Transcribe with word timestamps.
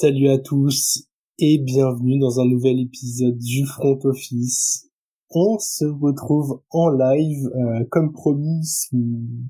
Salut 0.00 0.28
à 0.28 0.38
tous 0.38 1.08
et 1.40 1.58
bienvenue 1.58 2.20
dans 2.20 2.38
un 2.38 2.46
nouvel 2.46 2.78
épisode 2.78 3.36
du 3.36 3.66
Front 3.66 3.98
Office. 4.04 4.88
On 5.30 5.58
se 5.58 5.86
retrouve 5.86 6.62
en 6.70 6.88
live, 6.90 7.48
euh, 7.56 7.84
comme 7.90 8.12
promis, 8.12 8.62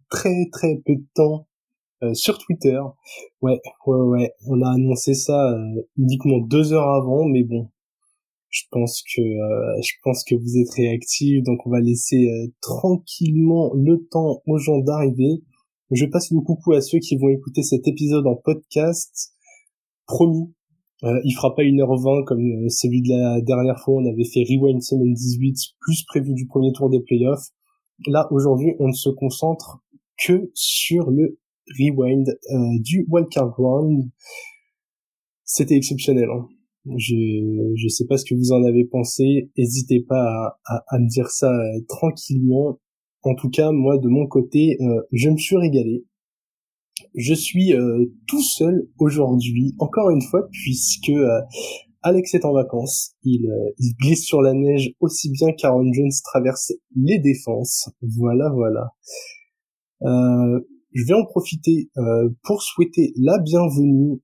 très 0.09 0.49
très 0.51 0.81
peu 0.87 0.95
de 0.97 1.07
temps 1.15 1.47
euh, 2.03 2.15
sur 2.15 2.39
Twitter. 2.39 2.81
Ouais, 3.43 3.61
ouais, 3.87 4.01
ouais, 4.01 4.33
on 4.47 4.63
a 4.63 4.71
annoncé 4.71 5.13
ça 5.13 5.53
euh, 5.53 5.83
uniquement 5.99 6.39
deux 6.39 6.73
heures 6.73 6.95
avant, 6.95 7.27
mais 7.27 7.43
bon, 7.43 7.69
je 8.49 8.63
pense 8.71 9.03
que 9.03 9.21
je 9.21 9.93
pense 10.03 10.25
que 10.25 10.35
vous 10.35 10.57
êtes 10.57 10.71
réactifs, 10.71 11.43
donc 11.43 11.59
on 11.67 11.71
va 11.71 11.81
laisser 11.81 12.27
tranquillement 12.63 13.71
le 13.75 14.09
temps 14.11 14.41
aux 14.47 14.57
gens 14.57 14.79
d'arriver. 14.79 15.43
Je 15.91 16.07
passe 16.07 16.31
le 16.31 16.41
coucou 16.41 16.73
à 16.73 16.81
ceux 16.81 17.01
qui 17.01 17.19
vont 17.19 17.29
écouter 17.29 17.63
cet 17.63 17.87
épisode 17.87 18.27
en 18.27 18.37
podcast 18.37 19.35
promis. 20.09 20.53
Euh, 21.05 21.21
il 21.23 21.33
fera 21.33 21.55
pas 21.55 21.63
1h20 21.63 22.25
comme 22.25 22.41
euh, 22.41 22.69
celui 22.69 23.03
de 23.03 23.11
la 23.11 23.41
dernière 23.43 23.79
fois. 23.79 24.03
On 24.03 24.11
avait 24.11 24.25
fait 24.25 24.43
Rewind 24.43 24.83
semaine 24.83 25.15
18 25.15 25.57
plus 25.81 26.03
prévu 26.05 26.35
du 26.35 26.47
premier 26.47 26.73
tour 26.73 26.91
des 26.91 27.01
playoffs. 27.01 27.51
Là, 28.09 28.27
aujourd'hui, 28.33 28.75
on 28.81 28.89
ne 28.89 28.93
se 28.93 29.11
concentre 29.11 29.85
que 30.17 30.51
sur 30.55 31.11
le 31.11 31.39
Rewind 31.79 32.29
euh, 32.29 32.57
du 32.81 33.07
Wildcard 33.09 33.55
Round. 33.57 34.11
C'était 35.45 35.77
exceptionnel. 35.77 36.29
Hein. 36.31 36.49
Je 36.97 37.75
je 37.77 37.89
sais 37.89 38.07
pas 38.07 38.17
ce 38.17 38.25
que 38.25 38.35
vous 38.35 38.51
en 38.51 38.65
avez 38.65 38.85
pensé. 38.85 39.51
N'hésitez 39.57 40.01
pas 40.01 40.59
à, 40.65 40.99
me 40.99 41.09
dire 41.09 41.29
ça 41.29 41.53
euh, 41.53 41.81
tranquillement. 41.87 42.81
En 43.23 43.35
tout 43.35 43.51
cas, 43.51 43.71
moi, 43.71 43.99
de 43.99 44.09
mon 44.09 44.27
côté, 44.27 44.79
je 45.13 45.29
me 45.29 45.37
suis 45.37 45.57
régalé. 45.57 46.05
Je 47.15 47.35
suis 47.35 47.75
euh, 47.75 48.07
tout 48.27 48.43
seul 48.43 48.89
aujourd'hui, 48.99 49.75
encore 49.79 50.11
une 50.11 50.23
fois, 50.23 50.49
puisque 50.51 51.11
euh, 51.11 51.41
Alex 52.03 52.35
est 52.35 52.45
en 52.45 52.53
vacances. 52.53 53.15
Il, 53.25 53.47
euh, 53.47 53.71
il, 53.79 53.95
glisse 54.01 54.25
sur 54.25 54.43
la 54.43 54.55
neige 54.55 54.91
aussi 55.01 55.31
bien 55.31 55.53
qu'Aaron 55.53 55.93
Jones 55.93 56.11
traverse 56.25 56.73
les 56.97 57.19
défenses. 57.19 57.91
Voilà, 58.03 58.51
voilà. 58.51 58.91
je 60.01 61.05
vais 61.07 61.15
en 61.15 61.25
profiter 61.27 61.91
pour 62.45 62.63
souhaiter 62.63 63.13
la 63.17 63.39
bienvenue 63.39 64.21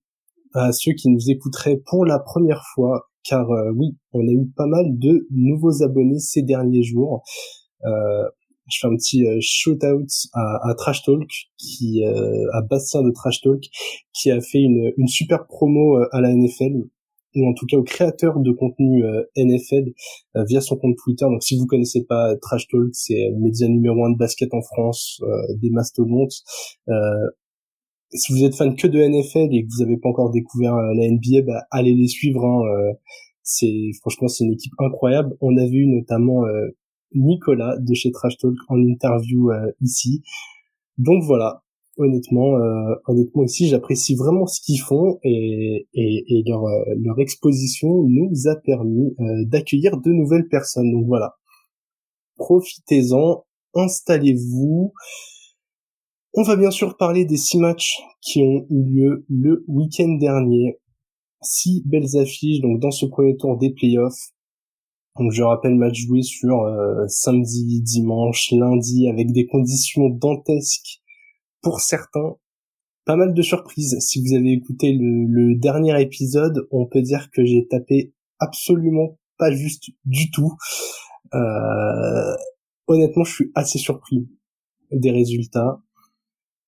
à 0.54 0.72
ceux 0.72 0.92
qui 0.92 1.08
nous 1.10 1.30
écouteraient 1.30 1.82
pour 1.84 2.04
la 2.04 2.18
première 2.20 2.62
fois, 2.74 3.10
car 3.24 3.46
oui, 3.74 3.96
on 4.12 4.20
a 4.20 4.32
eu 4.32 4.46
pas 4.56 4.66
mal 4.66 4.86
de 4.98 5.26
nouveaux 5.30 5.82
abonnés 5.82 6.20
ces 6.20 6.42
derniers 6.42 6.84
jours. 6.84 7.22
Euh, 8.64 8.70
je 8.70 8.78
fais 8.80 8.86
un 8.86 8.96
petit 8.96 9.26
euh, 9.26 9.38
shout 9.40 9.84
out 9.84 10.08
à, 10.32 10.70
à, 10.70 10.74
Trash 10.74 11.02
Talk 11.02 11.28
qui 11.58 12.04
euh, 12.04 12.46
à 12.52 12.62
Bastien 12.62 13.02
de 13.02 13.10
Trash 13.10 13.40
Talk 13.40 13.62
qui 14.12 14.30
a 14.30 14.40
fait 14.40 14.60
une, 14.60 14.92
une 14.96 15.08
super 15.08 15.46
promo 15.46 15.98
euh, 15.98 16.08
à 16.12 16.20
la 16.20 16.34
NFL 16.34 16.84
ou 17.36 17.48
en 17.48 17.54
tout 17.54 17.66
cas 17.66 17.76
au 17.76 17.82
créateur 17.82 18.38
de 18.38 18.52
contenu 18.52 19.02
NFL 19.36 19.92
via 20.46 20.60
son 20.60 20.76
compte 20.76 20.94
Twitter. 21.02 21.24
Donc 21.24 21.42
si 21.42 21.58
vous 21.58 21.66
connaissez 21.66 22.04
pas 22.04 22.36
Trash 22.36 22.68
Talk, 22.68 22.90
c'est 22.92 23.28
le 23.28 23.40
média 23.40 23.66
numéro 23.66 24.04
un 24.04 24.12
de 24.12 24.16
basket 24.16 24.54
en 24.54 24.62
France, 24.62 25.20
des 25.60 25.70
mastodontes. 25.70 26.44
si 28.12 28.32
vous 28.32 28.44
êtes 28.44 28.54
fan 28.54 28.76
que 28.76 28.86
de 28.86 29.00
NFL 29.00 29.52
et 29.52 29.64
que 29.64 29.68
vous 29.68 29.82
n'avez 29.82 29.96
pas 29.96 30.10
encore 30.10 30.30
découvert 30.30 30.76
la 30.76 31.10
NBA, 31.10 31.42
bah, 31.44 31.64
allez 31.72 31.94
les 31.94 32.06
suivre. 32.06 32.44
Hein, 32.44 32.94
c'est 33.42 33.90
franchement 34.00 34.28
c'est 34.28 34.44
une 34.44 34.52
équipe 34.52 34.74
incroyable. 34.78 35.34
On 35.40 35.56
a 35.56 35.66
vu 35.66 35.88
notamment 35.88 36.44
Nicolas 37.14 37.76
de 37.78 37.94
chez 37.94 38.10
Trash 38.12 38.36
Talk 38.38 38.56
en 38.68 38.78
interview 38.82 39.50
euh, 39.50 39.70
ici. 39.80 40.22
Donc 40.98 41.22
voilà, 41.24 41.62
honnêtement, 41.96 42.56
euh, 42.56 42.94
honnêtement 43.06 43.44
ici, 43.44 43.68
j'apprécie 43.68 44.14
vraiment 44.14 44.46
ce 44.46 44.60
qu'ils 44.60 44.80
font 44.80 45.18
et, 45.22 45.86
leur, 46.46 46.64
euh, 46.64 46.94
leur 47.02 47.18
exposition 47.18 47.88
nous 48.08 48.48
a 48.48 48.56
permis 48.56 49.14
d'accueillir 49.46 50.00
de 50.00 50.10
nouvelles 50.10 50.48
personnes. 50.48 50.92
Donc 50.92 51.06
voilà, 51.06 51.34
profitez-en, 52.36 53.44
installez-vous. 53.74 54.92
On 56.36 56.42
va 56.42 56.56
bien 56.56 56.70
sûr 56.70 56.96
parler 56.96 57.24
des 57.24 57.36
six 57.36 57.58
matchs 57.58 58.00
qui 58.20 58.42
ont 58.42 58.66
eu 58.70 58.82
lieu 58.82 59.24
le 59.28 59.64
week-end 59.68 60.16
dernier. 60.18 60.80
Six 61.42 61.82
belles 61.86 62.16
affiches, 62.16 62.60
donc 62.60 62.80
dans 62.80 62.90
ce 62.90 63.06
premier 63.06 63.36
tour 63.36 63.58
des 63.58 63.70
playoffs. 63.70 64.33
Donc 65.18 65.30
je 65.30 65.42
rappelle 65.42 65.76
match 65.76 65.96
joué 65.96 66.22
sur 66.22 66.62
euh, 66.62 67.06
samedi, 67.06 67.80
dimanche, 67.82 68.50
lundi 68.50 69.08
avec 69.08 69.30
des 69.30 69.46
conditions 69.46 70.08
dantesques 70.08 71.00
pour 71.62 71.80
certains. 71.80 72.36
Pas 73.04 73.16
mal 73.16 73.34
de 73.34 73.42
surprises. 73.42 73.96
Si 74.00 74.20
vous 74.20 74.34
avez 74.34 74.52
écouté 74.52 74.96
le, 74.98 75.54
dernier 75.56 76.00
épisode, 76.00 76.66
on 76.70 76.86
peut 76.86 77.02
dire 77.02 77.30
que 77.32 77.44
j'ai 77.44 77.66
tapé 77.68 78.12
absolument 78.40 79.18
pas 79.38 79.52
juste 79.52 79.90
du 80.04 80.30
tout. 80.30 80.52
Euh, 81.34 82.34
honnêtement, 82.86 83.24
je 83.24 83.34
suis 83.34 83.52
assez 83.54 83.78
surpris 83.78 84.26
des 84.90 85.10
résultats. 85.10 85.80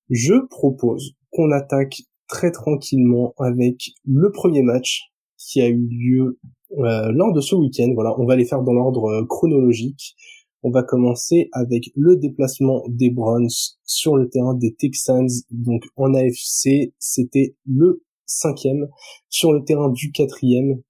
Je 0.09 0.45
propose 0.47 1.15
qu'on 1.31 1.51
attaque 1.51 2.01
très 2.27 2.51
tranquillement 2.51 3.33
avec 3.39 3.91
le 4.05 4.31
premier 4.31 4.61
match 4.61 5.11
qui 5.37 5.61
a 5.61 5.67
eu 5.67 5.87
lieu 5.89 6.39
lors 6.69 7.33
de 7.33 7.41
ce 7.41 7.55
week-end. 7.55 7.91
Voilà, 7.93 8.19
on 8.19 8.25
va 8.25 8.35
les 8.35 8.45
faire 8.45 8.63
dans 8.63 8.73
l'ordre 8.73 9.05
euh, 9.05 9.25
chronologique. 9.25 10.15
On 10.63 10.71
va 10.71 10.83
commencer 10.83 11.49
avec 11.53 11.91
le 11.95 12.17
déplacement 12.17 12.83
des 12.89 13.09
Browns 13.09 13.49
sur 13.83 14.17
le 14.17 14.27
terrain 14.27 14.55
des 14.55 14.73
Texans. 14.73 15.29
Donc 15.51 15.83
en 15.95 16.13
AFC, 16.13 16.93
c'était 16.97 17.55
le 17.65 18.03
cinquième 18.25 18.87
sur 19.29 19.53
le 19.53 19.63
terrain 19.63 19.89
du 19.89 20.11
quatrième. 20.11 20.81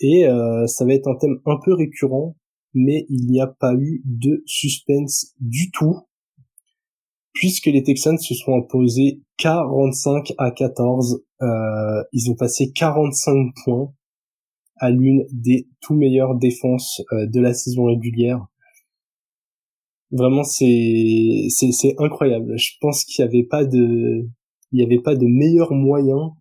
Et 0.00 0.26
euh, 0.26 0.66
ça 0.66 0.84
va 0.84 0.94
être 0.94 1.08
un 1.08 1.16
thème 1.16 1.40
un 1.46 1.58
peu 1.64 1.74
récurrent, 1.74 2.36
mais 2.74 3.06
il 3.08 3.26
n'y 3.26 3.40
a 3.40 3.46
pas 3.46 3.74
eu 3.74 4.02
de 4.04 4.42
suspense 4.46 5.34
du 5.40 5.70
tout, 5.70 5.96
puisque 7.32 7.66
les 7.66 7.82
Texans 7.82 8.18
se 8.18 8.34
sont 8.34 8.54
imposés 8.54 9.22
45 9.38 10.32
à 10.38 10.50
14. 10.50 11.22
Euh, 11.42 11.46
ils 12.12 12.30
ont 12.30 12.34
passé 12.34 12.72
45 12.72 13.52
points 13.64 13.92
à 14.76 14.90
l'une 14.90 15.26
des 15.32 15.68
tout 15.80 15.94
meilleures 15.94 16.36
défenses 16.36 17.02
euh, 17.12 17.26
de 17.26 17.40
la 17.40 17.54
saison 17.54 17.84
régulière. 17.84 18.46
Vraiment, 20.12 20.44
c'est 20.44 21.46
c'est 21.50 21.94
incroyable. 21.98 22.56
Je 22.56 22.72
pense 22.80 23.04
qu'il 23.04 23.24
n'y 23.24 23.28
avait 23.28 23.46
pas 23.46 23.64
de 23.64 24.28
il 24.72 24.80
y 24.80 24.82
avait 24.82 25.00
pas 25.00 25.14
de 25.14 25.26
meilleur 25.26 25.72
moyen, 25.72 26.32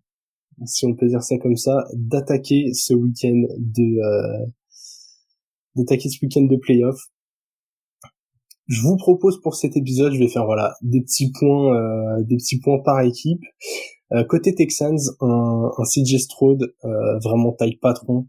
si 0.66 0.86
on 0.86 0.96
peut 0.96 1.08
dire 1.08 1.24
ça 1.24 1.38
comme 1.38 1.56
ça, 1.56 1.86
d'attaquer 1.94 2.74
ce 2.74 2.94
week-end 2.94 3.44
de 3.58 4.00
euh, 4.00 4.46
d'attaquer 5.76 6.10
ce 6.10 6.24
week-end 6.24 6.44
de 6.44 6.56
playoff. 6.58 7.00
Je 8.68 8.82
vous 8.82 8.98
propose 8.98 9.40
pour 9.42 9.56
cet 9.56 9.78
épisode, 9.78 10.14
je 10.14 10.20
vais 10.20 10.28
faire 10.28 10.46
voilà 10.46 10.74
des 10.82 11.02
petits 11.02 11.32
points, 11.32 11.76
euh, 11.76 12.24
des 12.24 12.38
petits 12.38 12.60
points 12.60 12.82
par 12.84 13.02
équipe. 13.02 13.42
Euh, 14.14 14.24
côté 14.24 14.54
Texans, 14.54 15.00
un, 15.20 15.72
un 15.78 15.84
CJ 15.84 16.18
Stroud 16.20 16.62
euh, 16.84 17.20
vraiment 17.24 17.54
taille 17.54 17.78
patron. 17.78 18.28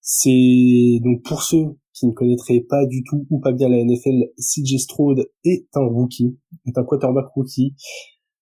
C'est 0.00 0.98
donc 1.02 1.22
pour 1.22 1.42
ceux 1.42 1.76
qui 1.92 2.06
ne 2.06 2.12
connaîtraient 2.12 2.64
pas 2.68 2.84
du 2.86 3.04
tout 3.04 3.26
ou 3.30 3.38
pas 3.38 3.52
bien 3.52 3.68
la 3.68 3.82
NFL, 3.82 4.32
CJ 4.36 4.78
Stroud 4.78 5.30
est 5.44 5.68
un 5.74 5.84
rookie, 5.86 6.36
est 6.66 6.76
un 6.76 6.84
quarterback 6.84 7.26
rookie. 7.34 7.74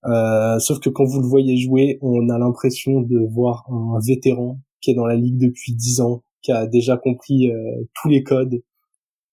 Euh, 0.07 0.59
sauf 0.59 0.81
que 0.81 0.89
quand 0.89 1.05
vous 1.05 1.21
le 1.21 1.29
voyez 1.29 1.57
jouer, 1.59 1.99
on 2.01 2.29
a 2.31 2.39
l'impression 2.39 3.03
de 3.03 3.19
voir 3.33 3.65
un 3.71 3.99
vétéran 4.05 4.59
qui 4.81 4.91
est 4.91 4.95
dans 4.95 5.07
la 5.07 5.15
ligue 5.15 5.39
depuis 5.39 5.75
10 5.75 6.01
ans, 6.01 6.25
qui 6.41 6.51
a 6.51 6.67
déjà 6.67 6.97
compris 6.97 7.49
tous 7.95 8.09
les 8.09 8.25
codes, 8.25 8.65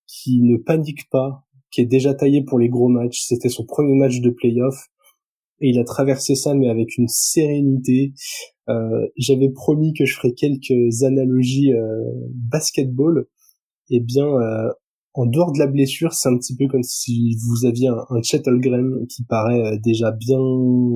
qui 0.05 0.41
ne 0.43 0.57
panique 0.57 1.09
pas, 1.09 1.43
qui 1.71 1.81
est 1.81 1.87
déjà 1.87 2.13
taillé 2.13 2.43
pour 2.43 2.59
les 2.59 2.69
gros 2.69 2.87
matchs. 2.87 3.21
C'était 3.21 3.49
son 3.49 3.65
premier 3.65 3.95
match 3.95 4.19
de 4.19 4.29
playoff 4.29 4.89
et 5.61 5.69
il 5.69 5.79
a 5.79 5.83
traversé 5.83 6.35
ça 6.35 6.53
mais 6.53 6.69
avec 6.69 6.97
une 6.97 7.07
sérénité. 7.07 8.13
Euh, 8.69 9.07
J'avais 9.17 9.49
promis 9.49 9.93
que 9.93 10.05
je 10.05 10.15
ferais 10.15 10.33
quelques 10.33 11.03
analogies 11.03 11.73
euh, 11.73 12.03
basketball. 12.33 13.27
Et 13.91 13.95
eh 13.95 13.99
bien, 13.99 14.27
euh, 14.27 14.71
en 15.15 15.25
dehors 15.25 15.51
de 15.51 15.57
la 15.57 15.65
blessure, 15.65 16.13
c'est 16.13 16.29
un 16.29 16.37
petit 16.37 16.55
peu 16.55 16.67
comme 16.67 16.83
si 16.83 17.35
vous 17.47 17.65
aviez 17.65 17.87
un, 17.87 18.05
un 18.09 18.21
Chet 18.21 18.43
qui 19.09 19.23
paraît 19.23 19.61
euh, 19.61 19.77
déjà 19.83 20.11
bien, 20.11 20.37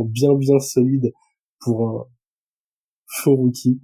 bien, 0.06 0.36
bien 0.36 0.60
solide 0.60 1.12
pour 1.60 1.90
un 1.90 2.06
faux 3.08 3.36
rookie. 3.36 3.82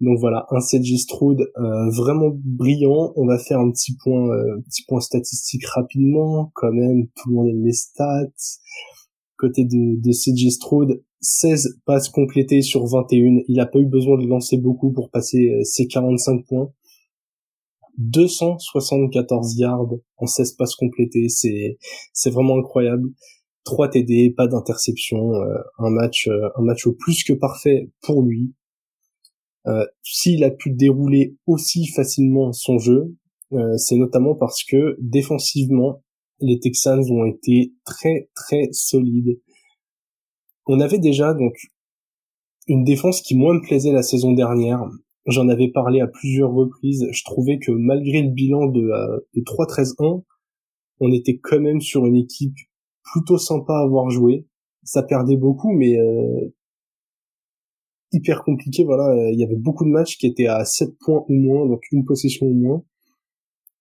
Donc 0.00 0.18
voilà, 0.20 0.46
un 0.50 0.60
CJ 0.60 0.98
Stroud 0.98 1.40
euh, 1.40 1.90
vraiment 1.90 2.30
brillant. 2.32 3.12
On 3.16 3.26
va 3.26 3.38
faire 3.38 3.58
un 3.58 3.70
petit 3.72 3.96
point, 3.96 4.28
petit 4.68 4.84
point 4.86 5.00
statistique 5.00 5.66
rapidement, 5.66 6.52
quand 6.54 6.72
même. 6.72 7.08
Tout 7.16 7.30
le 7.30 7.34
monde 7.34 7.48
aime 7.48 7.64
les 7.64 7.72
stats 7.72 8.26
côté 9.44 9.64
de, 9.64 10.00
de 10.00 10.10
CJ 10.10 10.54
Stroud, 10.54 11.02
16 11.20 11.80
passes 11.84 12.08
complétées 12.08 12.62
sur 12.62 12.86
21. 12.86 13.42
Il 13.48 13.56
n'a 13.56 13.66
pas 13.66 13.78
eu 13.78 13.86
besoin 13.86 14.18
de 14.18 14.26
lancer 14.26 14.56
beaucoup 14.56 14.92
pour 14.92 15.10
passer 15.10 15.48
euh, 15.48 15.62
ses 15.64 15.86
45 15.86 16.46
points. 16.46 16.72
274 17.98 19.56
yards 19.56 19.94
en 20.16 20.26
16 20.26 20.52
passes 20.54 20.74
complétées, 20.74 21.28
c'est 21.28 21.78
c'est 22.12 22.30
vraiment 22.30 22.58
incroyable. 22.58 23.08
3 23.64 23.90
TD, 23.90 24.34
pas 24.36 24.48
d'interception, 24.48 25.34
euh, 25.34 25.58
un 25.78 25.90
match 25.90 26.26
euh, 26.26 26.48
un 26.56 26.62
match 26.62 26.86
au 26.86 26.92
plus 26.92 27.22
que 27.22 27.32
parfait 27.32 27.90
pour 28.02 28.22
lui. 28.22 28.52
S'il 30.02 30.44
a 30.44 30.50
pu 30.50 30.70
dérouler 30.72 31.38
aussi 31.46 31.86
facilement 31.86 32.52
son 32.52 32.76
jeu, 32.76 33.16
c'est 33.78 33.96
notamment 33.96 34.34
parce 34.34 34.62
que 34.62 34.98
défensivement, 35.00 36.03
les 36.40 36.58
Texans 36.58 37.10
ont 37.10 37.24
été 37.24 37.74
très 37.84 38.28
très 38.34 38.68
solides. 38.72 39.40
On 40.66 40.80
avait 40.80 40.98
déjà 40.98 41.34
donc 41.34 41.54
une 42.66 42.84
défense 42.84 43.20
qui 43.20 43.36
moins 43.36 43.54
me 43.54 43.60
plaisait 43.60 43.92
la 43.92 44.02
saison 44.02 44.32
dernière. 44.32 44.82
J'en 45.26 45.48
avais 45.48 45.68
parlé 45.68 46.00
à 46.00 46.06
plusieurs 46.06 46.52
reprises. 46.52 47.06
Je 47.10 47.24
trouvais 47.24 47.58
que 47.58 47.72
malgré 47.72 48.22
le 48.22 48.30
bilan 48.30 48.66
de, 48.66 48.80
euh, 48.80 49.20
de 49.34 49.40
3-13-1, 49.42 50.22
on 51.00 51.12
était 51.12 51.38
quand 51.38 51.60
même 51.60 51.80
sur 51.80 52.06
une 52.06 52.16
équipe 52.16 52.56
plutôt 53.02 53.38
sympa 53.38 53.74
à 53.74 53.84
avoir 53.84 54.10
joué. 54.10 54.46
Ça 54.82 55.02
perdait 55.02 55.36
beaucoup, 55.36 55.72
mais 55.72 55.98
euh, 55.98 56.54
hyper 58.12 58.42
compliqué. 58.44 58.84
Voilà, 58.84 59.30
il 59.30 59.38
y 59.38 59.44
avait 59.44 59.56
beaucoup 59.56 59.84
de 59.84 59.90
matchs 59.90 60.16
qui 60.18 60.26
étaient 60.26 60.46
à 60.46 60.64
7 60.64 60.90
points 61.00 61.24
ou 61.28 61.34
moins, 61.34 61.66
donc 61.66 61.82
une 61.90 62.04
possession 62.04 62.46
ou 62.46 62.54
moins. 62.54 62.84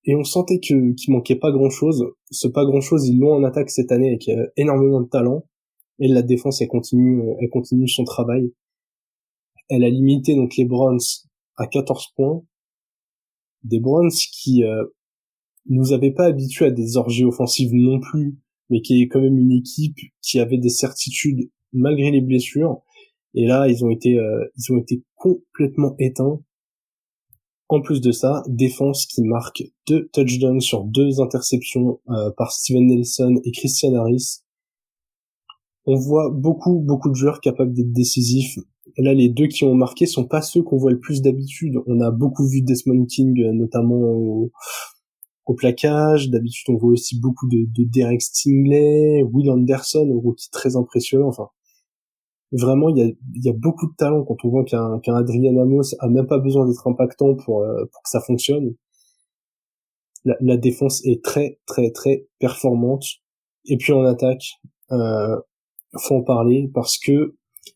Et 0.06 0.16
on 0.16 0.24
sentait 0.24 0.60
que 0.60 0.94
qu'il 0.94 1.14
manquait 1.14 1.36
pas 1.36 1.52
grand 1.52 1.70
chose. 1.70 2.06
Ce 2.32 2.48
pas 2.48 2.66
grand 2.66 2.82
chose, 2.82 3.08
ils 3.08 3.18
l'ont 3.18 3.34
en 3.34 3.44
attaque 3.44 3.70
cette 3.70 3.92
année 3.92 4.10
avec 4.10 4.28
euh, 4.30 4.48
énormément 4.58 5.02
de 5.02 5.08
talent. 5.08 5.46
Et 6.00 6.08
la 6.08 6.22
défense, 6.22 6.62
elle 6.62 6.68
continue, 6.68 7.22
euh, 7.22 7.36
elle 7.40 7.50
continue 7.50 7.88
son 7.88 8.04
travail. 8.04 8.54
Elle 9.70 9.84
a 9.84 9.90
limité 9.90 10.36
donc 10.36 10.56
les 10.58 10.66
Browns 10.66 11.00
à 11.56 11.68
14 11.68 12.14
points. 12.16 12.44
Des 13.64 13.80
Browns 13.80 14.12
qui 14.32 14.64
euh, 14.64 14.84
nous 15.68 15.94
avaient 15.94 16.12
pas 16.12 16.26
habitués 16.26 16.66
à 16.66 16.72
des 16.72 16.98
orgies 16.98 17.24
offensives 17.24 17.74
non 17.74 18.00
plus, 18.00 18.38
mais 18.70 18.82
qui 18.82 19.02
est 19.02 19.08
quand 19.08 19.22
même 19.22 19.38
une 19.38 19.52
équipe 19.52 19.98
qui 20.22 20.40
avait 20.40 20.58
des 20.58 20.70
certitudes 20.70 21.50
malgré 21.72 22.12
les 22.12 22.22
blessures. 22.22 22.82
Et 23.36 23.46
là, 23.46 23.68
ils 23.68 23.84
ont 23.84 23.90
été, 23.90 24.18
euh, 24.18 24.46
ils 24.58 24.74
ont 24.74 24.78
été 24.78 25.04
complètement 25.16 25.96
éteints. 26.00 26.40
En 27.70 27.82
plus 27.82 28.02
de 28.02 28.12
ça, 28.12 28.44
défense 28.48 29.06
qui 29.06 29.24
marque 29.24 29.64
deux 29.88 30.10
touchdowns 30.14 30.62
sur 30.62 30.84
deux 30.84 31.22
interceptions 31.22 32.00
euh, 32.10 32.30
par 32.38 32.52
Steven 32.52 32.86
Nelson 32.86 33.36
et 33.44 33.52
Christian 33.52 33.96
Harris. 33.96 34.42
On 35.86 35.96
voit 35.96 36.30
beaucoup, 36.30 36.80
beaucoup 36.80 37.10
de 37.10 37.16
joueurs 37.16 37.42
capables 37.42 37.74
d'être 37.74 37.92
décisifs. 37.92 38.58
Là, 38.98 39.14
les 39.14 39.30
deux 39.30 39.48
qui 39.48 39.64
ont 39.64 39.76
marqué 39.76 40.06
sont 40.06 40.26
pas 40.26 40.42
ceux 40.42 40.62
qu'on 40.62 40.78
voit 40.78 40.92
le 40.92 41.00
plus 41.00 41.22
d'habitude. 41.22 41.76
On 41.88 42.00
a 42.00 42.12
beaucoup 42.12 42.48
vu 42.48 42.62
Desmond 42.62 43.06
King, 43.06 43.42
euh, 43.42 43.54
notamment 43.54 43.96
au, 43.96 44.52
au 45.46 45.54
plaquage. 45.56 46.30
D'habitude, 46.30 46.66
on 46.70 46.78
voit 46.78 46.92
aussi 46.92 47.20
beaucoup 47.20 47.48
de, 47.48 47.66
de 47.74 47.90
Derek 47.90 48.22
Stingley, 48.22 49.24
Will 49.24 49.50
Anderson, 49.50 50.08
un 50.10 50.22
rookie 50.22 50.50
très 50.52 50.76
impressionnant. 50.76 51.28
Enfin, 51.28 51.48
vraiment, 52.54 52.90
il 52.90 52.98
y 52.98 53.02
a, 53.02 53.12
y 53.36 53.50
a 53.50 53.54
beaucoup 53.54 53.88
de 53.88 53.96
talent 53.96 54.24
quand 54.24 54.38
on 54.44 54.50
voit 54.50 54.64
qu'un 54.64 55.00
qu'un 55.00 55.16
Adrian 55.16 55.58
Amos 55.58 55.96
a 56.00 56.08
même 56.10 56.28
pas 56.28 56.40
besoin 56.40 56.68
d'être 56.68 56.88
impactant 56.88 57.36
pour, 57.36 57.64
euh, 57.64 57.86
pour 57.92 58.04
que 58.04 58.10
ça 58.10 58.22
fonctionne. 58.22 58.76
La, 60.26 60.36
la, 60.40 60.58
défense 60.58 61.06
est 61.06 61.24
très, 61.24 61.60
très, 61.66 61.92
très 61.92 62.28
performante. 62.40 63.04
Et 63.66 63.78
puis 63.78 63.92
en 63.92 64.04
attaque, 64.06 64.44
euh, 64.92 65.38
faut 65.98 66.16
en 66.16 66.24
parler 66.24 66.70
parce 66.74 66.98
que 66.98 67.36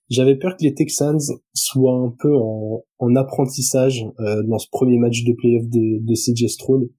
j'avais 0.10 0.36
peur 0.36 0.56
que 0.58 0.64
les 0.64 0.74
Texans 0.74 1.20
soient 1.54 1.98
un 1.98 2.14
peu 2.18 2.36
en, 2.36 2.84
en 3.00 3.16
apprentissage 3.16 4.06
euh, 4.20 4.44
dans 4.44 4.60
ce 4.60 4.68
premier 4.72 4.98
match 4.98 5.24
de 5.24 5.34
playoff 5.34 5.68
de, 5.68 6.00
de 6.06 6.14
CJ 6.14 6.48
Stroud 6.48 6.90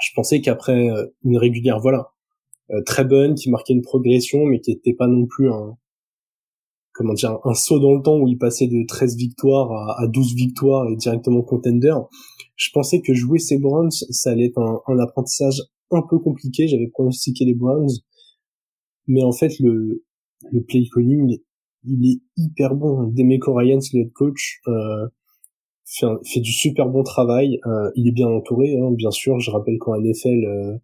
je 0.00 0.10
pensais 0.14 0.40
qu'après 0.40 0.90
euh, 0.90 1.06
une 1.24 1.36
régulière, 1.36 1.80
voilà, 1.80 2.12
euh, 2.70 2.82
très 2.84 3.04
bonne, 3.04 3.34
qui 3.34 3.50
marquait 3.50 3.72
une 3.72 3.82
progression, 3.82 4.44
mais 4.46 4.60
qui 4.60 4.72
était 4.72 4.94
pas 4.94 5.06
non 5.06 5.26
plus 5.26 5.50
un, 5.50 5.76
comment 6.98 7.14
dire, 7.14 7.38
un 7.44 7.54
saut 7.54 7.78
dans 7.78 7.94
le 7.94 8.02
temps 8.02 8.18
où 8.18 8.26
il 8.26 8.38
passait 8.38 8.66
de 8.66 8.84
13 8.86 9.16
victoires 9.16 9.70
à, 10.00 10.08
12 10.08 10.34
victoires 10.34 10.90
et 10.90 10.96
directement 10.96 11.42
contender. 11.42 11.94
Je 12.56 12.70
pensais 12.74 13.00
que 13.00 13.14
jouer 13.14 13.38
ces 13.38 13.56
Browns, 13.56 13.92
ça 13.92 14.32
allait 14.32 14.46
être 14.46 14.58
un, 14.58 14.98
apprentissage 14.98 15.62
un 15.92 16.02
peu 16.02 16.18
compliqué. 16.18 16.66
J'avais 16.66 16.88
pronostiqué 16.88 17.44
les 17.44 17.54
Browns, 17.54 17.88
mais 19.06 19.22
en 19.22 19.30
fait 19.32 19.60
le 19.60 20.02
le 20.50 20.62
play 20.62 20.84
calling, 20.92 21.38
il 21.84 22.10
est 22.10 22.20
hyper 22.36 22.74
bon. 22.74 23.04
Demeco 23.04 23.54
Ryan, 23.54 23.78
le 23.92 24.10
coach, 24.12 24.60
euh, 24.66 25.06
fait, 25.84 26.06
fait 26.24 26.40
du 26.40 26.52
super 26.52 26.88
bon 26.88 27.02
travail. 27.02 27.60
Euh, 27.66 27.90
il 27.94 28.08
est 28.08 28.12
bien 28.12 28.28
entouré, 28.28 28.76
hein, 28.78 28.90
bien 28.92 29.10
sûr. 29.10 29.38
Je 29.40 29.50
rappelle 29.50 29.78
qu'en 29.78 29.96
NFL, 30.00 30.44
euh, 30.44 30.76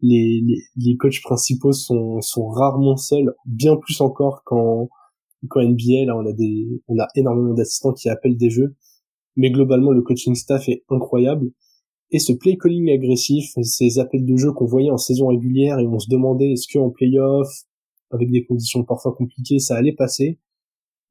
les, 0.00 0.40
les, 0.44 0.58
les, 0.76 0.96
coachs 0.96 1.20
principaux 1.22 1.72
sont, 1.72 2.20
sont 2.20 2.46
rarement 2.48 2.96
seuls, 2.96 3.34
bien 3.44 3.76
plus 3.76 4.00
encore 4.00 4.42
qu'en 4.44 4.88
qu'en 5.48 5.62
NBA. 5.62 6.06
Là, 6.06 6.16
on 6.16 6.26
a 6.26 6.32
des, 6.32 6.66
on 6.88 6.98
a 6.98 7.06
énormément 7.14 7.54
d'assistants 7.54 7.92
qui 7.92 8.08
appellent 8.08 8.36
des 8.36 8.50
jeux, 8.50 8.74
mais 9.36 9.50
globalement, 9.50 9.92
le 9.92 10.02
coaching 10.02 10.34
staff 10.34 10.68
est 10.68 10.84
incroyable. 10.90 11.50
Et 12.10 12.18
ce 12.18 12.32
play 12.32 12.56
calling 12.56 12.90
agressif, 12.90 13.52
ces 13.62 13.98
appels 13.98 14.24
de 14.24 14.36
jeu 14.36 14.52
qu'on 14.52 14.66
voyait 14.66 14.90
en 14.90 14.96
saison 14.96 15.28
régulière 15.28 15.78
et 15.78 15.86
on 15.86 15.98
se 15.98 16.08
demandait 16.08 16.52
est-ce 16.52 16.68
que 16.68 16.78
playoff, 16.90 17.48
avec 18.10 18.30
des 18.30 18.44
conditions 18.44 18.84
parfois 18.84 19.14
compliquées, 19.14 19.58
ça 19.58 19.76
allait 19.76 19.94
passer? 19.94 20.38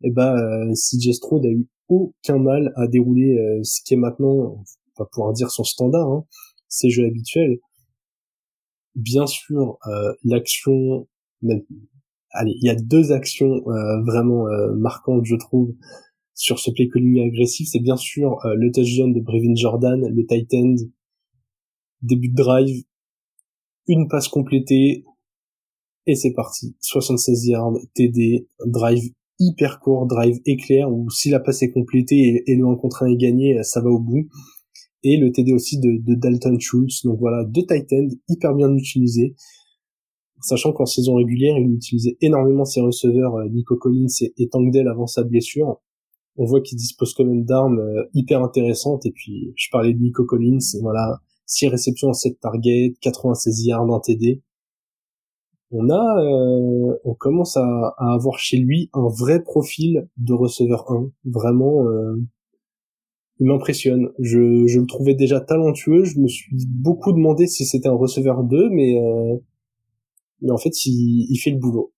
Et 0.04 0.10
eh 0.10 0.12
ben, 0.12 0.36
euh, 0.36 0.74
CJ 0.74 1.20
a 1.32 1.48
eu 1.48 1.68
aucun 1.88 2.38
mal 2.38 2.74
à 2.76 2.88
dérouler 2.88 3.38
euh, 3.38 3.64
ce 3.64 3.82
qui 3.84 3.94
est 3.94 3.98
maintenant, 3.98 4.28
on 4.28 4.64
va 4.98 5.06
pouvoir 5.12 5.34
dire 5.34 5.50
son 5.52 5.64
standard, 5.64 6.08
hein, 6.08 6.26
ses 6.68 6.90
jeux 6.90 7.06
habituels. 7.06 7.60
Bien 8.96 9.26
sûr, 9.26 9.78
euh, 9.88 10.14
l'action, 10.24 11.08
allez, 12.36 12.56
il 12.62 12.66
y 12.66 12.70
a 12.70 12.76
deux 12.76 13.12
actions 13.12 13.62
euh, 13.68 14.02
vraiment 14.04 14.46
marquantes, 14.78 15.26
je 15.26 15.36
trouve, 15.36 15.74
sur 16.34 16.60
ce 16.60 16.72
play 16.72 16.88
calling 16.88 17.28
agressif. 17.28 17.68
C'est 17.72 17.80
bien 17.80 17.98
sûr 17.98 18.40
le 18.44 18.72
touchdown 18.72 19.14
de 19.14 19.22
Brevin 19.22 19.56
Jordan, 19.56 20.02
le 20.08 20.26
tight 20.26 20.54
end, 20.54 20.76
début 22.02 22.30
de 22.30 22.36
drive, 22.36 22.84
une 23.88 24.08
passe 24.08 24.28
complétée, 24.28 25.06
et 26.08 26.16
c'est 26.16 26.34
parti. 26.34 26.76
76 26.82 27.48
yards, 27.48 27.74
TD, 27.94 28.48
drive 28.66 29.12
hyper 29.40 29.80
court, 29.80 30.06
drive 30.06 30.40
éclair, 30.46 30.92
où 30.92 31.10
si 31.10 31.30
la 31.30 31.40
passe 31.40 31.64
est 31.64 31.72
complétée 31.72 32.44
et, 32.46 32.56
le 32.56 32.66
1 32.66 32.76
contre 32.76 33.04
1 33.04 33.08
est 33.08 33.18
gagné, 33.18 33.62
ça 33.64 33.82
va 33.82 33.90
au 33.90 34.00
bout. 34.00 34.28
Et 35.04 35.18
le 35.18 35.32
TD 35.32 35.54
aussi 35.54 35.80
de, 35.80 36.16
Dalton 36.16 36.60
Schultz. 36.60 37.04
Donc 37.04 37.20
voilà, 37.20 37.44
deux 37.46 37.66
tight 37.66 37.92
ends 37.94 38.08
hyper 38.28 38.56
bien 38.56 38.74
utilisés. 38.76 39.36
Sachant 40.46 40.74
qu'en 40.74 40.86
saison 40.86 41.16
régulière, 41.16 41.58
il 41.58 41.74
utilisait 41.74 42.18
énormément 42.22 42.66
ses 42.66 42.80
receveurs, 42.80 43.34
euh, 43.34 43.50
Nico 43.50 43.78
Collins 43.78 44.06
et, 44.38 44.48
Tangdell 44.48 44.88
avant 44.88 45.08
sa 45.08 45.24
blessure. 45.24 45.82
On 46.38 46.46
voit 46.46 46.62
qu'il 46.62 46.78
dispose 46.78 47.16
quand 47.16 47.26
même 47.26 47.46
d'armes 47.46 47.80
euh, 47.80 48.04
hyper 48.14 48.44
intéressantes. 48.44 49.08
Et 49.08 49.12
puis, 49.12 49.54
je 49.56 49.70
parlais 49.72 49.92
de 49.92 49.98
Nico 49.98 50.24
Collins, 50.24 50.60
voilà, 50.84 51.20
6 51.48 51.70
réceptions, 51.70 52.14
7 52.14 52.40
targets, 52.40 52.94
96 53.02 53.66
yards, 53.66 53.92
un 53.92 54.00
TD 54.00 54.44
on 55.72 55.90
a, 55.90 56.24
euh, 56.24 56.96
on 57.04 57.16
commence 57.16 57.58
à, 57.58 57.96
avoir 57.98 58.38
chez 58.38 58.58
lui 58.58 58.92
un 58.94 59.08
vrai 59.08 59.42
profil 59.42 60.08
de 60.18 60.34
receveur 60.34 60.86
1. 60.90 61.10
Vraiment, 61.26 61.84
il 63.40 63.48
m'impressionne. 63.48 64.10
Je, 64.20 64.38
le 64.38 64.86
trouvais 64.86 65.16
déjà 65.16 65.42
talentueux. 65.42 66.04
Je 66.04 66.20
me 66.20 66.28
suis 66.28 66.56
beaucoup 66.70 67.12
demandé 67.14 67.48
si 67.48 67.66
c'était 67.66 67.90
un 67.90 67.96
receveur 67.96 68.44
2, 68.44 68.70
mais 68.70 68.96
mais 70.42 70.52
en 70.52 70.58
fait, 70.58 70.86
il, 70.86 71.38
fait 71.38 71.52
le 71.52 71.58
boulot. 71.58 71.94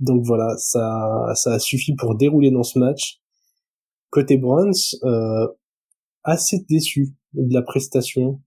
Donc 0.00 0.24
voilà, 0.24 0.56
ça, 0.58 1.32
ça 1.34 1.54
a 1.54 1.58
suffi 1.58 1.94
pour 1.94 2.16
dérouler 2.16 2.50
dans 2.50 2.62
ce 2.62 2.78
match. 2.78 3.20
Côté 4.10 4.36
Browns, 4.36 4.74
assez 6.22 6.64
déçu 6.68 7.14
de 7.34 7.52
la 7.52 7.62
prestation 7.62 8.40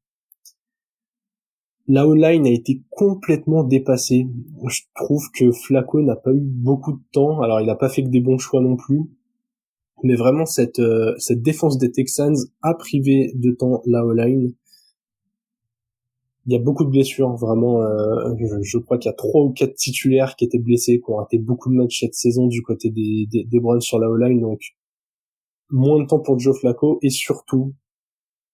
la 1.88 2.06
line 2.06 2.46
a 2.46 2.50
été 2.50 2.84
complètement 2.90 3.64
dépassée. 3.64 4.28
Je 4.68 4.82
trouve 4.94 5.24
que 5.34 5.52
Flacco 5.52 6.02
n'a 6.02 6.16
pas 6.16 6.34
eu 6.34 6.42
beaucoup 6.42 6.94
de 6.94 7.04
temps. 7.12 7.42
Alors, 7.42 7.62
il 7.62 7.68
n'a 7.68 7.76
pas 7.76 7.90
fait 7.90 8.04
que 8.04 8.10
des 8.10 8.20
bons 8.20 8.38
choix 8.38 8.62
non 8.62 8.76
plus. 8.76 9.02
Mais 10.04 10.16
vraiment, 10.16 10.46
cette, 10.46 10.80
euh, 10.80 11.16
cette 11.18 11.42
défense 11.42 11.78
des 11.78 11.92
Texans 11.92 12.36
a 12.62 12.74
privé 12.74 13.32
de 13.36 13.52
temps 13.52 13.82
la 13.86 14.04
line 14.14 14.54
Il 16.48 16.54
y 16.54 16.56
a 16.56 16.60
beaucoup 16.60 16.86
de 16.86 16.90
blessures, 16.90 17.36
vraiment. 17.36 17.82
Euh, 17.82 18.34
je, 18.62 18.78
crois 18.78 18.98
qu'il 18.98 19.10
y 19.10 19.14
a 19.14 19.16
trois 19.16 19.44
ou 19.44 19.52
quatre 19.52 19.76
titulaires 19.76 20.36
qui 20.38 20.46
étaient 20.46 20.60
blessés, 20.60 21.02
qui 21.02 21.12
ont 21.12 21.18
raté 21.18 21.38
beaucoup 21.38 21.70
de 21.70 21.76
matchs 21.76 22.00
cette 22.00 22.16
saison 22.16 22.48
du 22.48 22.62
côté 22.62 22.90
des, 22.90 23.28
des, 23.30 23.44
des 23.44 23.60
Browns 23.60 23.82
sur 23.82 24.00
la 24.00 24.08
line 24.28 24.40
Donc, 24.40 24.62
moins 25.70 26.02
de 26.02 26.08
temps 26.08 26.20
pour 26.20 26.40
Joe 26.40 26.58
Flacco 26.58 27.00
et 27.02 27.10
surtout, 27.10 27.74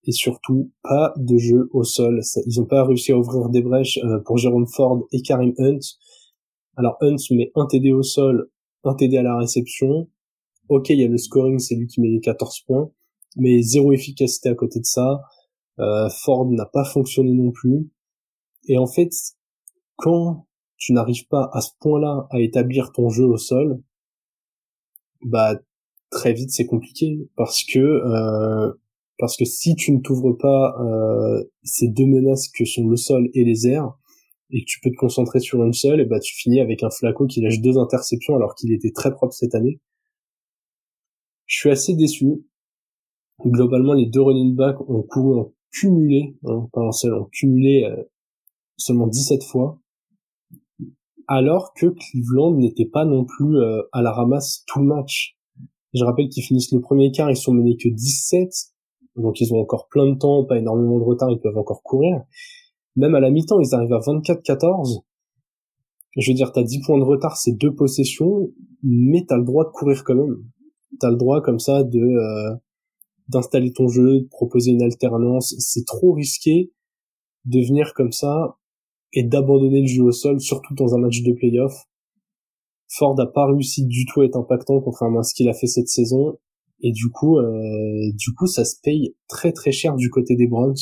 et 0.06 0.12
surtout 0.12 0.72
pas 0.82 1.14
de 1.18 1.38
jeu 1.38 1.70
au 1.72 1.84
sol. 1.84 2.22
Ils 2.48 2.60
n'ont 2.60 2.66
pas 2.66 2.84
réussi 2.84 3.12
à 3.12 3.18
ouvrir 3.18 3.50
des 3.50 3.62
brèches 3.62 4.00
euh, 4.04 4.20
pour 4.26 4.38
Jérôme 4.38 4.68
Ford 4.68 5.04
et 5.12 5.22
Karim 5.22 5.54
Hunt. 5.60 5.80
Alors 6.76 6.98
Hunt 7.02 7.18
met 7.32 7.52
un 7.56 7.68
TD 7.68 7.92
au 7.92 8.04
sol, 8.04 8.50
un 8.84 8.96
TD 8.96 9.18
à 9.18 9.24
la 9.24 9.38
réception. 9.38 10.10
Ok, 10.70 10.90
il 10.90 11.00
y 11.00 11.04
a 11.04 11.08
le 11.08 11.18
scoring, 11.18 11.60
c'est 11.60 11.76
lui 11.76 11.88
qui 11.88 12.02
met 12.02 12.08
les 12.08 12.22
14 12.22 12.62
points, 12.62 12.90
mais 13.36 13.62
zéro 13.62 13.92
efficacité 13.92 14.50
à 14.50 14.56
côté 14.56 14.80
de 14.80 14.86
ça. 14.86 15.22
Euh, 15.80 16.10
Ford 16.10 16.50
n'a 16.52 16.66
pas 16.66 16.86
fonctionné 16.86 17.34
non 17.34 17.52
plus. 17.52 17.90
Et 18.68 18.78
en 18.78 18.88
fait, 18.88 19.12
quand 19.98 20.48
tu 20.78 20.94
n'arrives 20.94 21.28
pas 21.28 21.50
à 21.54 21.62
ce 21.62 21.72
point-là 21.80 22.28
à 22.30 22.40
établir 22.40 22.92
ton 22.92 23.10
jeu 23.10 23.26
au 23.26 23.38
sol, 23.38 23.82
bah 25.22 25.56
très 26.10 26.34
vite 26.34 26.52
c'est 26.52 26.66
compliqué 26.66 27.30
parce 27.36 27.64
que 27.64 27.80
euh, 27.80 28.74
parce 29.18 29.38
que 29.38 29.46
si 29.46 29.76
tu 29.76 29.92
ne 29.94 30.00
t'ouvres 30.02 30.34
pas 30.34 30.76
euh, 30.82 31.44
ces 31.64 31.88
deux 31.88 32.06
menaces 32.06 32.50
que 32.50 32.66
sont 32.66 32.88
le 32.88 32.98
sol 32.98 33.30
et 33.34 33.44
les 33.44 33.68
airs 33.68 33.94
et 34.52 34.62
que 34.62 34.66
tu 34.68 34.80
peux 34.82 34.92
te 34.92 34.96
concentrer 34.96 35.40
sur 35.40 35.64
une 35.64 35.74
seule, 35.74 36.02
et 36.02 36.06
bah 36.06 36.20
tu 36.20 36.36
finis 36.36 36.60
avec 36.60 36.84
un 36.84 36.90
Flaco 36.90 37.26
qui 37.26 37.42
lâche 37.42 37.60
deux 37.60 37.78
interceptions 37.78 38.36
alors 38.36 38.54
qu'il 38.56 38.72
était 38.72 38.92
très 38.92 39.12
propre 39.12 39.34
cette 39.34 39.56
année. 39.56 39.80
Je 41.46 41.58
suis 41.58 41.70
assez 41.72 41.96
déçu. 41.96 42.46
Globalement, 43.40 43.94
les 43.94 44.06
deux 44.06 44.22
running 44.22 44.56
backs 44.56 44.80
ont 44.90 45.02
couru 45.04 45.40
en 45.40 45.54
cumulé, 45.74 46.38
hein, 46.46 46.68
pas 46.72 46.82
un 46.82 46.92
seul, 46.92 47.14
ont 47.14 47.28
cumulé 47.32 47.84
euh, 47.84 48.04
seulement 48.78 49.08
17 49.08 49.44
fois, 49.44 49.80
alors 51.28 51.74
que 51.74 51.88
Cleveland 51.88 52.56
n'était 52.56 52.86
pas 52.86 53.06
non 53.06 53.26
plus 53.26 53.58
euh, 53.58 53.82
à 53.92 54.02
la 54.02 54.12
ramasse 54.12 54.64
tout 54.68 54.80
le 54.80 54.86
match. 54.86 55.38
Je 55.94 56.04
rappelle 56.04 56.30
qu'ils 56.30 56.44
finissent 56.44 56.72
le 56.72 56.82
premier 56.82 57.12
quart, 57.12 57.30
ils 57.30 57.38
sont 57.38 57.54
menés 57.54 57.78
que 57.78 57.90
17, 57.90 58.50
donc 59.16 59.40
ils 59.42 59.54
ont 59.54 59.60
encore 59.60 59.88
plein 59.90 60.08
de 60.08 60.18
temps, 60.18 60.44
pas 60.46 60.58
énormément 60.58 61.00
de 61.00 61.04
retard, 61.04 61.30
ils 61.32 61.40
peuvent 61.40 61.58
encore 61.58 61.84
courir. 61.84 62.22
Même 62.96 63.16
à 63.16 63.20
la 63.20 63.32
mi-temps, 63.32 63.60
ils 63.60 63.74
arrivent 63.74 63.94
à 63.94 64.00
24-14. 64.00 65.04
Je 66.16 66.32
veux 66.32 66.36
dire, 66.36 66.52
t'as 66.52 66.64
10 66.64 66.82
points 66.86 67.00
de 67.00 67.04
retard, 67.04 67.38
c'est 67.38 67.54
deux 67.54 67.74
possessions, 67.74 68.52
mais 68.84 69.26
t'as 69.28 69.38
le 69.38 69.44
droit 69.44 69.66
de 69.66 69.72
courir 69.72 70.04
quand 70.04 70.16
même. 70.16 70.44
T'as 71.00 71.10
le 71.10 71.18
droit 71.18 71.42
comme 71.42 71.60
ça 71.60 71.84
de 71.84 72.00
euh, 72.00 72.56
d'installer 73.28 73.72
ton 73.72 73.88
jeu, 73.88 74.22
de 74.22 74.28
proposer 74.28 74.72
une 74.72 74.84
alternance. 74.84 75.56
C'est 75.60 75.86
trop 75.86 76.14
risqué 76.14 76.72
de 77.46 77.60
venir 77.60 77.94
comme 77.94 78.12
ça 78.12 78.58
et 79.14 79.24
d'abandonner 79.24 79.82
le 79.82 79.88
jeu 79.88 80.04
au 80.04 80.12
sol, 80.12 80.40
surtout 80.40 80.74
dans 80.74 80.96
un 80.96 81.00
match 81.00 81.22
de 81.22 81.34
playoff. 81.34 81.74
Ford 82.90 83.20
a 83.20 83.26
pas 83.26 83.48
réussi 83.48 83.86
du 83.86 84.06
tout 84.06 84.22
à 84.22 84.26
être 84.26 84.38
impactant 84.38 84.80
contrairement 84.82 85.20
à 85.20 85.24
ce 85.24 85.34
qu'il 85.34 85.50
a 85.50 85.54
fait 85.54 85.68
cette 85.68 85.88
saison. 85.88 86.38
Et 86.82 86.92
du 86.92 87.10
coup, 87.10 87.38
euh, 87.38 88.12
du 88.14 88.34
coup, 88.34 88.46
ça 88.46 88.66
se 88.66 88.76
paye 88.82 89.16
très 89.28 89.52
très 89.52 89.72
cher 89.72 89.96
du 89.96 90.10
côté 90.10 90.36
des 90.36 90.48
Browns. 90.48 90.76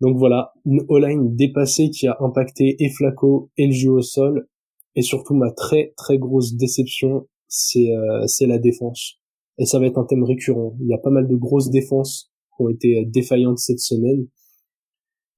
Donc 0.00 0.16
voilà, 0.16 0.52
une 0.64 0.84
O-line 0.88 1.34
dépassée 1.34 1.90
qui 1.90 2.06
a 2.06 2.16
impacté 2.20 2.76
et 2.78 2.90
Flaco 2.90 3.50
et 3.56 3.66
le 3.66 3.72
jeu 3.72 3.90
au 3.90 4.02
sol. 4.02 4.48
Et 4.94 5.02
surtout 5.02 5.34
ma 5.34 5.50
très 5.50 5.92
très 5.96 6.18
grosse 6.18 6.54
déception, 6.54 7.28
c'est 7.46 7.92
euh, 7.92 8.26
c'est 8.26 8.46
la 8.46 8.58
défense. 8.58 9.17
Et 9.58 9.66
ça 9.66 9.78
va 9.78 9.86
être 9.86 9.98
un 9.98 10.04
thème 10.04 10.24
récurrent. 10.24 10.76
Il 10.80 10.86
y 10.86 10.94
a 10.94 10.98
pas 10.98 11.10
mal 11.10 11.26
de 11.26 11.36
grosses 11.36 11.70
défenses 11.70 12.32
qui 12.56 12.62
ont 12.62 12.68
été 12.68 13.00
euh, 13.00 13.04
défaillantes 13.06 13.58
cette 13.58 13.80
semaine, 13.80 14.26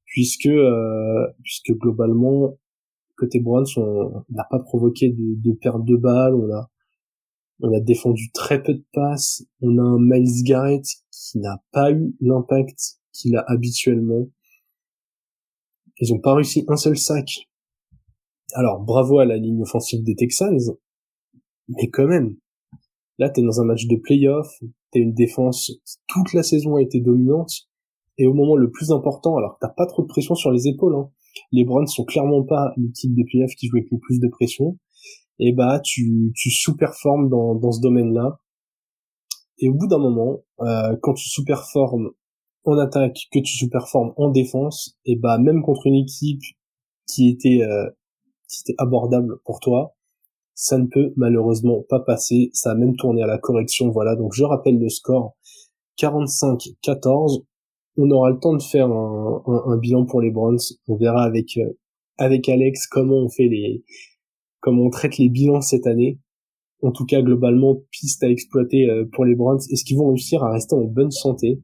puisque 0.04 0.46
euh, 0.46 1.26
puisque 1.42 1.72
globalement 1.72 2.58
côté 3.16 3.40
Browns 3.40 3.66
on 3.76 4.24
n'a 4.30 4.46
pas 4.50 4.60
provoqué 4.60 5.10
de, 5.10 5.34
de 5.36 5.52
perte 5.52 5.84
de 5.84 5.96
balles, 5.96 6.34
on 6.34 6.50
a 6.52 6.70
on 7.62 7.72
a 7.74 7.80
défendu 7.80 8.30
très 8.32 8.62
peu 8.62 8.74
de 8.74 8.84
passes, 8.92 9.44
on 9.60 9.76
a 9.78 9.82
un 9.82 9.98
Miles 10.00 10.44
Garrett 10.44 10.84
qui 11.10 11.38
n'a 11.38 11.62
pas 11.72 11.92
eu 11.92 12.14
l'impact 12.20 12.78
qu'il 13.12 13.36
a 13.36 13.44
habituellement. 13.48 14.28
Ils 15.98 16.14
ont 16.14 16.20
pas 16.20 16.34
réussi 16.34 16.64
un 16.68 16.76
seul 16.76 16.96
sac. 16.96 17.48
Alors 18.54 18.80
bravo 18.80 19.18
à 19.18 19.26
la 19.26 19.36
ligne 19.36 19.60
offensive 19.62 20.02
des 20.02 20.16
Texans, 20.16 20.58
mais 21.68 21.88
quand 21.90 22.06
même, 22.06 22.36
là 23.20 23.28
t'es 23.28 23.42
dans 23.42 23.60
un 23.60 23.64
match 23.64 23.86
de 23.86 23.96
playoff, 23.96 24.48
t'as 24.90 24.98
une 24.98 25.14
défense 25.14 25.70
toute 26.08 26.32
la 26.32 26.42
saison 26.42 26.76
a 26.76 26.82
été 26.82 27.00
dominante, 27.00 27.52
et 28.18 28.26
au 28.26 28.34
moment 28.34 28.56
le 28.56 28.70
plus 28.70 28.90
important, 28.90 29.36
alors 29.36 29.58
t'as 29.60 29.68
pas 29.68 29.86
trop 29.86 30.02
de 30.02 30.08
pression 30.08 30.34
sur 30.34 30.50
les 30.50 30.66
épaules, 30.66 30.96
hein. 30.96 31.10
les 31.52 31.64
Browns 31.64 31.86
sont 31.86 32.04
clairement 32.04 32.42
pas 32.42 32.72
l'équipe 32.76 33.14
des 33.14 33.24
playoffs 33.24 33.54
qui 33.54 33.68
joue 33.68 33.76
avec 33.76 33.90
le 33.92 33.98
plus 33.98 34.18
de 34.18 34.28
pression, 34.28 34.78
et 35.38 35.52
bah 35.52 35.80
tu 35.84 36.32
tu 36.34 36.50
sous-performes 36.50 37.28
dans 37.28 37.54
dans 37.54 37.72
ce 37.72 37.80
domaine-là. 37.80 38.40
Et 39.62 39.68
au 39.68 39.74
bout 39.74 39.86
d'un 39.86 39.98
moment, 39.98 40.40
euh, 40.60 40.96
quand 41.02 41.12
tu 41.12 41.28
sous-performes 41.28 42.10
en 42.64 42.78
attaque 42.78 43.18
que 43.30 43.38
tu 43.38 43.56
sous-performes 43.58 44.14
en 44.16 44.30
défense, 44.30 44.98
et 45.04 45.16
bah 45.16 45.38
même 45.38 45.62
contre 45.62 45.86
une 45.86 45.96
équipe 45.96 46.42
qui 47.06 47.28
était 47.28 47.62
euh, 47.62 47.90
qui 48.48 48.62
était 48.62 48.74
abordable 48.78 49.38
pour 49.44 49.60
toi, 49.60 49.94
ça 50.60 50.76
ne 50.76 50.86
peut 50.86 51.14
malheureusement 51.16 51.86
pas 51.88 52.00
passer. 52.00 52.50
Ça 52.52 52.72
a 52.72 52.74
même 52.74 52.94
tourné 52.94 53.22
à 53.22 53.26
la 53.26 53.38
correction. 53.38 53.90
Voilà. 53.90 54.14
Donc 54.14 54.34
je 54.34 54.44
rappelle 54.44 54.78
le 54.78 54.90
score 54.90 55.34
45-14. 55.98 57.44
On 57.96 58.10
aura 58.10 58.30
le 58.30 58.38
temps 58.38 58.54
de 58.54 58.62
faire 58.62 58.90
un, 58.90 59.78
bilan 59.78 60.04
pour 60.04 60.20
les 60.20 60.30
Browns. 60.30 60.58
On 60.86 60.96
verra 60.96 61.24
avec 61.24 61.56
euh, 61.56 61.78
avec 62.18 62.46
Alex 62.50 62.86
comment 62.88 63.16
on 63.16 63.30
fait 63.30 63.48
les 63.48 63.82
comment 64.60 64.82
on 64.82 64.90
traite 64.90 65.16
les 65.16 65.30
bilans 65.30 65.62
cette 65.62 65.86
année. 65.86 66.18
En 66.82 66.92
tout 66.92 67.06
cas, 67.06 67.22
globalement, 67.22 67.80
piste 67.90 68.22
à 68.22 68.28
exploiter 68.28 68.86
euh, 68.90 69.06
pour 69.10 69.24
les 69.24 69.34
Browns. 69.34 69.60
Est-ce 69.70 69.84
qu'ils 69.84 69.96
vont 69.96 70.08
réussir 70.08 70.44
à 70.44 70.52
rester 70.52 70.74
en 70.74 70.84
bonne 70.84 71.10
santé? 71.10 71.62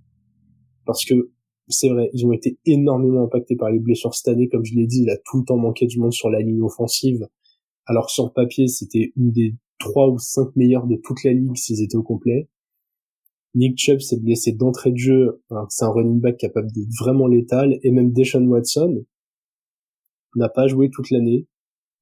Parce 0.87 1.05
que 1.05 1.33
c'est 1.69 1.91
vrai, 1.91 2.09
ils 2.15 2.25
ont 2.25 2.33
été 2.33 2.59
énormément 2.65 3.25
impactés 3.25 3.57
par 3.57 3.71
les 3.71 3.79
blessures 3.79 4.15
cette 4.15 4.29
année, 4.29 4.49
comme 4.49 4.65
je 4.65 4.75
l'ai 4.75 4.87
dit, 4.87 5.03
il 5.03 5.11
a 5.11 5.19
tout 5.25 5.39
le 5.39 5.45
temps 5.45 5.59
manqué 5.59 5.87
du 5.87 5.99
monde 5.99 6.13
sur 6.13 6.31
la 6.31 6.41
ligne 6.41 6.63
offensive, 6.63 7.27
alors 7.87 8.11
sur 8.11 8.33
papier, 8.33 8.69
c'était 8.69 9.13
une 9.17 9.33
des 9.33 9.55
trois 9.79 10.09
ou 10.09 10.19
cinq 10.19 10.55
meilleures 10.57 10.87
de 10.87 10.97
toute 10.97 11.23
la 11.25 11.33
ligue 11.33 11.57
s'ils 11.57 11.83
étaient 11.83 11.97
au 11.97 12.03
complet. 12.03 12.49
Nick 13.55 13.79
Chubb 13.79 14.01
s'est 14.01 14.21
blessé 14.21 14.53
d'entrée 14.53 14.93
de 14.93 14.99
jeu, 14.99 15.43
c'est 15.71 15.85
un 15.85 15.89
running 15.89 16.21
back 16.21 16.37
capable 16.37 16.71
d'être 16.73 16.93
vraiment 17.01 17.27
létal, 17.27 17.79
et 17.83 17.91
même 17.91 18.13
Deshaun 18.13 18.47
Watson 18.47 19.05
n'a 20.35 20.51
pas 20.51 20.67
joué 20.67 20.91
toute 20.91 21.11
l'année, 21.11 21.47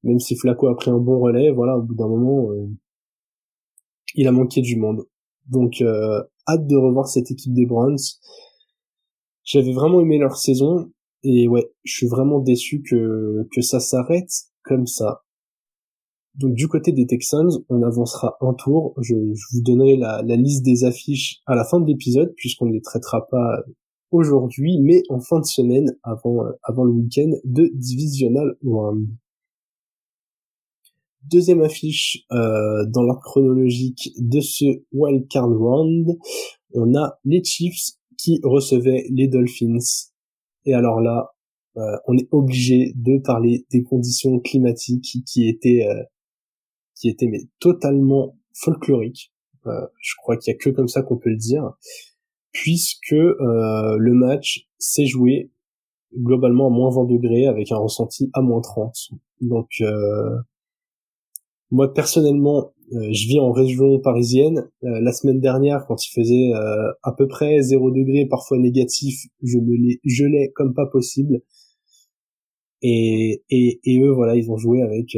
même 0.03 0.19
si 0.19 0.35
Flacco 0.35 0.67
a 0.67 0.75
pris 0.75 0.91
un 0.91 0.97
bon 0.97 1.19
relais, 1.19 1.51
voilà, 1.51 1.77
au 1.77 1.81
bout 1.81 1.95
d'un 1.95 2.09
moment, 2.09 2.51
euh, 2.51 2.67
il 4.15 4.27
a 4.27 4.33
manqué 4.33 4.61
du 4.61 4.75
monde. 4.75 5.05
Donc, 5.47 5.81
euh, 5.81 6.21
hâte 6.47 6.67
de 6.67 6.75
revoir 6.75 7.07
cette 7.07 7.31
équipe 7.31 7.53
des 7.53 7.65
Browns. 7.65 7.97
J'avais 9.43 9.73
vraiment 9.73 10.01
aimé 10.01 10.17
leur 10.17 10.37
saison 10.37 10.91
et 11.23 11.47
ouais, 11.47 11.71
je 11.83 11.93
suis 11.93 12.07
vraiment 12.07 12.39
déçu 12.39 12.81
que 12.81 13.47
que 13.51 13.61
ça 13.61 13.79
s'arrête 13.79 14.31
comme 14.63 14.87
ça. 14.87 15.24
Donc 16.37 16.53
du 16.53 16.67
côté 16.67 16.91
des 16.91 17.05
Texans, 17.05 17.49
on 17.69 17.81
avancera 17.81 18.37
un 18.41 18.53
tour. 18.53 18.93
Je, 19.01 19.15
vous 19.15 19.61
donnerai 19.61 19.95
la, 19.95 20.21
liste 20.35 20.63
des 20.63 20.83
affiches 20.83 21.41
à 21.45 21.55
la 21.55 21.63
fin 21.63 21.79
de 21.79 21.87
l'épisode 21.87 22.33
puisqu'on 22.35 22.65
ne 22.65 22.73
les 22.73 22.81
traitera 22.81 23.27
pas 23.27 23.63
aujourd'hui, 24.11 24.79
mais 24.81 25.01
en 25.09 25.19
fin 25.19 25.39
de 25.39 25.45
semaine 25.45 25.95
avant 26.03 26.43
avant 26.63 26.83
le 26.83 26.91
week-end 26.91 27.31
de 27.45 27.71
Divisional 27.73 28.55
Round. 28.63 29.07
Deuxième 31.31 31.61
affiche 31.61 32.23
euh, 32.31 32.85
dans 32.87 33.01
l'ordre 33.01 33.23
chronologique 33.23 34.11
de 34.19 34.41
ce 34.41 34.65
Wildcard 34.91 35.49
Round, 35.49 36.17
on 36.73 36.93
a 36.95 37.17
les 37.23 37.43
Chiefs 37.43 37.93
qui 38.17 38.39
recevait 38.43 39.05
les 39.09 39.27
Dolphins. 39.27 39.79
Et 40.65 40.73
alors 40.73 41.01
là, 41.01 41.31
euh, 41.77 41.97
on 42.07 42.15
est 42.17 42.27
obligé 42.31 42.93
de 42.95 43.17
parler 43.17 43.65
des 43.71 43.81
conditions 43.81 44.39
climatiques 44.39 45.17
qui 45.25 45.49
étaient 45.49 45.87
euh, 45.89 46.03
qui 47.05 47.09
étaient 47.09 47.27
mais 47.27 47.43
totalement 47.59 48.37
folkloriques. 48.53 49.31
Euh, 49.67 49.87
je 49.99 50.13
crois 50.17 50.37
qu'il 50.37 50.53
y 50.53 50.55
a 50.55 50.57
que 50.57 50.69
comme 50.69 50.87
ça 50.87 51.01
qu'on 51.01 51.17
peut 51.17 51.29
le 51.29 51.37
dire, 51.37 51.73
puisque 52.51 53.11
le 53.11 54.13
match 54.13 54.67
s'est 54.77 55.05
joué 55.05 55.51
globalement 56.15 56.67
à 56.67 56.69
moins 56.69 56.89
20 56.89 57.05
degrés 57.05 57.47
avec 57.47 57.71
un 57.71 57.77
ressenti 57.77 58.29
à 58.33 58.41
moins 58.41 58.61
30. 58.61 58.93
Donc 59.41 59.67
moi 61.71 61.93
personnellement, 61.93 62.73
euh, 62.93 63.11
je 63.11 63.27
vis 63.27 63.39
en 63.39 63.51
région 63.51 63.99
parisienne. 63.99 64.69
Euh, 64.83 65.01
la 65.01 65.11
semaine 65.11 65.39
dernière, 65.39 65.85
quand 65.87 66.05
il 66.05 66.11
faisait 66.11 66.53
euh, 66.53 66.91
à 67.03 67.11
peu 67.11 67.27
près 67.27 67.61
0 67.61 67.91
degré, 67.91 68.25
parfois 68.25 68.57
négatif, 68.57 69.25
je 69.43 69.57
me 69.57 69.75
les 69.75 69.99
gelais 70.05 70.51
comme 70.55 70.73
pas 70.73 70.85
possible. 70.85 71.41
Et, 72.81 73.43
et, 73.49 73.79
et 73.83 73.99
eux, 74.01 74.11
voilà, 74.11 74.35
ils 74.35 74.51
ont 74.51 74.57
joué 74.57 74.81
avec 74.83 75.17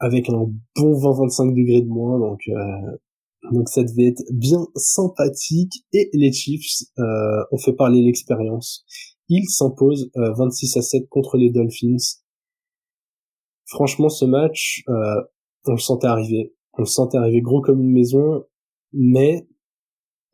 avec 0.00 0.28
un 0.28 0.46
bon 0.76 0.92
20-25 0.92 1.54
degrés 1.54 1.82
de 1.82 1.88
moins, 1.88 2.18
donc 2.18 2.40
donc 3.52 3.68
ça 3.68 3.82
devait 3.82 4.08
être 4.08 4.22
bien 4.32 4.66
sympathique. 4.74 5.84
Et 5.92 6.10
les 6.12 6.32
Chiefs 6.32 6.84
ont 6.98 7.58
fait 7.58 7.72
parler 7.72 8.02
l'expérience. 8.02 8.84
Ils 9.28 9.48
s'imposent 9.48 10.10
26 10.14 10.76
à 10.76 10.82
7 10.82 11.08
contre 11.08 11.36
les 11.36 11.50
Dolphins 11.50 11.96
franchement, 13.70 14.08
ce 14.08 14.24
match, 14.24 14.82
euh, 14.88 15.22
on 15.66 15.72
le 15.72 15.78
sentait 15.78 16.08
arriver. 16.08 16.54
On 16.74 16.82
le 16.82 16.86
sentait 16.86 17.18
arriver 17.18 17.40
gros 17.40 17.60
comme 17.60 17.80
une 17.80 17.92
maison, 17.92 18.44
mais 18.92 19.46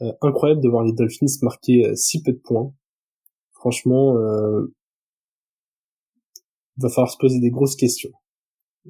euh, 0.03 0.13
incroyable 0.23 0.63
de 0.63 0.69
voir 0.69 0.85
les 0.85 0.93
Dolphins 0.93 1.27
marquer 1.43 1.87
euh, 1.87 1.95
si 1.95 2.23
peu 2.23 2.33
de 2.33 2.41
points. 2.43 2.73
Franchement, 3.53 4.17
euh, 4.17 4.75
va 6.79 6.89
falloir 6.89 7.11
se 7.11 7.19
poser 7.19 7.41
des 7.41 7.51
grosses 7.51 7.77
questions. 7.77 8.13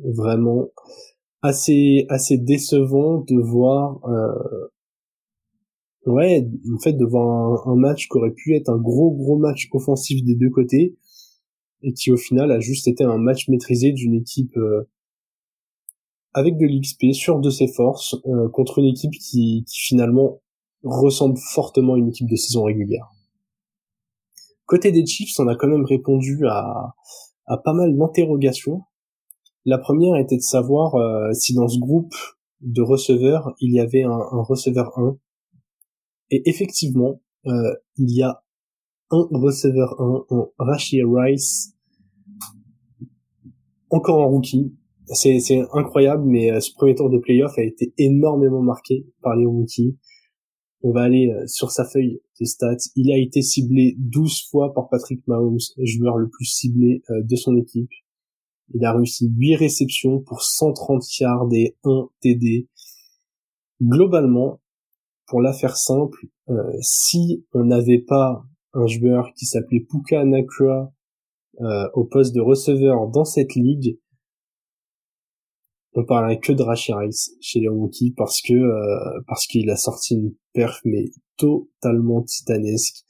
Vraiment, 0.04 0.68
assez 1.42 2.06
assez 2.08 2.38
décevant 2.38 3.18
de 3.20 3.36
voir. 3.36 4.00
Euh, 4.08 4.68
ouais, 6.06 6.46
en 6.74 6.78
fait, 6.78 6.92
de 6.92 7.04
voir 7.04 7.68
un, 7.68 7.76
match 7.76 8.08
qui 8.08 8.18
aurait 8.18 8.32
pu 8.32 8.54
être 8.54 8.68
un 8.68 8.78
gros 8.78 9.10
gros 9.12 9.36
match 9.38 9.68
offensif 9.72 10.22
des 10.24 10.34
deux 10.34 10.50
côtés 10.50 10.96
et 11.82 11.92
qui 11.92 12.10
au 12.10 12.16
final 12.16 12.50
a 12.50 12.60
juste 12.60 12.88
été 12.88 13.04
un 13.04 13.18
match 13.18 13.48
maîtrisé 13.48 13.92
d'une 13.92 14.14
équipe 14.14 14.56
euh, 14.56 14.88
avec 16.32 16.56
de 16.58 16.66
l'XP 16.66 17.12
sur 17.12 17.40
de 17.40 17.50
ses 17.50 17.68
forces 17.68 18.14
euh, 18.26 18.48
contre 18.48 18.78
une 18.78 18.86
équipe 18.86 19.12
qui, 19.12 19.64
qui 19.66 19.80
finalement 19.80 20.40
ressemble 20.82 21.38
fortement 21.38 21.94
à 21.94 21.98
une 21.98 22.08
équipe 22.08 22.28
de 22.28 22.36
saison 22.36 22.64
régulière. 22.64 23.08
Côté 24.66 24.90
des 24.90 25.06
Chiefs, 25.06 25.38
on 25.38 25.48
a 25.48 25.56
quand 25.56 25.68
même 25.68 25.84
répondu 25.84 26.44
à, 26.46 26.94
à 27.46 27.56
pas 27.56 27.72
mal 27.72 27.96
d'interrogations. 27.96 28.82
La 29.66 29.78
première 29.78 30.16
était 30.16 30.36
de 30.36 30.42
savoir 30.42 30.94
euh, 30.94 31.32
si 31.32 31.52
dans 31.52 31.66
ce 31.66 31.80
groupe 31.80 32.14
de 32.60 32.82
receveurs, 32.82 33.52
il 33.60 33.74
y 33.74 33.80
avait 33.80 34.04
un, 34.04 34.42
receveur 34.42 34.96
1. 34.96 35.18
Et 36.30 36.48
effectivement, 36.48 37.20
euh, 37.46 37.74
il 37.96 38.16
y 38.16 38.22
a 38.22 38.44
un 39.10 39.26
receveur 39.32 40.00
1, 40.00 40.26
un 40.30 40.46
Rashid 40.58 41.02
Rice, 41.04 41.74
encore 43.90 44.20
en 44.20 44.28
rookie. 44.28 44.72
C'est, 45.06 45.40
incroyable, 45.72 46.24
mais 46.24 46.52
euh, 46.52 46.60
ce 46.60 46.72
premier 46.72 46.94
tour 46.94 47.10
de 47.10 47.18
playoff 47.18 47.58
a 47.58 47.62
été 47.64 47.92
énormément 47.98 48.62
marqué 48.62 49.04
par 49.20 49.34
les 49.34 49.46
rookies. 49.46 49.98
On 50.82 50.92
va 50.92 51.02
aller 51.02 51.28
sur 51.46 51.72
sa 51.72 51.84
feuille 51.84 52.20
de 52.38 52.44
stats. 52.44 52.76
Il 52.94 53.10
a 53.10 53.18
été 53.18 53.42
ciblé 53.42 53.96
12 53.98 54.48
fois 54.48 54.72
par 54.74 54.88
Patrick 54.88 55.26
Mahomes, 55.26 55.58
joueur 55.82 56.18
le 56.18 56.28
plus 56.28 56.44
ciblé 56.44 57.02
de 57.08 57.34
son 57.34 57.56
équipe. 57.56 57.90
Il 58.74 58.84
a 58.84 58.92
réussi 58.92 59.28
8 59.28 59.56
réceptions 59.56 60.20
pour 60.20 60.42
130 60.42 61.02
yards 61.18 61.48
et 61.52 61.76
1 61.84 62.08
TD. 62.20 62.68
Globalement, 63.82 64.60
pour 65.26 65.40
la 65.40 65.52
faire 65.52 65.76
simple, 65.76 66.26
si 66.80 67.44
on 67.52 67.64
n'avait 67.64 67.98
pas 67.98 68.44
un 68.72 68.86
joueur 68.86 69.32
qui 69.34 69.46
s'appelait 69.46 69.80
Puka 69.80 70.24
Nakua 70.24 70.92
euh, 71.60 71.88
au 71.94 72.04
poste 72.04 72.34
de 72.34 72.40
receveur 72.40 73.08
dans 73.08 73.24
cette 73.24 73.54
ligue, 73.54 73.98
on 75.94 76.04
parlerait 76.04 76.38
que 76.38 76.52
de 76.52 76.62
Rashid 76.62 76.94
Rice 76.94 77.34
chez 77.40 77.60
les 77.60 77.68
rookies 77.68 78.12
parce 78.14 78.42
que 78.42 78.52
euh, 78.52 79.20
parce 79.26 79.46
qu'il 79.46 79.70
a 79.70 79.76
sorti 79.76 80.14
une 80.14 80.34
perf 80.52 80.80
mais 80.84 81.06
totalement 81.38 82.22
titanesque. 82.22 83.06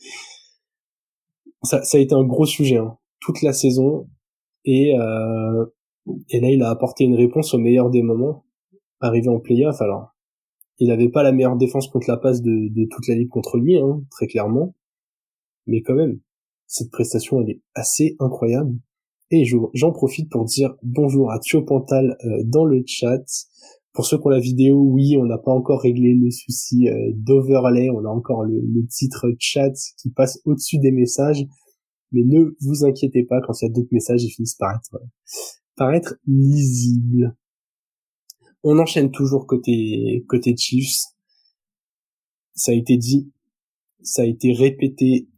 Ça, 1.65 1.83
ça 1.83 1.99
a 1.99 2.01
été 2.01 2.15
un 2.15 2.25
gros 2.25 2.47
sujet 2.47 2.77
hein, 2.77 2.97
toute 3.21 3.43
la 3.43 3.53
saison 3.53 4.09
et 4.67 4.95
euh, 4.99 5.65
et 6.29 6.41
là 6.41 6.51
il 6.51 6.63
a 6.63 6.71
apporté 6.71 7.05
une 7.05 7.17
réponse 7.17 7.55
au 7.55 7.59
meilleur 7.59 7.89
des 7.89 8.03
moments 8.03 8.45
arrivé 9.01 9.29
en 9.29 9.41
playoff 9.41 9.81
alors 9.81 10.15
il 10.79 10.89
n'avait 10.89 11.09
pas 11.09 11.23
la 11.23 11.33
meilleure 11.33 11.57
défense 11.57 11.89
contre 11.89 12.11
la 12.11 12.19
passe 12.19 12.43
de, 12.43 12.69
de 12.69 12.87
toute 12.91 13.09
la 13.09 13.15
ligue 13.15 13.31
contre 13.31 13.57
lui 13.57 13.79
hein, 13.79 14.03
très 14.11 14.27
clairement 14.27 14.75
mais 15.67 15.83
quand 15.83 15.95
même, 15.95 16.21
cette 16.67 16.91
prestation, 16.91 17.41
elle 17.41 17.51
est 17.51 17.63
assez 17.75 18.17
incroyable. 18.19 18.75
Et 19.31 19.45
j'en 19.75 19.93
profite 19.93 20.31
pour 20.31 20.45
dire 20.45 20.77
bonjour 20.83 21.33
à 21.33 21.41
Thio 21.41 21.63
Pantal 21.63 22.17
euh, 22.25 22.43
dans 22.45 22.65
le 22.65 22.83
chat. 22.87 23.25
Pour 23.93 24.07
ceux 24.07 24.19
qui 24.19 24.27
ont 24.27 24.31
la 24.31 24.39
vidéo, 24.39 24.79
oui, 24.79 25.17
on 25.17 25.25
n'a 25.25 25.39
pas 25.39 25.51
encore 25.51 25.81
réglé 25.81 26.15
le 26.15 26.31
souci 26.31 26.89
euh, 26.89 27.13
d'overlay, 27.15 27.91
on 27.91 28.05
a 28.05 28.09
encore 28.09 28.45
le, 28.45 28.87
titre 28.89 29.27
chat 29.39 29.73
qui 30.01 30.11
passe 30.11 30.39
au-dessus 30.45 30.79
des 30.79 30.93
messages. 30.93 31.45
Mais 32.13 32.23
ne 32.25 32.55
vous 32.61 32.85
inquiétez 32.85 33.25
pas, 33.25 33.41
quand 33.41 33.53
il 33.61 33.67
y 33.67 33.69
a 33.69 33.73
d'autres 33.73 33.93
messages, 33.93 34.23
ils 34.23 34.31
finissent 34.31 34.55
par 34.55 34.77
être, 34.77 35.03
par 35.77 35.93
être 35.93 36.15
lisibles. 36.27 37.37
On 38.63 38.79
enchaîne 38.79 39.11
toujours 39.11 39.47
côté, 39.47 40.25
côté 40.29 40.57
Chiefs. 40.57 40.97
Ça 42.55 42.73
a 42.73 42.75
été 42.75 42.97
dit, 42.97 43.31
ça 44.03 44.23
a 44.23 44.25
été 44.25 44.53
répété 44.53 45.29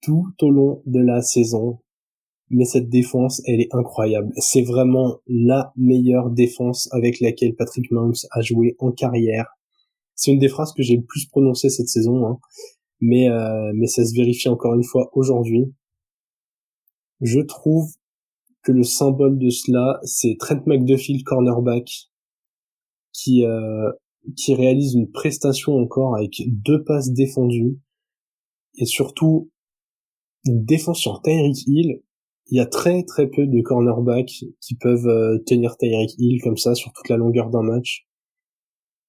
tout 0.00 0.32
au 0.42 0.50
long 0.50 0.82
de 0.86 1.00
la 1.00 1.22
saison. 1.22 1.80
Mais 2.50 2.64
cette 2.64 2.88
défense, 2.88 3.42
elle 3.46 3.60
est 3.60 3.74
incroyable. 3.74 4.32
C'est 4.36 4.62
vraiment 4.62 5.18
la 5.26 5.72
meilleure 5.76 6.30
défense 6.30 6.88
avec 6.92 7.20
laquelle 7.20 7.54
Patrick 7.54 7.90
Mahomes 7.90 8.14
a 8.30 8.40
joué 8.40 8.74
en 8.78 8.90
carrière. 8.90 9.46
C'est 10.14 10.32
une 10.32 10.38
des 10.38 10.48
phrases 10.48 10.72
que 10.72 10.82
j'ai 10.82 10.96
le 10.96 11.04
plus 11.04 11.26
prononcées 11.26 11.68
cette 11.68 11.88
saison, 11.88 12.26
hein. 12.26 12.38
mais 13.00 13.28
euh, 13.28 13.70
mais 13.74 13.86
ça 13.86 14.04
se 14.04 14.14
vérifie 14.14 14.48
encore 14.48 14.74
une 14.74 14.82
fois 14.82 15.10
aujourd'hui. 15.12 15.74
Je 17.20 17.40
trouve 17.40 17.90
que 18.62 18.72
le 18.72 18.84
symbole 18.84 19.38
de 19.38 19.50
cela, 19.50 19.98
c'est 20.02 20.36
Trent 20.38 20.62
McDuffie, 20.66 21.22
cornerback, 21.22 22.10
qui 23.12 23.44
euh, 23.44 23.90
qui 24.36 24.54
réalise 24.54 24.94
une 24.94 25.10
prestation 25.10 25.76
encore 25.76 26.16
avec 26.16 26.42
deux 26.46 26.84
passes 26.84 27.12
défendues 27.12 27.78
et 28.76 28.84
surtout 28.84 29.50
une 30.44 30.64
défense 30.64 31.00
sur 31.00 31.20
Tyreek 31.22 31.66
Hill, 31.66 32.02
il 32.46 32.56
y 32.56 32.60
a 32.60 32.66
très 32.66 33.02
très 33.04 33.28
peu 33.28 33.46
de 33.46 33.60
cornerbacks 33.60 34.44
qui 34.60 34.74
peuvent 34.76 35.06
euh, 35.06 35.38
tenir 35.46 35.76
Tyreek 35.76 36.14
Hill 36.18 36.40
comme 36.42 36.56
ça 36.56 36.74
sur 36.74 36.92
toute 36.92 37.08
la 37.08 37.16
longueur 37.16 37.50
d'un 37.50 37.62
match. 37.62 38.06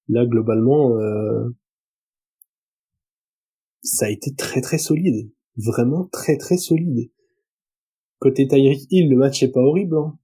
Là, 0.08 0.26
globalement, 0.26 0.98
euh, 0.98 1.48
ça 3.82 4.06
a 4.06 4.10
été 4.10 4.34
très 4.34 4.60
très 4.60 4.78
solide. 4.78 5.30
Vraiment 5.56 6.08
très 6.12 6.36
très 6.36 6.56
solide. 6.56 7.10
Côté 8.20 8.46
Tyreek 8.46 8.86
Hill, 8.90 9.10
le 9.10 9.16
match 9.16 9.42
est 9.42 9.50
pas 9.50 9.60
horrible. 9.60 9.96
Hein. 9.96 10.16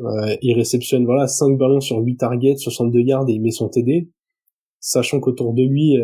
Euh, 0.00 0.36
il 0.42 0.54
réceptionne 0.54 1.06
voilà 1.06 1.26
5 1.26 1.56
ballons 1.56 1.80
sur 1.80 1.98
8 1.98 2.16
targets, 2.16 2.56
62 2.56 3.00
yards 3.00 3.28
et 3.28 3.32
il 3.32 3.40
met 3.40 3.50
son 3.50 3.68
TD. 3.68 4.10
Sachant 4.80 5.20
qu'autour 5.20 5.54
de 5.54 5.62
lui, 5.62 5.96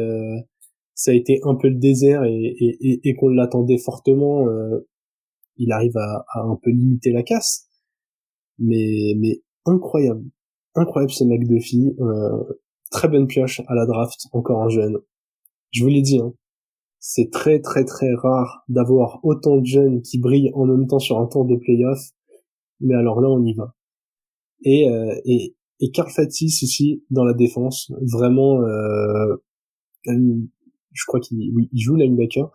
ça 1.01 1.13
a 1.13 1.15
été 1.15 1.41
un 1.45 1.55
peu 1.55 1.69
le 1.69 1.77
désert 1.77 2.25
et, 2.25 3.15
qu'on 3.19 3.29
l'attendait 3.29 3.79
fortement, 3.79 4.49
euh, 4.49 4.87
il 5.57 5.73
arrive 5.73 5.97
à, 5.97 6.27
un 6.35 6.59
peu 6.63 6.71
limiter 6.71 7.11
la 7.11 7.23
casse. 7.23 7.69
Mais, 8.59 9.15
mais 9.17 9.41
incroyable, 9.65 10.25
incroyable 10.75 11.11
ce 11.11 11.25
fille. 11.61 11.95
Euh, 12.01 12.45
très 12.91 13.09
bonne 13.09 13.27
pioche 13.27 13.63
à 13.67 13.75
la 13.75 13.87
draft, 13.87 14.27
encore 14.33 14.63
un 14.63 14.69
jeune. 14.69 14.99
Je 15.71 15.83
vous 15.83 15.89
l'ai 15.89 16.03
dit, 16.03 16.19
hein, 16.19 16.35
c'est 17.01 17.31
très 17.31 17.61
très 17.61 17.85
très 17.85 18.15
rare 18.15 18.63
d'avoir 18.69 19.19
autant 19.25 19.57
de 19.57 19.65
jeunes 19.65 20.03
qui 20.03 20.19
brillent 20.19 20.53
en 20.55 20.67
même 20.67 20.87
temps 20.87 20.99
sur 20.99 21.19
un 21.19 21.27
tour 21.27 21.47
de 21.47 21.57
playoff. 21.57 21.99
Mais 22.81 22.95
alors 22.95 23.21
là, 23.21 23.29
on 23.29 23.45
y 23.45 23.55
va. 23.55 23.75
Et, 24.63 24.89
euh, 24.89 25.19
et, 25.25 25.57
et 25.81 25.91
Carl 25.91 26.11
Fatis 26.11 26.61
aussi 26.63 27.03
dans 27.11 27.25
la 27.25 27.33
défense, 27.33 27.91
vraiment 28.13 28.63
euh, 28.63 29.37
je 30.05 31.05
crois 31.07 31.21
qu'il 31.21 31.39
oui, 31.55 31.69
il 31.73 31.81
joue 31.81 31.97
linebacker, 31.97 32.51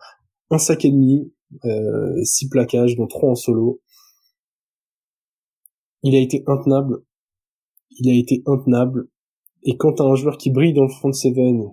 un 0.50 0.58
sac 0.58 0.84
et 0.84 0.90
demi, 0.90 1.32
euh, 1.64 2.22
six 2.24 2.48
plaquages, 2.48 2.96
dont 2.96 3.06
trois 3.06 3.30
en 3.30 3.34
solo. 3.34 3.80
Il 6.02 6.14
a 6.14 6.20
été 6.20 6.44
intenable. 6.46 7.02
Il 7.98 8.10
a 8.10 8.14
été 8.14 8.42
intenable. 8.46 9.08
Et 9.64 9.76
quand 9.76 9.94
t'as 9.94 10.04
un 10.04 10.14
joueur 10.14 10.38
qui 10.38 10.50
brille 10.50 10.74
dans 10.74 10.84
le 10.84 10.88
front 10.88 11.12
seven, 11.12 11.64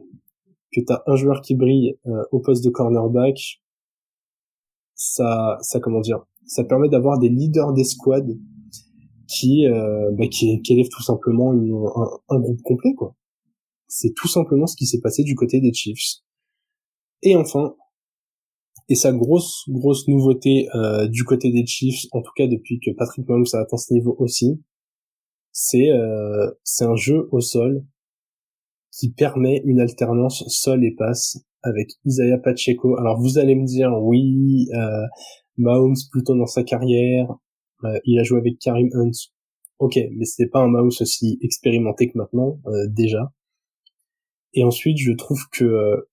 que 0.73 0.81
t'as 0.81 1.01
un 1.07 1.15
joueur 1.15 1.41
qui 1.41 1.55
brille 1.55 1.97
euh, 2.07 2.23
au 2.31 2.39
poste 2.39 2.63
de 2.63 2.69
cornerback, 2.69 3.61
ça, 4.95 5.57
ça 5.61 5.79
comment 5.79 6.01
dire, 6.01 6.25
ça 6.45 6.63
permet 6.63 6.89
d'avoir 6.89 7.19
des 7.19 7.29
leaders 7.29 7.73
des 7.73 7.83
squads 7.83 8.35
qui, 9.27 9.67
euh, 9.67 10.11
bah, 10.11 10.27
qui, 10.27 10.61
élèvent 10.69 10.89
tout 10.89 11.03
simplement 11.03 11.51
un, 11.51 12.35
un 12.35 12.39
groupe 12.39 12.61
complet 12.61 12.93
quoi. 12.93 13.15
C'est 13.87 14.13
tout 14.15 14.27
simplement 14.27 14.65
ce 14.65 14.75
qui 14.75 14.85
s'est 14.85 15.01
passé 15.01 15.23
du 15.23 15.35
côté 15.35 15.61
des 15.61 15.71
Chiefs. 15.71 16.23
Et 17.21 17.35
enfin, 17.35 17.75
et 18.89 18.95
sa 18.95 19.13
grosse 19.13 19.63
grosse 19.69 20.07
nouveauté 20.07 20.67
euh, 20.75 21.07
du 21.07 21.23
côté 21.23 21.51
des 21.51 21.65
Chiefs, 21.65 22.05
en 22.11 22.21
tout 22.21 22.31
cas 22.35 22.47
depuis 22.47 22.79
que 22.79 22.91
Patrick 22.91 23.27
Mahomes 23.27 23.45
a 23.53 23.59
atteint 23.59 23.77
ce 23.77 23.93
niveau 23.93 24.15
aussi, 24.19 24.61
c'est 25.51 25.89
euh, 25.89 26.51
c'est 26.63 26.85
un 26.85 26.95
jeu 26.95 27.29
au 27.31 27.39
sol 27.39 27.85
qui 28.97 29.11
permet 29.11 29.61
une 29.65 29.79
alternance 29.79 30.43
sol 30.47 30.83
et 30.83 30.91
passe 30.91 31.39
avec 31.63 31.89
Isaiah 32.05 32.37
Pacheco. 32.37 32.97
Alors 32.97 33.19
vous 33.19 33.37
allez 33.37 33.55
me 33.55 33.65
dire 33.65 33.91
oui, 34.01 34.67
euh, 34.73 35.05
Mahomes 35.57 35.95
plutôt 36.11 36.35
dans 36.35 36.45
sa 36.45 36.63
carrière, 36.63 37.33
euh, 37.85 37.99
il 38.05 38.19
a 38.19 38.23
joué 38.23 38.39
avec 38.39 38.59
Karim 38.59 38.89
Hunt. 38.93 39.11
Ok, 39.79 39.97
mais 40.15 40.25
c'était 40.25 40.49
pas 40.49 40.59
un 40.59 40.67
Mahomes 40.67 40.91
aussi 40.99 41.39
expérimenté 41.41 42.09
que 42.09 42.17
maintenant 42.17 42.59
euh, 42.67 42.87
déjà. 42.89 43.33
Et 44.53 44.63
ensuite, 44.63 44.97
je 44.97 45.11
trouve 45.11 45.41
que 45.51 46.07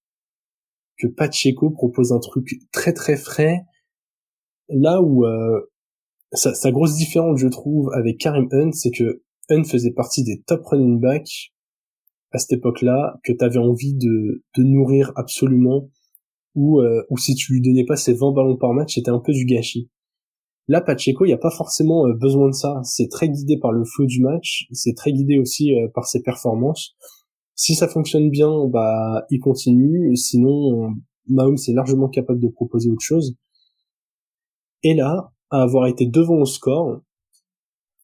que 0.98 1.06
Pacheco 1.06 1.70
propose 1.70 2.12
un 2.12 2.18
truc 2.18 2.46
très 2.72 2.92
très 2.92 3.16
frais. 3.16 3.60
Là 4.68 5.02
où 5.02 5.24
euh, 5.24 5.60
sa, 6.32 6.70
grosse 6.70 6.96
différence, 6.96 7.40
je 7.40 7.48
trouve, 7.48 7.90
avec 7.92 8.18
Karim 8.18 8.48
Hunt, 8.52 8.72
c'est 8.72 8.90
que 8.90 9.22
Hunt 9.50 9.64
faisait 9.64 9.92
partie 9.92 10.22
des 10.24 10.42
top 10.42 10.64
running 10.66 11.00
backs 11.00 11.52
à 12.32 12.38
cette 12.38 12.52
époque-là, 12.52 13.18
que 13.24 13.32
tu 13.32 13.44
avais 13.44 13.58
envie 13.58 13.94
de, 13.94 14.44
de 14.56 14.62
nourrir 14.62 15.12
absolument, 15.16 15.90
ou, 16.54 16.80
euh, 16.80 17.02
ou 17.10 17.18
si 17.18 17.34
tu 17.34 17.54
lui 17.54 17.60
donnais 17.60 17.84
pas 17.84 17.96
ses 17.96 18.14
20 18.14 18.32
ballons 18.32 18.56
par 18.56 18.72
match, 18.72 18.94
c'était 18.94 19.10
un 19.10 19.20
peu 19.20 19.32
du 19.32 19.44
gâchis. 19.44 19.90
Là, 20.68 20.80
Pacheco, 20.80 21.24
il 21.24 21.28
n'y 21.28 21.34
a 21.34 21.38
pas 21.38 21.50
forcément 21.50 22.06
euh, 22.06 22.14
besoin 22.14 22.48
de 22.48 22.54
ça. 22.54 22.80
C'est 22.84 23.08
très 23.08 23.28
guidé 23.28 23.58
par 23.58 23.72
le 23.72 23.84
flow 23.84 24.06
du 24.06 24.20
match, 24.20 24.66
c'est 24.72 24.94
très 24.94 25.12
guidé 25.12 25.38
aussi 25.38 25.72
par 25.94 26.06
ses 26.06 26.22
performances. 26.22 26.94
Si 27.56 27.74
ça 27.74 27.88
fonctionne 27.88 28.30
bien, 28.30 28.66
bah 28.68 29.26
il 29.30 29.38
continue. 29.38 30.16
Sinon, 30.16 30.94
Mahomes 31.28 31.58
est 31.68 31.72
largement 31.72 32.08
capable 32.08 32.40
de 32.40 32.48
proposer 32.48 32.90
autre 32.90 33.04
chose. 33.04 33.36
Et 34.82 34.94
là, 34.94 35.32
à 35.50 35.62
avoir 35.62 35.86
été 35.86 36.06
devant 36.06 36.40
au 36.40 36.46
score, 36.46 37.02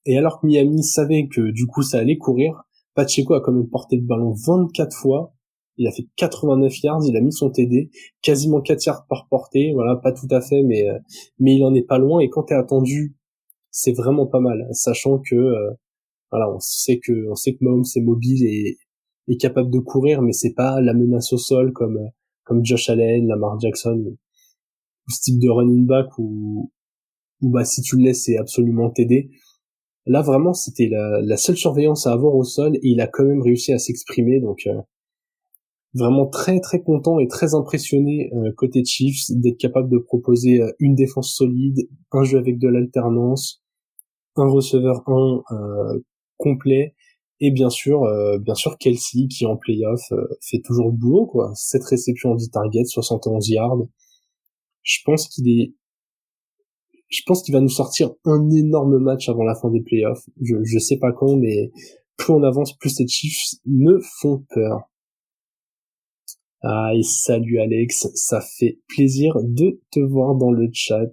et 0.04 0.18
alors 0.18 0.40
que 0.40 0.46
Miami 0.46 0.84
savait 0.84 1.26
que 1.28 1.50
du 1.50 1.66
coup 1.66 1.82
ça 1.82 1.98
allait 1.98 2.18
courir, 2.18 2.65
Pacheco 2.96 3.34
a 3.34 3.40
quand 3.42 3.52
même 3.52 3.68
porté 3.68 3.96
le 3.96 4.02
ballon 4.02 4.34
24 4.46 4.96
fois. 4.96 5.34
Il 5.76 5.86
a 5.86 5.92
fait 5.92 6.06
89 6.16 6.82
yards, 6.82 7.02
il 7.06 7.16
a 7.16 7.20
mis 7.20 7.32
son 7.32 7.50
TD, 7.50 7.90
quasiment 8.22 8.62
4 8.62 8.86
yards 8.86 9.06
par 9.08 9.28
portée, 9.28 9.72
voilà, 9.74 9.96
pas 9.96 10.12
tout 10.12 10.26
à 10.30 10.40
fait, 10.40 10.62
mais 10.62 10.88
euh, 10.88 10.98
mais 11.38 11.54
il 11.54 11.64
en 11.64 11.74
est 11.74 11.86
pas 11.86 11.98
loin. 11.98 12.20
Et 12.20 12.30
quand 12.30 12.44
t'es 12.44 12.54
attendu, 12.54 13.14
c'est 13.70 13.92
vraiment 13.92 14.26
pas 14.26 14.40
mal, 14.40 14.66
sachant 14.72 15.18
que 15.18 15.36
euh, 15.36 15.70
voilà, 16.32 16.50
on 16.50 16.58
sait 16.60 16.98
que 16.98 17.28
on 17.30 17.34
sait 17.34 17.52
que 17.52 17.58
Mahomes 17.60 17.84
est 17.94 18.00
mobile 18.00 18.42
et 18.46 18.78
est 19.28 19.36
capable 19.36 19.70
de 19.70 19.78
courir, 19.78 20.22
mais 20.22 20.32
c'est 20.32 20.54
pas 20.54 20.80
la 20.80 20.94
menace 20.94 21.32
au 21.34 21.38
sol 21.38 21.72
comme 21.74 21.98
comme 22.44 22.64
Josh 22.64 22.88
Allen, 22.88 23.28
Lamar 23.28 23.60
Jackson 23.60 24.02
ou 24.06 25.10
ce 25.10 25.20
type 25.20 25.40
de 25.40 25.50
running 25.50 25.84
back 25.86 26.06
où, 26.18 26.70
où 27.42 27.50
bah 27.50 27.64
si 27.64 27.82
tu 27.82 27.96
le 27.96 28.04
laisses 28.04 28.24
c'est 28.24 28.38
absolument 28.38 28.90
t'aider 28.90 29.30
Là 30.06 30.22
vraiment 30.22 30.54
c'était 30.54 30.88
la, 30.88 31.20
la, 31.20 31.36
seule 31.36 31.56
surveillance 31.56 32.06
à 32.06 32.12
avoir 32.12 32.34
au 32.34 32.44
sol 32.44 32.76
et 32.76 32.80
il 32.82 33.00
a 33.00 33.08
quand 33.08 33.24
même 33.24 33.42
réussi 33.42 33.72
à 33.72 33.78
s'exprimer 33.78 34.40
donc 34.40 34.60
euh, 34.68 34.80
vraiment 35.94 36.26
très 36.28 36.60
très 36.60 36.80
content 36.80 37.18
et 37.18 37.26
très 37.26 37.54
impressionné 37.54 38.30
euh, 38.34 38.52
côté 38.56 38.84
Chiefs 38.84 39.30
d'être 39.30 39.58
capable 39.58 39.90
de 39.90 39.98
proposer 39.98 40.60
euh, 40.60 40.70
une 40.78 40.94
défense 40.94 41.34
solide, 41.34 41.88
un 42.12 42.22
jeu 42.22 42.38
avec 42.38 42.58
de 42.58 42.68
l'alternance, 42.68 43.64
un 44.36 44.48
receveur 44.48 45.02
1 45.08 45.42
complet 46.36 46.94
et 47.40 47.50
bien 47.50 47.70
sûr 47.70 48.02
bien 48.40 48.54
sûr 48.54 48.78
Kelsey 48.78 49.26
qui 49.28 49.44
en 49.44 49.56
playoff 49.56 50.12
fait 50.40 50.60
toujours 50.64 50.86
le 50.86 50.92
boulot 50.92 51.26
quoi. 51.26 51.50
Cette 51.54 51.84
réception 51.84 52.30
en 52.30 52.34
10 52.36 52.50
targets, 52.50 52.84
71 52.84 53.48
yards. 53.48 53.88
Je 54.82 54.98
pense 55.04 55.28
qu'il 55.28 55.48
est 55.48 55.74
je 57.08 57.22
pense 57.26 57.42
qu'il 57.42 57.54
va 57.54 57.60
nous 57.60 57.68
sortir 57.68 58.10
un 58.24 58.50
énorme 58.50 58.98
match 58.98 59.28
avant 59.28 59.44
la 59.44 59.54
fin 59.54 59.70
des 59.70 59.82
playoffs. 59.82 60.24
Je, 60.40 60.56
je 60.64 60.78
sais 60.78 60.98
pas 60.98 61.12
quand, 61.12 61.36
mais 61.36 61.70
plus 62.16 62.32
on 62.32 62.42
avance, 62.42 62.76
plus 62.76 62.90
ces 62.90 63.06
Chiefs 63.06 63.60
me 63.64 64.00
font 64.20 64.44
peur. 64.48 64.90
Ah, 66.62 66.90
et 66.96 67.02
salut 67.02 67.60
Alex, 67.60 68.08
ça 68.14 68.40
fait 68.40 68.80
plaisir 68.88 69.36
de 69.42 69.80
te 69.92 70.00
voir 70.00 70.34
dans 70.34 70.50
le 70.50 70.68
chat. 70.72 71.12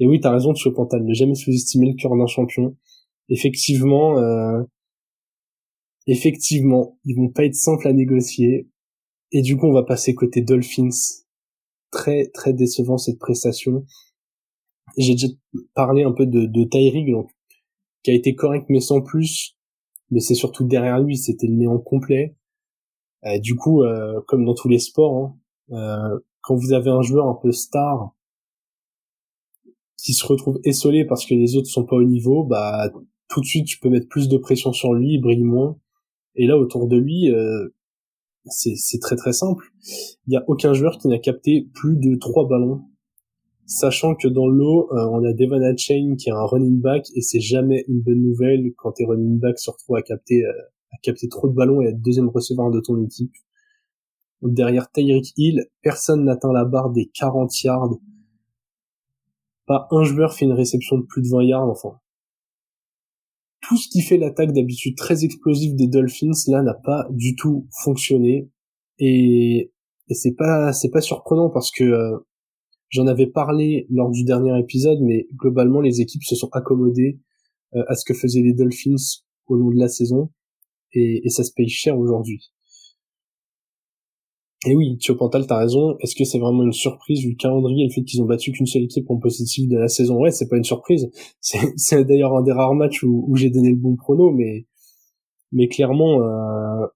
Et 0.00 0.06
oui, 0.06 0.20
t'as 0.20 0.32
raison, 0.32 0.52
tu 0.52 0.72
Pantal, 0.72 1.04
ne 1.04 1.14
jamais 1.14 1.34
sous-estimer 1.34 1.90
le 1.90 1.94
cœur 1.94 2.16
d'un 2.16 2.26
champion. 2.26 2.76
Effectivement, 3.28 4.18
euh, 4.18 4.62
effectivement, 6.06 6.98
ils 7.04 7.14
vont 7.14 7.28
pas 7.28 7.44
être 7.44 7.54
simples 7.54 7.86
à 7.86 7.92
négocier. 7.92 8.68
Et 9.30 9.42
du 9.42 9.56
coup, 9.56 9.66
on 9.66 9.72
va 9.72 9.84
passer 9.84 10.14
côté 10.14 10.40
Dolphins. 10.40 10.88
Très, 11.90 12.26
très 12.34 12.52
décevant 12.52 12.98
cette 12.98 13.18
prestation 13.18 13.84
j'ai 15.02 15.14
déjà 15.14 15.28
parlé 15.74 16.02
un 16.02 16.12
peu 16.12 16.26
de, 16.26 16.46
de 16.46 16.64
qui 18.02 18.10
a 18.10 18.14
été 18.14 18.34
correct 18.34 18.66
mais 18.68 18.80
sans 18.80 19.00
plus. 19.00 19.56
Mais 20.10 20.20
c'est 20.20 20.34
surtout 20.34 20.64
derrière 20.64 21.00
lui, 21.00 21.16
c'était 21.16 21.46
le 21.46 21.54
néant 21.54 21.78
complet. 21.78 22.34
Euh, 23.26 23.38
du 23.38 23.56
coup, 23.56 23.82
euh, 23.82 24.20
comme 24.26 24.44
dans 24.44 24.54
tous 24.54 24.68
les 24.68 24.78
sports, 24.78 25.16
hein, 25.16 25.36
euh, 25.72 26.18
quand 26.40 26.56
vous 26.56 26.72
avez 26.72 26.90
un 26.90 27.02
joueur 27.02 27.26
un 27.28 27.34
peu 27.34 27.52
star 27.52 28.14
qui 29.98 30.14
se 30.14 30.26
retrouve 30.26 30.60
essolé 30.64 31.04
parce 31.04 31.26
que 31.26 31.34
les 31.34 31.56
autres 31.56 31.68
sont 31.68 31.84
pas 31.84 31.96
au 31.96 32.04
niveau, 32.04 32.44
bah 32.44 32.90
tout 33.28 33.40
de 33.40 33.46
suite 33.46 33.66
tu 33.66 33.78
peux 33.78 33.90
mettre 33.90 34.08
plus 34.08 34.28
de 34.28 34.38
pression 34.38 34.72
sur 34.72 34.94
lui, 34.94 35.14
il 35.14 35.20
brille 35.20 35.44
moins. 35.44 35.78
Et 36.36 36.46
là 36.46 36.56
autour 36.56 36.88
de 36.88 36.96
lui, 36.96 37.30
euh, 37.30 37.68
c'est 38.46 39.00
très 39.00 39.16
très 39.16 39.32
simple. 39.32 39.70
Il 40.26 40.32
y 40.32 40.36
a 40.36 40.44
aucun 40.46 40.72
joueur 40.72 40.98
qui 40.98 41.08
n'a 41.08 41.18
capté 41.18 41.68
plus 41.74 41.96
de 41.96 42.16
trois 42.16 42.48
ballons 42.48 42.84
sachant 43.68 44.14
que 44.14 44.26
dans 44.26 44.48
l'eau, 44.48 44.88
euh, 44.92 45.08
on 45.12 45.22
a 45.24 45.32
Devon 45.34 45.60
Chain 45.76 46.16
qui 46.16 46.30
est 46.30 46.32
un 46.32 46.44
running 46.44 46.80
back 46.80 47.06
et 47.14 47.20
c'est 47.20 47.40
jamais 47.40 47.84
une 47.86 48.00
bonne 48.00 48.22
nouvelle 48.22 48.72
quand 48.76 48.92
tes 48.92 49.04
running 49.04 49.38
back 49.38 49.58
se 49.58 49.70
retrouvent 49.70 49.96
à 49.96 50.02
capter 50.02 50.44
euh, 50.44 50.52
à 50.92 50.96
capter 51.02 51.28
trop 51.28 51.48
de 51.48 51.54
ballons 51.54 51.82
et 51.82 51.88
être 51.88 52.00
deuxième 52.00 52.30
receveur 52.30 52.70
de 52.70 52.80
ton 52.80 53.00
équipe. 53.04 53.34
derrière 54.42 54.90
Tyreek 54.90 55.34
Hill, 55.36 55.66
personne 55.82 56.24
n'atteint 56.24 56.52
la 56.52 56.64
barre 56.64 56.90
des 56.90 57.10
40 57.12 57.62
yards. 57.62 57.98
Pas 59.66 59.86
un 59.90 60.02
joueur 60.02 60.32
fait 60.32 60.46
une 60.46 60.52
réception 60.52 60.96
de 60.96 61.04
plus 61.04 61.20
de 61.20 61.28
20 61.28 61.44
yards, 61.44 61.68
enfin. 61.68 62.00
Tout 63.60 63.76
ce 63.76 63.88
qui 63.88 64.00
fait 64.00 64.16
l'attaque 64.16 64.52
d'habitude 64.52 64.96
très 64.96 65.24
explosive 65.24 65.76
des 65.76 65.88
Dolphins, 65.88 66.30
là, 66.46 66.62
n'a 66.62 66.72
pas 66.72 67.06
du 67.10 67.36
tout 67.36 67.66
fonctionné. 67.82 68.48
Et, 68.98 69.72
et 70.08 70.14
c'est 70.14 70.34
pas, 70.34 70.72
c'est 70.72 70.88
pas 70.88 71.02
surprenant 71.02 71.50
parce 71.50 71.70
que, 71.70 71.84
euh, 71.84 72.18
J'en 72.90 73.06
avais 73.06 73.26
parlé 73.26 73.86
lors 73.90 74.10
du 74.10 74.24
dernier 74.24 74.58
épisode, 74.58 75.00
mais 75.02 75.26
globalement, 75.34 75.80
les 75.80 76.00
équipes 76.00 76.24
se 76.24 76.34
sont 76.34 76.48
accommodées 76.52 77.20
euh, 77.74 77.84
à 77.88 77.94
ce 77.94 78.04
que 78.04 78.14
faisaient 78.14 78.40
les 78.40 78.54
Dolphins 78.54 78.96
au 79.46 79.56
long 79.56 79.70
de 79.70 79.78
la 79.78 79.88
saison, 79.88 80.30
et, 80.92 81.28
ça 81.28 81.44
se 81.44 81.52
paye 81.52 81.68
cher 81.68 81.98
aujourd'hui. 81.98 82.50
Et 84.66 84.74
oui, 84.74 84.96
Thio 84.98 85.14
Pantal, 85.14 85.46
t'as 85.46 85.58
raison. 85.58 85.96
Est-ce 86.00 86.16
que 86.16 86.24
c'est 86.24 86.38
vraiment 86.38 86.64
une 86.64 86.72
surprise 86.72 87.20
vu 87.20 87.30
le 87.30 87.36
calendrier 87.36 87.84
et 87.84 87.88
le 87.88 87.92
fait 87.92 88.02
qu'ils 88.02 88.20
ont 88.22 88.26
battu 88.26 88.52
qu'une 88.52 88.66
seule 88.66 88.84
équipe 88.84 89.08
en 89.08 89.18
positif 89.18 89.68
de 89.68 89.76
la 89.76 89.88
saison? 89.88 90.18
Ouais, 90.20 90.32
c'est 90.32 90.48
pas 90.48 90.56
une 90.56 90.64
surprise. 90.64 91.08
C'est 91.40 92.04
d'ailleurs 92.08 92.34
un 92.36 92.42
des 92.42 92.52
rares 92.52 92.74
matchs 92.74 93.04
où, 93.04 93.24
où 93.28 93.36
j'ai 93.36 93.50
donné 93.50 93.70
le 93.70 93.76
bon 93.76 93.94
prono, 93.96 94.32
mais 94.32 94.66
mais 95.52 95.68
clairement, 95.68 96.22
euh, 96.22 96.86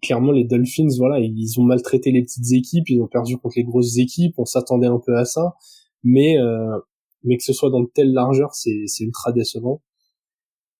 clairement 0.00 0.32
les 0.32 0.44
Dolphins 0.44 0.88
voilà 0.98 1.18
ils 1.20 1.60
ont 1.60 1.64
maltraité 1.64 2.12
les 2.12 2.22
petites 2.22 2.52
équipes 2.52 2.88
ils 2.88 3.00
ont 3.00 3.08
perdu 3.08 3.36
contre 3.36 3.54
les 3.56 3.64
grosses 3.64 3.98
équipes 3.98 4.34
on 4.38 4.44
s'attendait 4.44 4.86
un 4.86 5.00
peu 5.04 5.16
à 5.16 5.24
ça. 5.24 5.54
Mais 6.04 6.38
euh, 6.38 6.78
mais 7.24 7.36
que 7.36 7.44
ce 7.44 7.52
soit 7.52 7.70
dans 7.70 7.80
de 7.80 7.90
telle 7.94 8.12
largeur 8.12 8.54
c'est 8.54 8.86
ultra 9.00 9.32
décevant. 9.32 9.82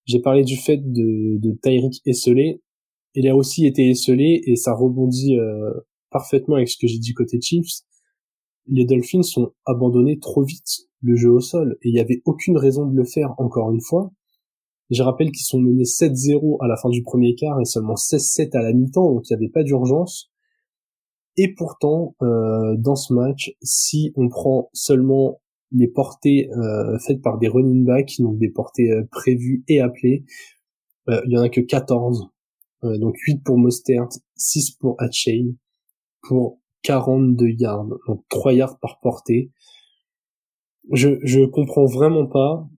J'ai 0.04 0.20
parlé 0.20 0.42
du 0.44 0.56
fait 0.56 0.78
de 0.78 1.38
de 1.38 1.58
Tyreek 1.62 2.00
esselé 2.06 2.62
il 3.14 3.28
a 3.28 3.36
aussi 3.36 3.66
été 3.66 3.90
esselé 3.90 4.42
et 4.46 4.56
ça 4.56 4.72
rebondit 4.74 5.36
euh, 5.36 5.72
parfaitement 6.10 6.56
avec 6.56 6.68
ce 6.68 6.78
que 6.78 6.86
j'ai 6.86 6.98
dit 6.98 7.12
côté 7.12 7.38
Chiefs. 7.40 7.82
Les 8.66 8.84
Dolphins 8.84 9.20
ont 9.36 9.52
abandonné 9.66 10.18
trop 10.18 10.42
vite 10.42 10.88
le 11.02 11.16
jeu 11.16 11.30
au 11.30 11.40
sol 11.40 11.76
et 11.82 11.88
il 11.88 11.94
y 11.94 12.00
avait 12.00 12.22
aucune 12.24 12.56
raison 12.56 12.86
de 12.86 12.96
le 12.96 13.04
faire 13.04 13.34
encore 13.38 13.72
une 13.72 13.80
fois 13.80 14.12
je 14.92 15.02
rappelle 15.02 15.31
qu'ils 15.31 15.46
sont 15.46 15.59
menés 15.59 15.85
7-0 15.85 16.59
à 16.62 16.68
la 16.68 16.76
fin 16.76 16.90
du 16.90 17.02
premier 17.02 17.35
quart 17.35 17.59
et 17.61 17.64
seulement 17.64 17.94
16-7 17.94 18.57
à 18.57 18.62
la 18.62 18.74
mi-temps, 18.74 19.14
donc 19.14 19.28
il 19.28 19.33
n'y 19.33 19.42
avait 19.42 19.52
pas 19.52 19.62
d'urgence. 19.62 20.31
Et 21.38 21.55
pourtant, 21.55 22.14
euh, 22.20 22.76
dans 22.76 22.94
ce 22.94 23.14
match, 23.14 23.55
si 23.62 24.12
on 24.16 24.28
prend 24.28 24.68
seulement 24.74 25.40
les 25.70 25.88
portées 25.88 26.50
euh, 26.50 26.98
faites 26.98 27.22
par 27.22 27.38
des 27.38 27.48
running 27.48 27.87
backs, 27.87 28.20
donc 28.20 28.37
des 28.37 28.50
portées 28.50 28.90
euh, 28.90 29.05
prévues 29.11 29.64
et 29.66 29.81
appelées, 29.81 30.24
il 31.09 31.33
y 31.33 31.37
en 31.37 31.42
a 31.42 31.48
que 31.48 31.61
14. 31.61 32.28
donc 32.85 33.16
8 33.26 33.42
pour 33.42 33.59
Mostert, 33.59 34.07
6 34.37 34.72
pour 34.72 34.94
Hatchain, 35.00 35.55
pour 36.22 36.61
42 36.83 37.48
yards, 37.48 37.88
donc 38.07 38.24
3 38.28 38.52
yards 38.52 38.78
par 38.78 39.00
portée. 39.00 39.50
Je, 40.92 41.18
je 41.24 41.44
comprends 41.44 41.87
vraiment 41.87 42.26
pas 42.26 42.68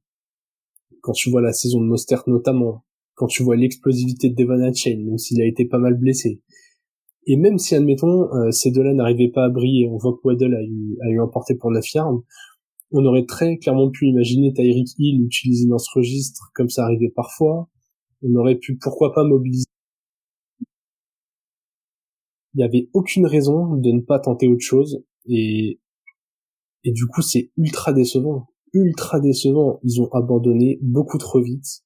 quand 1.04 1.12
tu 1.12 1.30
vois 1.30 1.42
la 1.42 1.52
saison 1.52 1.80
de 1.80 1.86
Mostert 1.86 2.24
notamment, 2.26 2.82
quand 3.14 3.26
tu 3.26 3.42
vois 3.42 3.56
l'explosivité 3.56 4.30
de 4.30 4.34
Devon 4.34 4.72
Chain, 4.72 5.04
même 5.04 5.18
s'il 5.18 5.40
a 5.42 5.46
été 5.46 5.66
pas 5.66 5.78
mal 5.78 5.98
blessé, 5.98 6.40
et 7.26 7.36
même 7.36 7.58
si, 7.58 7.74
admettons, 7.74 8.32
euh, 8.34 8.50
ces 8.50 8.70
deux-là 8.70 8.94
n'arrivaient 8.94 9.28
pas 9.28 9.44
à 9.44 9.48
briller, 9.50 9.86
on 9.88 9.98
voit 9.98 10.14
que 10.14 10.20
Waddle 10.24 10.54
a 10.54 10.62
eu, 10.62 10.96
a 11.02 11.10
eu 11.10 11.20
un 11.20 11.26
porté 11.26 11.54
pour 11.54 11.70
9 11.70 11.92
yards, 11.92 12.22
on 12.90 13.04
aurait 13.04 13.26
très 13.26 13.58
clairement 13.58 13.90
pu 13.90 14.06
imaginer 14.06 14.52
Tyreek 14.54 14.88
Hill 14.98 15.22
utiliser 15.22 15.68
dans 15.68 15.78
ce 15.78 15.90
registre 15.94 16.50
comme 16.54 16.70
ça 16.70 16.84
arrivait 16.84 17.12
parfois. 17.14 17.68
On 18.22 18.34
aurait 18.36 18.56
pu, 18.56 18.78
pourquoi 18.78 19.12
pas, 19.12 19.24
mobiliser. 19.24 19.66
Il 22.54 22.58
n'y 22.58 22.64
avait 22.64 22.88
aucune 22.94 23.26
raison 23.26 23.76
de 23.76 23.90
ne 23.90 24.00
pas 24.00 24.20
tenter 24.20 24.48
autre 24.48 24.64
chose, 24.64 25.04
et, 25.26 25.80
et 26.84 26.92
du 26.92 27.06
coup, 27.06 27.20
c'est 27.20 27.50
ultra 27.58 27.92
décevant 27.92 28.48
ultra 28.74 29.20
décevant. 29.20 29.80
Ils 29.82 30.02
ont 30.02 30.08
abandonné 30.12 30.78
beaucoup 30.82 31.18
trop 31.18 31.40
vite. 31.40 31.82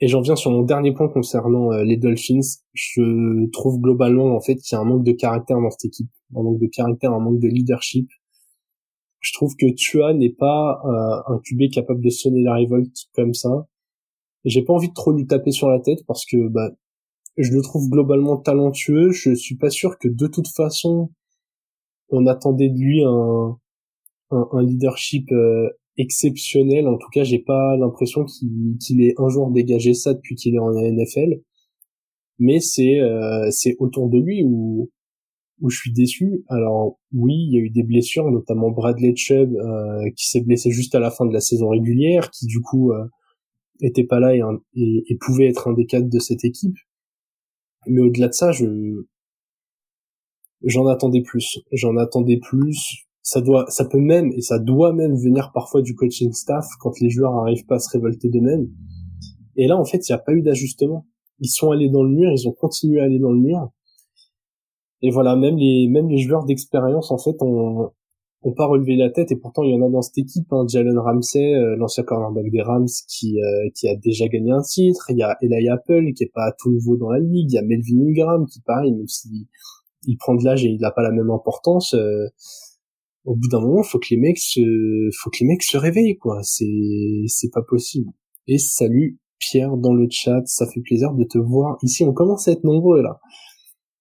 Et 0.00 0.08
j'en 0.08 0.20
viens 0.20 0.34
sur 0.34 0.50
mon 0.50 0.62
dernier 0.62 0.92
point 0.92 1.08
concernant 1.08 1.72
euh, 1.72 1.84
les 1.84 1.96
Dolphins. 1.96 2.40
Je 2.72 3.48
trouve 3.50 3.80
globalement 3.80 4.34
en 4.34 4.40
fait 4.40 4.56
qu'il 4.56 4.74
y 4.74 4.78
a 4.78 4.80
un 4.80 4.84
manque 4.84 5.04
de 5.04 5.12
caractère 5.12 5.60
dans 5.60 5.70
cette 5.70 5.84
équipe, 5.84 6.10
un 6.34 6.42
manque 6.42 6.58
de 6.58 6.66
caractère, 6.66 7.12
un 7.12 7.20
manque 7.20 7.38
de 7.38 7.46
leadership. 7.46 8.10
Je 9.20 9.32
trouve 9.32 9.54
que 9.54 9.72
Tua 9.72 10.12
n'est 10.12 10.34
pas 10.36 10.82
euh, 10.84 11.34
un 11.34 11.38
QB 11.38 11.70
capable 11.72 12.02
de 12.02 12.10
sonner 12.10 12.42
la 12.42 12.54
révolte 12.54 12.96
comme 13.14 13.32
ça. 13.32 13.68
J'ai 14.44 14.62
pas 14.62 14.72
envie 14.72 14.88
de 14.88 14.94
trop 14.94 15.12
lui 15.12 15.24
taper 15.28 15.52
sur 15.52 15.68
la 15.68 15.78
tête 15.78 16.04
parce 16.08 16.26
que 16.26 16.48
bah 16.48 16.70
je 17.36 17.52
le 17.52 17.62
trouve 17.62 17.88
globalement 17.88 18.36
talentueux. 18.36 19.12
Je 19.12 19.32
suis 19.34 19.56
pas 19.56 19.70
sûr 19.70 19.98
que 20.00 20.08
de 20.08 20.26
toute 20.26 20.48
façon 20.48 21.12
on 22.08 22.26
attendait 22.26 22.70
de 22.70 22.78
lui 22.78 23.04
un 23.04 24.62
leadership 24.62 25.30
euh, 25.30 25.70
exceptionnel. 25.98 26.86
En 26.86 26.96
tout 26.96 27.08
cas, 27.12 27.24
j'ai 27.24 27.38
pas 27.38 27.76
l'impression 27.76 28.24
qu'il 28.24 29.02
ait 29.02 29.14
un 29.18 29.28
jour 29.28 29.50
dégagé 29.50 29.94
ça 29.94 30.14
depuis 30.14 30.34
qu'il 30.34 30.54
est 30.54 30.58
en 30.58 30.72
NFL. 30.72 31.40
Mais 32.38 32.60
c'est 32.60 33.00
euh, 33.00 33.50
c'est 33.50 33.76
autour 33.78 34.08
de 34.08 34.18
lui 34.18 34.42
où 34.44 34.90
où 35.60 35.70
je 35.70 35.78
suis 35.78 35.92
déçu. 35.92 36.44
Alors 36.48 36.98
oui, 37.12 37.34
il 37.34 37.54
y 37.54 37.56
a 37.56 37.60
eu 37.60 37.70
des 37.70 37.84
blessures, 37.84 38.30
notamment 38.30 38.70
Bradley 38.70 39.14
Chubb 39.16 39.54
euh, 39.54 40.10
qui 40.16 40.28
s'est 40.28 40.42
blessé 40.42 40.70
juste 40.70 40.94
à 40.94 41.00
la 41.00 41.10
fin 41.10 41.26
de 41.26 41.32
la 41.32 41.40
saison 41.40 41.68
régulière, 41.68 42.30
qui 42.30 42.46
du 42.46 42.60
coup 42.60 42.92
euh, 42.92 43.04
était 43.80 44.04
pas 44.04 44.20
là 44.20 44.34
et, 44.34 44.42
et, 44.74 45.16
pouvait 45.20 45.48
être 45.48 45.68
un 45.68 45.74
des 45.74 45.86
quatre 45.86 46.08
de 46.08 46.18
cette 46.18 46.44
équipe. 46.44 46.76
Mais 47.86 48.00
au-delà 48.00 48.28
de 48.28 48.32
ça, 48.32 48.52
je 48.52 49.04
j'en 50.64 50.86
attendais 50.86 51.22
plus. 51.22 51.60
J'en 51.72 51.96
attendais 51.96 52.38
plus. 52.38 53.06
Ça 53.22 53.40
doit, 53.40 53.66
ça 53.68 53.84
peut 53.84 54.00
même 54.00 54.32
et 54.32 54.40
ça 54.40 54.58
doit 54.58 54.92
même 54.92 55.14
venir 55.14 55.52
parfois 55.54 55.80
du 55.80 55.94
coaching 55.94 56.32
staff 56.32 56.66
quand 56.80 56.98
les 57.00 57.08
joueurs 57.08 57.34
n'arrivent 57.34 57.66
pas 57.66 57.76
à 57.76 57.78
se 57.78 57.90
révolter 57.90 58.28
d'eux-mêmes. 58.28 58.68
Et 59.56 59.66
là, 59.66 59.78
en 59.78 59.84
fait, 59.84 60.08
il 60.08 60.12
n'y 60.12 60.16
a 60.16 60.18
pas 60.18 60.32
eu 60.32 60.42
d'ajustement. 60.42 61.06
Ils 61.38 61.48
sont 61.48 61.70
allés 61.70 61.88
dans 61.88 62.02
le 62.02 62.10
mur, 62.10 62.30
ils 62.30 62.48
ont 62.48 62.52
continué 62.52 63.00
à 63.00 63.04
aller 63.04 63.18
dans 63.18 63.32
le 63.32 63.40
mur. 63.40 63.70
Et 65.02 65.10
voilà, 65.10 65.36
même 65.36 65.56
les 65.56 65.88
même 65.88 66.08
les 66.08 66.18
joueurs 66.18 66.44
d'expérience 66.44 67.10
en 67.10 67.18
fait 67.18 67.36
ont 67.42 67.90
ont 68.44 68.52
pas 68.52 68.66
relevé 68.66 68.96
la 68.96 69.10
tête 69.10 69.30
et 69.30 69.36
pourtant 69.36 69.62
il 69.62 69.70
y 69.70 69.74
en 69.74 69.86
a 69.86 69.88
dans 69.88 70.02
cette 70.02 70.18
équipe 70.18 70.52
hein, 70.52 70.64
Jalen 70.68 70.98
Ramsey 70.98 71.54
euh, 71.54 71.76
l'ancien 71.76 72.02
cornerback 72.02 72.50
des 72.50 72.62
Rams 72.62 72.88
qui 73.08 73.40
euh, 73.40 73.68
qui 73.74 73.88
a 73.88 73.94
déjà 73.94 74.26
gagné 74.26 74.50
un 74.50 74.62
titre 74.62 75.06
il 75.10 75.18
y 75.18 75.22
a 75.22 75.36
Eli 75.42 75.68
Apple 75.68 76.12
qui 76.14 76.24
est 76.24 76.32
pas 76.32 76.52
tout 76.58 76.70
nouveau 76.72 76.96
dans 76.96 77.10
la 77.10 77.20
ligue 77.20 77.52
il 77.52 77.54
y 77.54 77.58
a 77.58 77.62
Melvin 77.62 78.00
Ingram 78.00 78.46
qui 78.46 78.60
pareil 78.60 78.92
même 78.92 79.06
si 79.06 79.46
il 80.08 80.16
prend 80.16 80.34
de 80.34 80.44
l'âge 80.44 80.64
et 80.64 80.68
il 80.68 80.80
n'a 80.80 80.90
pas 80.90 81.02
la 81.02 81.12
même 81.12 81.30
importance 81.30 81.94
euh, 81.94 82.26
au 83.24 83.36
bout 83.36 83.48
d'un 83.48 83.60
moment 83.60 83.82
faut 83.82 83.98
que 83.98 84.08
les 84.10 84.16
mecs 84.16 84.38
se 84.38 84.60
faut 85.20 85.30
que 85.30 85.38
les 85.40 85.46
mecs 85.46 85.62
se 85.62 85.76
réveillent 85.76 86.18
quoi. 86.18 86.40
C'est 86.42 87.24
c'est 87.26 87.50
pas 87.52 87.62
possible. 87.62 88.10
Et 88.48 88.58
salut 88.58 89.18
Pierre 89.38 89.76
dans 89.76 89.94
le 89.94 90.06
chat 90.10 90.42
ça 90.46 90.66
fait 90.66 90.80
plaisir 90.80 91.14
de 91.14 91.24
te 91.24 91.38
voir. 91.38 91.78
Ici 91.82 92.04
on 92.04 92.12
commence 92.12 92.48
à 92.48 92.52
être 92.52 92.64
nombreux 92.64 93.02
là. 93.02 93.20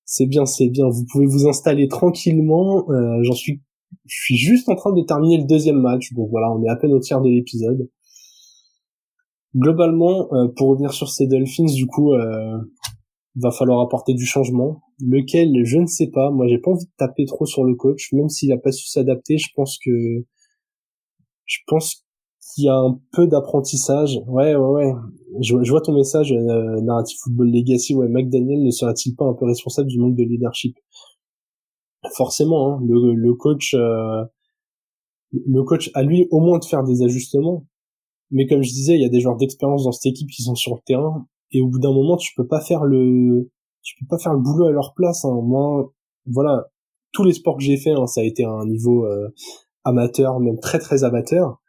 C'est 0.06 0.26
bien 0.26 0.46
c'est 0.46 0.70
bien. 0.70 0.88
Vous 0.90 1.06
pouvez 1.12 1.26
vous 1.26 1.48
installer 1.48 1.88
tranquillement. 1.88 2.86
J'en 3.24 3.34
suis 3.34 3.62
je 4.06 4.16
suis 4.22 4.38
juste 4.38 4.70
en 4.70 4.76
train 4.76 4.94
de 4.94 5.02
terminer 5.02 5.38
le 5.38 5.46
deuxième 5.46 5.80
match, 5.80 6.14
donc 6.14 6.30
voilà, 6.30 6.52
on 6.52 6.64
est 6.64 6.70
à 6.70 6.76
peine 6.76 6.94
au 6.94 7.00
tiers 7.00 7.22
de 7.22 7.30
l'épisode. 7.30 7.90
Globalement, 9.56 10.34
euh, 10.34 10.48
pour 10.56 10.70
revenir 10.70 10.94
sur 10.94 11.10
ces 11.10 11.28
Dolphins, 11.28 11.74
du 11.74 11.86
coup, 11.86 12.14
euh, 12.14 12.58
va 13.36 13.52
falloir 13.52 13.80
apporter 13.82 14.14
du 14.14 14.26
changement. 14.26 14.82
Lequel, 15.00 15.54
je 15.64 15.78
ne 15.78 15.86
sais 15.86 16.08
pas. 16.08 16.32
Moi, 16.32 16.48
j'ai 16.48 16.60
pas 16.60 16.72
envie 16.72 16.86
de 16.86 16.92
taper 16.98 17.26
trop 17.26 17.46
sur 17.46 17.64
le 17.64 17.76
coach, 17.76 18.12
même 18.14 18.30
s'il 18.30 18.52
a 18.52 18.58
pas 18.58 18.72
su 18.72 18.88
s'adapter. 18.88 19.38
Je 19.38 19.50
pense 19.56 19.78
que, 19.84 20.26
je 21.46 21.58
pense 21.68 22.06
qu'il 22.54 22.66
y 22.66 22.70
a 22.70 22.76
un 22.76 23.00
peu 23.14 23.28
d'apprentissage. 23.28 24.20
Ouais, 24.28 24.56
ouais, 24.56 24.70
ouais. 24.70 24.94
Je, 25.42 25.56
vois 25.70 25.82
ton 25.82 25.94
message, 25.94 26.34
euh, 26.34 26.82
Narrative 26.82 27.18
Football 27.24 27.52
Legacy. 27.52 27.96
Ouais, 27.96 28.10
McDaniel 28.10 28.64
ne 28.64 28.72
serait-il 28.72 29.16
pas 29.16 29.26
un 29.26 29.34
peu 29.34 29.46
responsable 29.46 29.88
du 29.88 30.00
manque 30.00 30.16
de 30.16 30.24
leadership? 30.24 30.76
Forcément, 32.16 32.74
hein, 32.74 32.80
le, 32.84 33.34
coach, 33.36 33.74
euh, 33.76 34.26
le 35.32 35.64
coach 35.64 35.92
a 35.94 36.04
lui 36.04 36.28
au 36.32 36.40
moins 36.40 36.60
de 36.60 36.66
faire 36.66 36.84
des 36.84 37.04
ajustements. 37.04 37.66
Mais 38.32 38.48
comme 38.48 38.64
je 38.64 38.70
disais, 38.70 38.96
il 38.96 39.02
y 39.02 39.06
a 39.06 39.10
des 39.10 39.20
joueurs 39.20 39.38
d'expérience 39.38 39.84
dans 39.84 39.92
cette 39.92 40.12
équipe 40.12 40.30
qui 40.30 40.42
sont 40.42 40.56
sur 40.56 40.74
le 40.74 40.82
terrain 40.86 41.28
et 41.52 41.62
au 41.62 41.68
bout 41.68 41.80
d'un 41.80 41.94
moment, 41.94 42.18
tu 42.18 42.34
peux 42.36 42.48
pas 42.48 42.62
faire 42.62 42.84
le, 42.86 43.50
tu 43.82 43.96
peux 44.00 44.08
pas 44.08 44.18
faire 44.18 44.34
le 44.34 44.40
boulot 44.40 44.68
à 44.68 44.72
leur 44.72 44.94
place. 44.96 45.26
Hein. 45.26 45.42
Moi, 45.44 45.94
voilà, 46.26 46.68
tous 47.12 47.24
les 47.24 47.34
sports 47.34 47.58
que 47.58 47.64
j'ai 47.64 47.78
fait, 47.78 47.92
hein, 47.92 48.08
ça 48.08 48.22
a 48.22 48.24
été 48.24 48.44
à 48.44 48.52
un 48.52 48.66
niveau 48.66 49.06
euh, 49.06 49.30
amateur, 49.84 50.40
même 50.40 50.60
très 50.60 50.80
très 50.80 51.04
amateur. 51.04 51.62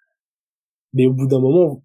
Mais 0.92 1.07
au 1.07 1.12
bout 1.12 1.27
d'un 1.27 1.40
moment, 1.40 1.83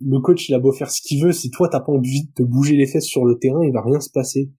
le 0.00 0.20
coach 0.20 0.48
il 0.48 0.54
a 0.54 0.58
beau 0.58 0.72
faire 0.72 0.90
ce 0.90 1.00
qu'il 1.02 1.22
veut, 1.22 1.32
si 1.32 1.50
toi 1.50 1.68
t'as 1.68 1.80
pas 1.80 1.92
envie 1.92 2.26
de 2.26 2.32
te 2.32 2.42
bouger 2.42 2.76
les 2.76 2.86
fesses 2.86 3.06
sur 3.06 3.24
le 3.24 3.38
terrain, 3.38 3.64
il 3.64 3.72
va 3.72 3.82
rien 3.82 4.00
se 4.00 4.10
passer. 4.10 4.50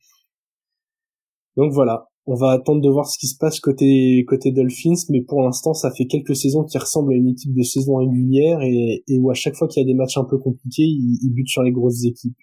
Donc 1.57 1.71
voilà, 1.73 2.09
on 2.25 2.35
va 2.35 2.51
attendre 2.51 2.81
de 2.81 2.89
voir 2.89 3.07
ce 3.07 3.17
qui 3.17 3.27
se 3.27 3.37
passe 3.37 3.59
côté 3.59 4.23
côté 4.27 4.51
Dolphins, 4.51 5.05
mais 5.09 5.21
pour 5.21 5.41
l'instant, 5.41 5.73
ça 5.73 5.91
fait 5.91 6.05
quelques 6.05 6.35
saisons 6.35 6.63
qui 6.63 6.77
ressemblent 6.77 7.13
à 7.13 7.15
une 7.15 7.29
équipe 7.29 7.53
de 7.53 7.63
saison 7.63 7.97
régulière 7.97 8.61
et, 8.61 9.03
et 9.07 9.19
où 9.19 9.29
à 9.31 9.33
chaque 9.33 9.55
fois 9.55 9.67
qu'il 9.67 9.81
y 9.81 9.85
a 9.85 9.87
des 9.87 9.95
matchs 9.95 10.17
un 10.17 10.25
peu 10.25 10.37
compliqués, 10.37 10.83
ils, 10.83 11.31
butent 11.33 11.49
sur 11.49 11.63
les 11.63 11.71
grosses 11.71 12.05
équipes. 12.05 12.37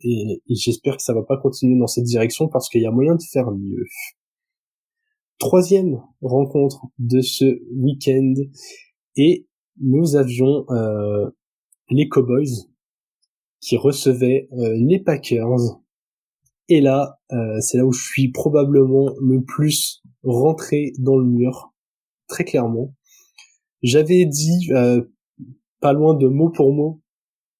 Et, 0.00 0.42
j'espère 0.48 0.96
que 0.96 1.02
ça 1.02 1.14
va 1.14 1.22
pas 1.22 1.38
continuer 1.38 1.78
dans 1.78 1.86
cette 1.86 2.04
direction 2.04 2.48
parce 2.48 2.68
qu'il 2.68 2.82
y 2.82 2.86
a 2.86 2.90
moyen 2.90 3.14
de 3.14 3.22
faire 3.32 3.50
mieux. 3.50 3.84
Troisième 5.38 6.00
rencontre 6.20 6.86
de 6.98 7.20
ce 7.20 7.60
week-end 7.74 8.34
et 9.16 9.46
nous 9.80 10.16
avions 10.16 10.64
euh, 10.70 11.30
les 11.90 12.08
Cowboys 12.08 12.66
qui 13.60 13.76
recevaient 13.76 14.48
euh, 14.52 14.74
les 14.76 14.98
Packers 14.98 15.80
et 16.68 16.80
là, 16.80 17.18
euh, 17.32 17.60
c'est 17.60 17.78
là 17.78 17.86
où 17.86 17.92
je 17.92 18.04
suis 18.04 18.30
probablement 18.30 19.14
le 19.20 19.42
plus 19.42 20.02
rentré 20.22 20.92
dans 20.98 21.16
le 21.16 21.24
mur, 21.24 21.72
très 22.26 22.44
clairement. 22.44 22.94
J'avais 23.82 24.26
dit, 24.26 24.68
pas 25.80 25.92
loin 25.92 26.14
de 26.14 26.26
mot 26.26 26.50
pour 26.50 26.72
mot, 26.74 27.00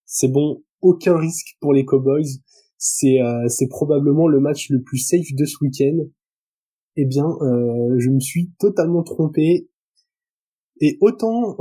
c'est 0.04 0.28
bon, 0.28 0.62
aucun 0.80 1.16
risque 1.16 1.56
pour 1.60 1.72
les 1.72 1.84
Cowboys. 1.84 2.40
C'est 2.76 3.20
euh, 3.20 3.48
c'est 3.48 3.68
probablement 3.68 4.28
le 4.28 4.40
match 4.40 4.70
le 4.70 4.82
plus 4.82 4.98
safe 4.98 5.32
de 5.32 5.44
ce 5.44 5.56
week-end. 5.62 6.04
Eh 6.96 7.04
bien, 7.04 7.28
je 7.40 8.10
me 8.10 8.18
suis 8.18 8.50
totalement 8.58 9.04
trompé. 9.04 9.70
Et 10.80 10.98
autant 11.00 11.56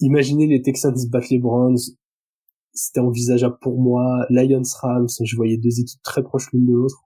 imaginer 0.00 0.46
les 0.46 0.62
Texans 0.62 0.94
battre 1.10 1.26
les 1.30 1.38
Browns, 1.38 1.76
c'était 2.72 3.00
envisageable 3.00 3.58
pour 3.60 3.78
moi. 3.80 4.26
Lions 4.30 4.62
Rams, 4.80 5.08
je 5.22 5.36
voyais 5.36 5.56
deux 5.56 5.80
équipes 5.80 6.02
très 6.02 6.22
proches 6.22 6.50
l'une 6.52 6.66
de 6.66 6.72
l'autre. 6.72 7.04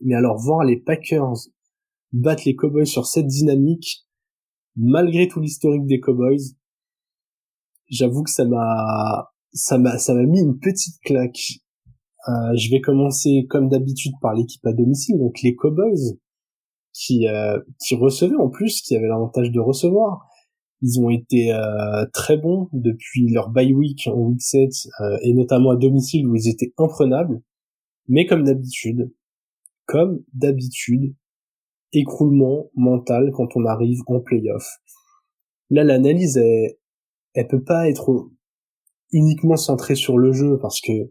Mais 0.00 0.14
alors 0.14 0.38
voir 0.38 0.64
les 0.64 0.76
Packers 0.76 1.48
battre 2.12 2.42
les 2.46 2.54
Cowboys 2.54 2.86
sur 2.86 3.06
cette 3.06 3.26
dynamique, 3.26 4.06
malgré 4.76 5.28
tout 5.28 5.40
l'historique 5.40 5.86
des 5.86 6.00
Cowboys, 6.00 6.54
j'avoue 7.88 8.22
que 8.22 8.30
ça 8.30 8.44
m'a 8.44 9.30
ça 9.52 9.78
m'a 9.78 9.98
ça 9.98 10.14
m'a 10.14 10.24
mis 10.24 10.40
une 10.40 10.58
petite 10.58 11.00
claque. 11.04 11.60
Euh, 12.28 12.56
je 12.56 12.70
vais 12.70 12.80
commencer 12.80 13.46
comme 13.48 13.68
d'habitude 13.68 14.12
par 14.20 14.34
l'équipe 14.34 14.64
à 14.66 14.72
domicile, 14.72 15.18
donc 15.18 15.40
les 15.42 15.54
Cowboys 15.54 16.18
qui 16.92 17.28
euh, 17.28 17.58
qui 17.80 17.94
recevaient 17.94 18.36
en 18.36 18.48
plus, 18.48 18.82
qui 18.82 18.96
avaient 18.96 19.08
l'avantage 19.08 19.50
de 19.50 19.60
recevoir. 19.60 20.26
Ils 20.80 21.00
ont 21.00 21.10
été 21.10 21.52
euh, 21.52 22.06
très 22.12 22.36
bons 22.36 22.68
depuis 22.72 23.28
leur 23.28 23.50
bye 23.50 23.72
week 23.72 24.06
en 24.06 24.14
week 24.14 24.40
7 24.40 24.70
euh, 25.00 25.18
et 25.22 25.34
notamment 25.34 25.70
à 25.70 25.76
domicile 25.76 26.26
où 26.26 26.36
ils 26.36 26.48
étaient 26.48 26.72
imprenables. 26.78 27.40
Mais 28.06 28.26
comme 28.26 28.44
d'habitude, 28.44 29.12
comme 29.86 30.22
d'habitude, 30.32 31.14
écroulement 31.92 32.70
mental 32.74 33.32
quand 33.32 33.56
on 33.56 33.64
arrive 33.64 34.00
en 34.06 34.20
playoff. 34.20 34.66
Là, 35.70 35.84
l'analyse, 35.84 36.36
elle, 36.36 36.76
elle 37.34 37.48
peut 37.48 37.62
pas 37.62 37.88
être 37.88 38.30
uniquement 39.12 39.56
centrée 39.56 39.94
sur 39.94 40.18
le 40.18 40.32
jeu 40.32 40.58
parce 40.60 40.80
que 40.80 41.10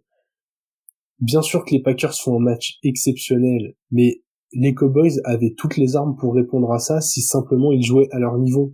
bien 1.19 1.41
sûr 1.41 1.65
que 1.65 1.71
les 1.71 1.81
Packers 1.81 2.13
font 2.13 2.38
un 2.38 2.43
match 2.43 2.77
exceptionnel, 2.83 3.75
mais 3.91 4.21
les 4.53 4.73
Cowboys 4.73 5.19
avaient 5.25 5.53
toutes 5.57 5.77
les 5.77 5.95
armes 5.95 6.15
pour 6.15 6.36
répondre 6.36 6.71
à 6.71 6.79
ça 6.79 7.01
si 7.01 7.21
simplement 7.21 7.71
ils 7.71 7.83
jouaient 7.83 8.10
à 8.12 8.19
leur 8.19 8.38
niveau 8.38 8.71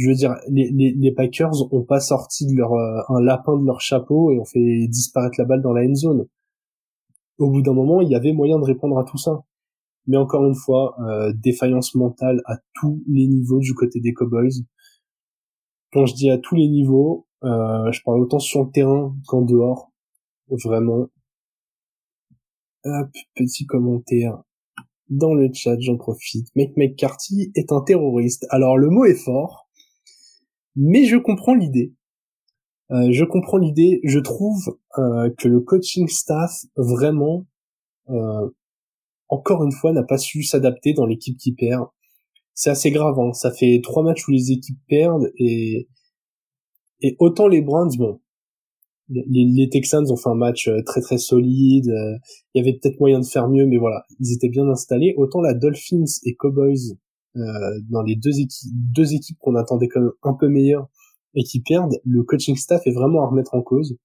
je 0.00 0.08
veux 0.08 0.14
dire, 0.14 0.36
les, 0.48 0.70
les, 0.70 0.94
les, 0.96 1.12
Packers 1.12 1.52
ont 1.74 1.84
pas 1.84 2.00
sorti 2.00 2.46
de 2.46 2.56
leur 2.56 2.72
euh, 2.72 3.02
un 3.10 3.20
lapin 3.20 3.58
de 3.58 3.66
leur 3.66 3.82
chapeau 3.82 4.30
et 4.30 4.38
ont 4.38 4.46
fait 4.46 4.86
disparaître 4.88 5.34
la 5.38 5.44
balle 5.44 5.60
dans 5.60 5.74
la 5.74 5.82
end 5.82 5.94
zone. 5.94 6.26
Au 7.36 7.50
bout 7.50 7.60
d'un 7.60 7.74
moment, 7.74 8.00
il 8.00 8.08
y 8.08 8.14
avait 8.14 8.32
moyen 8.32 8.58
de 8.58 8.64
répondre 8.64 8.98
à 8.98 9.04
tout 9.04 9.18
ça. 9.18 9.42
Mais 10.06 10.16
encore 10.16 10.46
une 10.46 10.54
fois, 10.54 10.96
euh, 11.00 11.34
défaillance 11.34 11.94
mentale 11.94 12.40
à 12.46 12.56
tous 12.80 13.02
les 13.08 13.26
niveaux 13.26 13.58
du 13.58 13.74
côté 13.74 14.00
des 14.00 14.14
Cowboys. 14.14 14.64
Quand 15.92 16.06
je 16.06 16.14
dis 16.14 16.30
à 16.30 16.38
tous 16.38 16.54
les 16.54 16.68
niveaux, 16.68 17.26
euh, 17.44 17.90
je 17.92 18.02
parle 18.04 18.20
autant 18.20 18.38
sur 18.38 18.64
le 18.64 18.70
terrain 18.70 19.16
qu'en 19.26 19.42
dehors. 19.42 19.90
Vraiment. 20.64 21.08
Hop, 22.84 23.10
petit 23.34 23.66
commentaire 23.66 24.42
dans 25.08 25.34
le 25.34 25.50
chat, 25.52 25.78
j'en 25.80 25.96
profite. 25.96 26.48
Mike 26.54 26.76
McCarthy 26.76 27.50
est 27.54 27.72
un 27.72 27.80
terroriste. 27.82 28.46
Alors 28.50 28.78
le 28.78 28.90
mot 28.90 29.04
est 29.04 29.22
fort, 29.22 29.68
mais 30.76 31.04
je 31.04 31.16
comprends 31.16 31.54
l'idée. 31.54 31.94
Euh, 32.90 33.10
je 33.12 33.24
comprends 33.24 33.58
l'idée. 33.58 34.00
Je 34.04 34.18
trouve 34.18 34.78
euh, 34.98 35.30
que 35.38 35.48
le 35.48 35.60
coaching 35.60 36.08
staff 36.08 36.64
vraiment, 36.76 37.46
encore 39.28 39.64
une 39.64 39.72
fois, 39.72 39.92
n'a 39.92 40.02
pas 40.02 40.18
su 40.18 40.42
s'adapter 40.42 40.92
dans 40.92 41.06
l'équipe 41.06 41.36
qui 41.36 41.52
perd. 41.52 41.86
C'est 42.54 42.70
assez 42.70 42.90
grave. 42.90 43.18
Hein. 43.18 43.32
Ça 43.32 43.52
fait 43.52 43.80
trois 43.82 44.02
matchs 44.02 44.26
où 44.26 44.32
les 44.32 44.52
équipes 44.52 44.80
perdent 44.88 45.30
et 45.38 45.88
et 47.00 47.16
autant 47.18 47.48
les 47.48 47.62
Browns, 47.62 47.96
bon, 47.96 48.20
les, 49.08 49.68
Texans 49.70 50.10
ont 50.10 50.16
fait 50.16 50.28
un 50.28 50.34
match 50.34 50.70
très 50.86 51.00
très 51.00 51.18
solide. 51.18 51.86
Il 52.54 52.58
y 52.58 52.60
avait 52.60 52.78
peut-être 52.78 53.00
moyen 53.00 53.20
de 53.20 53.26
faire 53.26 53.48
mieux, 53.48 53.66
mais 53.66 53.78
voilà, 53.78 54.04
ils 54.20 54.32
étaient 54.32 54.48
bien 54.48 54.68
installés. 54.68 55.14
Autant 55.16 55.40
la 55.40 55.54
Dolphins 55.54 56.04
et 56.24 56.34
Cowboys 56.36 56.96
euh, 57.36 57.80
dans 57.88 58.02
les 58.02 58.16
deux 58.16 58.40
équipes, 58.40 58.72
deux 58.72 59.14
équipes 59.14 59.38
qu'on 59.38 59.54
attendait 59.54 59.86
quand 59.86 60.00
même 60.00 60.10
un 60.24 60.34
peu 60.34 60.48
meilleures 60.48 60.88
et 61.34 61.44
qui 61.44 61.60
perdent, 61.60 61.94
le 62.04 62.24
coaching 62.24 62.56
staff 62.56 62.84
est 62.86 62.92
vraiment 62.92 63.22
à 63.22 63.28
remettre 63.28 63.54
en 63.54 63.62
cause. 63.62 63.96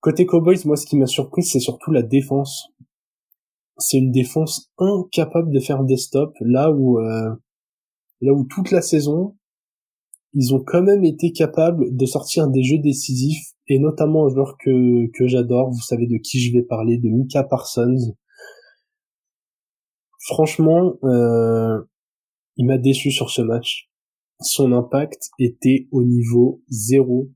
Côté 0.00 0.24
Cowboys, 0.24 0.58
moi, 0.64 0.76
ce 0.76 0.86
qui 0.86 0.96
m'a 0.96 1.06
surpris, 1.06 1.42
c'est 1.42 1.58
surtout 1.58 1.90
la 1.90 2.02
défense. 2.02 2.68
C'est 3.78 3.98
une 3.98 4.12
défense 4.12 4.70
incapable 4.78 5.50
de 5.50 5.58
faire 5.58 5.82
des 5.82 5.96
stops, 5.96 6.36
là 6.40 6.70
où, 6.70 7.00
euh, 7.00 7.34
là 8.20 8.32
où 8.32 8.44
toute 8.44 8.70
la 8.70 8.82
saison, 8.82 9.36
ils 10.34 10.54
ont 10.54 10.62
quand 10.64 10.82
même 10.82 11.04
été 11.04 11.32
capables 11.32 11.94
de 11.94 12.06
sortir 12.06 12.48
des 12.48 12.62
jeux 12.62 12.78
décisifs 12.78 13.52
et 13.68 13.78
notamment 13.78 14.26
un 14.26 14.28
joueur 14.28 14.56
que, 14.58 15.06
que 15.12 15.26
j'adore, 15.26 15.70
vous 15.70 15.80
savez 15.80 16.06
de 16.06 16.16
qui 16.16 16.40
je 16.40 16.52
vais 16.52 16.62
parler, 16.62 16.98
de 16.98 17.08
Mika 17.08 17.44
Parsons. 17.44 18.16
Franchement, 20.20 20.94
euh, 21.04 21.80
il 22.56 22.66
m'a 22.66 22.78
déçu 22.78 23.10
sur 23.10 23.30
ce 23.30 23.42
match. 23.42 23.90
Son 24.40 24.72
impact 24.72 25.30
était 25.38 25.88
au 25.90 26.02
niveau 26.02 26.62
zéro. 26.68 27.30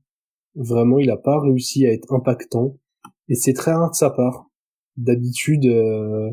Vraiment, 0.55 0.99
il 0.99 1.07
n'a 1.07 1.17
pas 1.17 1.39
réussi 1.39 1.85
à 1.85 1.91
être 1.91 2.13
impactant. 2.13 2.77
Et 3.29 3.35
c'est 3.35 3.53
très 3.53 3.73
rare 3.73 3.91
de 3.91 3.95
sa 3.95 4.09
part. 4.09 4.49
D'habitude, 4.97 5.65
euh, 5.65 6.29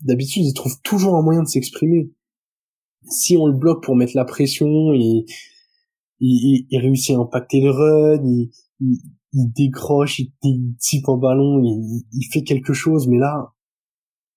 d'habitude, 0.00 0.44
il 0.44 0.54
trouve 0.54 0.80
toujours 0.82 1.16
un 1.16 1.22
moyen 1.22 1.42
de 1.42 1.48
s'exprimer. 1.48 2.10
Si 3.08 3.36
on 3.36 3.46
le 3.46 3.52
bloque 3.56 3.82
pour 3.82 3.96
mettre 3.96 4.16
la 4.16 4.24
pression, 4.24 4.92
il, 4.92 5.26
il, 6.20 6.66
il 6.70 6.78
réussit 6.78 7.16
à 7.16 7.18
impacter 7.18 7.60
le 7.60 7.70
run, 7.70 8.22
il, 8.24 8.50
il, 9.32 9.52
décroche, 9.52 10.18
il, 10.18 10.32
il 10.42 10.74
type 10.78 11.08
en 11.08 11.16
ballon, 11.16 11.62
il, 11.62 12.04
il 12.12 12.24
fait 12.32 12.42
quelque 12.42 12.72
chose, 12.72 13.08
mais 13.08 13.18
là, 13.18 13.52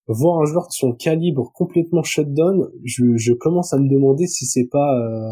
voir 0.08 0.42
un 0.42 0.46
joueur 0.46 0.68
de 0.68 0.74
son 0.74 0.94
calibre 0.94 1.52
complètement 1.54 2.04
shutdown, 2.04 2.70
je, 2.84 3.16
je 3.18 3.34
commence 3.34 3.74
à 3.74 3.78
me 3.78 3.90
demander 3.90 4.28
si 4.28 4.46
c'est 4.46 4.68
pas... 4.68 5.00
Euh... 5.00 5.32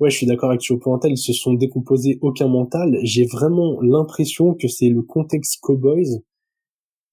Ouais, 0.00 0.10
je 0.10 0.16
suis 0.16 0.26
d'accord 0.26 0.50
avec 0.50 0.62
Chopointel, 0.62 1.12
ils 1.12 1.16
se 1.16 1.32
sont 1.32 1.54
décomposés 1.54 2.18
aucun 2.22 2.46
mental. 2.46 2.98
J'ai 3.02 3.26
vraiment 3.26 3.80
l'impression 3.80 4.54
que 4.54 4.68
c'est 4.68 4.88
le 4.88 5.02
contexte 5.02 5.58
Cowboys 5.60 6.22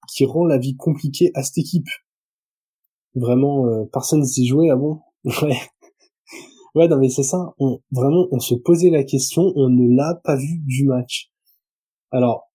qui 0.08 0.24
rend 0.24 0.44
la 0.44 0.58
vie 0.58 0.76
compliquée 0.76 1.32
à 1.34 1.42
cette 1.42 1.58
équipe. 1.58 1.88
Vraiment, 3.16 3.66
euh, 3.66 3.84
personne 3.92 4.24
s'y 4.24 4.46
jouait, 4.46 4.70
ah 4.70 4.76
bon? 4.76 5.00
Ouais. 5.42 5.56
Ouais, 6.76 6.88
non 6.88 6.98
mais 6.98 7.08
c'est 7.08 7.22
ça. 7.22 7.54
On, 7.58 7.78
vraiment, 7.90 8.28
on 8.32 8.38
se 8.38 8.54
posait 8.54 8.90
la 8.90 9.02
question, 9.02 9.50
on 9.56 9.70
ne 9.70 9.96
l'a 9.96 10.20
pas 10.22 10.36
vu 10.36 10.60
du 10.66 10.84
match. 10.84 11.30
Alors, 12.10 12.50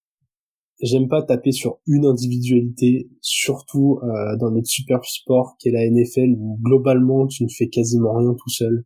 j'aime 0.82 1.08
pas 1.08 1.24
taper 1.24 1.52
sur 1.52 1.80
une 1.88 2.06
individualité, 2.06 3.10
surtout 3.22 4.00
euh, 4.04 4.38
dans 4.38 4.52
notre 4.52 4.68
super 4.68 5.04
sport 5.06 5.56
qu'est 5.60 5.72
la 5.72 5.90
NFL 5.90 6.36
où 6.38 6.60
globalement 6.62 7.26
tu 7.26 7.44
ne 7.44 7.50
fais 7.50 7.68
quasiment 7.68 8.14
rien 8.14 8.36
tout 8.36 8.50
seul. 8.50 8.86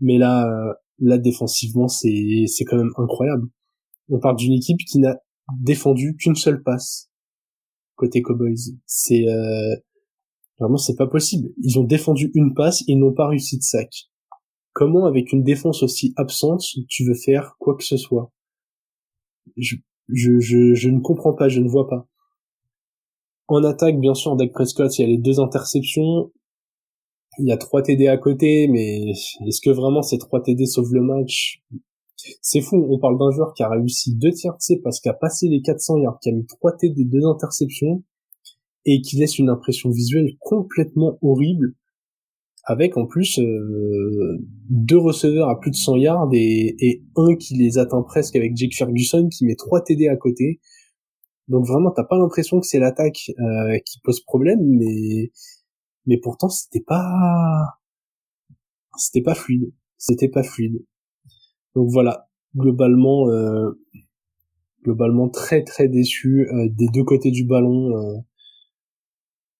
Mais 0.00 0.16
là, 0.16 0.46
euh, 0.46 0.72
là 1.00 1.18
défensivement, 1.18 1.88
c'est 1.88 2.44
c'est 2.46 2.64
quand 2.64 2.78
même 2.78 2.92
incroyable. 2.96 3.48
On 4.08 4.20
parle 4.20 4.36
d'une 4.36 4.54
équipe 4.54 4.80
qui 4.90 5.00
n'a 5.00 5.18
défendu 5.60 6.16
qu'une 6.16 6.34
seule 6.34 6.62
passe 6.62 7.10
côté 7.96 8.22
Cowboys. 8.22 8.74
C'est 8.86 9.28
euh, 9.28 9.76
vraiment 10.58 10.76
c'est 10.76 10.96
pas 10.96 11.06
possible. 11.06 11.50
Ils 11.62 11.78
ont 11.78 11.84
défendu 11.84 12.30
une 12.34 12.54
passe, 12.54 12.82
ils 12.86 12.98
n'ont 12.98 13.12
pas 13.12 13.28
réussi 13.28 13.58
de 13.58 13.62
sac. 13.62 13.90
Comment 14.72 15.06
avec 15.06 15.32
une 15.32 15.42
défense 15.42 15.82
aussi 15.82 16.12
absente 16.16 16.64
tu 16.88 17.04
veux 17.04 17.14
faire 17.14 17.56
quoi 17.58 17.76
que 17.76 17.84
ce 17.84 17.96
soit? 17.96 18.32
Je, 19.56 19.76
je, 20.08 20.38
je, 20.40 20.74
je 20.74 20.88
ne 20.90 21.00
comprends 21.00 21.34
pas, 21.34 21.48
je 21.48 21.60
ne 21.60 21.68
vois 21.68 21.88
pas. 21.88 22.08
En 23.46 23.62
attaque, 23.62 24.00
bien 24.00 24.14
sûr, 24.14 24.36
Dak 24.36 24.52
Prescott, 24.52 24.98
il 24.98 25.02
y 25.02 25.04
a 25.04 25.08
les 25.08 25.18
deux 25.18 25.38
interceptions. 25.38 26.32
Il 27.38 27.46
y 27.46 27.52
a 27.52 27.56
trois 27.56 27.82
TD 27.82 28.06
à 28.08 28.16
côté, 28.16 28.68
mais 28.68 29.10
est-ce 29.10 29.60
que 29.60 29.70
vraiment 29.70 30.02
ces 30.02 30.18
trois 30.18 30.40
TD 30.40 30.66
sauvent 30.66 30.94
le 30.94 31.02
match? 31.02 31.62
C'est 32.40 32.62
fou, 32.62 32.86
on 32.88 32.98
parle 32.98 33.18
d'un 33.18 33.30
joueur 33.32 33.52
qui 33.54 33.62
a 33.62 33.68
réussi 33.68 34.14
deux 34.16 34.30
tiers 34.30 34.54
de 34.54 34.82
parce 34.82 35.00
qu'il 35.00 35.10
a 35.10 35.14
passé 35.14 35.48
les 35.48 35.60
400 35.60 35.98
yards, 35.98 36.18
qui 36.22 36.30
a 36.30 36.32
mis 36.32 36.46
trois 36.46 36.72
TD, 36.72 37.04
deux 37.04 37.24
interceptions, 37.26 38.02
et 38.86 39.00
qui 39.00 39.16
laisse 39.16 39.38
une 39.38 39.48
impression 39.48 39.90
visuelle 39.90 40.36
complètement 40.40 41.18
horrible 41.22 41.74
avec 42.64 42.96
en 42.96 43.06
plus 43.06 43.38
euh, 43.38 44.38
deux 44.70 44.98
receveurs 44.98 45.48
à 45.50 45.60
plus 45.60 45.70
de 45.70 45.76
100 45.76 45.96
yards 45.96 46.28
et, 46.32 47.02
un 47.16 47.36
qui 47.36 47.54
les 47.54 47.78
atteint 47.78 48.02
presque 48.02 48.36
avec 48.36 48.56
Jake 48.56 48.74
Ferguson 48.74 49.28
qui 49.28 49.44
met 49.44 49.54
trois 49.54 49.82
TD 49.82 50.08
à 50.08 50.16
côté. 50.16 50.60
Donc 51.48 51.66
vraiment, 51.66 51.90
t'as 51.90 52.04
pas 52.04 52.16
l'impression 52.16 52.58
que 52.60 52.66
c'est 52.66 52.78
l'attaque 52.78 53.30
euh, 53.38 53.78
qui 53.84 54.00
pose 54.02 54.20
problème, 54.20 54.60
mais 54.62 55.30
mais 56.06 56.18
pourtant 56.18 56.48
c'était 56.48 56.80
pas 56.80 57.66
c'était 58.96 59.22
pas 59.22 59.34
fluide, 59.34 59.72
c'était 59.98 60.28
pas 60.28 60.42
fluide. 60.42 60.84
Donc 61.74 61.90
voilà, 61.90 62.28
globalement 62.56 63.28
euh, 63.28 63.72
globalement 64.84 65.28
très 65.28 65.64
très 65.64 65.88
déçu 65.88 66.48
des 66.70 66.88
deux 66.88 67.04
côtés 67.04 67.30
du 67.30 67.44
ballon. 67.44 68.24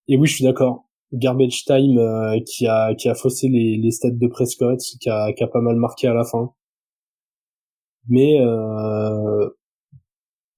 Et 0.07 0.17
oui, 0.17 0.27
je 0.27 0.35
suis 0.35 0.43
d'accord 0.43 0.85
Garbage 1.13 1.65
Time 1.65 1.97
euh, 1.97 2.39
qui 2.45 2.67
a 2.67 2.93
qui 2.95 3.09
a 3.09 3.15
faussé 3.15 3.47
les, 3.47 3.77
les 3.77 3.91
stats 3.91 4.11
de 4.11 4.27
Prescott, 4.27 4.79
qui 4.79 5.09
a, 5.09 5.33
qui 5.33 5.43
a 5.43 5.47
pas 5.47 5.61
mal 5.61 5.77
marqué 5.77 6.07
à 6.07 6.13
la 6.13 6.23
fin. 6.25 6.53
Mais 8.07 8.39
euh, 8.41 9.49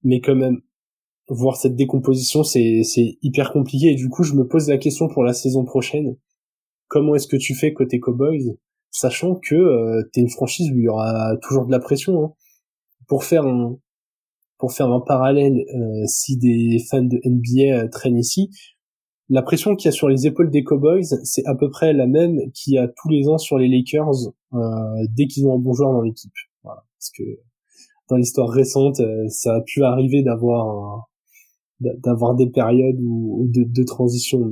mais 0.03 0.21
quand 0.21 0.36
même 0.36 0.62
voir 1.29 1.57
cette 1.57 1.75
décomposition 1.75 2.43
c'est 2.43 2.83
c'est 2.83 3.17
hyper 3.21 3.51
compliqué 3.51 3.88
et 3.88 3.95
du 3.95 4.10
coup 4.10 4.23
je 4.23 4.33
me 4.33 4.47
pose 4.47 4.69
la 4.69 4.77
question 4.77 5.07
pour 5.07 5.23
la 5.23 5.33
saison 5.33 5.65
prochaine 5.65 6.15
comment 6.88 7.15
est-ce 7.15 7.27
que 7.27 7.36
tu 7.36 7.53
fais 7.53 7.73
côté 7.73 7.99
Cowboys 7.99 8.57
sachant 8.91 9.36
que 9.36 9.55
euh, 9.55 10.03
t'es 10.13 10.21
une 10.21 10.29
franchise 10.29 10.71
où 10.71 10.77
il 10.77 10.83
y 10.83 10.88
aura 10.88 11.36
toujours 11.41 11.65
de 11.65 11.71
la 11.71 11.79
pression 11.79 12.23
hein. 12.23 12.33
pour 13.07 13.23
faire 13.25 13.45
un 13.45 13.77
pour 14.57 14.71
faire 14.71 14.89
un 14.89 15.01
parallèle 15.01 15.65
euh, 15.75 16.05
si 16.07 16.38
des 16.38 16.79
fans 16.89 17.03
de 17.03 17.19
NBA 17.25 17.83
euh, 17.83 17.88
traînent 17.89 18.17
ici 18.17 18.49
la 19.30 19.42
pression 19.42 19.76
qu'il 19.76 19.88
y 19.88 19.90
a 19.90 19.92
sur 19.92 20.08
les 20.08 20.26
épaules 20.26 20.50
des 20.50 20.63
Cowboys, 20.63 21.04
c'est 21.24 21.46
à 21.46 21.56
peu 21.56 21.70
près 21.70 21.94
la 21.94 22.08
même 22.08 22.40
qu'il 22.54 22.74
y 22.74 22.78
a 22.78 22.88
tous 22.88 23.10
les 23.10 23.28
ans 23.28 23.38
sur 23.38 23.58
les 23.58 23.68
Lakers 23.68 24.34
euh, 24.54 24.60
dès 25.16 25.28
qu'ils 25.28 25.46
ont 25.48 25.56
un 25.56 25.60
bon 25.60 25.74
joueur 25.74 25.92
dans 25.92 26.02
l'équipe. 26.02 26.32
Parce 26.63 27.12
que 27.18 27.24
dans 28.10 28.16
l'histoire 28.16 28.50
récente, 28.50 29.00
euh, 29.02 29.28
ça 29.28 29.56
a 29.56 29.62
pu 29.62 29.84
arriver 29.84 30.24
d'avoir 30.24 31.08
d'avoir 31.80 32.34
des 32.34 32.50
périodes 32.50 32.98
ou, 33.04 33.48
de, 33.54 33.63
de, 33.63 33.84
transition, 33.84 34.50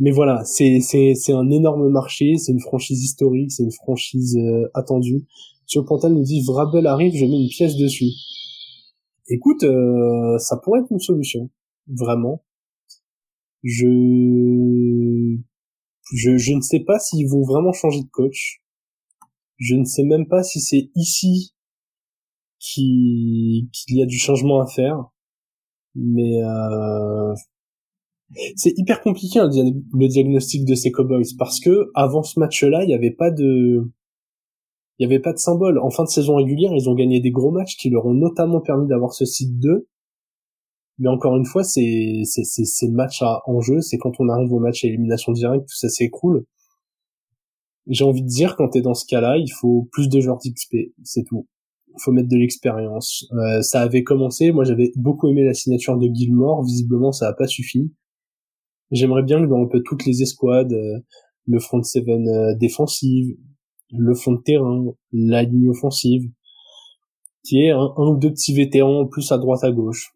mais 0.00 0.10
voilà, 0.10 0.42
c'est 0.44 0.80
un 1.28 1.50
énorme 1.50 1.88
marché, 1.88 2.36
c'est 2.38 2.50
une 2.50 2.60
franchise 2.60 3.04
historique, 3.04 3.52
c'est 3.52 3.62
une 3.62 3.70
franchise 3.70 4.36
euh, 4.36 4.68
attendue. 4.74 5.24
Sur 5.66 5.84
Pantal 5.84 6.12
nous 6.12 6.24
dit 6.24 6.42
Vrabel 6.42 6.88
arrive, 6.88 7.14
je 7.14 7.24
mets 7.24 7.40
une 7.40 7.48
pièce 7.48 7.76
dessus. 7.76 8.10
Écoute, 9.28 9.62
euh, 9.62 10.36
ça 10.38 10.56
pourrait 10.56 10.80
être 10.80 10.90
une 10.90 10.98
solution, 10.98 11.50
vraiment 11.86 12.42
je, 13.64 15.36
je, 16.12 16.36
je 16.36 16.52
ne 16.52 16.60
sais 16.60 16.80
pas 16.80 16.98
s'ils 16.98 17.28
vont 17.28 17.42
vraiment 17.42 17.72
changer 17.72 18.02
de 18.02 18.10
coach. 18.10 18.62
Je 19.56 19.74
ne 19.74 19.84
sais 19.84 20.04
même 20.04 20.28
pas 20.28 20.42
si 20.42 20.60
c'est 20.60 20.90
ici 20.94 21.54
qu'il 22.58 23.68
y 23.88 24.02
a 24.02 24.06
du 24.06 24.18
changement 24.18 24.60
à 24.60 24.66
faire. 24.66 25.06
Mais 25.94 26.42
euh, 26.42 27.34
c'est 28.56 28.76
hyper 28.76 29.00
compliqué 29.00 29.38
hein, 29.38 29.48
le 29.48 30.08
diagnostic 30.08 30.64
de 30.66 30.74
ces 30.74 30.90
Cowboys 30.90 31.24
parce 31.38 31.60
que 31.60 31.90
avant 31.94 32.22
ce 32.22 32.38
match-là, 32.38 32.82
il 32.82 32.88
n'y 32.88 32.94
avait 32.94 33.12
pas 33.12 33.30
de 33.30 33.90
il 34.98 35.02
y 35.02 35.06
avait 35.06 35.20
pas 35.20 35.32
de 35.32 35.38
symbole. 35.38 35.78
En 35.78 35.90
fin 35.90 36.04
de 36.04 36.08
saison 36.08 36.36
régulière, 36.36 36.72
ils 36.74 36.88
ont 36.88 36.94
gagné 36.94 37.20
des 37.20 37.30
gros 37.30 37.50
matchs 37.50 37.76
qui 37.76 37.90
leur 37.90 38.06
ont 38.06 38.14
notamment 38.14 38.60
permis 38.60 38.86
d'avoir 38.86 39.12
ce 39.12 39.24
site 39.24 39.58
2 39.58 39.88
mais 40.98 41.08
encore 41.08 41.36
une 41.36 41.44
fois, 41.44 41.64
c'est 41.64 42.22
c'est 42.24 42.44
c'est 42.44 42.86
le 42.86 42.92
match 42.92 43.20
à 43.22 43.42
enjeu. 43.46 43.80
C'est 43.80 43.98
quand 43.98 44.12
on 44.20 44.28
arrive 44.28 44.52
au 44.52 44.60
match 44.60 44.84
à 44.84 44.88
élimination 44.88 45.32
directe, 45.32 45.68
tout 45.68 45.76
ça 45.76 45.88
s'écroule. 45.88 46.44
J'ai 47.86 48.04
envie 48.04 48.22
de 48.22 48.28
dire, 48.28 48.56
quand 48.56 48.68
t'es 48.68 48.80
dans 48.80 48.94
ce 48.94 49.04
cas-là, 49.06 49.36
il 49.38 49.50
faut 49.50 49.88
plus 49.92 50.08
de 50.08 50.20
joueurs 50.20 50.38
d'XP, 50.38 50.94
c'est 51.02 51.24
tout. 51.24 51.46
Il 51.88 52.02
faut 52.02 52.12
mettre 52.12 52.28
de 52.28 52.36
l'expérience. 52.36 53.26
Euh, 53.32 53.60
ça 53.62 53.82
avait 53.82 54.02
commencé, 54.04 54.52
moi 54.52 54.64
j'avais 54.64 54.92
beaucoup 54.96 55.28
aimé 55.28 55.44
la 55.44 55.54
signature 55.54 55.98
de 55.98 56.08
Gilmore, 56.12 56.64
visiblement 56.64 57.12
ça 57.12 57.28
a 57.28 57.32
pas 57.34 57.46
suffi. 57.46 57.92
J'aimerais 58.90 59.22
bien 59.22 59.42
que 59.42 59.48
dans 59.48 59.62
un 59.62 59.68
peu 59.68 59.82
toutes 59.84 60.06
les 60.06 60.22
escouades, 60.22 60.72
euh, 60.72 60.98
le 61.46 61.58
front 61.58 61.82
seven 61.82 62.28
euh, 62.28 62.54
défensive, 62.56 63.36
le 63.90 64.14
fond 64.14 64.32
de 64.32 64.42
terrain, 64.42 64.86
la 65.12 65.42
ligne 65.42 65.68
offensive, 65.68 66.30
qui 67.44 67.62
est 67.64 67.70
un, 67.70 67.92
un 67.96 68.08
ou 68.08 68.16
deux 68.16 68.30
petits 68.30 68.54
vétérans 68.54 69.02
en 69.02 69.06
plus 69.06 69.30
à 69.30 69.38
droite 69.38 69.62
à 69.64 69.70
gauche 69.70 70.14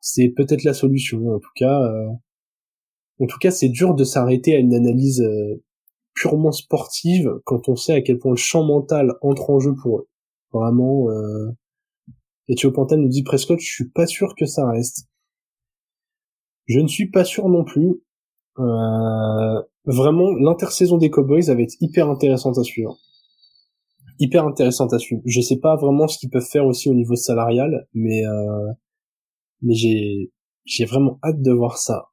c'est 0.00 0.28
peut-être 0.28 0.64
la 0.64 0.74
solution. 0.74 1.28
En 1.28 1.38
tout 1.38 1.52
cas, 1.54 1.82
euh, 1.82 2.08
en 3.20 3.26
tout 3.26 3.38
cas, 3.38 3.50
c'est 3.50 3.68
dur 3.68 3.94
de 3.94 4.04
s'arrêter 4.04 4.54
à 4.54 4.58
une 4.58 4.74
analyse 4.74 5.20
euh, 5.20 5.62
purement 6.14 6.52
sportive 6.52 7.30
quand 7.44 7.68
on 7.68 7.76
sait 7.76 7.92
à 7.92 8.00
quel 8.00 8.18
point 8.18 8.32
le 8.32 8.36
champ 8.36 8.64
mental 8.64 9.14
entre 9.20 9.50
en 9.50 9.60
jeu 9.60 9.74
pour 9.74 9.98
eux. 9.98 10.08
Vraiment. 10.52 11.10
Euh... 11.10 11.50
Et 12.48 12.56
Thio 12.56 12.72
nous 12.96 13.08
dit 13.08 13.22
Prescott, 13.22 13.60
je 13.60 13.72
suis 13.72 13.88
pas 13.90 14.06
sûr 14.06 14.34
que 14.36 14.46
ça 14.46 14.68
reste. 14.68 15.06
Je 16.66 16.80
ne 16.80 16.88
suis 16.88 17.10
pas 17.10 17.24
sûr 17.24 17.48
non 17.48 17.64
plus. 17.64 18.02
Euh... 18.58 19.62
Vraiment, 19.84 20.32
l'intersaison 20.32 20.98
des 20.98 21.10
Cowboys 21.10 21.46
va 21.46 21.60
être 21.60 21.76
hyper 21.80 22.08
intéressante 22.10 22.58
à 22.58 22.64
suivre. 22.64 22.98
Hyper 24.18 24.44
intéressante 24.46 24.92
à 24.92 24.98
suivre. 24.98 25.22
Je 25.24 25.40
sais 25.40 25.58
pas 25.58 25.76
vraiment 25.76 26.08
ce 26.08 26.18
qu'ils 26.18 26.30
peuvent 26.30 26.42
faire 26.42 26.66
aussi 26.66 26.90
au 26.90 26.94
niveau 26.94 27.16
salarial, 27.16 27.86
mais 27.94 28.24
euh 28.26 28.72
mais 29.62 29.74
j'ai 29.74 30.84
vraiment 30.84 31.18
hâte 31.22 31.42
de 31.42 31.52
voir 31.52 31.78
ça. 31.78 32.06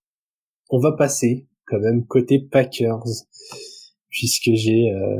On 0.69 0.79
va 0.79 0.91
passer 0.91 1.47
quand 1.65 1.79
même 1.79 2.05
côté 2.05 2.39
Packers 2.39 3.03
puisque 4.09 4.49
j'ai 4.53 4.91
euh, 4.91 5.17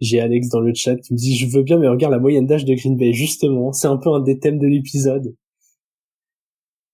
J'ai 0.00 0.20
Alex 0.20 0.48
dans 0.48 0.60
le 0.60 0.72
chat 0.74 0.96
qui 0.96 1.12
me 1.12 1.18
dit 1.18 1.36
je 1.36 1.46
veux 1.46 1.62
bien 1.62 1.78
mais 1.78 1.88
regarde 1.88 2.12
la 2.12 2.18
moyenne 2.18 2.46
d'âge 2.46 2.64
de 2.64 2.74
Green 2.74 2.96
Bay 2.96 3.12
justement, 3.12 3.72
c'est 3.72 3.88
un 3.88 3.96
peu 3.96 4.10
un 4.10 4.20
des 4.20 4.38
thèmes 4.38 4.58
de 4.58 4.66
l'épisode. 4.66 5.34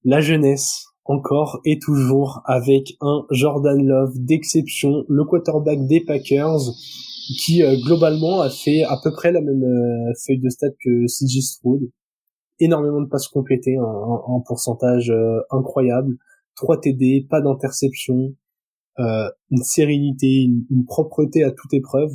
La 0.05 0.21
jeunesse 0.21 0.87
encore 1.05 1.61
et 1.65 1.79
toujours 1.79 2.43
avec 2.47 2.97
un 3.01 3.25
Jordan 3.31 3.85
Love 3.87 4.15
d'exception, 4.17 5.05
le 5.09 5.25
quarterback 5.25 5.87
des 5.87 6.01
Packers 6.01 6.61
qui 7.39 7.63
euh, 7.63 7.77
globalement 7.85 8.41
a 8.41 8.51
fait 8.51 8.83
à 8.85 8.97
peu 9.03 9.13
près 9.13 9.33
la 9.33 9.41
même 9.41 9.63
euh, 9.63 10.13
feuille 10.27 10.39
de 10.39 10.49
stats 10.49 10.71
que 10.83 11.07
CJ 11.07 11.41
Stroud. 11.43 11.91
Énormément 12.59 13.01
de 13.01 13.09
passes 13.09 13.29
complétées, 13.29 13.77
un, 13.77 14.41
pourcentage 14.47 15.11
euh, 15.11 15.41
incroyable, 15.51 16.17
3 16.57 16.81
TD, 16.81 17.27
pas 17.29 17.41
d'interception, 17.41 18.35
une 18.99 19.63
sérénité, 19.63 20.45
une, 20.71 20.85
propreté 20.87 21.45
à 21.45 21.51
toute 21.51 21.75
épreuve. 21.75 22.13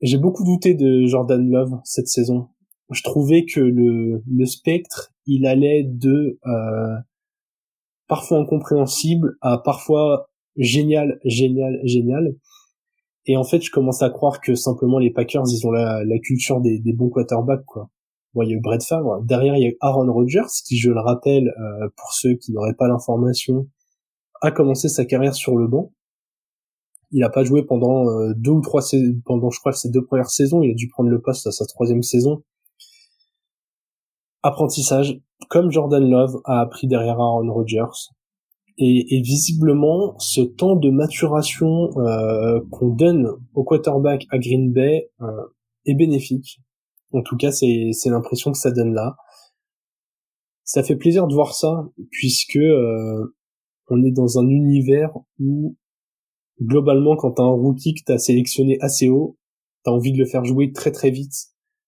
J'ai 0.00 0.16
beaucoup 0.16 0.42
douté 0.42 0.74
de 0.74 1.04
Jordan 1.06 1.46
Love 1.50 1.80
cette 1.84 2.08
saison. 2.08 2.48
Je 2.90 3.02
trouvais 3.02 3.44
que 3.44 3.60
le, 3.60 4.46
spectre, 4.46 5.12
il 5.26 5.46
allait 5.46 5.84
de 5.84 6.38
parfois 8.08 8.38
incompréhensible 8.38 9.36
à 9.42 9.58
parfois 9.58 10.30
génial, 10.56 11.18
génial, 11.24 11.80
génial. 11.84 12.34
Et 13.26 13.36
en 13.36 13.44
fait, 13.44 13.62
je 13.62 13.70
commence 13.70 14.02
à 14.02 14.10
croire 14.10 14.40
que 14.40 14.54
simplement 14.54 14.98
les 14.98 15.10
Packers, 15.10 15.44
ils 15.48 15.66
ont 15.66 15.70
la, 15.70 16.04
la 16.04 16.18
culture 16.18 16.60
des, 16.60 16.78
des, 16.80 16.92
bons 16.92 17.08
quarterbacks, 17.08 17.64
quoi. 17.64 17.88
Il 18.34 18.48
y 18.48 18.52
a 18.52 18.56
eu 18.56 18.60
Brett 18.60 18.82
Favre. 18.82 19.22
Derrière, 19.22 19.56
il 19.56 19.62
y 19.62 19.66
a 19.66 19.68
eu 19.70 19.76
Aaron 19.80 20.10
Rodgers, 20.10 20.48
qui, 20.66 20.78
je 20.78 20.90
le 20.90 21.00
rappelle, 21.00 21.48
euh, 21.48 21.88
pour 21.96 22.12
ceux 22.14 22.34
qui 22.34 22.52
n'auraient 22.52 22.74
pas 22.74 22.88
l'information, 22.88 23.68
a 24.40 24.50
commencé 24.50 24.88
sa 24.88 25.04
carrière 25.04 25.34
sur 25.34 25.56
le 25.56 25.66
banc. 25.66 25.92
Il 27.10 27.20
n'a 27.20 27.28
pas 27.28 27.44
joué 27.44 27.62
pendant 27.62 28.08
euh, 28.08 28.32
deux 28.34 28.52
ou 28.52 28.60
trois 28.62 28.80
saisons, 28.80 29.20
pendant, 29.26 29.50
je 29.50 29.60
crois, 29.60 29.72
ses 29.72 29.90
deux 29.90 30.04
premières 30.04 30.30
saisons. 30.30 30.62
Il 30.62 30.70
a 30.70 30.74
dû 30.74 30.88
prendre 30.88 31.10
le 31.10 31.20
poste 31.20 31.46
à 31.46 31.50
sa 31.50 31.66
troisième 31.66 32.02
saison. 32.02 32.42
Apprentissage, 34.42 35.20
comme 35.50 35.70
Jordan 35.70 36.08
Love 36.08 36.40
a 36.46 36.60
appris 36.60 36.86
derrière 36.86 37.20
Aaron 37.20 37.52
Rodgers, 37.52 38.10
et, 38.78 39.20
visiblement, 39.20 40.18
ce 40.18 40.40
temps 40.40 40.74
de 40.74 40.88
maturation 40.90 41.90
euh, 41.98 42.60
qu'on 42.70 42.88
donne 42.88 43.28
au 43.54 43.62
quarterback 43.62 44.26
à 44.30 44.38
Green 44.38 44.72
Bay 44.72 45.10
est 45.84 45.94
bénéfique. 45.94 46.58
En 47.12 47.22
tout 47.22 47.36
cas, 47.36 47.52
c'est 47.52 47.92
l'impression 48.06 48.52
que 48.52 48.58
ça 48.58 48.70
donne 48.70 48.94
là. 48.94 49.16
Ça 50.64 50.82
fait 50.82 50.96
plaisir 50.96 51.26
de 51.26 51.34
voir 51.34 51.54
ça, 51.54 51.88
puisque 52.10 52.56
euh, 52.56 53.34
on 53.88 54.02
est 54.04 54.12
dans 54.12 54.38
un 54.38 54.48
univers 54.48 55.10
où, 55.38 55.76
globalement, 56.60 57.16
quand 57.16 57.32
t'as 57.32 57.42
un 57.42 57.50
rookie 57.50 57.94
que 57.94 58.02
t'as 58.06 58.18
sélectionné 58.18 58.78
assez 58.80 59.08
haut, 59.08 59.36
t'as 59.84 59.90
envie 59.90 60.12
de 60.12 60.18
le 60.18 60.26
faire 60.26 60.44
jouer 60.44 60.72
très 60.72 60.92
très 60.92 61.10
vite. 61.10 61.34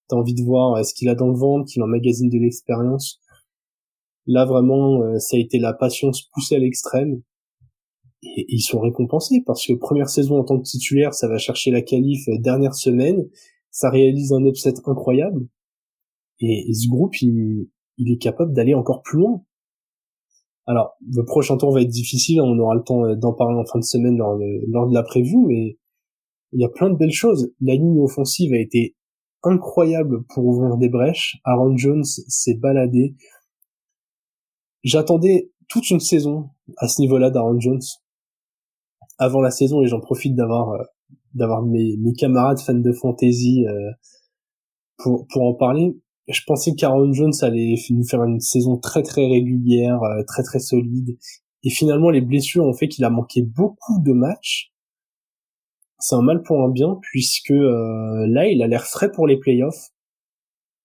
T'as 0.08 0.16
envie 0.16 0.34
de 0.34 0.42
voir 0.42 0.84
ce 0.84 0.92
qu'il 0.92 1.08
a 1.08 1.14
dans 1.14 1.28
le 1.28 1.38
ventre, 1.38 1.66
qu'il 1.66 1.82
emmagasine 1.82 2.28
de 2.28 2.38
l'expérience. 2.38 3.20
Là 4.26 4.44
vraiment, 4.44 5.02
euh, 5.02 5.18
ça 5.18 5.36
a 5.36 5.40
été 5.40 5.58
la 5.58 5.72
patience 5.72 6.22
poussée 6.32 6.56
à 6.56 6.58
l'extrême. 6.58 7.22
Et, 8.22 8.46
ils 8.48 8.62
sont 8.62 8.80
récompensés 8.80 9.42
parce 9.46 9.66
que 9.66 9.74
première 9.74 10.08
saison 10.08 10.38
en 10.38 10.44
tant 10.44 10.58
que 10.58 10.64
titulaire, 10.64 11.14
ça 11.14 11.28
va 11.28 11.38
chercher 11.38 11.70
la 11.70 11.82
qualif 11.82 12.26
euh, 12.28 12.38
dernière 12.38 12.74
semaine, 12.74 13.28
ça 13.74 13.90
réalise 13.90 14.32
un 14.32 14.44
upset 14.44 14.74
incroyable. 14.86 15.48
Et, 16.40 16.72
ce 16.72 16.88
groupe, 16.88 17.20
il, 17.20 17.68
est 17.98 18.22
capable 18.22 18.52
d'aller 18.52 18.72
encore 18.72 19.02
plus 19.02 19.18
loin. 19.18 19.42
Alors, 20.66 20.92
le 21.00 21.24
prochain 21.24 21.56
tour 21.56 21.72
va 21.72 21.82
être 21.82 21.88
difficile, 21.88 22.40
on 22.40 22.58
aura 22.58 22.76
le 22.76 22.82
temps 22.82 23.04
euh, 23.04 23.16
d'en 23.16 23.34
parler 23.34 23.58
en 23.58 23.66
fin 23.66 23.80
de 23.80 23.84
semaine 23.84 24.16
lors 24.16 24.38
de, 24.38 24.64
lors 24.70 24.88
de 24.88 24.94
la 24.94 25.02
preview, 25.02 25.44
mais 25.46 25.76
il 26.52 26.60
y 26.60 26.64
a 26.64 26.68
plein 26.68 26.88
de 26.88 26.96
belles 26.96 27.12
choses. 27.12 27.52
La 27.60 27.74
ligne 27.74 28.00
offensive 28.00 28.52
a 28.52 28.58
été 28.58 28.96
incroyable 29.42 30.24
pour 30.32 30.46
ouvrir 30.46 30.76
des 30.78 30.88
brèches. 30.88 31.36
Aaron 31.44 31.76
Jones 31.76 32.04
s'est 32.04 32.56
baladé. 32.56 33.16
J'attendais 34.84 35.50
toute 35.68 35.90
une 35.90 36.00
saison 36.00 36.50
à 36.78 36.86
ce 36.86 37.02
niveau-là 37.02 37.30
d'Aaron 37.30 37.58
Jones 37.58 37.82
avant 39.18 39.40
la 39.40 39.50
saison 39.50 39.82
et 39.82 39.86
j'en 39.88 40.00
profite 40.00 40.36
d'avoir 40.36 40.70
euh, 40.70 40.84
d'avoir 41.34 41.62
mes, 41.62 41.96
mes 41.98 42.12
camarades 42.12 42.60
fans 42.60 42.74
de 42.74 42.92
fantasy 42.92 43.66
euh, 43.66 43.90
pour 44.98 45.26
pour 45.28 45.42
en 45.42 45.54
parler. 45.54 45.96
Je 46.28 46.40
pensais 46.46 46.74
qu'Aaron 46.74 47.12
Jones 47.12 47.34
allait 47.42 47.74
nous 47.90 48.04
faire 48.04 48.24
une 48.24 48.40
saison 48.40 48.78
très 48.78 49.02
très 49.02 49.26
régulière, 49.26 50.02
euh, 50.02 50.22
très 50.26 50.42
très 50.42 50.60
solide 50.60 51.16
et 51.62 51.70
finalement 51.70 52.10
les 52.10 52.20
blessures 52.20 52.64
ont 52.64 52.74
fait 52.74 52.88
qu'il 52.88 53.04
a 53.04 53.10
manqué 53.10 53.42
beaucoup 53.42 54.00
de 54.00 54.12
matchs. 54.12 54.72
C'est 55.98 56.14
un 56.14 56.22
mal 56.22 56.42
pour 56.42 56.62
un 56.62 56.70
bien 56.70 56.98
puisque 57.02 57.50
là 57.50 58.46
il 58.46 58.62
a 58.62 58.66
l'air 58.66 58.84
frais 58.84 59.10
pour 59.10 59.26
les 59.26 59.38
playoffs 59.38 59.90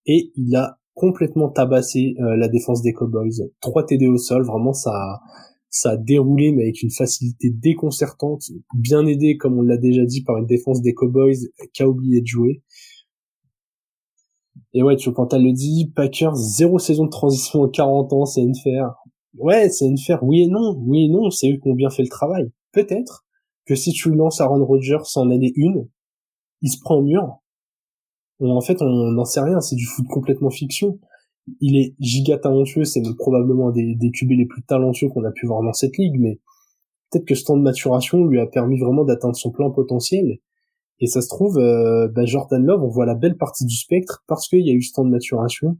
et 0.06 0.32
il 0.36 0.56
a 0.56 0.80
complètement 0.94 1.48
tabassé 1.48 2.14
euh, 2.20 2.36
la 2.36 2.48
défense 2.48 2.82
des 2.82 2.92
Cowboys. 2.92 3.50
3 3.60 3.86
TD 3.86 4.06
au 4.06 4.18
sol, 4.18 4.44
vraiment 4.44 4.72
ça 4.72 5.20
ça 5.70 5.90
a 5.92 5.96
déroulé 5.96 6.52
mais 6.52 6.64
avec 6.64 6.82
une 6.82 6.90
facilité 6.90 7.50
déconcertante, 7.50 8.42
bien 8.74 9.06
aidé 9.06 9.36
comme 9.36 9.58
on 9.58 9.62
l'a 9.62 9.76
déjà 9.76 10.04
dit 10.04 10.22
par 10.22 10.36
une 10.38 10.46
défense 10.46 10.82
des 10.82 10.94
Cowboys 10.94 11.36
qui 11.72 11.82
a 11.82 11.88
oublié 11.88 12.20
de 12.20 12.26
jouer. 12.26 12.62
Et 14.72 14.82
ouais, 14.82 14.96
tu 14.96 15.12
quand 15.12 15.32
le 15.32 15.52
dit, 15.52 15.90
Packers 15.94 16.36
zéro 16.36 16.78
saison 16.78 17.06
de 17.06 17.10
transition 17.10 17.62
en 17.62 17.68
40 17.68 18.12
ans, 18.12 18.24
c'est 18.24 18.44
faire. 18.62 18.94
Ouais, 19.36 19.68
c'est 19.68 19.86
une 19.86 19.98
faire. 19.98 20.22
Oui 20.22 20.42
et 20.42 20.46
non, 20.46 20.76
oui 20.86 21.06
et 21.06 21.08
non, 21.08 21.30
c'est 21.30 21.50
eux 21.50 21.56
qui 21.56 21.68
ont 21.68 21.74
bien 21.74 21.90
fait 21.90 22.02
le 22.02 22.08
travail. 22.08 22.52
Peut-être 22.72 23.26
que 23.66 23.74
si 23.74 23.92
tu 23.92 24.10
lances 24.10 24.40
Aaron 24.40 24.64
Rodgers 24.64 24.98
en 25.16 25.30
année 25.30 25.52
une, 25.56 25.88
il 26.62 26.70
se 26.70 26.78
prend 26.80 26.96
au 26.96 27.02
mur 27.02 27.40
en 28.48 28.60
fait, 28.60 28.80
on 28.80 29.12
n'en 29.12 29.24
sait 29.24 29.40
rien, 29.40 29.60
c'est 29.60 29.76
du 29.76 29.84
foot 29.84 30.06
complètement 30.08 30.50
fiction. 30.50 30.98
Il 31.60 31.76
est 31.76 31.94
giga 32.00 32.38
talentueux, 32.38 32.84
c'est 32.84 33.02
probablement 33.18 33.70
des, 33.70 33.94
des 33.94 34.10
QB 34.10 34.30
les 34.30 34.46
plus 34.46 34.62
talentueux 34.62 35.08
qu'on 35.08 35.24
a 35.24 35.30
pu 35.30 35.46
voir 35.46 35.62
dans 35.62 35.72
cette 35.72 35.96
ligue, 35.96 36.18
mais 36.18 36.38
peut-être 37.10 37.26
que 37.26 37.34
ce 37.34 37.44
temps 37.44 37.56
de 37.56 37.62
maturation 37.62 38.24
lui 38.24 38.40
a 38.40 38.46
permis 38.46 38.78
vraiment 38.78 39.04
d'atteindre 39.04 39.36
son 39.36 39.50
plein 39.50 39.70
potentiel. 39.70 40.38
Et 41.00 41.06
ça 41.06 41.22
se 41.22 41.28
trouve, 41.28 41.58
euh, 41.58 42.08
bah, 42.08 42.24
Jordan 42.26 42.64
Love, 42.64 42.82
on 42.82 42.88
voit 42.88 43.06
la 43.06 43.14
belle 43.14 43.36
partie 43.36 43.64
du 43.64 43.74
spectre 43.74 44.22
parce 44.26 44.48
qu'il 44.48 44.66
y 44.66 44.70
a 44.70 44.74
eu 44.74 44.82
ce 44.82 44.92
temps 44.92 45.04
de 45.04 45.10
maturation. 45.10 45.78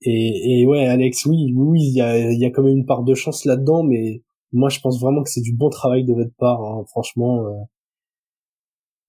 Et, 0.00 0.60
et 0.60 0.66
ouais, 0.66 0.86
Alex, 0.86 1.26
oui, 1.26 1.52
oui, 1.54 1.80
il 1.82 1.94
y 1.94 2.00
a, 2.00 2.32
y 2.32 2.52
quand 2.52 2.62
même 2.62 2.78
une 2.78 2.86
part 2.86 3.04
de 3.04 3.14
chance 3.14 3.44
là-dedans, 3.44 3.84
mais 3.84 4.22
moi 4.52 4.68
je 4.68 4.80
pense 4.80 5.00
vraiment 5.00 5.22
que 5.22 5.30
c'est 5.30 5.42
du 5.42 5.54
bon 5.54 5.70
travail 5.70 6.04
de 6.04 6.12
votre 6.12 6.34
part. 6.38 6.62
Hein. 6.62 6.84
Franchement, 6.88 7.46
euh, 7.46 7.52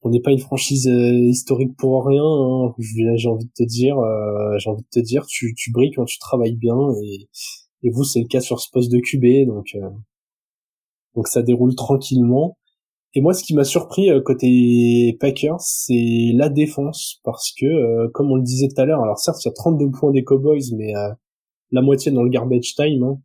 on 0.03 0.09
n'est 0.09 0.19
pas 0.19 0.31
une 0.31 0.39
franchise 0.39 0.87
euh, 0.87 1.29
historique 1.29 1.75
pour 1.77 2.05
rien. 2.05 2.23
Hein. 2.23 2.73
J'ai 3.15 3.29
envie 3.29 3.45
de 3.45 3.51
te 3.55 3.63
dire, 3.63 3.97
euh, 3.97 4.57
j'ai 4.57 4.69
envie 4.69 4.83
de 4.83 4.89
te 4.89 4.99
dire, 4.99 5.25
tu, 5.25 5.53
tu 5.55 5.71
brilles 5.71 5.91
quand 5.91 6.05
tu 6.05 6.19
travailles 6.19 6.55
bien 6.55 6.77
et, 7.01 7.27
vous 7.91 8.05
c'est 8.05 8.21
le 8.21 8.27
cas 8.27 8.39
sur 8.39 8.61
ce 8.61 8.69
poste 8.71 8.89
de 8.91 8.99
QB, 8.99 9.45
donc 9.45 9.75
euh, 9.75 9.89
donc 11.15 11.27
ça 11.27 11.41
déroule 11.41 11.75
tranquillement. 11.75 12.57
Et 13.13 13.21
moi, 13.21 13.33
ce 13.33 13.43
qui 13.43 13.53
m'a 13.53 13.65
surpris 13.65 14.09
côté 14.25 15.17
Packers, 15.19 15.59
c'est 15.59 16.31
la 16.33 16.49
défense, 16.49 17.19
parce 17.23 17.51
que, 17.51 18.07
comme 18.07 18.31
on 18.31 18.37
le 18.37 18.41
disait 18.41 18.69
tout 18.69 18.81
à 18.81 18.85
l'heure, 18.85 19.01
alors 19.01 19.19
certes, 19.19 19.43
il 19.43 19.49
y 19.49 19.51
a 19.51 19.53
32 19.53 19.91
points 19.91 20.11
des 20.11 20.23
Cowboys, 20.23 20.73
mais 20.75 20.93
la 21.71 21.81
moitié 21.81 22.11
dans 22.11 22.23
le 22.23 22.29
garbage 22.29 22.73
time. 22.75 23.03
Hein. 23.03 23.19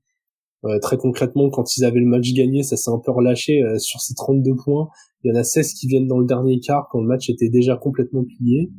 Euh, 0.64 0.78
très 0.80 0.96
concrètement, 0.96 1.50
quand 1.50 1.76
ils 1.76 1.84
avaient 1.84 2.00
le 2.00 2.06
match 2.06 2.32
gagné, 2.32 2.62
ça 2.62 2.76
s'est 2.76 2.90
un 2.90 2.98
peu 2.98 3.12
relâché 3.12 3.62
euh, 3.62 3.78
sur 3.78 4.00
ces 4.00 4.14
32 4.14 4.56
points. 4.56 4.88
Il 5.22 5.32
y 5.32 5.36
en 5.36 5.38
a 5.38 5.44
16 5.44 5.74
qui 5.74 5.86
viennent 5.86 6.08
dans 6.08 6.18
le 6.18 6.26
dernier 6.26 6.58
quart 6.58 6.88
quand 6.90 7.00
le 7.00 7.06
match 7.06 7.30
était 7.30 7.48
déjà 7.48 7.76
complètement 7.76 8.24
plié. 8.24 8.70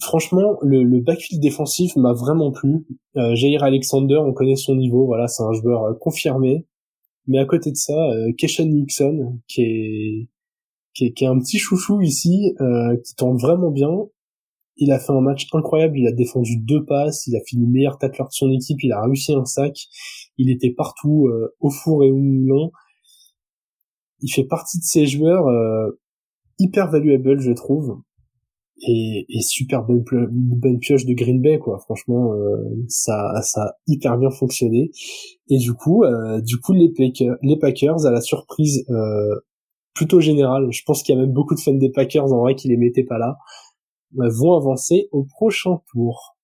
Franchement, 0.00 0.58
le, 0.62 1.00
backfield 1.00 1.40
défensif 1.40 1.94
m'a 1.96 2.12
vraiment 2.12 2.50
plu. 2.50 2.86
Euh, 3.16 3.34
Jair 3.34 3.62
Alexander, 3.62 4.16
on 4.16 4.32
connaît 4.32 4.56
son 4.56 4.74
niveau, 4.74 5.06
voilà, 5.06 5.28
c'est 5.28 5.44
un 5.44 5.52
joueur 5.52 5.96
confirmé. 6.00 6.66
Mais 7.28 7.38
à 7.38 7.44
côté 7.44 7.70
de 7.70 7.76
ça, 7.76 7.94
Keshawn 8.36 8.68
Nixon, 8.68 9.38
qui 9.46 9.62
est, 9.62 10.28
qui 10.92 11.04
est, 11.04 11.12
qui 11.12 11.22
est 11.22 11.28
un 11.28 11.38
petit 11.38 11.58
chouchou 11.58 12.00
ici, 12.00 12.52
qui 13.04 13.14
tente 13.14 13.40
vraiment 13.40 13.70
bien, 13.70 13.90
il 14.82 14.90
a 14.90 14.98
fait 14.98 15.12
un 15.12 15.20
match 15.20 15.46
incroyable, 15.52 15.96
il 15.96 16.08
a 16.08 16.12
défendu 16.12 16.56
deux 16.56 16.84
passes, 16.84 17.28
il 17.28 17.36
a 17.36 17.40
fini 17.46 17.66
meilleur 17.68 17.98
tacleur 17.98 18.26
de 18.26 18.32
son 18.32 18.50
équipe, 18.50 18.82
il 18.82 18.90
a 18.90 19.00
réussi 19.00 19.32
un 19.32 19.44
sac, 19.44 19.76
il 20.38 20.50
était 20.50 20.72
partout 20.72 21.28
euh, 21.28 21.54
au 21.60 21.70
four 21.70 22.02
et 22.02 22.10
au 22.10 22.16
moulin. 22.16 22.70
Il 24.20 24.32
fait 24.32 24.44
partie 24.44 24.78
de 24.78 24.84
ces 24.84 25.06
joueurs 25.06 25.46
euh, 25.46 26.00
hyper 26.58 26.90
valuable, 26.90 27.40
je 27.40 27.52
trouve, 27.52 28.00
et, 28.88 29.24
super 29.40 29.84
bonne, 29.84 30.78
pioche 30.80 31.04
de 31.04 31.14
Green 31.14 31.40
Bay, 31.40 31.60
quoi. 31.60 31.78
Franchement, 31.78 32.32
euh, 32.34 32.56
ça, 32.88 33.40
ça 33.42 33.62
a 33.62 33.72
hyper 33.86 34.18
bien 34.18 34.30
fonctionné. 34.30 34.90
Et 35.48 35.58
du 35.58 35.74
coup, 35.74 36.04
du 36.42 36.58
coup, 36.58 36.72
les 36.72 36.90
Packers, 36.90 37.36
les 37.42 37.56
Packers, 37.56 38.04
à 38.04 38.10
la 38.10 38.20
surprise 38.20 38.84
plutôt 39.94 40.20
générale, 40.20 40.68
je 40.72 40.82
pense 40.84 41.02
qu'il 41.02 41.14
y 41.14 41.18
a 41.18 41.20
même 41.20 41.32
beaucoup 41.32 41.54
de 41.54 41.60
fans 41.60 41.74
des 41.74 41.90
Packers 41.90 42.32
en 42.32 42.40
vrai 42.40 42.56
qui 42.56 42.66
les 42.66 42.76
mettaient 42.76 43.04
pas 43.04 43.18
là 43.18 43.36
vont 44.14 44.54
avancer 44.54 45.08
au 45.12 45.24
prochain 45.24 45.80
tour. 45.90 46.36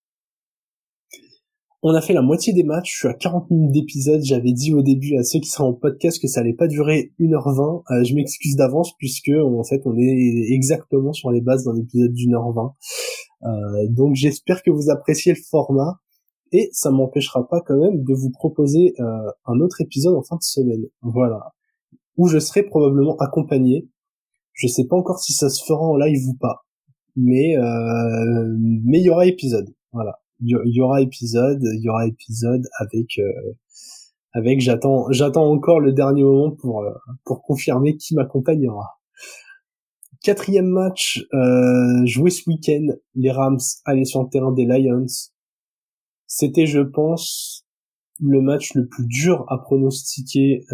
On 1.81 1.95
a 1.95 2.01
fait 2.01 2.13
la 2.13 2.23
moitié 2.23 2.53
des 2.53 2.65
matchs, 2.65 2.93
je 2.93 2.99
suis 2.99 3.09
à 3.09 3.15
40 3.15 3.53
minutes 3.53 3.71
d'épisode, 3.71 4.21
j'avais 4.25 4.53
dit 4.53 4.75
au 4.75 4.83
début 4.83 5.17
à 5.17 5.23
ceux 5.23 5.39
qui 5.39 5.49
seraient 5.49 5.69
en 5.69 5.75
podcast 5.75 6.21
que 6.21 6.27
ça 6.27 6.41
allait 6.41 6.53
pas 6.53 6.67
durer 6.67 7.13
1h20, 7.21 7.83
euh, 7.93 8.03
je 8.03 8.17
m'excuse 8.17 8.57
d'avance 8.57 8.97
puisque 8.99 9.31
en 9.31 9.63
fait 9.63 9.83
on 9.85 9.97
est 9.97 10.53
exactement 10.53 11.13
sur 11.13 11.31
les 11.31 11.41
bases 11.41 11.65
d'un 11.65 11.77
épisode 11.77 12.13
d'une 12.13 12.35
heure 12.35 12.53
20. 12.53 12.75
Euh, 13.45 13.87
donc 13.91 14.17
j'espère 14.17 14.65
que 14.65 14.73
vous 14.73 14.91
appréciez 14.91 15.33
le 15.35 15.39
format 15.49 16.01
et 16.51 16.69
ça 16.73 16.91
m'empêchera 16.91 17.47
pas 17.47 17.61
quand 17.61 17.79
même 17.79 18.03
de 18.03 18.13
vous 18.13 18.31
proposer 18.31 18.95
euh, 18.99 19.31
un 19.47 19.61
autre 19.61 19.81
épisode 19.81 20.17
en 20.17 20.23
fin 20.23 20.35
de 20.35 20.43
semaine. 20.43 20.83
Voilà. 21.03 21.55
Où 22.17 22.27
je 22.27 22.41
serai 22.41 22.65
probablement 22.65 23.17
accompagné. 23.19 23.89
Je 24.53 24.67
sais 24.67 24.87
pas 24.87 24.97
encore 24.97 25.21
si 25.21 25.33
ça 25.33 25.49
se 25.49 25.65
fera 25.65 25.87
en 25.87 25.97
live 25.97 26.27
ou 26.27 26.35
pas. 26.35 26.65
Mais 27.21 27.57
euh, 27.57 28.55
mais 28.85 29.01
il 29.01 29.07
y 29.07 29.11
aura 29.11 29.27
épisode. 29.27 29.75
Voilà. 29.93 30.21
Il 30.41 30.57
y, 30.67 30.81
aura 30.81 31.01
épisode, 31.01 31.61
y 31.63 31.89
aura 31.89 32.07
épisode 32.07 32.63
avec 32.79 33.19
euh, 33.19 33.53
avec 34.33 34.61
j'attends 34.61 35.11
j'attends 35.11 35.51
encore 35.51 35.81
le 35.81 35.93
dernier 35.93 36.23
moment 36.23 36.53
pour 36.53 36.83
euh, 36.83 36.93
pour 37.25 37.43
confirmer 37.43 37.97
qui 37.97 38.15
m'accompagnera. 38.15 39.01
Quatrième 40.23 40.69
match 40.69 41.27
euh, 41.35 42.07
joué 42.07 42.31
ce 42.31 42.49
week-end, 42.49 42.87
les 43.17 43.33
Rams 43.33 43.59
allaient 43.85 44.05
sur 44.05 44.23
le 44.23 44.29
terrain 44.29 44.53
des 44.53 44.65
Lions. 44.65 45.07
C'était, 46.27 46.67
je 46.67 46.81
pense, 46.81 47.67
le 48.21 48.41
match 48.41 48.75
le 48.75 48.87
plus 48.87 49.07
dur 49.07 49.45
à 49.49 49.59
pronostiquer 49.59 50.65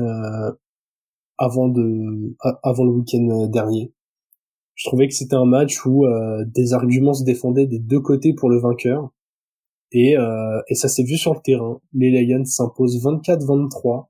avant 1.39 1.69
de 1.69 2.37
avant 2.63 2.85
le 2.85 2.91
week-end 2.91 3.47
dernier. 3.47 3.94
Je 4.75 4.89
trouvais 4.89 5.07
que 5.09 5.14
c'était 5.14 5.37
un 5.37 5.45
match 5.45 5.85
où 5.87 6.05
euh, 6.05 6.45
des 6.47 6.72
arguments 6.72 7.14
se 7.14 7.25
défendaient 7.25 7.66
des 7.66 7.79
deux 7.79 8.01
côtés 8.01 8.35
pour 8.35 8.51
le 8.51 8.59
vainqueur. 8.59 9.11
Et, 9.93 10.16
euh, 10.18 10.61
et 10.68 10.75
ça 10.75 10.89
s'est 10.89 11.05
vu 11.05 11.16
sur 11.16 11.35
le 11.35 11.41
terrain. 11.41 11.81
Les 11.93 12.11
Lions 12.11 12.45
s'imposent 12.45 13.01
24-23 13.01 14.09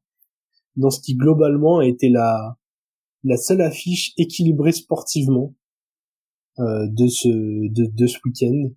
dans 0.76 0.90
ce 0.90 1.00
qui 1.00 1.14
globalement 1.14 1.78
a 1.78 1.86
été 1.86 2.08
la, 2.08 2.56
seule 3.36 3.60
affiche 3.60 4.12
équilibrée 4.16 4.72
sportivement 4.72 5.54
euh, 6.58 6.86
de 6.88 7.06
ce 7.08 7.28
de 7.68 8.06
ce 8.06 8.18
week-end. 8.24 8.70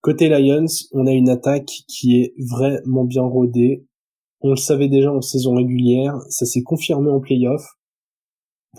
Côté 0.00 0.28
Lions, 0.28 0.66
on 0.92 1.06
a 1.06 1.12
une 1.12 1.28
attaque 1.28 1.70
qui 1.88 2.20
est 2.20 2.34
vraiment 2.38 3.04
bien 3.04 3.22
rodée. 3.22 3.86
On 4.40 4.50
le 4.50 4.56
savait 4.56 4.88
déjà 4.88 5.12
en 5.12 5.20
saison 5.20 5.54
régulière, 5.54 6.18
ça 6.28 6.46
s'est 6.46 6.62
confirmé 6.62 7.10
en 7.10 7.20
playoff. 7.20 7.62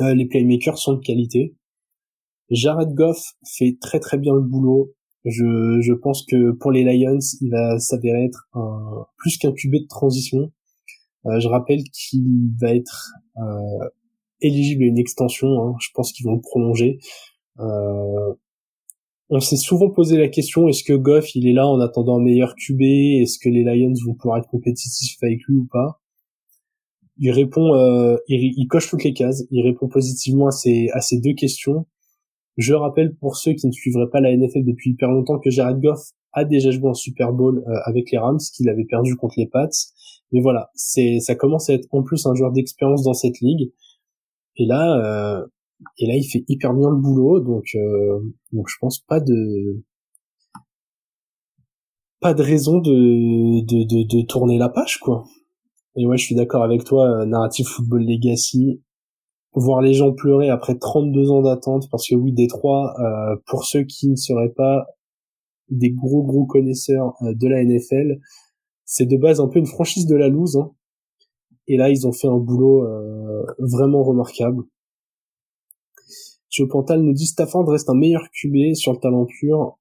Euh, 0.01 0.13
les 0.15 0.25
playmakers 0.25 0.77
sont 0.77 0.93
de 0.93 0.99
qualité. 0.99 1.55
Jared 2.49 2.93
Goff 2.93 3.35
fait 3.45 3.77
très 3.79 3.99
très 3.99 4.17
bien 4.17 4.33
le 4.33 4.41
boulot. 4.41 4.93
Je, 5.25 5.93
pense 5.93 6.25
que 6.25 6.51
pour 6.51 6.71
les 6.71 6.83
Lions, 6.83 7.19
il 7.39 7.49
va 7.49 7.79
s'avérer 7.79 8.25
être 8.25 8.49
plus 9.17 9.37
qu'un 9.37 9.53
QB 9.53 9.71
de 9.83 9.87
transition. 9.87 10.51
Euh, 11.25 11.39
je 11.39 11.47
rappelle 11.47 11.83
qu'il 11.83 12.51
va 12.59 12.75
être 12.75 13.13
euh, 13.37 13.89
éligible 14.41 14.83
à 14.83 14.87
une 14.87 14.97
extension. 14.97 15.47
Hein. 15.47 15.75
Je 15.79 15.89
pense 15.93 16.11
qu'ils 16.11 16.25
vont 16.25 16.35
le 16.35 16.41
prolonger. 16.41 16.99
On 19.29 19.39
s'est 19.39 19.57
souvent 19.57 19.89
posé 19.89 20.17
la 20.17 20.27
question 20.27 20.67
est-ce 20.67 20.83
que 20.83 20.93
Goff 20.93 21.33
il 21.33 21.47
est 21.47 21.53
là 21.53 21.65
en 21.65 21.79
attendant 21.79 22.17
un 22.17 22.23
meilleur 22.23 22.55
QB 22.55 22.81
Est-ce 23.21 23.39
que 23.39 23.49
les 23.49 23.63
Lions 23.63 23.93
vont 24.05 24.15
pouvoir 24.15 24.39
être 24.39 24.49
compétitifs 24.49 25.17
avec 25.23 25.39
lui 25.47 25.55
ou 25.55 25.67
pas? 25.71 26.02
Il 27.17 27.31
répond, 27.31 27.75
euh, 27.75 28.17
il, 28.27 28.53
il, 28.57 28.67
coche 28.67 28.89
toutes 28.89 29.03
les 29.03 29.13
cases. 29.13 29.43
Il 29.51 29.63
répond 29.63 29.87
positivement 29.87 30.47
à 30.47 30.51
ces 30.51 30.89
à 30.93 31.01
ces 31.01 31.19
deux 31.19 31.33
questions. 31.33 31.85
Je 32.57 32.73
rappelle 32.73 33.15
pour 33.15 33.35
ceux 33.35 33.53
qui 33.53 33.67
ne 33.67 33.71
suivraient 33.71 34.09
pas 34.11 34.19
la 34.19 34.35
NFL 34.35 34.63
depuis 34.63 34.91
hyper 34.91 35.09
longtemps 35.09 35.39
que 35.39 35.49
Jared 35.49 35.79
Goff 35.79 36.11
a 36.33 36.45
déjà 36.45 36.71
joué 36.71 36.89
en 36.89 36.93
Super 36.93 37.31
Bowl 37.31 37.63
euh, 37.67 37.79
avec 37.85 38.11
les 38.11 38.17
Rams, 38.17 38.39
qu'il 38.55 38.69
avait 38.69 38.85
perdu 38.85 39.15
contre 39.15 39.35
les 39.37 39.47
Pats. 39.47 39.69
Mais 40.31 40.41
voilà, 40.41 40.71
c'est 40.73 41.19
ça 41.19 41.35
commence 41.35 41.69
à 41.69 41.73
être 41.73 41.87
en 41.91 42.03
plus 42.03 42.25
un 42.25 42.33
joueur 42.33 42.51
d'expérience 42.51 43.03
dans 43.03 43.13
cette 43.13 43.39
ligue. 43.39 43.71
Et 44.57 44.65
là, 44.65 44.97
euh, 44.97 45.45
et 45.97 46.07
là, 46.07 46.15
il 46.15 46.23
fait 46.23 46.43
hyper 46.47 46.73
bien 46.73 46.89
le 46.89 46.97
boulot, 46.97 47.39
donc 47.39 47.65
euh, 47.75 48.19
donc 48.51 48.67
je 48.67 48.75
pense 48.79 48.99
pas 48.99 49.19
de 49.19 49.83
pas 52.19 52.33
de 52.33 52.41
raison 52.41 52.79
de 52.79 53.61
de, 53.65 53.83
de, 53.83 54.03
de 54.07 54.25
tourner 54.25 54.57
la 54.57 54.69
page 54.69 54.99
quoi. 54.99 55.25
Et 55.95 56.05
ouais, 56.05 56.17
je 56.17 56.25
suis 56.25 56.35
d'accord 56.35 56.63
avec 56.63 56.83
toi, 56.83 57.21
euh, 57.21 57.25
narrative 57.25 57.67
football 57.67 58.03
legacy, 58.03 58.81
voir 59.53 59.81
les 59.81 59.93
gens 59.93 60.13
pleurer 60.13 60.49
après 60.49 60.77
32 60.77 61.29
ans 61.29 61.41
d'attente, 61.41 61.89
parce 61.91 62.07
que 62.07 62.15
oui, 62.15 62.31
Détroit, 62.33 62.93
euh, 62.99 63.35
pour 63.45 63.65
ceux 63.65 63.83
qui 63.83 64.09
ne 64.09 64.15
seraient 64.15 64.53
pas 64.55 64.85
des 65.69 65.91
gros 65.91 66.23
gros 66.23 66.45
connaisseurs 66.45 67.13
euh, 67.21 67.33
de 67.33 67.47
la 67.47 67.63
NFL, 67.63 68.19
c'est 68.85 69.05
de 69.05 69.17
base 69.17 69.39
un 69.39 69.47
peu 69.47 69.59
une 69.59 69.65
franchise 69.65 70.05
de 70.07 70.15
la 70.15 70.29
loose. 70.29 70.57
Hein. 70.57 70.71
Et 71.67 71.77
là, 71.77 71.89
ils 71.89 72.07
ont 72.07 72.11
fait 72.11 72.27
un 72.27 72.37
boulot 72.37 72.85
euh, 72.85 73.45
vraiment 73.59 74.03
remarquable. 74.03 74.63
Joe 76.49 76.69
Pantal 76.69 77.01
nous 77.01 77.13
dit 77.13 77.25
Stafford 77.25 77.67
reste 77.67 77.89
un 77.89 77.95
meilleur 77.95 78.29
QB 78.31 78.75
sur 78.75 78.93
le 78.93 78.99
talent 78.99 79.25
pur. 79.25 79.79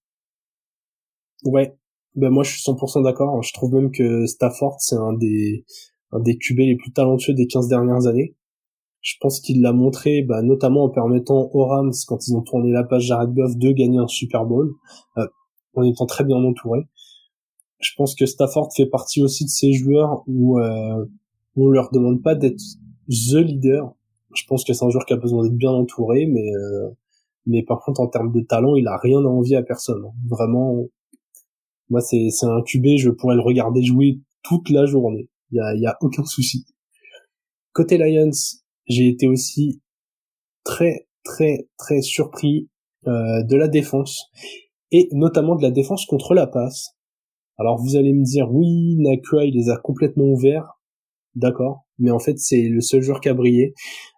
Ouais, 1.45 1.77
ben 2.15 2.31
moi 2.31 2.45
je 2.45 2.53
suis 2.53 2.63
100% 2.63 3.03
d'accord. 3.03 3.43
Je 3.43 3.53
trouve 3.53 3.75
même 3.75 3.91
que 3.91 4.27
Stafford 4.27 4.77
c'est 4.79 4.97
un 4.97 5.13
des 5.13 5.67
un 6.13 6.21
des 6.21 6.37
QB 6.37 6.59
les 6.59 6.77
plus 6.77 6.93
talentueux 6.93 7.35
des 7.35 7.47
15 7.47 7.69
dernières 7.69 8.07
années. 8.07 8.37
Je 9.01 9.15
pense 9.21 9.41
qu'il 9.41 9.61
l'a 9.63 9.73
montré, 9.73 10.23
bah, 10.23 10.43
notamment 10.43 10.85
en 10.85 10.89
permettant 10.89 11.51
aux 11.53 11.65
Rams, 11.67 11.93
quand 12.07 12.29
ils 12.29 12.37
ont 12.37 12.43
tourné 12.43 12.71
la 12.71 12.85
page 12.85 13.07
Jared 13.07 13.35
Goff, 13.35 13.57
de 13.57 13.73
gagner 13.73 13.99
un 13.99 14.07
Super 14.07 14.45
Bowl, 14.45 14.73
euh, 15.19 15.27
en 15.75 15.83
étant 15.83 16.07
très 16.07 16.25
bien 16.25 16.37
entouré. 16.37 16.81
Je 17.81 17.91
pense 17.97 18.15
que 18.15 18.27
Stafford 18.27 18.71
fait 18.77 18.87
partie 18.87 19.23
aussi 19.23 19.45
de 19.45 19.51
ces 19.51 19.73
joueurs 19.73 20.23
où 20.29 20.61
euh, 20.61 21.05
on 21.57 21.69
leur 21.69 21.91
demande 21.91 22.23
pas 22.23 22.37
d'être 22.37 22.63
the 23.09 23.37
leader. 23.37 23.93
Je 24.35 24.45
pense 24.47 24.65
que 24.65 24.73
c'est 24.73 24.85
un 24.85 24.91
joueur 24.91 25.05
qui 25.05 25.15
a 25.15 25.17
besoin 25.17 25.43
d'être 25.43 25.57
bien 25.57 25.73
entouré, 25.73 26.27
mais 26.27 26.55
euh, 26.55 26.91
mais 27.45 27.65
par 27.65 27.81
contre 27.81 28.01
en 28.01 28.07
termes 28.07 28.33
de 28.33 28.41
talent, 28.41 28.77
il 28.77 28.87
a 28.87 28.97
rien 28.97 29.19
à 29.19 29.29
envier 29.29 29.57
à 29.57 29.63
personne. 29.63 30.05
Vraiment, 30.29 30.85
moi 31.91 32.01
c'est 32.01 32.31
c'est 32.31 32.47
un 32.47 32.63
QB, 32.63 32.99
je 32.99 33.11
pourrais 33.11 33.35
le 33.35 33.43
regarder 33.43 33.83
jouer 33.83 34.21
toute 34.45 34.71
la 34.71 34.87
journée. 34.87 35.29
Il 35.53 35.57
y 35.57 35.61
a 35.61 35.75
y 35.75 35.95
aucun 36.01 36.25
souci. 36.25 36.67
Côté 37.73 37.99
Lions, 37.99 38.31
j'ai 38.87 39.09
été 39.09 39.29
aussi 39.29 39.83
très 40.65 41.09
très 41.25 41.69
très 41.79 42.03
surpris 42.03 42.69
euh, 43.07 43.43
de 43.43 43.57
la 43.57 43.69
défense 43.69 44.27
et 44.91 45.09
notamment 45.13 45.57
de 45.57 45.63
la 45.63 45.71
défense 45.71 46.07
contre 46.07 46.35
la 46.35 46.47
passe. 46.47 46.97
Alors 47.59 47.81
vous 47.81 47.97
allez 47.97 48.13
me 48.13 48.25
dire 48.25 48.51
oui, 48.51 48.97
Nakua 48.99 49.45
il 49.45 49.55
les 49.55 49.69
a 49.69 49.77
complètement 49.77 50.25
ouverts, 50.25 50.81
d'accord, 51.35 51.87
mais 51.99 52.11
en 52.11 52.19
fait 52.19 52.39
c'est 52.39 52.69
le 52.69 52.81
seul 52.81 53.03
joueur 53.03 53.21
qui 53.21 53.29
a 53.29 53.35
brillé. 53.35 53.75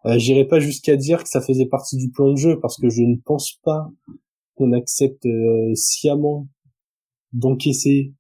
Euh, 0.07 0.19
J'irai 0.19 0.47
pas 0.47 0.61
jusqu'à 0.61 0.97
dire 0.97 1.23
que 1.23 1.29
ça 1.29 1.41
faisait 1.41 1.67
partie 1.67 1.97
du 1.97 2.11
plan 2.11 2.31
de 2.31 2.37
jeu 2.37 2.59
parce 2.61 2.79
que 2.79 2.89
je 2.89 3.03
ne 3.03 3.17
pense 3.25 3.59
pas 3.65 3.89
qu'on 4.55 4.73
accepte 4.73 5.27
euh, 5.27 5.75
sciemment 5.75 6.49
d'encaisser 7.33 8.15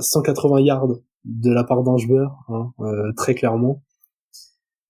180 0.00 0.56
euh, 0.56 0.60
yards 0.60 0.88
de 1.24 1.50
la 1.50 1.64
part 1.64 1.82
d'un 1.82 1.96
joueur, 1.96 2.44
hein, 2.48 2.72
euh, 2.80 3.12
très 3.16 3.34
clairement 3.34 3.82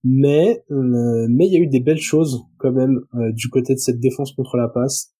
mais 0.04 0.62
euh, 0.70 1.26
mais 1.30 1.46
il 1.46 1.52
y 1.52 1.56
a 1.56 1.60
eu 1.60 1.66
des 1.66 1.80
belles 1.80 2.00
choses 2.00 2.44
quand 2.58 2.72
même 2.72 3.00
euh, 3.14 3.32
du 3.32 3.48
côté 3.48 3.74
de 3.74 3.78
cette 3.78 3.98
défense 3.98 4.32
contre 4.32 4.56
la 4.58 4.68
passe. 4.68 5.14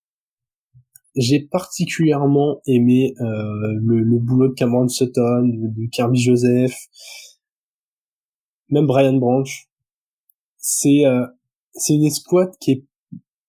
J'ai 1.16 1.40
particulièrement 1.40 2.60
aimé 2.66 3.14
euh, 3.20 3.72
le, 3.82 4.00
le, 4.00 4.18
boulot 4.18 4.48
de 4.48 4.54
Cameron 4.54 4.88
Sutton, 4.88 5.46
de 5.46 5.88
Kirby 5.90 6.18
Joseph, 6.18 6.76
même 8.68 8.86
Brian 8.86 9.16
Branch. 9.16 9.68
C'est 10.58 11.02
c'est 11.72 11.94
une 11.94 12.04
escouade 12.04 12.52
qui 12.60 12.72
est 12.72 12.84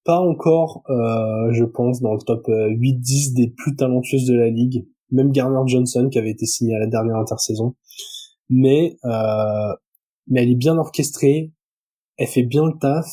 pas 0.03 0.19
encore, 0.19 0.83
je 0.87 1.63
pense, 1.63 2.01
dans 2.01 2.13
le 2.13 2.19
top 2.19 2.45
8-10 2.47 3.33
des 3.35 3.47
plus 3.47 3.75
talentueuses 3.75 4.27
de 4.27 4.35
la 4.35 4.49
ligue. 4.49 4.85
Même 5.15 5.31
Garner 5.31 5.61
Johnson 5.65 6.09
qui 6.11 6.19
avait 6.19 6.31
été 6.31 6.45
signé 6.45 6.75
à 6.75 6.79
la 6.79 6.87
dernière 6.87 7.17
intersaison. 7.17 7.75
Mais 8.49 8.97
euh, 9.05 9.73
mais 10.27 10.43
elle 10.43 10.51
est 10.51 10.55
bien 10.55 10.77
orchestrée, 10.77 11.51
elle 12.17 12.27
fait 12.27 12.43
bien 12.43 12.65
le 12.65 12.77
taf, 12.79 13.05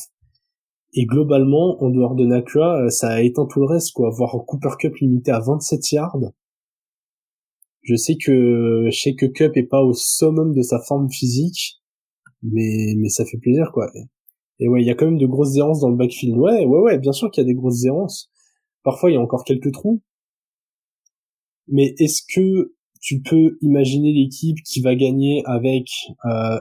et 0.94 1.06
globalement, 1.06 1.82
en 1.82 1.90
dehors 1.90 2.14
de 2.14 2.24
Nakua, 2.24 2.84
euh, 2.84 2.88
ça 2.90 3.08
a 3.10 3.22
éteint 3.22 3.46
tout 3.46 3.60
le 3.60 3.66
reste, 3.66 3.92
quoi. 3.92 4.10
Voir 4.10 4.36
Cooper 4.46 4.76
Cup 4.78 4.96
limité 4.96 5.30
à 5.30 5.40
27 5.40 5.92
yards. 5.92 6.18
Je 7.82 7.96
sais 7.96 8.16
que, 8.16 8.88
je 8.90 8.96
sais 8.96 9.14
que 9.14 9.26
Cup 9.26 9.56
est 9.56 9.62
pas 9.64 9.82
au 9.82 9.94
summum 9.94 10.54
de 10.54 10.62
sa 10.62 10.80
forme 10.80 11.10
physique, 11.10 11.80
mais, 12.42 12.94
mais 12.98 13.08
ça 13.08 13.24
fait 13.24 13.38
plaisir, 13.38 13.70
quoi. 13.72 13.90
Et 14.58 14.68
ouais, 14.68 14.82
il 14.82 14.86
y 14.86 14.90
a 14.90 14.94
quand 14.94 15.06
même 15.06 15.18
de 15.18 15.26
grosses 15.26 15.56
errances 15.56 15.80
dans 15.80 15.88
le 15.88 15.96
backfield. 15.96 16.36
Ouais, 16.36 16.66
ouais, 16.66 16.80
ouais, 16.80 16.98
bien 16.98 17.12
sûr 17.12 17.30
qu'il 17.30 17.42
y 17.42 17.46
a 17.46 17.48
des 17.48 17.54
grosses 17.54 17.84
errances. 17.84 18.30
Parfois, 18.84 19.10
il 19.10 19.14
y 19.14 19.16
a 19.16 19.20
encore 19.20 19.44
quelques 19.44 19.72
trous. 19.72 20.02
Mais 21.68 21.94
est-ce 21.98 22.22
que 22.34 22.74
tu 23.00 23.20
peux 23.20 23.58
imaginer 23.62 24.12
l'équipe 24.12 24.58
qui 24.64 24.80
va 24.80 24.94
gagner 24.94 25.42
avec 25.46 25.88
euh, 26.24 26.58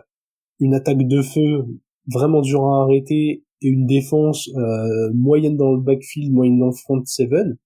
une 0.60 0.74
attaque 0.74 1.08
de 1.08 1.22
feu 1.22 1.66
vraiment 2.08 2.42
dure 2.42 2.66
à 2.66 2.84
arrêter 2.84 3.44
et 3.62 3.68
une 3.68 3.86
défense 3.86 4.50
euh, 4.56 5.12
moyenne 5.14 5.58
dans 5.58 5.72
le 5.72 5.82
backfield, 5.82 6.32
moyenne 6.32 6.60
dans 6.60 6.68
le 6.68 6.72
front 6.72 7.02
seven, 7.06 7.58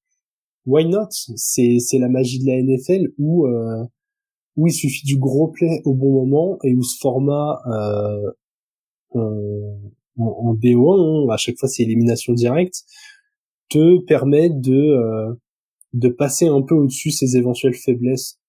why 0.66 0.86
not? 0.86 1.10
C'est 1.36 1.80
c'est 1.80 2.00
la 2.00 2.10
magie 2.10 2.40
de 2.40 2.48
la 2.48 2.62
NFL 2.62 3.14
où 3.18 3.48
où 4.58 4.68
il 4.68 4.74
suffit 4.74 5.06
du 5.06 5.18
gros 5.18 5.50
play 5.50 5.82
au 5.86 5.94
bon 5.94 6.14
moment 6.14 6.58
et 6.64 6.74
où 6.76 6.84
ce 6.84 6.98
format 7.00 7.60
euh, 9.16 9.82
en, 10.18 10.26
en, 10.26 10.54
BO1, 10.56 11.30
hein, 11.30 11.34
à 11.34 11.38
chaque 11.38 11.58
fois 11.58 11.70
c'est 11.70 11.84
élimination 11.84 12.34
directe, 12.34 12.84
te 13.70 14.00
permet 14.06 14.50
de 14.50 14.74
euh, 14.74 15.34
de 15.96 16.10
passer 16.10 16.48
un 16.48 16.62
peu 16.62 16.76
au-dessus 16.76 17.12
ces 17.12 17.38
éventuelles 17.38 17.74
faiblesses. 17.74 18.40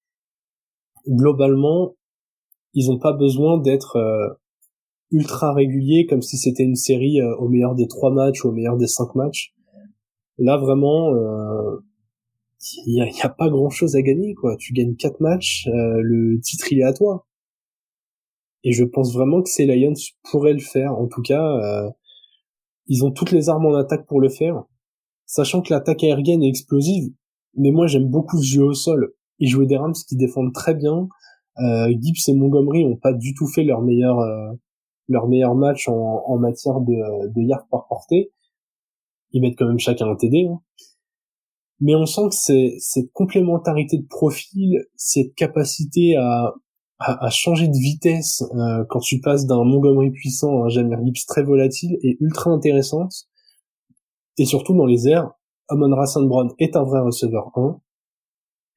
Globalement, 1.08 1.96
ils 2.74 2.88
n'ont 2.88 2.98
pas 2.98 3.12
besoin 3.12 3.58
d'être 3.58 3.96
euh, 3.96 4.28
ultra 5.10 5.54
réguliers 5.54 6.06
comme 6.06 6.22
si 6.22 6.36
c'était 6.36 6.64
une 6.64 6.76
série 6.76 7.20
euh, 7.20 7.34
au 7.36 7.48
meilleur 7.48 7.74
des 7.74 7.86
trois 7.88 8.12
matchs 8.12 8.44
ou 8.44 8.48
au 8.48 8.52
meilleur 8.52 8.76
des 8.76 8.88
cinq 8.88 9.14
matchs. 9.14 9.54
Là 10.38 10.58
vraiment, 10.58 11.14
il 12.86 12.94
y 12.94 13.22
a, 13.22 13.28
pas 13.28 13.48
grand 13.48 13.70
chose 13.70 13.96
à 13.96 14.02
gagner 14.02 14.34
quoi. 14.34 14.56
Tu 14.56 14.72
gagnes 14.72 14.96
quatre 14.96 15.20
matchs, 15.20 15.66
euh, 15.68 16.00
le 16.02 16.40
titre 16.40 16.72
il 16.72 16.80
est 16.80 16.84
à 16.84 16.92
toi. 16.92 17.26
Et 18.64 18.72
je 18.72 18.84
pense 18.84 19.14
vraiment 19.14 19.42
que 19.42 19.48
ces 19.48 19.66
Lions 19.66 19.94
pourraient 20.24 20.52
le 20.52 20.58
faire. 20.58 20.92
En 20.92 21.06
tout 21.06 21.22
cas, 21.22 21.44
euh, 21.44 21.90
ils 22.86 23.04
ont 23.04 23.12
toutes 23.12 23.30
les 23.30 23.48
armes 23.48 23.66
en 23.66 23.74
attaque 23.74 24.06
pour 24.06 24.20
le 24.20 24.28
faire, 24.28 24.64
sachant 25.26 25.62
que 25.62 25.72
l'attaque 25.72 26.02
aérienne 26.02 26.42
est 26.42 26.48
explosive. 26.48 27.12
Mais 27.56 27.70
moi 27.70 27.86
j'aime 27.86 28.08
beaucoup 28.08 28.38
ce 28.38 28.46
jeu 28.46 28.64
au 28.64 28.74
sol. 28.74 29.12
Ils 29.38 29.48
jouent 29.48 29.66
des 29.66 29.76
Rams 29.76 29.94
qui 30.08 30.16
défendent 30.16 30.52
très 30.52 30.74
bien. 30.74 31.08
Euh, 31.58 31.88
Gibbs 32.00 32.28
et 32.28 32.34
Montgomery 32.34 32.84
ont 32.84 32.96
pas 32.96 33.12
du 33.12 33.34
tout 33.34 33.46
fait 33.46 33.64
leur 33.64 33.82
meilleur 33.82 34.18
euh, 34.20 34.52
leur 35.08 35.28
meilleur 35.28 35.54
match 35.54 35.88
en, 35.88 36.22
en 36.26 36.38
matière 36.38 36.80
de, 36.80 37.28
de 37.28 37.68
par 37.70 37.86
portée. 37.88 38.32
Ils 39.32 39.40
mettent 39.40 39.56
quand 39.58 39.66
même 39.66 39.78
chacun 39.78 40.08
un 40.08 40.16
TD. 40.16 40.48
Hein 40.48 40.60
mais 41.80 41.94
on 41.94 42.06
sent 42.06 42.28
que 42.30 42.34
c'est 42.34 42.76
cette 42.78 43.12
complémentarité 43.12 43.98
de 43.98 44.06
profil, 44.06 44.86
cette 44.96 45.34
capacité 45.34 46.16
à, 46.16 46.54
à, 46.98 47.28
changer 47.30 47.68
de 47.68 47.76
vitesse 47.76 48.42
euh, 48.54 48.84
quand 48.88 49.00
tu 49.00 49.20
passes 49.20 49.46
d'un 49.46 49.62
Montgomery 49.64 50.10
puissant 50.10 50.62
à 50.62 50.66
un 50.66 50.68
Jamir 50.68 50.98
Gibbs 51.04 51.26
très 51.26 51.42
volatile 51.42 51.98
est 52.02 52.16
ultra 52.20 52.50
intéressante. 52.50 53.28
Et 54.38 54.44
surtout 54.44 54.74
dans 54.74 54.86
les 54.86 55.08
airs, 55.08 55.30
Amon 55.68 55.94
Rassan 55.94 56.26
Brown 56.28 56.48
est 56.58 56.76
un 56.76 56.84
vrai 56.84 57.00
receveur 57.00 57.50
1. 57.56 57.80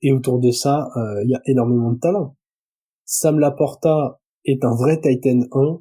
Et 0.01 0.11
autour 0.11 0.39
de 0.39 0.51
ça, 0.51 0.89
euh, 0.95 1.23
il 1.23 1.29
y 1.29 1.35
a 1.35 1.41
énormément 1.45 1.91
de 1.91 1.99
talent. 1.99 2.35
Sam 3.05 3.39
Laporta 3.39 4.19
est 4.45 4.63
un 4.63 4.75
vrai 4.75 4.99
Titan 5.01 5.41
1. 5.51 5.79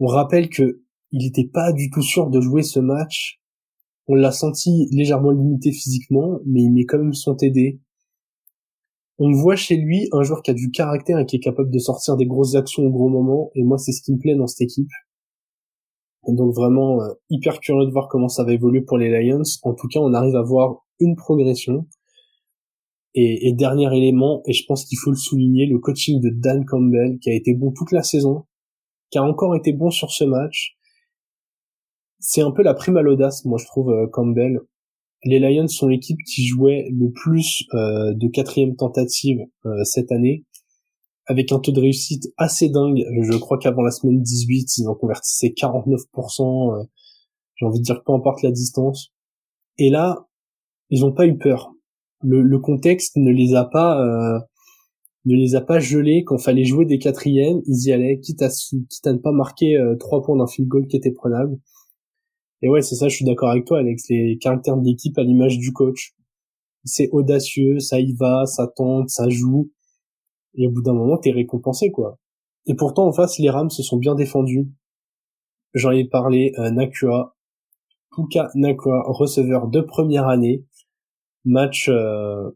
On 0.00 0.06
rappelle 0.06 0.48
que 0.48 0.82
il 1.12 1.24
n'était 1.24 1.48
pas 1.48 1.72
du 1.72 1.90
tout 1.90 2.02
sûr 2.02 2.28
de 2.28 2.40
jouer 2.40 2.62
ce 2.62 2.80
match 2.80 3.40
on 4.08 4.14
l'a 4.14 4.30
senti 4.30 4.88
légèrement 4.92 5.32
limité 5.32 5.72
physiquement, 5.72 6.38
mais 6.46 6.62
il 6.62 6.70
met 6.70 6.84
quand 6.84 6.98
même 6.98 7.12
son 7.12 7.34
TD. 7.34 7.80
On 9.18 9.32
voit 9.32 9.56
chez 9.56 9.76
lui 9.76 10.08
un 10.12 10.22
joueur 10.22 10.42
qui 10.42 10.50
a 10.50 10.54
du 10.54 10.70
caractère 10.70 11.18
et 11.18 11.26
qui 11.26 11.36
est 11.36 11.40
capable 11.40 11.70
de 11.70 11.78
sortir 11.78 12.16
des 12.16 12.26
grosses 12.26 12.54
actions 12.54 12.84
au 12.84 12.90
gros 12.90 13.08
moment, 13.08 13.50
et 13.54 13.64
moi 13.64 13.78
c'est 13.78 13.92
ce 13.92 14.02
qui 14.02 14.12
me 14.12 14.18
plaît 14.18 14.36
dans 14.36 14.46
cette 14.46 14.60
équipe. 14.60 14.90
Donc 16.28 16.54
vraiment 16.54 17.00
euh, 17.02 17.12
hyper 17.30 17.60
curieux 17.60 17.86
de 17.86 17.92
voir 17.92 18.08
comment 18.08 18.28
ça 18.28 18.44
va 18.44 18.52
évoluer 18.52 18.82
pour 18.82 18.98
les 18.98 19.10
Lions. 19.10 19.42
En 19.62 19.74
tout 19.74 19.88
cas, 19.88 20.00
on 20.00 20.12
arrive 20.12 20.36
à 20.36 20.42
voir 20.42 20.84
une 20.98 21.16
progression. 21.16 21.86
Et, 23.18 23.54
dernier 23.54 23.86
élément, 23.96 24.42
et 24.44 24.52
je 24.52 24.66
pense 24.66 24.84
qu'il 24.84 24.98
faut 24.98 25.08
le 25.08 25.16
souligner, 25.16 25.64
le 25.64 25.78
coaching 25.78 26.20
de 26.20 26.28
Dan 26.28 26.66
Campbell, 26.66 27.18
qui 27.18 27.30
a 27.30 27.32
été 27.32 27.54
bon 27.54 27.72
toute 27.72 27.90
la 27.90 28.02
saison, 28.02 28.44
qui 29.10 29.16
a 29.16 29.22
encore 29.22 29.56
été 29.56 29.72
bon 29.72 29.90
sur 29.90 30.10
ce 30.10 30.24
match, 30.24 30.76
c'est 32.18 32.42
un 32.42 32.50
peu 32.50 32.62
la 32.62 32.74
prime 32.74 32.98
à 32.98 33.00
l'audace, 33.00 33.46
moi 33.46 33.56
je 33.58 33.64
trouve 33.64 33.88
euh, 33.88 34.06
Campbell. 34.12 34.60
Les 35.24 35.38
Lions 35.38 35.66
sont 35.66 35.88
l'équipe 35.88 36.18
qui 36.30 36.44
jouait 36.44 36.90
le 36.92 37.10
plus 37.10 37.64
euh, 37.72 38.12
de 38.12 38.28
quatrième 38.28 38.76
tentative 38.76 39.38
cette 39.84 40.12
année, 40.12 40.44
avec 41.26 41.52
un 41.52 41.58
taux 41.58 41.72
de 41.72 41.80
réussite 41.80 42.32
assez 42.36 42.68
dingue. 42.68 43.04
Je 43.22 43.36
crois 43.38 43.58
qu'avant 43.58 43.82
la 43.82 43.90
semaine 43.90 44.20
18, 44.20 44.78
ils 44.78 44.88
en 44.88 44.94
convertissaient 44.94 45.54
49%. 45.56 46.86
J'ai 47.56 47.66
envie 47.66 47.78
de 47.78 47.84
dire 47.84 48.02
peu 48.04 48.12
importe 48.12 48.42
la 48.42 48.50
distance. 48.50 49.12
Et 49.78 49.90
là, 49.90 50.26
ils 50.90 51.00
n'ont 51.00 51.12
pas 51.12 51.26
eu 51.26 51.36
peur. 51.36 51.72
Le, 52.22 52.58
contexte 52.58 53.16
ne 53.16 53.30
les 53.30 53.54
a 53.54 53.64
pas 53.64 54.02
ne 55.24 55.34
les 55.34 55.54
a 55.56 55.60
pas 55.60 55.80
gelés 55.80 56.22
quand 56.24 56.38
fallait 56.38 56.64
jouer 56.64 56.86
des 56.86 56.98
quatrièmes. 56.98 57.60
Ils 57.66 57.88
y 57.88 57.92
allaient, 57.92 58.20
quitte 58.20 58.42
à, 58.42 58.48
quitte 58.48 59.06
à 59.06 59.12
ne 59.12 59.18
pas 59.18 59.32
marquer 59.32 59.78
trois 59.98 60.22
points 60.22 60.36
d'un 60.36 60.46
field 60.46 60.68
goal 60.68 60.86
qui 60.86 60.96
était 60.96 61.10
prenable. 61.10 61.58
Et 62.62 62.68
ouais, 62.68 62.82
c'est 62.82 62.94
ça, 62.94 63.08
je 63.08 63.16
suis 63.16 63.24
d'accord 63.24 63.50
avec 63.50 63.64
toi, 63.64 63.78
Alex. 63.78 64.08
Les 64.08 64.38
caractères 64.38 64.76
de 64.76 64.84
l'équipe 64.84 65.18
à 65.18 65.22
l'image 65.22 65.58
du 65.58 65.72
coach. 65.72 66.14
C'est 66.84 67.08
audacieux, 67.10 67.80
ça 67.80 68.00
y 68.00 68.12
va, 68.14 68.46
ça 68.46 68.66
tente, 68.68 69.10
ça 69.10 69.28
joue. 69.28 69.70
Et 70.56 70.66
au 70.66 70.70
bout 70.70 70.82
d'un 70.82 70.94
moment, 70.94 71.18
t'es 71.18 71.30
récompensé, 71.30 71.90
quoi. 71.90 72.18
Et 72.66 72.74
pourtant, 72.74 73.06
en 73.06 73.12
face, 73.12 73.38
les 73.38 73.50
Rams 73.50 73.70
se 73.70 73.82
sont 73.82 73.96
bien 73.96 74.14
défendus. 74.14 74.68
J'en 75.74 75.90
ai 75.90 76.04
parlé, 76.04 76.52
euh, 76.58 76.70
Nakua, 76.70 77.36
Puka 78.10 78.48
Nakua, 78.54 79.04
receveur 79.06 79.68
de 79.68 79.80
première 79.80 80.26
année. 80.26 80.64
Match, 81.44 81.88
euh, 81.88 82.50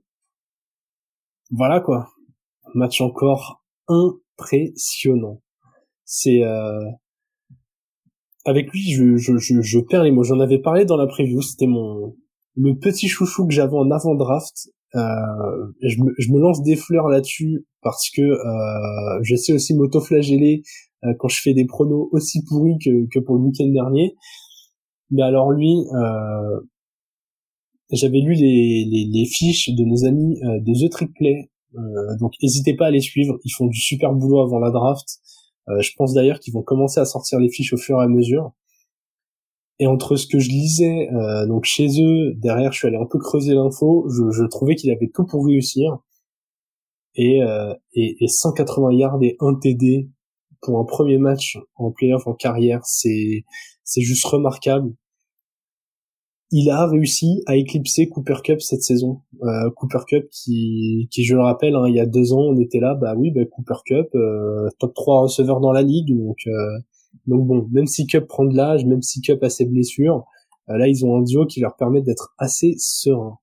voilà, 1.51 1.80
quoi. 1.80 2.09
Match 2.74 3.01
encore 3.01 3.62
impressionnant. 3.88 5.42
C'est, 6.05 6.42
euh, 6.42 6.84
avec 8.44 8.72
lui, 8.72 8.90
je, 8.90 9.16
je, 9.16 9.36
je, 9.36 9.61
je 9.61 9.78
perds 9.80 10.05
les 10.05 10.11
mots. 10.11 10.24
J'en 10.24 10.40
avais 10.40 10.59
parlé 10.59 10.84
dans 10.84 10.96
la 10.96 11.07
preview. 11.07 11.42
C'était 11.42 11.66
mon 11.66 12.16
le 12.57 12.78
petit 12.78 13.09
chouchou 13.09 13.46
que 13.46 13.55
j'avais 13.55 13.76
en 13.76 13.90
avant 13.90 14.14
draft. 14.14 14.70
Euh, 14.97 15.72
je, 15.82 16.03
me, 16.32 16.41
lance 16.41 16.62
des 16.62 16.74
fleurs 16.74 17.09
là-dessus 17.09 17.64
parce 17.80 18.11
que 18.11 18.22
euh, 18.22 19.20
je 19.22 19.36
sais 19.36 19.53
aussi 19.53 19.74
m'auto-flageller 19.74 20.62
euh, 21.05 21.14
quand 21.18 21.28
je 21.28 21.41
fais 21.41 21.55
des 21.55 21.64
pronos 21.64 22.09
aussi 22.11 22.43
pourris 22.45 22.76
que, 22.78 23.18
pour 23.20 23.36
le 23.36 23.43
week-end 23.43 23.68
dernier. 23.68 24.16
Mais 25.11 25.22
alors 25.22 25.51
lui, 25.51 25.74
j'avais 27.93 28.20
lu 28.20 28.34
les, 28.34 29.24
fiches 29.26 29.70
de 29.70 29.84
nos 29.84 30.05
amis 30.05 30.38
de 30.41 30.86
The 30.86 30.91
Trick 30.91 31.12
Play. 31.14 31.51
Donc 32.20 32.32
n'hésitez 32.43 32.74
pas 32.74 32.86
à 32.86 32.91
les 32.91 33.01
suivre. 33.01 33.38
Ils 33.45 33.51
font 33.51 33.66
du 33.66 33.80
super 33.80 34.12
boulot 34.12 34.41
avant 34.41 34.61
la 34.61 34.70
draft. 34.70 35.07
Je 35.66 35.91
pense 35.97 36.14
d'ailleurs 36.14 36.38
qu'ils 36.38 36.55
vont 36.55 36.62
commencer 36.62 37.01
à 37.01 37.05
sortir 37.05 37.41
les 37.41 37.49
fiches 37.49 37.72
au 37.72 37.76
fur 37.76 38.01
et 38.01 38.05
à 38.05 38.09
mesure. 38.09 38.53
Et 39.81 39.87
entre 39.87 40.14
ce 40.14 40.28
que 40.28 40.39
je 40.39 40.51
lisais 40.51 41.09
euh, 41.12 41.47
donc 41.47 41.64
chez 41.64 41.89
eux, 42.01 42.35
derrière, 42.37 42.72
je 42.72 42.78
suis 42.78 42.87
allé 42.87 42.99
un 42.99 43.07
peu 43.07 43.18
creuser 43.18 43.55
l'info. 43.55 44.07
Je, 44.09 44.31
je 44.31 44.45
trouvais 44.45 44.76
qu'il 44.76 44.91
avait 44.93 45.11
tout 45.12 45.26
pour 45.26 45.45
réussir. 45.45 45.99
Et, 47.16 47.43
euh, 47.43 47.74
et, 47.95 48.16
et 48.22 48.28
180 48.28 48.93
yards 48.93 49.18
et 49.22 49.37
1 49.41 49.55
TD 49.55 50.09
pour 50.62 50.78
un 50.78 50.85
premier 50.85 51.18
match 51.18 51.59
en 51.74 51.91
playoff 51.91 52.26
en 52.28 52.35
carrière, 52.35 52.81
c'est 52.85 53.45
c'est 53.83 54.03
juste 54.03 54.24
remarquable 54.26 54.93
il 56.53 56.68
a 56.70 56.87
réussi 56.87 57.43
à 57.47 57.57
éclipser 57.57 58.09
Cooper 58.09 58.37
Cup 58.43 58.61
cette 58.61 58.83
saison. 58.83 59.20
Euh, 59.43 59.70
Cooper 59.76 60.01
Cup 60.07 60.28
qui, 60.31 61.09
qui 61.11 61.24
je 61.24 61.35
le 61.35 61.43
rappelle, 61.43 61.74
hein, 61.76 61.85
il 61.87 61.95
y 61.95 62.01
a 62.01 62.07
deux 62.07 62.33
ans, 62.33 62.41
on 62.41 62.59
était 62.59 62.81
là, 62.81 62.95
bah 62.95 63.14
oui, 63.16 63.31
bah 63.31 63.45
Cooper 63.45 63.81
Cup, 63.87 64.09
euh, 64.14 64.68
top 64.78 64.95
3 64.95 65.22
receveur 65.22 65.61
dans 65.61 65.72
la 65.72 65.83
ligue, 65.83 66.16
donc 66.16 66.39
euh, 66.47 66.78
donc 67.27 67.47
bon, 67.47 67.69
même 67.71 67.87
si 67.87 68.07
Cup 68.07 68.27
prend 68.27 68.45
de 68.45 68.57
l'âge, 68.57 68.85
même 68.85 69.03
si 69.03 69.21
Cup 69.21 69.43
a 69.43 69.51
ses 69.51 69.67
blessures, 69.67 70.25
là 70.69 70.87
ils 70.89 71.05
ont 71.05 71.17
un 71.17 71.23
duo 71.23 71.47
qui 71.47 71.61
leur 71.61 71.77
permet 71.77 72.03
d'être 72.03 72.35
assez 72.39 72.75
serein. 72.79 73.39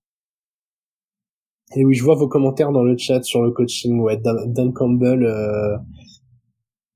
Et 1.76 1.84
oui, 1.84 1.94
je 1.94 2.04
vois 2.04 2.16
vos 2.16 2.30
commentaires 2.30 2.72
dans 2.72 2.84
le 2.84 2.98
chat 2.98 3.22
sur 3.24 3.42
le 3.44 3.52
coaching. 3.52 4.00
Ouais, 4.00 4.18
Dan, 4.18 4.72
Campbell, 4.74 5.28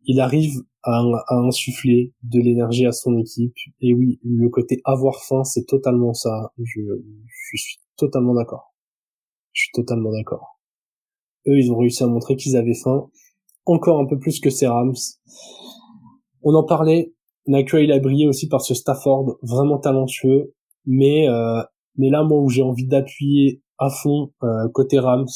il 0.05 0.19
arrive 0.21 0.61
à, 0.83 1.01
insuffler 1.29 2.13
de 2.23 2.39
l'énergie 2.39 2.85
à 2.85 2.91
son 2.91 3.17
équipe. 3.17 3.55
Et 3.81 3.93
oui, 3.93 4.19
le 4.23 4.49
côté 4.49 4.81
avoir 4.85 5.23
faim, 5.23 5.43
c'est 5.43 5.65
totalement 5.65 6.13
ça. 6.13 6.51
Je, 6.57 6.81
je 7.27 7.57
suis 7.57 7.79
totalement 7.97 8.33
d'accord. 8.33 8.73
Je 9.53 9.63
suis 9.63 9.71
totalement 9.73 10.11
d'accord. 10.11 10.59
Eux, 11.47 11.57
ils 11.57 11.71
ont 11.71 11.77
réussi 11.77 12.03
à 12.03 12.07
montrer 12.07 12.35
qu'ils 12.35 12.55
avaient 12.55 12.75
faim. 12.75 13.09
Encore 13.65 13.99
un 13.99 14.05
peu 14.05 14.17
plus 14.17 14.39
que 14.39 14.49
ces 14.49 14.67
Rams. 14.67 14.95
On 16.43 16.53
en 16.53 16.63
parlait. 16.63 17.13
Nakua, 17.47 17.81
il 17.81 17.91
a 17.91 17.99
brillé 17.99 18.27
aussi 18.27 18.47
par 18.47 18.61
ce 18.61 18.73
Stafford, 18.73 19.37
vraiment 19.41 19.79
talentueux. 19.79 20.53
Mais, 20.85 21.27
euh, 21.27 21.61
mais 21.97 22.09
là, 22.09 22.23
moi, 22.23 22.39
où 22.39 22.49
j'ai 22.49 22.61
envie 22.61 22.87
d'appuyer 22.87 23.61
à 23.77 23.89
fond 23.89 24.31
euh, 24.43 24.69
côté 24.73 24.99
Rams, 24.99 25.27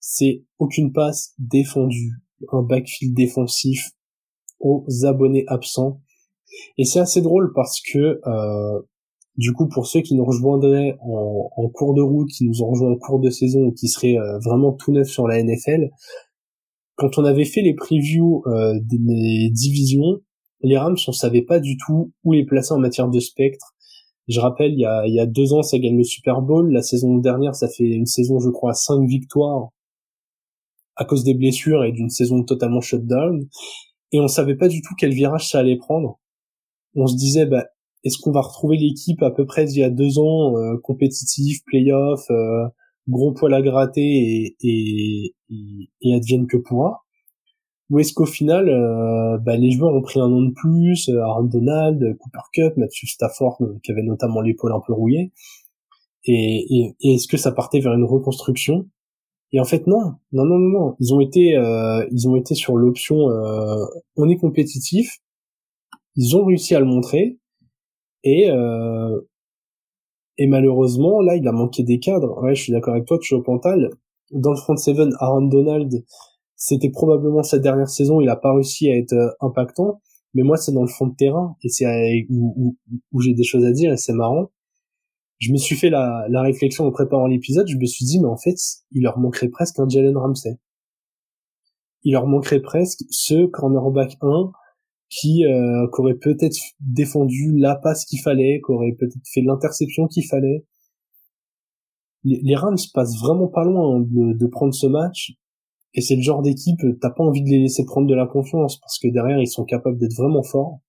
c'est 0.00 0.44
aucune 0.58 0.92
passe 0.92 1.34
défendue, 1.38 2.14
un 2.50 2.62
backfield 2.62 3.14
défensif 3.14 3.92
aux 4.58 4.84
abonnés 5.04 5.44
absents. 5.46 6.00
Et 6.76 6.84
c'est 6.84 7.00
assez 7.00 7.22
drôle 7.22 7.52
parce 7.54 7.80
que 7.80 8.20
euh, 8.26 8.80
du 9.36 9.52
coup 9.52 9.68
pour 9.68 9.86
ceux 9.86 10.00
qui 10.00 10.14
nous 10.14 10.24
rejoindraient 10.24 10.96
en, 11.00 11.68
cours 11.72 11.94
de 11.94 12.02
route, 12.02 12.28
qui 12.28 12.44
nous 12.44 12.62
ont 12.62 12.70
rejoint 12.70 12.92
en 12.92 12.96
cours 12.96 13.20
de 13.20 13.30
saison 13.30 13.60
ou 13.60 13.72
qui 13.72 13.88
seraient 13.88 14.18
euh, 14.18 14.38
vraiment 14.40 14.72
tout 14.72 14.92
neufs 14.92 15.08
sur 15.08 15.26
la 15.26 15.42
NFL, 15.42 15.90
quand 16.96 17.18
on 17.18 17.24
avait 17.24 17.44
fait 17.44 17.62
les 17.62 17.74
previews 17.74 18.42
euh, 18.46 18.74
des 18.82 19.50
divisions, 19.50 20.20
les 20.62 20.76
Rams 20.76 20.96
on 21.08 21.12
savait 21.12 21.42
pas 21.42 21.58
du 21.58 21.76
tout 21.76 22.12
où 22.24 22.32
les 22.32 22.44
placer 22.44 22.72
en 22.72 22.78
matière 22.78 23.08
de 23.08 23.20
spectre. 23.20 23.74
Je 24.28 24.38
rappelle, 24.38 24.72
il 24.72 24.80
y 24.80 25.20
a, 25.20 25.26
deux 25.26 25.52
ans, 25.52 25.62
ça 25.62 25.78
gagne 25.78 25.96
le 25.96 26.04
Super 26.04 26.42
Bowl. 26.42 26.72
La 26.72 26.82
saison 26.82 27.18
dernière, 27.18 27.56
ça 27.56 27.68
fait 27.68 27.84
une 27.84 28.06
saison, 28.06 28.38
je 28.38 28.50
crois, 28.50 28.70
à 28.70 28.74
cinq 28.74 29.04
victoires 29.06 29.70
à 30.96 31.04
cause 31.04 31.24
des 31.24 31.34
blessures 31.34 31.84
et 31.84 31.92
d'une 31.92 32.10
saison 32.10 32.44
totalement 32.44 32.80
shutdown. 32.80 33.46
Et 34.12 34.20
on 34.20 34.28
savait 34.28 34.56
pas 34.56 34.68
du 34.68 34.82
tout 34.82 34.94
quel 34.96 35.12
virage 35.12 35.48
ça 35.48 35.58
allait 35.58 35.76
prendre. 35.76 36.20
On 36.94 37.06
se 37.06 37.16
disait, 37.16 37.46
bah, 37.46 37.64
est-ce 38.04 38.18
qu'on 38.18 38.30
va 38.30 38.42
retrouver 38.42 38.76
l'équipe 38.76 39.22
à 39.22 39.30
peu 39.30 39.46
près 39.46 39.64
d'il 39.64 39.80
y 39.80 39.84
a 39.84 39.90
deux 39.90 40.18
ans, 40.18 40.56
euh, 40.56 40.76
compétitif, 40.82 41.64
playoff, 41.64 42.20
euh, 42.30 42.66
gros 43.08 43.32
poil 43.32 43.54
à 43.54 43.62
gratter 43.62 44.54
et, 44.62 45.34
et, 45.50 46.14
advienne 46.14 46.46
que 46.46 46.56
pourra 46.56 47.04
Ou 47.90 47.98
est-ce 47.98 48.12
qu'au 48.12 48.26
final, 48.26 48.68
euh, 48.68 49.38
bah, 49.38 49.56
les 49.56 49.70
joueurs 49.70 49.94
ont 49.94 50.02
pris 50.02 50.20
un 50.20 50.28
nom 50.28 50.42
de 50.42 50.52
plus, 50.52 51.08
euh, 51.08 51.22
Aaron 51.22 51.44
Donald, 51.44 52.16
Cooper 52.18 52.38
Cup, 52.52 52.76
Matthew 52.76 53.06
Stafford, 53.06 53.58
qui 53.82 53.92
avait 53.92 54.02
notamment 54.02 54.40
l'épaule 54.40 54.72
un 54.72 54.80
peu 54.86 54.92
rouillée, 54.92 55.32
et, 56.24 56.94
est-ce 57.02 57.26
que 57.28 57.36
ça 57.36 57.52
partait 57.52 57.80
vers 57.80 57.94
une 57.94 58.04
reconstruction? 58.04 58.88
Et 59.52 59.60
en 59.60 59.64
fait, 59.64 59.86
non, 59.86 60.14
non, 60.32 60.44
non, 60.44 60.58
non, 60.58 60.68
non. 60.68 60.96
Ils 61.00 61.12
ont 61.12 61.20
été, 61.20 61.56
euh, 61.56 62.06
ils 62.10 62.28
ont 62.28 62.36
été 62.36 62.54
sur 62.54 62.76
l'option. 62.76 63.30
Euh, 63.30 63.84
on 64.16 64.28
est 64.28 64.36
compétitif. 64.36 65.18
Ils 66.16 66.36
ont 66.36 66.44
réussi 66.44 66.74
à 66.74 66.80
le 66.80 66.86
montrer. 66.86 67.38
Et 68.24 68.50
euh, 68.50 69.20
et 70.38 70.46
malheureusement, 70.46 71.20
là, 71.20 71.36
il 71.36 71.46
a 71.46 71.52
manqué 71.52 71.82
des 71.82 71.98
cadres. 71.98 72.42
Ouais, 72.42 72.54
je 72.54 72.62
suis 72.62 72.72
d'accord 72.72 72.94
avec 72.94 73.06
toi, 73.06 73.18
au 73.32 73.42
Pantal. 73.42 73.90
Dans 74.30 74.50
le 74.50 74.56
front 74.56 74.76
seven, 74.76 75.12
Aaron 75.20 75.46
Donald, 75.46 76.04
c'était 76.56 76.90
probablement 76.90 77.42
sa 77.42 77.58
dernière 77.58 77.90
saison. 77.90 78.20
Il 78.20 78.28
a 78.28 78.36
pas 78.36 78.54
réussi 78.54 78.90
à 78.90 78.96
être 78.96 79.12
euh, 79.12 79.30
impactant. 79.40 80.00
Mais 80.34 80.42
moi, 80.42 80.56
c'est 80.56 80.72
dans 80.72 80.82
le 80.82 80.88
fond 80.88 81.08
de 81.08 81.14
terrain 81.14 81.56
et 81.62 81.68
c'est 81.68 81.86
où, 82.30 82.54
où, 82.56 82.76
où 83.12 83.20
j'ai 83.20 83.34
des 83.34 83.44
choses 83.44 83.66
à 83.66 83.72
dire 83.72 83.92
et 83.92 83.98
c'est 83.98 84.14
marrant 84.14 84.48
je 85.42 85.50
me 85.50 85.56
suis 85.56 85.74
fait 85.74 85.90
la, 85.90 86.24
la 86.28 86.40
réflexion 86.40 86.86
en 86.86 86.92
préparant 86.92 87.26
l'épisode, 87.26 87.66
je 87.66 87.76
me 87.76 87.84
suis 87.84 88.04
dit, 88.04 88.20
mais 88.20 88.28
en 88.28 88.36
fait, 88.36 88.54
il 88.92 89.02
leur 89.02 89.18
manquerait 89.18 89.48
presque 89.48 89.80
un 89.80 89.88
Jalen 89.88 90.16
Ramsey. 90.16 90.56
Il 92.04 92.12
leur 92.12 92.28
manquerait 92.28 92.60
presque 92.60 93.00
ce 93.10 93.46
cornerback 93.46 94.16
1 94.20 94.52
qui, 95.20 95.44
euh, 95.44 95.86
aurait 95.98 96.14
peut-être 96.14 96.56
défendu 96.80 97.56
la 97.58 97.76
passe 97.76 98.04
qu'il 98.04 98.20
fallait, 98.20 98.60
qui 98.64 98.72
aurait 98.72 98.92
peut-être 98.98 99.26
fait 99.32 99.42
l'interception 99.42 100.06
qu'il 100.08 100.26
fallait. 100.26 100.64
Les, 102.24 102.54
Rams 102.54 102.78
passent 102.94 103.18
vraiment 103.20 103.48
pas 103.48 103.64
loin 103.64 104.00
de, 104.00 104.32
de 104.32 104.46
prendre 104.46 104.72
ce 104.72 104.86
match, 104.86 105.32
et 105.94 106.00
c'est 106.00 106.16
le 106.16 106.22
genre 106.22 106.40
d'équipe, 106.40 106.80
t'as 107.00 107.10
pas 107.10 107.24
envie 107.24 107.42
de 107.42 107.48
les 107.48 107.58
laisser 107.58 107.84
prendre 107.84 108.06
de 108.06 108.14
la 108.14 108.26
confiance, 108.26 108.78
parce 108.78 108.98
que 108.98 109.08
derrière, 109.08 109.40
ils 109.40 109.48
sont 109.48 109.64
capables 109.64 109.98
d'être 109.98 110.14
vraiment 110.16 110.42
forts. 110.42 110.80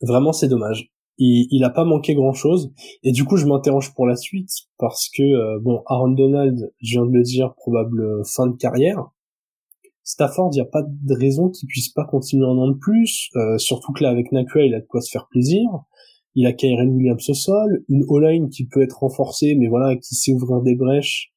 Vraiment, 0.00 0.32
c'est 0.32 0.48
dommage 0.48 0.92
il, 1.18 1.64
a 1.64 1.70
pas 1.70 1.84
manqué 1.84 2.14
grand 2.14 2.32
chose 2.32 2.72
et 3.02 3.12
du 3.12 3.24
coup 3.24 3.36
je 3.36 3.46
m'interroge 3.46 3.92
pour 3.94 4.06
la 4.06 4.16
suite 4.16 4.50
parce 4.78 5.08
que 5.08 5.22
euh, 5.22 5.58
bon 5.60 5.82
Aaron 5.86 6.10
Donald 6.10 6.72
je 6.80 6.92
viens 6.92 7.06
de 7.06 7.12
le 7.12 7.22
dire 7.22 7.54
probable 7.54 8.00
euh, 8.00 8.22
fin 8.24 8.46
de 8.46 8.56
carrière 8.56 9.10
Stafford 10.08 10.50
il 10.54 10.58
y 10.58 10.60
a 10.60 10.64
pas 10.64 10.82
de 10.82 11.14
raison 11.14 11.50
qu'il 11.50 11.68
puisse 11.68 11.90
pas 11.90 12.04
continuer 12.04 12.46
un 12.46 12.56
an 12.56 12.68
de 12.68 12.76
plus 12.76 13.28
euh, 13.36 13.58
surtout 13.58 13.92
que 13.92 14.02
là 14.02 14.10
avec 14.10 14.32
Nakua 14.32 14.64
il 14.64 14.74
a 14.74 14.80
de 14.80 14.86
quoi 14.86 15.00
se 15.00 15.10
faire 15.10 15.28
plaisir 15.30 15.62
il 16.34 16.46
a 16.46 16.52
Kyren 16.52 16.90
Williams 16.90 17.28
au 17.28 17.34
sol 17.34 17.84
une 17.88 18.04
O-line 18.08 18.48
qui 18.48 18.66
peut 18.66 18.82
être 18.82 19.00
renforcée 19.00 19.54
mais 19.54 19.68
voilà 19.68 19.96
qui 19.96 20.14
sait 20.14 20.32
ouvrir 20.32 20.62
des 20.62 20.74
brèches 20.74 21.32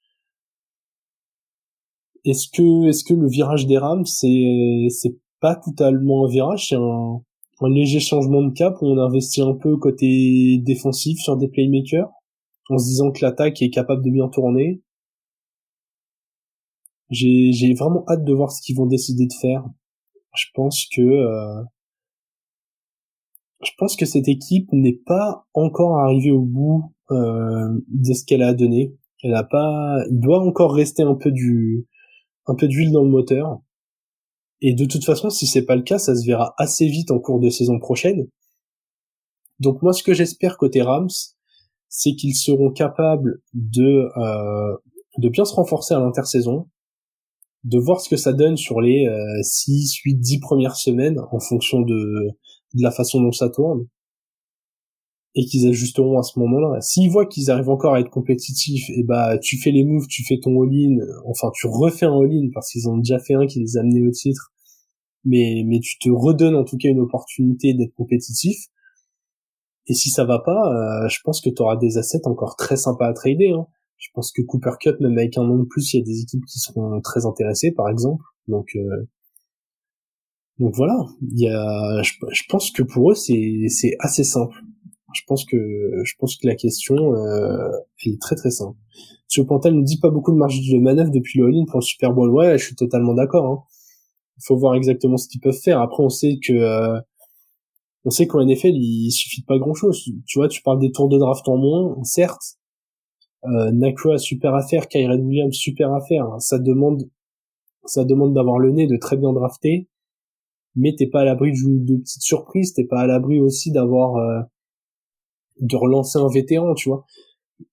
est-ce 2.23 2.47
que 2.47 2.87
est-ce 2.87 3.03
que 3.03 3.13
le 3.13 3.27
virage 3.27 3.67
des 3.67 3.77
Rams 3.77 4.05
c'est 4.05 4.87
c'est 4.89 5.17
pas 5.39 5.55
totalement 5.55 6.25
un 6.25 6.29
virage 6.29 6.69
c'est 6.69 6.75
un 6.75 7.21
un 7.61 7.69
léger 7.69 7.99
changement 7.99 8.41
de 8.41 8.51
cap 8.53 8.81
où 8.81 8.87
on 8.87 8.97
investit 8.97 9.41
un 9.41 9.53
peu 9.53 9.77
côté 9.77 10.57
défensif 10.63 11.19
sur 11.19 11.37
des 11.37 11.47
playmakers 11.47 12.09
en 12.69 12.77
se 12.77 12.85
disant 12.85 13.11
que 13.11 13.23
l'attaque 13.23 13.61
est 13.61 13.69
capable 13.69 14.03
de 14.03 14.09
bien 14.09 14.27
tourner. 14.29 14.81
J'ai, 17.11 17.73
vraiment 17.77 18.05
hâte 18.07 18.23
de 18.23 18.33
voir 18.33 18.51
ce 18.51 18.61
qu'ils 18.61 18.75
vont 18.75 18.85
décider 18.85 19.27
de 19.27 19.33
faire. 19.41 19.65
Je 20.33 20.45
pense 20.53 20.87
que 20.95 21.01
euh, 21.01 21.61
je 23.63 23.71
pense 23.77 23.95
que 23.95 24.05
cette 24.05 24.27
équipe 24.27 24.71
n'est 24.71 24.99
pas 25.05 25.45
encore 25.53 25.99
arrivée 25.99 26.31
au 26.31 26.41
bout 26.41 26.93
euh, 27.11 27.69
de 27.89 28.13
ce 28.13 28.23
qu'elle 28.25 28.41
a 28.41 28.53
donné. 28.53 28.95
Elle 29.23 29.35
a 29.35 29.43
pas, 29.43 30.03
il 30.09 30.19
doit 30.19 30.39
encore 30.39 30.73
rester 30.73 31.03
un 31.03 31.15
peu 31.15 31.31
du 31.31 31.85
un 32.47 32.55
peu 32.55 32.67
d'huile 32.67 32.91
dans 32.91 33.03
le 33.03 33.09
moteur. 33.09 33.59
Et 34.61 34.73
de 34.73 34.85
toute 34.85 35.05
façon, 35.05 35.29
si 35.29 35.47
c'est 35.47 35.65
pas 35.65 35.75
le 35.75 35.81
cas, 35.81 35.99
ça 35.99 36.15
se 36.15 36.25
verra 36.25 36.53
assez 36.57 36.87
vite 36.87 37.11
en 37.11 37.19
cours 37.19 37.39
de 37.39 37.49
saison 37.49 37.79
prochaine. 37.79 38.27
Donc 39.59 39.81
moi, 39.81 39.93
ce 39.93 40.01
que 40.01 40.13
j'espère 40.13 40.57
côté 40.57 40.81
Rams, 40.81 41.09
c'est 41.89 42.13
qu'ils 42.13 42.35
seront 42.35 42.71
capables 42.71 43.41
de 43.53 44.09
euh, 44.17 44.77
de 45.17 45.29
bien 45.29 45.45
se 45.45 45.53
renforcer 45.53 45.93
à 45.93 45.99
l'intersaison, 45.99 46.69
de 47.63 47.77
voir 47.77 48.01
ce 48.01 48.09
que 48.09 48.17
ça 48.17 48.33
donne 48.33 48.57
sur 48.57 48.81
les 48.81 49.05
euh, 49.07 49.43
6, 49.43 49.95
8, 50.03 50.15
10 50.15 50.39
premières 50.39 50.75
semaines 50.75 51.19
en 51.31 51.39
fonction 51.39 51.81
de, 51.81 51.93
de 52.73 52.83
la 52.83 52.91
façon 52.91 53.21
dont 53.21 53.31
ça 53.31 53.49
tourne 53.49 53.85
et 55.35 55.45
qu'ils 55.45 55.67
ajusteront 55.67 56.19
à 56.19 56.23
ce 56.23 56.37
moment-là. 56.39 56.81
S'ils 56.81 57.09
voient 57.09 57.25
qu'ils 57.25 57.51
arrivent 57.51 57.69
encore 57.69 57.93
à 57.93 58.01
être 58.01 58.09
compétitifs, 58.09 58.89
et 58.89 58.99
eh 58.99 59.03
bah 59.03 59.37
tu 59.37 59.57
fais 59.57 59.71
les 59.71 59.85
moves, 59.85 60.07
tu 60.07 60.25
fais 60.25 60.39
ton 60.39 60.61
all-in, 60.61 60.97
enfin 61.25 61.49
tu 61.53 61.67
refais 61.67 62.05
un 62.05 62.19
all-in 62.19 62.49
parce 62.53 62.69
qu'ils 62.71 62.89
ont 62.89 62.97
déjà 62.97 63.19
fait 63.19 63.35
un 63.35 63.47
qui 63.47 63.59
les 63.59 63.77
a 63.77 63.81
amenés 63.81 64.05
au 64.05 64.11
titre, 64.11 64.51
mais 65.23 65.63
mais 65.65 65.79
tu 65.79 65.97
te 65.99 66.09
redonnes 66.09 66.55
en 66.55 66.65
tout 66.65 66.77
cas 66.77 66.89
une 66.89 66.99
opportunité 66.99 67.73
d'être 67.73 67.93
compétitif. 67.95 68.57
Et 69.87 69.93
si 69.93 70.09
ça 70.09 70.25
va 70.25 70.39
pas, 70.39 71.05
euh, 71.05 71.07
je 71.09 71.19
pense 71.23 71.41
que 71.41 71.49
tu 71.49 71.61
auras 71.61 71.77
des 71.77 71.97
assets 71.97 72.27
encore 72.27 72.55
très 72.55 72.77
sympas 72.77 73.07
à 73.07 73.13
trader. 73.13 73.51
Hein. 73.51 73.67
Je 74.01 74.09
pense 74.13 74.31
que 74.31 74.41
Cooper 74.41 74.71
Cup, 74.79 74.99
même 74.99 75.17
avec 75.17 75.37
un 75.37 75.43
nom 75.43 75.59
de 75.59 75.65
plus, 75.65 75.93
il 75.93 75.99
y 75.99 76.01
a 76.01 76.05
des 76.05 76.21
équipes 76.21 76.43
qui 76.45 76.59
seront 76.59 76.99
très 77.01 77.25
intéressées, 77.25 77.71
par 77.71 77.87
exemple. 77.87 78.23
Donc 78.47 78.67
euh, 78.75 79.07
donc 80.59 80.75
voilà, 80.75 80.97
il 81.21 81.39
y 81.39 81.47
a, 81.47 82.01
je, 82.03 82.43
pense 82.49 82.71
que 82.71 82.83
pour 82.83 83.11
eux 83.11 83.15
c'est 83.15 83.65
c'est 83.69 83.95
assez 83.99 84.23
simple 84.23 84.55
je 85.13 85.21
pense 85.27 85.45
que 85.45 85.57
je 86.03 86.13
pense 86.19 86.37
que 86.37 86.47
la 86.47 86.55
question 86.55 87.13
euh, 87.15 87.69
elle 88.05 88.13
est 88.13 88.21
très 88.21 88.35
très 88.35 88.51
simple. 88.51 88.77
Monsieur 89.29 89.45
Pantal 89.45 89.75
ne 89.75 89.83
dit 89.83 89.99
pas 89.99 90.09
beaucoup 90.09 90.31
de 90.31 90.37
marge 90.37 90.59
de 90.59 90.77
manœuvre 90.77 91.11
depuis 91.11 91.39
le 91.39 91.47
all 91.47 91.65
pour 91.67 91.79
le 91.79 91.85
Super 91.85 92.13
Bowl. 92.13 92.29
Ouais, 92.29 92.57
je 92.57 92.65
suis 92.65 92.75
totalement 92.75 93.13
d'accord. 93.13 93.45
Hein. 93.45 93.63
Il 94.37 94.43
faut 94.45 94.57
voir 94.57 94.75
exactement 94.75 95.17
ce 95.17 95.27
qu'ils 95.27 95.39
peuvent 95.39 95.59
faire. 95.59 95.79
Après, 95.81 96.03
on 96.03 96.09
sait 96.09 96.39
que 96.45 96.53
euh, 96.53 96.99
on 98.03 98.09
sait 98.09 98.27
qu'en 98.27 98.43
NFL, 98.45 98.73
il 98.73 99.11
suffit 99.11 99.41
de 99.41 99.45
pas 99.45 99.57
grand 99.57 99.73
chose. 99.73 100.03
Tu 100.25 100.39
vois, 100.39 100.47
tu 100.47 100.61
parles 100.61 100.79
des 100.79 100.91
tours 100.91 101.07
de 101.07 101.17
draft 101.17 101.47
en 101.47 101.57
moins, 101.57 101.95
certes. 102.03 102.57
Euh, 103.45 103.71
Nakua 103.71 104.17
super 104.17 104.53
affaire, 104.53 104.87
Kyren 104.87 105.21
Williams 105.25 105.55
super 105.55 105.93
affaire. 105.93 106.25
Hein. 106.25 106.39
Ça 106.39 106.59
demande 106.59 107.09
ça 107.85 108.05
demande 108.05 108.33
d'avoir 108.33 108.59
le 108.59 108.71
nez 108.71 108.87
de 108.87 108.97
très 108.97 109.17
bien 109.17 109.33
drafter, 109.33 109.89
mais 110.75 110.93
t'es 110.95 111.07
pas 111.07 111.21
à 111.21 111.25
l'abri 111.25 111.51
de, 111.51 111.85
de 111.85 111.97
petites 111.97 112.21
surprises. 112.21 112.73
T'es 112.73 112.85
pas 112.85 113.01
à 113.01 113.07
l'abri 113.07 113.39
aussi 113.39 113.71
d'avoir 113.71 114.15
euh, 114.17 114.41
de 115.59 115.75
relancer 115.75 116.19
un 116.19 116.29
vétéran, 116.29 116.73
tu 116.73 116.89
vois. 116.89 117.05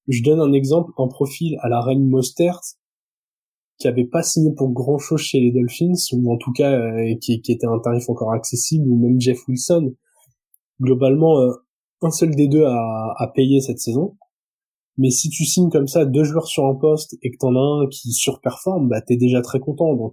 Je 0.08 0.22
donne 0.22 0.40
un 0.40 0.52
exemple, 0.52 0.92
un 0.98 1.08
profil 1.08 1.56
à 1.60 1.68
la 1.68 1.80
Reine 1.80 2.08
Mostert, 2.08 2.60
qui 3.78 3.88
avait 3.88 4.06
pas 4.06 4.22
signé 4.22 4.52
pour 4.54 4.70
grand 4.72 4.98
chose 4.98 5.20
chez 5.20 5.40
les 5.40 5.52
Dolphins, 5.52 5.94
ou 6.12 6.32
en 6.32 6.36
tout 6.36 6.52
cas 6.52 6.72
euh, 6.72 7.14
qui, 7.20 7.34
était 7.34 7.66
un 7.66 7.78
tarif 7.78 8.08
encore 8.08 8.32
accessible, 8.32 8.88
ou 8.88 8.96
même 8.96 9.20
Jeff 9.20 9.46
Wilson. 9.46 9.94
Globalement, 10.80 11.40
euh, 11.40 11.52
un 12.02 12.10
seul 12.10 12.34
des 12.34 12.48
deux 12.48 12.64
a 12.64 13.32
payé 13.34 13.60
cette 13.60 13.80
saison. 13.80 14.16
Mais 14.99 15.11
si 15.11 15.30
tu 15.30 15.44
signes 15.44 15.70
comme 15.70 15.86
ça 15.86 16.05
deux 16.05 16.24
joueurs 16.24 16.49
sur 16.49 16.66
un 16.66 16.74
poste 16.74 17.16
et 17.22 17.30
que 17.30 17.36
t'en 17.38 17.55
as 17.55 17.84
un 17.84 17.86
qui 17.88 18.12
surperforme, 18.12 18.88
bah 18.88 19.01
t'es 19.01 19.16
déjà 19.16 19.40
très 19.40 19.61
content. 19.61 19.94
Donc 19.94 20.12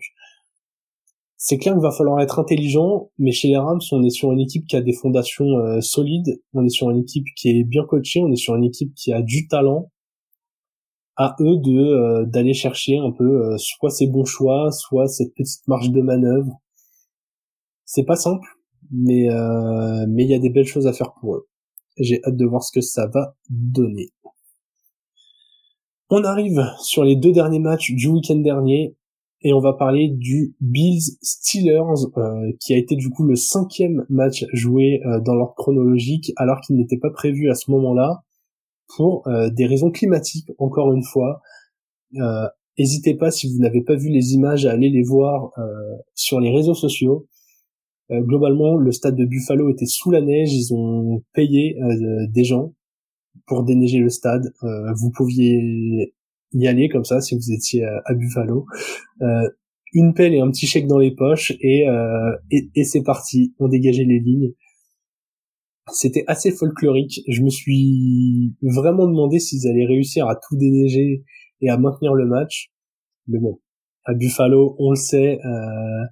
c'est 1.38 1.58
clair 1.58 1.74
qu'il 1.74 1.82
va 1.84 1.92
falloir 1.92 2.22
être 2.22 2.40
intelligent, 2.40 3.12
mais 3.18 3.32
chez 3.32 3.50
les 3.50 3.58
Rams, 3.58 3.82
on 3.92 4.04
est 4.04 4.10
sur 4.10 4.32
une 4.32 4.40
équipe 4.40 4.66
qui 4.68 4.76
a 4.76 4.82
des 4.82 4.94
fondations 4.94 5.58
euh, 5.58 5.82
solides, 5.82 6.42
on 6.54 6.66
est 6.66 6.70
sur 6.70 6.90
une 6.90 7.00
équipe 7.00 7.26
qui 7.36 7.50
est 7.50 7.64
bien 7.64 7.84
coachée, 7.86 8.22
on 8.24 8.32
est 8.32 8.36
sur 8.36 8.56
une 8.56 8.64
équipe 8.64 8.94
qui 8.96 9.12
a 9.12 9.22
du 9.22 9.48
talent. 9.48 9.92
À 11.18 11.36
eux 11.40 11.58
de 11.58 11.78
euh, 11.78 12.26
d'aller 12.26 12.54
chercher 12.54 12.98
un 12.98 13.12
peu 13.12 13.24
euh, 13.24 13.58
soit 13.58 13.90
ces 13.90 14.08
bons 14.08 14.26
choix, 14.26 14.72
soit 14.72 15.08
cette 15.08 15.34
petite 15.34 15.68
marge 15.68 15.92
de 15.92 16.02
manœuvre. 16.02 16.62
C'est 17.86 18.04
pas 18.04 18.16
simple, 18.16 18.48
mais 18.92 19.28
mais 20.08 20.24
il 20.24 20.30
y 20.30 20.34
a 20.34 20.40
des 20.40 20.50
belles 20.50 20.66
choses 20.66 20.88
à 20.88 20.94
faire 20.94 21.14
pour 21.20 21.36
eux. 21.36 21.48
J'ai 22.00 22.22
hâte 22.26 22.36
de 22.36 22.46
voir 22.46 22.64
ce 22.64 22.72
que 22.72 22.82
ça 22.82 23.08
va 23.08 23.36
donner. 23.50 24.15
On 26.10 26.24
arrive 26.24 26.64
sur 26.80 27.04
les 27.04 27.16
deux 27.16 27.32
derniers 27.32 27.60
matchs 27.60 27.92
du 27.92 28.08
week-end 28.10 28.36
dernier 28.36 28.96
et 29.42 29.54
on 29.54 29.60
va 29.60 29.74
parler 29.74 30.10
du 30.10 30.56
Bills 30.62 31.18
Steelers 31.24 32.06
euh, 32.18 32.52
qui 32.60 32.76
a 32.76 32.78
été 32.78 32.96
du 32.96 33.10
coup 33.10 33.24
le 33.24 33.36
cinquième 33.36 34.06
match 34.08 34.46
joué 34.54 35.02
euh, 35.04 35.20
dans 35.20 35.34
l'ordre 35.34 35.56
chronologique 35.56 36.32
alors 36.36 36.62
qu'il 36.62 36.76
n'était 36.76 37.00
pas 37.00 37.10
prévu 37.10 37.50
à 37.50 37.56
ce 37.56 37.72
moment-là 37.72 38.22
pour 38.96 39.28
euh, 39.28 39.50
des 39.50 39.66
raisons 39.66 39.90
climatiques 39.90 40.52
encore 40.60 40.94
une 40.94 41.04
fois. 41.04 41.42
N'hésitez 42.78 43.16
pas 43.16 43.32
si 43.32 43.52
vous 43.52 43.60
n'avez 43.60 43.82
pas 43.82 43.96
vu 43.96 44.10
les 44.10 44.34
images 44.34 44.66
à 44.66 44.72
aller 44.72 44.90
les 44.90 45.02
voir 45.02 45.50
sur 46.14 46.40
les 46.40 46.52
réseaux 46.52 46.74
sociaux. 46.74 47.28
globalement, 48.12 48.76
le 48.76 48.92
stade 48.92 49.16
de 49.16 49.26
Buffalo 49.26 49.70
était 49.70 49.86
sous 49.86 50.12
la 50.12 50.22
neige. 50.22 50.54
Ils 50.54 50.74
ont 50.74 51.24
payé 51.34 51.78
des 52.30 52.44
gens 52.46 52.74
pour 53.48 53.64
déneiger 53.64 54.00
le 54.00 54.10
stade. 54.10 54.54
vous 54.62 55.12
pouviez 55.12 56.14
y 56.54 56.68
aller 56.68 56.90
comme 56.90 57.06
ça 57.06 57.22
si 57.22 57.36
vous 57.36 57.52
étiez 57.52 57.84
à, 57.84 58.14
Buffalo. 58.14 58.66
une 59.94 60.14
pelle 60.14 60.34
et 60.34 60.40
un 60.40 60.50
petit 60.50 60.68
chèque 60.68 60.88
dans 60.88 61.00
les 61.00 61.12
poches 61.12 61.52
et, 61.62 61.86
et, 62.52 62.70
et 62.76 62.84
c'est 62.84 63.04
parti. 63.04 63.54
On 63.60 63.68
dégageait 63.68 64.06
les 64.06 64.20
lignes 64.20 64.54
c'était 65.92 66.24
assez 66.28 66.52
folklorique. 66.52 67.22
Je 67.28 67.42
me 67.42 67.50
suis 67.50 68.56
vraiment 68.62 69.08
demandé 69.08 69.40
s'ils 69.40 69.68
allaient 69.68 69.86
réussir 69.86 70.28
à 70.28 70.36
tout 70.36 70.56
déneiger 70.56 71.24
et 71.62 71.70
à 71.70 71.78
maintenir 71.78 72.14
le 72.14 72.26
match. 72.26 72.72
Mais 73.28 73.40
bon, 73.40 73.60
à 74.04 74.14
Buffalo, 74.14 74.76
on 74.80 74.92
le 74.92 74.96
sait, 74.96 75.40
euh, 75.46 76.06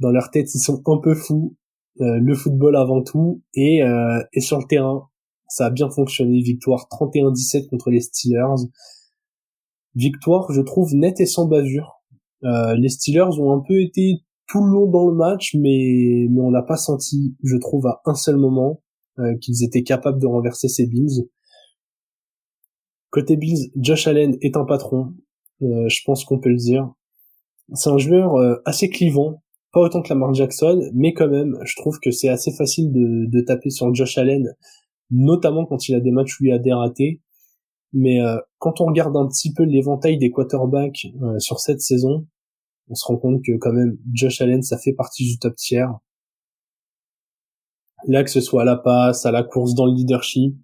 dans 0.00 0.10
leur 0.10 0.30
tête, 0.30 0.54
ils 0.54 0.60
sont 0.60 0.82
un 0.86 0.98
peu 0.98 1.14
fous. 1.14 1.56
Euh, 2.00 2.18
le 2.18 2.34
football 2.34 2.76
avant 2.76 3.02
tout 3.02 3.42
et, 3.52 3.82
euh, 3.82 4.22
et 4.32 4.40
sur 4.40 4.58
le 4.58 4.64
terrain, 4.64 5.09
ça 5.50 5.66
a 5.66 5.70
bien 5.70 5.90
fonctionné. 5.90 6.40
Victoire 6.40 6.88
31-17 6.90 7.68
contre 7.68 7.90
les 7.90 8.00
Steelers. 8.00 8.66
Victoire, 9.94 10.50
je 10.52 10.60
trouve, 10.60 10.94
nette 10.94 11.20
et 11.20 11.26
sans 11.26 11.46
bavure. 11.46 12.00
les 12.42 12.88
Steelers 12.88 13.38
ont 13.38 13.52
un 13.52 13.60
peu 13.60 13.82
été 13.82 14.22
tout 14.50 14.62
le 14.64 14.70
long 14.70 14.86
dans 14.86 15.08
le 15.08 15.14
match, 15.14 15.54
mais, 15.54 16.26
mais 16.30 16.40
on 16.40 16.50
n'a 16.50 16.62
pas 16.62 16.76
senti, 16.76 17.36
je 17.42 17.56
trouve, 17.56 17.86
à 17.86 18.00
un 18.04 18.14
seul 18.14 18.36
moment 18.36 18.82
euh, 19.18 19.36
qu'ils 19.40 19.64
étaient 19.64 19.82
capables 19.82 20.20
de 20.20 20.26
renverser 20.26 20.68
ces 20.68 20.86
Bills. 20.86 21.28
Côté 23.10 23.36
Bills, 23.36 23.70
Josh 23.76 24.06
Allen 24.06 24.36
est 24.40 24.56
un 24.56 24.64
patron, 24.64 25.14
euh, 25.62 25.88
je 25.88 26.00
pense 26.04 26.24
qu'on 26.24 26.38
peut 26.38 26.48
le 26.48 26.56
dire. 26.56 26.92
C'est 27.74 27.90
un 27.90 27.98
joueur 27.98 28.36
euh, 28.36 28.56
assez 28.64 28.88
clivant, 28.88 29.42
pas 29.72 29.80
autant 29.80 30.02
que 30.02 30.08
Lamar 30.08 30.34
Jackson, 30.34 30.80
mais 30.94 31.12
quand 31.12 31.28
même, 31.28 31.56
je 31.64 31.74
trouve 31.76 31.98
que 32.00 32.10
c'est 32.10 32.28
assez 32.28 32.52
facile 32.52 32.90
de, 32.92 33.40
taper 33.42 33.70
sur 33.70 33.92
Josh 33.94 34.18
Allen, 34.18 34.54
notamment 35.10 35.66
quand 35.66 35.88
il 35.88 35.94
a 35.94 36.00
des 36.00 36.10
matchs 36.10 36.40
où 36.40 36.44
il 36.44 36.52
a 36.52 36.58
des 36.58 36.72
ratés. 36.72 37.20
Mais 37.92 38.20
quand 38.58 38.80
on 38.80 38.86
regarde 38.86 39.16
un 39.16 39.26
petit 39.26 39.52
peu 39.52 39.64
l'éventail 39.64 40.16
des 40.16 40.30
quarterbacks 40.30 41.08
sur 41.38 41.58
cette 41.58 41.80
saison, 41.80 42.28
on 42.90 42.94
se 42.94 43.04
rend 43.04 43.16
compte 43.16 43.42
que 43.44 43.56
quand 43.56 43.72
même 43.72 43.96
Josh 44.12 44.40
Allen 44.40 44.62
ça 44.62 44.76
fait 44.78 44.92
partie 44.92 45.24
du 45.24 45.38
top 45.38 45.54
tiers. 45.56 45.92
Là 48.06 48.24
que 48.24 48.30
ce 48.30 48.40
soit 48.40 48.62
à 48.62 48.64
la 48.64 48.76
passe, 48.76 49.26
à 49.26 49.30
la 49.30 49.42
course 49.42 49.74
dans 49.74 49.86
le 49.86 49.94
leadership, 49.94 50.56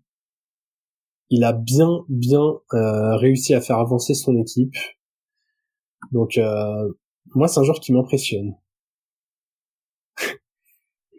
il 1.31 1.45
a 1.45 1.53
bien 1.53 2.05
bien 2.09 2.61
euh, 2.73 3.17
réussi 3.17 3.55
à 3.55 3.61
faire 3.61 3.79
avancer 3.79 4.15
son 4.15 4.37
équipe. 4.37 4.75
Donc 6.13 6.37
euh, 6.39 6.93
moi 7.35 7.49
c'est 7.49 7.61
un 7.61 7.65
joueur 7.65 7.81
qui 7.81 7.93
m'impressionne. 7.93 8.55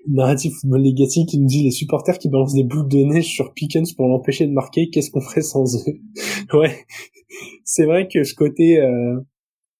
Narrative 0.10 0.53
Football 0.53 0.84
qui 0.84 1.39
nous 1.39 1.47
dit 1.47 1.64
les 1.64 1.72
supporters 1.72 2.18
qui 2.18 2.30
balancent 2.30 2.53
des 2.53 2.64
boules 2.64 2.88
de 2.88 2.99
neige 2.99 3.28
sur 3.28 3.53
Pickens 3.53 3.93
pour 3.93 4.08
l'empêcher 4.08 4.47
de 4.47 4.53
marquer, 4.53 4.89
qu'est-ce 4.89 5.12
qu'on 5.12 5.22
ferait 5.22 5.41
sans 5.41 5.76
eux? 5.76 5.93
Ouais, 6.53 6.86
c'est 7.66 7.86
vrai 7.86 8.08
que 8.08 8.24
ce 8.24 8.34
côté 8.34 8.80
euh, 8.80 9.20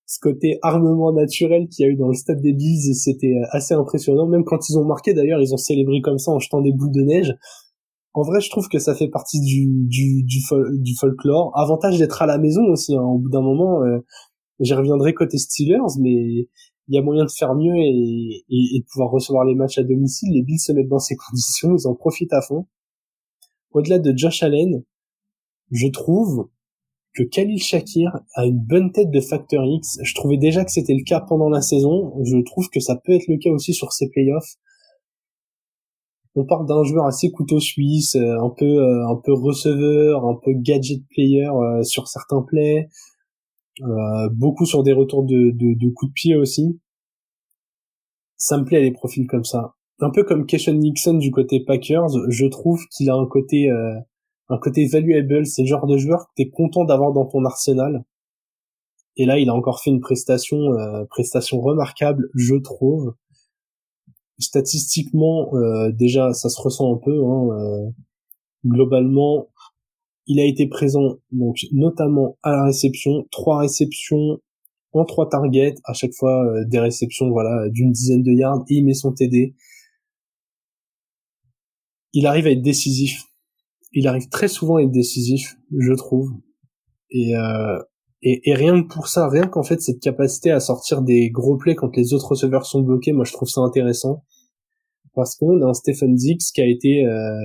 ce 0.08 0.20
côté 0.22 0.58
armement 0.62 1.12
naturel 1.12 1.68
qu'il 1.68 1.86
y 1.86 1.90
a 1.90 1.92
eu 1.92 1.96
dans 1.96 2.08
le 2.08 2.14
stade 2.14 2.42
des 2.42 2.54
Bills, 2.54 2.96
c'était 2.96 3.34
euh, 3.34 3.46
assez 3.52 3.74
impressionnant. 3.74 4.26
Même 4.26 4.46
quand 4.46 4.70
ils 4.70 4.78
ont 4.78 4.86
marqué, 4.86 5.14
d'ailleurs, 5.14 5.42
ils 5.42 5.54
ont 5.54 5.58
célébré 5.58 6.02
comme 6.02 6.18
ça 6.18 6.32
en 6.32 6.40
jetant 6.40 6.62
des 6.62 6.72
boules 6.72 6.94
de 6.94 7.02
neige. 7.02 7.36
En 8.14 8.24
vrai, 8.24 8.40
je 8.40 8.50
trouve 8.50 8.68
que 8.70 8.80
ça 8.80 8.96
fait 8.96 9.10
partie 9.10 9.42
du, 9.42 9.68
du, 9.68 10.24
du, 10.24 10.40
du 10.80 10.96
folklore. 10.96 11.52
Avantage 11.56 12.00
d'être 12.00 12.22
à 12.22 12.26
la 12.26 12.38
maison 12.38 12.64
aussi. 12.72 12.96
Hein. 12.96 13.02
Au 13.02 13.20
bout 13.20 13.30
d'un 13.30 13.42
moment, 13.42 13.84
euh, 13.84 14.00
j'y 14.62 14.74
reviendrai 14.74 15.14
côté 15.14 15.38
Steelers, 15.38 16.00
mais 16.00 16.48
il 16.88 16.96
y 16.96 16.98
a 16.98 17.02
moyen 17.02 17.26
de 17.26 17.32
faire 17.32 17.54
mieux 17.56 17.76
et, 17.76 18.46
de 18.50 18.86
pouvoir 18.92 19.12
recevoir 19.12 19.46
les 19.46 19.56
matchs 19.56 19.78
à 19.78 19.84
domicile. 19.84 20.34
Les 20.34 20.42
Bills 20.42 20.60
se 20.60 20.72
mettent 20.72 20.88
dans 20.88 21.00
ces 21.00 21.16
conditions, 21.30 21.76
ils 21.76 21.88
en 21.88 21.96
profitent 21.96 22.34
à 22.34 22.42
fond. 22.42 22.68
Au-delà 23.72 24.00
de 24.00 24.14
Josh 24.16 24.44
Allen, 24.44 24.84
je 25.72 25.88
trouve 25.88 26.50
que 27.14 27.24
Khalil 27.24 27.62
Shakir 27.62 28.12
a 28.36 28.46
une 28.46 28.60
bonne 28.60 28.92
tête 28.92 29.10
de 29.10 29.20
Factor 29.20 29.66
X. 29.66 29.98
Je 30.04 30.14
trouvais 30.14 30.38
déjà 30.38 30.64
que 30.64 30.72
c'était 30.72 30.94
le 30.94 31.04
cas 31.04 31.20
pendant 31.20 31.50
la 31.50 31.62
saison. 31.62 32.14
Je 32.24 32.38
trouve 32.44 32.70
que 32.70 32.80
ça 32.80 32.96
peut 32.96 33.14
être 33.14 33.28
le 33.28 33.38
cas 33.38 33.50
aussi 33.50 33.74
sur 33.74 33.92
ces 33.92 34.10
playoffs. 34.10 34.56
On 36.36 36.46
parle 36.46 36.68
d'un 36.68 36.84
joueur 36.84 37.06
assez 37.06 37.32
couteau 37.32 37.60
suisse, 37.60 38.16
euh, 38.16 38.40
un 38.40 38.52
peu 38.56 38.66
euh, 38.66 39.08
un 39.08 39.16
peu 39.16 39.34
receveur, 39.34 40.28
un 40.28 40.36
peu 40.36 40.54
gadget 40.54 41.02
player 41.10 41.48
euh, 41.48 41.82
sur 41.82 42.08
certains 42.08 42.44
plays, 42.44 42.88
beaucoup 44.32 44.66
sur 44.66 44.84
des 44.84 44.94
retours 44.94 45.24
de, 45.24 45.52
de, 45.52 45.90
coups 45.94 46.12
de 46.12 46.14
pied 46.14 46.36
aussi. 46.36 46.80
Ça 48.36 48.58
me 48.58 48.66
plaît 48.66 48.82
les 48.82 48.92
profils 48.92 49.28
comme 49.28 49.44
ça. 49.44 49.74
Un 50.00 50.12
peu 50.12 50.24
comme 50.24 50.46
Keshawn 50.46 50.78
Nixon 50.78 51.16
du 51.16 51.32
côté 51.32 51.60
Packers, 51.60 52.10
je 52.30 52.46
trouve 52.46 52.80
qu'il 52.92 53.10
a 53.10 53.16
un 53.16 53.26
côté 53.26 53.70
un 54.50 54.58
côté 54.58 54.88
valuable, 54.88 55.46
c'est 55.46 55.64
le 55.64 55.68
genre 55.68 55.88
de 55.88 55.98
joueur 55.98 56.28
que 56.28 56.32
t'es 56.36 56.50
content 56.50 56.86
d'avoir 56.86 57.12
dans 57.12 57.26
ton 57.26 57.44
arsenal. 57.46 58.06
Et 59.18 59.26
là, 59.26 59.40
il 59.40 59.50
a 59.50 59.54
encore 59.54 59.82
fait 59.82 59.90
une 59.90 60.00
prestation, 60.00 60.58
euh, 60.58 61.04
prestation 61.06 61.60
remarquable, 61.60 62.30
je 62.36 62.56
trouve. 62.56 63.16
Statistiquement, 64.40 65.54
euh, 65.56 65.92
déjà, 65.92 66.34
ça 66.34 66.50
se 66.50 66.62
ressent 66.62 66.94
un 66.94 66.98
peu. 66.98 67.26
Hein, 67.26 67.48
euh, 67.52 67.90
globalement, 68.66 69.48
il 70.28 70.40
a 70.40 70.46
été 70.46 70.68
présent, 70.68 71.18
donc 71.32 71.58
notamment 71.72 72.38
à 72.44 72.52
la 72.52 72.64
réception, 72.66 73.26
trois 73.32 73.60
réceptions 73.60 74.40
en 74.94 75.06
trois 75.06 75.30
targets, 75.30 75.76
à 75.86 75.94
chaque 75.94 76.14
fois 76.14 76.46
des 76.66 76.80
réceptions, 76.80 77.30
voilà, 77.30 77.70
d'une 77.70 77.92
dizaine 77.92 78.24
de 78.24 78.32
yards, 78.32 78.64
et 78.70 78.76
il 78.76 78.86
met 78.86 78.94
son 78.94 79.12
TD. 79.12 79.56
Il 82.14 82.26
arrive 82.26 82.48
à 82.48 82.52
être 82.52 82.62
décisif 82.62 83.28
il 83.94 84.08
arrive 84.08 84.30
très 84.30 84.48
souvent 84.48 84.78
à 84.78 84.84
être 84.84 84.92
décisif, 84.92 85.58
je 85.76 85.94
trouve. 85.94 86.32
Et, 87.10 87.36
euh, 87.36 87.80
et, 88.22 88.54
rien 88.54 88.84
que 88.84 88.88
pour 88.88 89.08
ça, 89.08 89.30
rien 89.30 89.48
qu'en 89.48 89.64
fait 89.64 89.82
cette 89.82 90.00
capacité 90.00 90.52
à 90.52 90.60
sortir 90.60 91.02
des 91.02 91.30
gros 91.30 91.58
plays 91.58 91.76
quand 91.76 91.96
les 91.96 92.14
autres 92.14 92.30
receveurs 92.30 92.66
sont 92.66 92.82
bloqués, 92.82 93.12
moi 93.12 93.26
je 93.26 93.34
trouve 93.34 93.48
ça 93.48 93.62
intéressant. 93.62 94.24
Parce 95.16 95.36
qu'on 95.36 95.62
a 95.62 95.66
un 95.66 95.74
Stephen 95.74 96.16
Dix 96.16 96.52
qui 96.52 96.62
a 96.62 96.68
été 96.68 97.06
euh, 97.06 97.40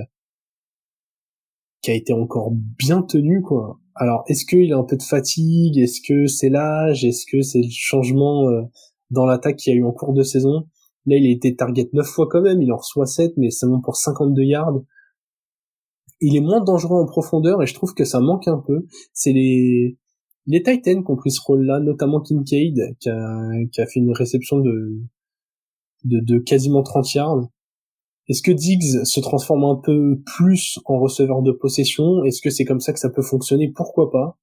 qui 1.83 1.91
a 1.91 1.93
été 1.93 2.13
encore 2.13 2.51
bien 2.51 3.03
tenu 3.03 3.43
quoi. 3.43 3.79
Alors 3.93 4.23
est-ce 4.27 4.45
qu'il 4.45 4.73
a 4.73 4.77
un 4.77 4.83
peu 4.83 4.97
de 4.97 5.03
fatigue? 5.03 5.77
Est-ce 5.77 6.01
que 6.01 6.25
c'est 6.25 6.49
l'âge? 6.49 7.05
Est-ce 7.05 7.25
que 7.31 7.41
c'est 7.41 7.61
le 7.61 7.69
changement 7.69 8.49
euh, 8.49 8.63
dans 9.11 9.27
l'attaque 9.27 9.57
qu'il 9.57 9.73
y 9.73 9.75
a 9.75 9.79
eu 9.79 9.85
en 9.85 9.91
cours 9.91 10.13
de 10.13 10.23
saison? 10.23 10.63
Là 11.05 11.17
il 11.17 11.27
a 11.27 11.29
été 11.29 11.55
target 11.55 11.89
9 11.93 12.07
fois 12.07 12.27
quand 12.27 12.41
même, 12.41 12.61
il 12.63 12.71
en 12.73 12.77
reçoit 12.77 13.05
7 13.05 13.33
mais 13.37 13.51
seulement 13.51 13.81
pour 13.81 13.95
52 13.95 14.41
yards 14.41 14.81
il 16.21 16.37
est 16.37 16.41
moins 16.41 16.63
dangereux 16.63 17.01
en 17.01 17.05
profondeur 17.05 17.61
et 17.61 17.67
je 17.67 17.73
trouve 17.73 17.93
que 17.93 18.05
ça 18.05 18.21
manque 18.21 18.47
un 18.47 18.57
peu. 18.65 18.85
C'est 19.13 19.33
les 19.33 19.97
les 20.45 20.61
Titans 20.61 21.03
qui 21.03 21.11
ont 21.11 21.15
pris 21.15 21.31
ce 21.31 21.41
rôle-là, 21.41 21.79
notamment 21.79 22.19
Kincaid 22.19 22.97
qui 22.99 23.09
a, 23.09 23.49
qui 23.71 23.81
a 23.81 23.85
fait 23.85 23.99
une 23.99 24.11
réception 24.11 24.59
de, 24.59 24.99
de, 26.03 26.19
de 26.19 26.39
quasiment 26.39 26.83
30 26.83 27.13
yards. 27.13 27.49
Est-ce 28.29 28.41
que 28.41 28.51
Diggs 28.51 29.03
se 29.03 29.19
transforme 29.19 29.65
un 29.65 29.75
peu 29.75 30.21
plus 30.25 30.79
en 30.85 30.99
receveur 30.99 31.41
de 31.41 31.51
possession? 31.51 32.23
Est-ce 32.23 32.41
que 32.41 32.49
c'est 32.49 32.63
comme 32.63 32.79
ça 32.79 32.93
que 32.93 32.99
ça 32.99 33.09
peut 33.09 33.21
fonctionner? 33.21 33.69
Pourquoi 33.69 34.11
pas? 34.11 34.37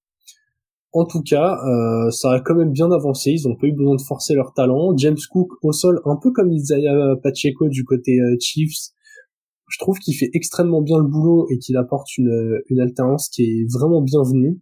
En 0.93 1.07
tout 1.07 1.23
cas, 1.23 1.57
euh, 1.65 2.11
ça 2.11 2.33
a 2.33 2.41
quand 2.41 2.57
même 2.57 2.73
bien 2.73 2.91
avancé. 2.91 3.31
Ils 3.31 3.47
ont 3.49 3.57
pas 3.57 3.69
eu 3.69 3.73
besoin 3.73 3.95
de 3.95 4.03
forcer 4.03 4.35
leur 4.35 4.53
talent. 4.53 4.97
James 4.97 5.17
Cook 5.31 5.53
au 5.63 5.73
sol, 5.73 6.01
un 6.05 6.17
peu 6.17 6.31
comme 6.33 6.53
Isaiah 6.53 7.15
Pacheco 7.23 7.69
du 7.69 7.85
côté 7.85 8.19
euh, 8.21 8.37
Chiefs, 8.41 8.91
je 9.69 9.79
trouve 9.79 9.99
qu'il 9.99 10.15
fait 10.15 10.31
extrêmement 10.35 10.83
bien 10.83 10.99
le 10.99 11.05
boulot 11.05 11.47
et 11.49 11.59
qu'il 11.59 11.77
apporte 11.77 12.19
une, 12.19 12.61
une 12.69 12.81
alternance 12.81 13.29
qui 13.29 13.45
est 13.45 13.73
vraiment 13.73 14.03
bienvenue. 14.03 14.61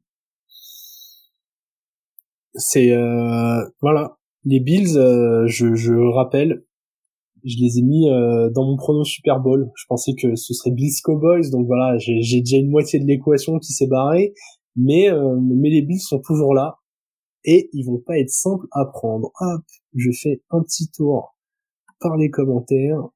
C'est 2.55 2.93
euh, 2.93 3.65
voilà, 3.81 4.19
les 4.45 4.61
Bills, 4.61 4.95
je, 5.47 5.75
je 5.75 5.95
rappelle, 5.95 6.63
je 7.45 7.57
les 7.59 7.79
ai 7.79 7.83
mis 7.83 8.09
euh, 8.09 8.51
dans 8.51 8.65
mon 8.65 8.77
prono 8.77 9.05
Super 9.05 9.41
Bowl. 9.41 9.71
Je 9.75 9.85
pensais 9.89 10.13
que 10.15 10.37
ce 10.37 10.55
serait 10.55 10.71
Bills 10.71 11.01
Cowboys, 11.03 11.51
donc 11.51 11.67
voilà, 11.67 11.97
j'ai 11.99 12.41
déjà 12.41 12.57
une 12.57 12.71
moitié 12.71 12.99
de 12.99 13.07
l'équation 13.07 13.59
qui 13.59 13.73
s'est 13.73 13.87
barrée, 13.87 14.35
mais 14.77 15.09
mais 15.41 15.71
les 15.71 15.83
Bills 15.83 16.01
sont 16.01 16.21
toujours 16.21 16.55
là 16.55 16.79
et 17.45 17.71
ils 17.73 17.85
vont 17.85 17.99
pas 17.99 18.19
être 18.19 18.31
simples 18.31 18.67
à 18.73 18.85
prendre. 18.85 19.31
Hop, 19.41 19.63
je 19.95 20.11
fais 20.13 20.43
un 20.51 20.63
petit 20.63 20.91
tour 20.91 21.37
par 22.01 22.17
les 22.17 22.31
commentaires. 22.31 23.09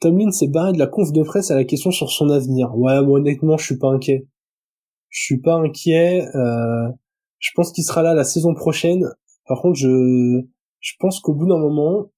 Tomlin 0.00 0.30
s'est 0.30 0.48
barré 0.48 0.72
de 0.72 0.78
la 0.78 0.86
conf 0.86 1.12
de 1.12 1.22
presse 1.22 1.50
à 1.50 1.56
la 1.56 1.64
question 1.64 1.90
sur 1.90 2.10
son 2.10 2.30
avenir. 2.30 2.76
Ouais, 2.76 3.02
moi, 3.02 3.18
honnêtement, 3.18 3.56
je 3.56 3.64
suis 3.64 3.78
pas 3.78 3.88
inquiet. 3.88 4.28
Je 5.08 5.24
suis 5.24 5.40
pas 5.40 5.56
inquiet. 5.56 6.24
Euh, 6.36 6.88
je 7.38 7.50
pense 7.56 7.72
qu'il 7.72 7.82
sera 7.82 8.02
là 8.02 8.14
la 8.14 8.24
saison 8.24 8.54
prochaine. 8.54 9.04
Par 9.46 9.60
contre, 9.60 9.76
je, 9.76 10.46
je 10.80 10.94
pense 10.98 11.20
qu'au 11.20 11.34
bout 11.34 11.46
d'un 11.46 11.58
moment, 11.58 12.10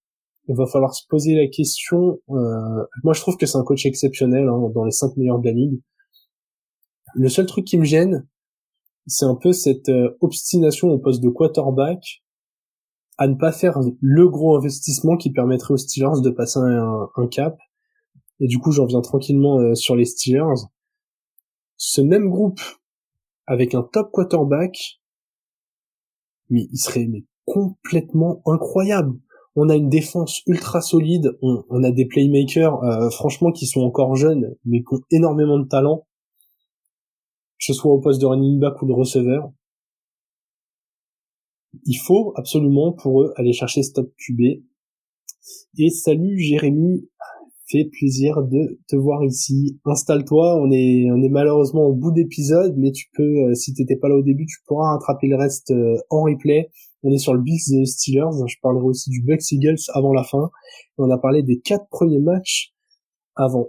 il 0.48 0.56
va 0.56 0.66
falloir 0.66 0.94
se 0.94 1.06
poser 1.08 1.34
la 1.34 1.48
question. 1.48 2.20
Euh, 2.30 2.84
moi, 3.04 3.12
je 3.14 3.20
trouve 3.20 3.36
que 3.36 3.46
c'est 3.46 3.58
un 3.58 3.64
coach 3.64 3.86
exceptionnel 3.86 4.48
hein, 4.48 4.70
dans 4.74 4.84
les 4.84 4.90
cinq 4.90 5.16
meilleurs 5.16 5.38
de 5.38 5.46
la 5.46 5.52
ligue. 5.52 5.80
Le 7.14 7.28
seul 7.28 7.46
truc 7.46 7.64
qui 7.64 7.78
me 7.78 7.84
gêne, 7.84 8.26
c'est 9.06 9.24
un 9.24 9.36
peu 9.36 9.52
cette 9.52 9.88
euh, 9.88 10.16
obstination 10.20 10.88
au 10.88 10.98
poste 10.98 11.22
de 11.22 11.28
quarterback 11.28 12.22
à 13.18 13.28
ne 13.28 13.34
pas 13.34 13.52
faire 13.52 13.78
le 14.00 14.28
gros 14.28 14.56
investissement 14.56 15.16
qui 15.16 15.30
permettrait 15.30 15.74
aux 15.74 15.76
Steelers 15.76 16.22
de 16.22 16.30
passer 16.30 16.58
un, 16.58 17.08
un 17.14 17.26
cap. 17.26 17.58
Et 18.40 18.46
du 18.46 18.58
coup, 18.58 18.72
j'en 18.72 18.86
viens 18.86 19.02
tranquillement 19.02 19.58
euh, 19.58 19.74
sur 19.74 19.94
les 19.94 20.06
Steelers. 20.06 20.66
Ce 21.76 22.00
même 22.00 22.30
groupe, 22.30 22.60
avec 23.46 23.74
un 23.74 23.82
top 23.82 24.10
quarterback, 24.12 25.00
mais 26.48 26.66
il 26.72 26.78
serait 26.78 27.06
mais 27.06 27.24
complètement 27.52 28.42
incroyable. 28.46 29.18
On 29.56 29.68
a 29.68 29.76
une 29.76 29.88
défense 29.88 30.42
ultra 30.46 30.80
solide, 30.80 31.36
on, 31.42 31.82
a 31.82 31.90
des 31.90 32.06
playmakers, 32.06 32.82
euh, 32.84 33.10
franchement, 33.10 33.50
qui 33.50 33.66
sont 33.66 33.80
encore 33.80 34.14
jeunes, 34.14 34.54
mais 34.64 34.80
qui 34.80 34.94
ont 34.94 35.00
énormément 35.10 35.58
de 35.58 35.66
talent, 35.66 36.06
que 37.58 37.64
ce 37.64 37.72
soit 37.72 37.92
au 37.92 37.98
poste 37.98 38.20
de 38.20 38.26
running 38.26 38.60
back 38.60 38.80
ou 38.80 38.86
de 38.86 38.92
receveur 38.92 39.50
il 41.84 41.96
faut 41.96 42.32
absolument 42.36 42.92
pour 42.92 43.22
eux 43.22 43.32
aller 43.36 43.52
chercher 43.52 43.82
Stop 43.82 44.12
QB. 44.18 44.62
Et 45.78 45.90
salut 45.90 46.38
Jérémy, 46.38 47.08
fait 47.70 47.84
plaisir 47.84 48.42
de 48.42 48.80
te 48.88 48.96
voir 48.96 49.24
ici. 49.24 49.78
Installe-toi, 49.84 50.60
on 50.60 50.70
est 50.72 51.10
on 51.10 51.22
est 51.22 51.28
malheureusement 51.28 51.86
au 51.86 51.94
bout 51.94 52.10
d'épisode, 52.12 52.74
mais 52.76 52.90
tu 52.90 53.08
peux, 53.14 53.50
euh, 53.50 53.54
si 53.54 53.72
t'étais 53.74 53.96
pas 53.96 54.08
là 54.08 54.16
au 54.16 54.22
début, 54.22 54.46
tu 54.46 54.58
pourras 54.66 54.92
rattraper 54.92 55.28
le 55.28 55.36
reste 55.36 55.70
euh, 55.70 55.96
en 56.10 56.22
replay. 56.24 56.70
On 57.02 57.10
est 57.10 57.18
sur 57.18 57.34
le 57.34 57.40
Bills 57.40 57.86
Steelers, 57.86 58.46
je 58.46 58.56
parlerai 58.62 58.84
aussi 58.84 59.10
du 59.10 59.22
Bucks 59.22 59.50
Eagles 59.52 59.80
avant 59.94 60.12
la 60.12 60.24
fin. 60.24 60.50
On 60.98 61.10
a 61.10 61.18
parlé 61.18 61.42
des 61.42 61.60
quatre 61.60 61.88
premiers 61.88 62.20
matchs 62.20 62.74
avant. 63.34 63.68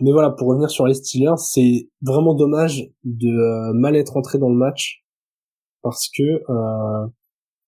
Mais 0.00 0.12
voilà, 0.12 0.30
pour 0.30 0.48
revenir 0.48 0.70
sur 0.70 0.86
les 0.86 0.94
Steelers, 0.94 1.38
c'est 1.38 1.88
vraiment 2.02 2.34
dommage 2.34 2.88
de 3.04 3.28
euh, 3.28 3.72
mal 3.74 3.96
être 3.96 4.16
entré 4.16 4.38
dans 4.38 4.48
le 4.48 4.56
match 4.56 5.04
parce 5.82 6.08
que 6.08 6.22
euh, 6.22 7.06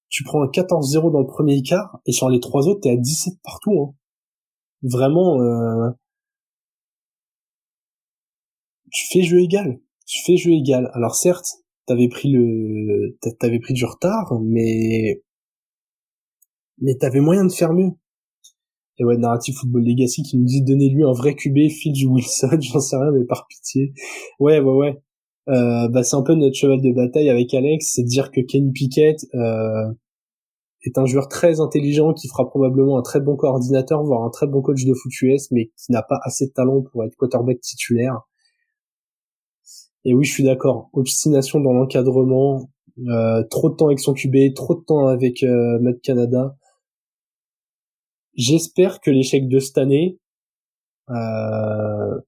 tu 0.09 0.23
prends 0.25 0.43
un 0.43 0.49
14-0 0.49 1.13
dans 1.13 1.21
le 1.21 1.27
premier 1.27 1.63
quart 1.63 2.01
et 2.07 2.13
sur 2.13 2.29
les 2.29 2.41
trois 2.41 2.69
autres 2.69 2.81
t'es 2.83 2.91
à 2.91 2.97
17 2.97 3.35
partout. 3.43 3.81
Hein. 3.81 3.95
Vraiment, 4.83 5.41
euh, 5.41 5.91
tu 8.93 9.07
fais 9.13 9.23
jeu 9.23 9.41
égal. 9.41 9.81
Tu 10.07 10.23
fais 10.25 10.37
jeu 10.37 10.53
égal. 10.53 10.91
Alors 10.95 11.15
certes, 11.15 11.60
t'avais 11.91 12.09
pris 12.09 12.31
le, 12.31 13.19
t'avais 13.41 13.59
pris 13.59 13.75
du 13.75 13.85
retard, 13.85 14.39
mais 14.41 15.23
mais 16.79 16.95
t'avais 16.95 17.19
moyen 17.21 17.45
de 17.45 17.53
faire 17.53 17.73
mieux. 17.73 17.91
Et 18.99 19.05
ouais, 19.05 19.17
Narrative 19.17 19.57
Football 19.57 19.83
Legacy 19.85 20.23
qui 20.23 20.39
nous 20.39 20.45
dit 20.45 20.63
donnez-lui 20.63 21.03
un 21.03 21.13
vrai 21.13 21.35
QB, 21.35 21.69
Phil 21.69 22.07
Wilson, 22.07 22.59
j'en 22.61 22.79
sais 22.79 22.97
rien, 22.97 23.11
mais 23.11 23.25
par 23.25 23.49
pitié. 23.49 23.93
Ouais, 24.39 24.61
ouais, 24.61 24.73
ouais. 24.73 25.03
Euh, 25.49 25.89
bah, 25.89 26.05
c'est 26.05 26.15
un 26.15 26.23
peu 26.23 26.35
notre 26.35 26.55
cheval 26.55 26.81
de 26.81 26.93
bataille 26.93 27.29
avec 27.29 27.53
Alex, 27.55 27.95
c'est 27.95 28.05
de 28.05 28.09
dire 28.09 28.31
que 28.31 28.41
Kenny 28.41 28.71
Pickett 28.71 29.19
euh, 29.35 29.93
est 30.85 30.97
un 30.97 31.07
joueur 31.07 31.27
très 31.27 31.59
intelligent 31.59 32.15
qui 32.15 32.29
fera 32.29 32.49
probablement 32.49 32.99
un 32.99 33.03
très 33.03 33.21
bon 33.21 33.35
coordinateur, 33.35 34.05
voire 34.05 34.23
un 34.23 34.31
très 34.31 34.47
bon 34.47 34.63
coach 34.63 34.85
de 34.85 34.95
foot 34.95 35.13
US, 35.23 35.51
mais 35.51 35.73
qui 35.77 35.91
n'a 35.91 36.03
pas 36.03 36.21
assez 36.23 36.47
de 36.47 36.53
talent 36.53 36.83
pour 36.83 37.05
être 37.05 37.17
quarterback 37.17 37.61
titulaire. 37.61 38.29
Et 40.05 40.15
oui, 40.15 40.25
je 40.25 40.33
suis 40.33 40.45
d'accord. 40.45 40.89
Obstination 40.93 41.61
dans 41.61 41.73
l'encadrement, 41.73 42.71
euh, 43.09 43.43
trop 43.51 43.71
de 43.71 43.77
temps 43.77 43.87
avec 43.87 44.01
son 44.01 44.15
QB, 44.15 44.55
trop 44.55 44.75
de 44.75 44.85
temps 44.85 45.07
avec 45.07 45.43
euh, 45.43 45.79
Matt 45.81 46.01
Canada. 46.03 46.57
J'espère 48.35 49.01
que 49.01 49.11
l'échec 49.11 49.49
de 49.49 49.59
cette 49.59 49.79
année 49.79 50.19
euh, 51.11 52.21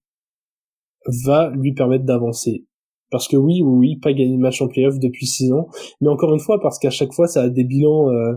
va 1.24 1.50
lui 1.50 1.72
permettre 1.72 2.04
d'avancer. 2.04 2.66
Parce 3.10 3.28
que 3.28 3.36
oui, 3.36 3.62
oui, 3.62 3.96
pas 3.96 4.12
gagné 4.12 4.36
de 4.36 4.40
match 4.40 4.62
en 4.62 4.68
playoff 4.68 4.98
depuis 4.98 5.26
six 5.26 5.52
ans. 5.52 5.68
Mais 6.00 6.08
encore 6.08 6.32
une 6.32 6.40
fois, 6.40 6.60
parce 6.60 6.78
qu'à 6.78 6.90
chaque 6.90 7.12
fois, 7.12 7.28
ça 7.28 7.42
a 7.42 7.48
des 7.48 7.64
bilans, 7.64 8.10
euh, 8.10 8.34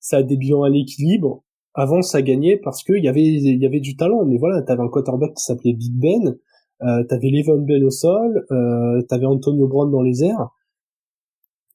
ça 0.00 0.18
a 0.18 0.22
des 0.22 0.36
bilans 0.36 0.62
à 0.62 0.70
l'équilibre. 0.70 1.44
Avant, 1.74 2.02
ça 2.02 2.22
gagnait 2.22 2.56
parce 2.56 2.82
qu'il 2.82 3.02
y 3.02 3.08
avait, 3.08 3.22
il 3.22 3.62
y 3.62 3.66
avait 3.66 3.80
du 3.80 3.96
talent. 3.96 4.24
Mais 4.24 4.38
voilà, 4.38 4.62
t'avais 4.62 4.82
un 4.82 4.88
quarterback 4.88 5.34
qui 5.34 5.42
s'appelait 5.42 5.74
Big 5.74 5.92
Ben, 5.94 6.38
euh, 6.84 7.04
t'avais 7.04 7.30
Levon 7.30 7.62
Bell 7.62 7.84
au 7.84 7.90
sol, 7.90 8.44
euh, 8.50 9.02
t'avais 9.02 9.26
Antonio 9.26 9.68
Brown 9.68 9.90
dans 9.90 10.02
les 10.02 10.24
airs. 10.24 10.50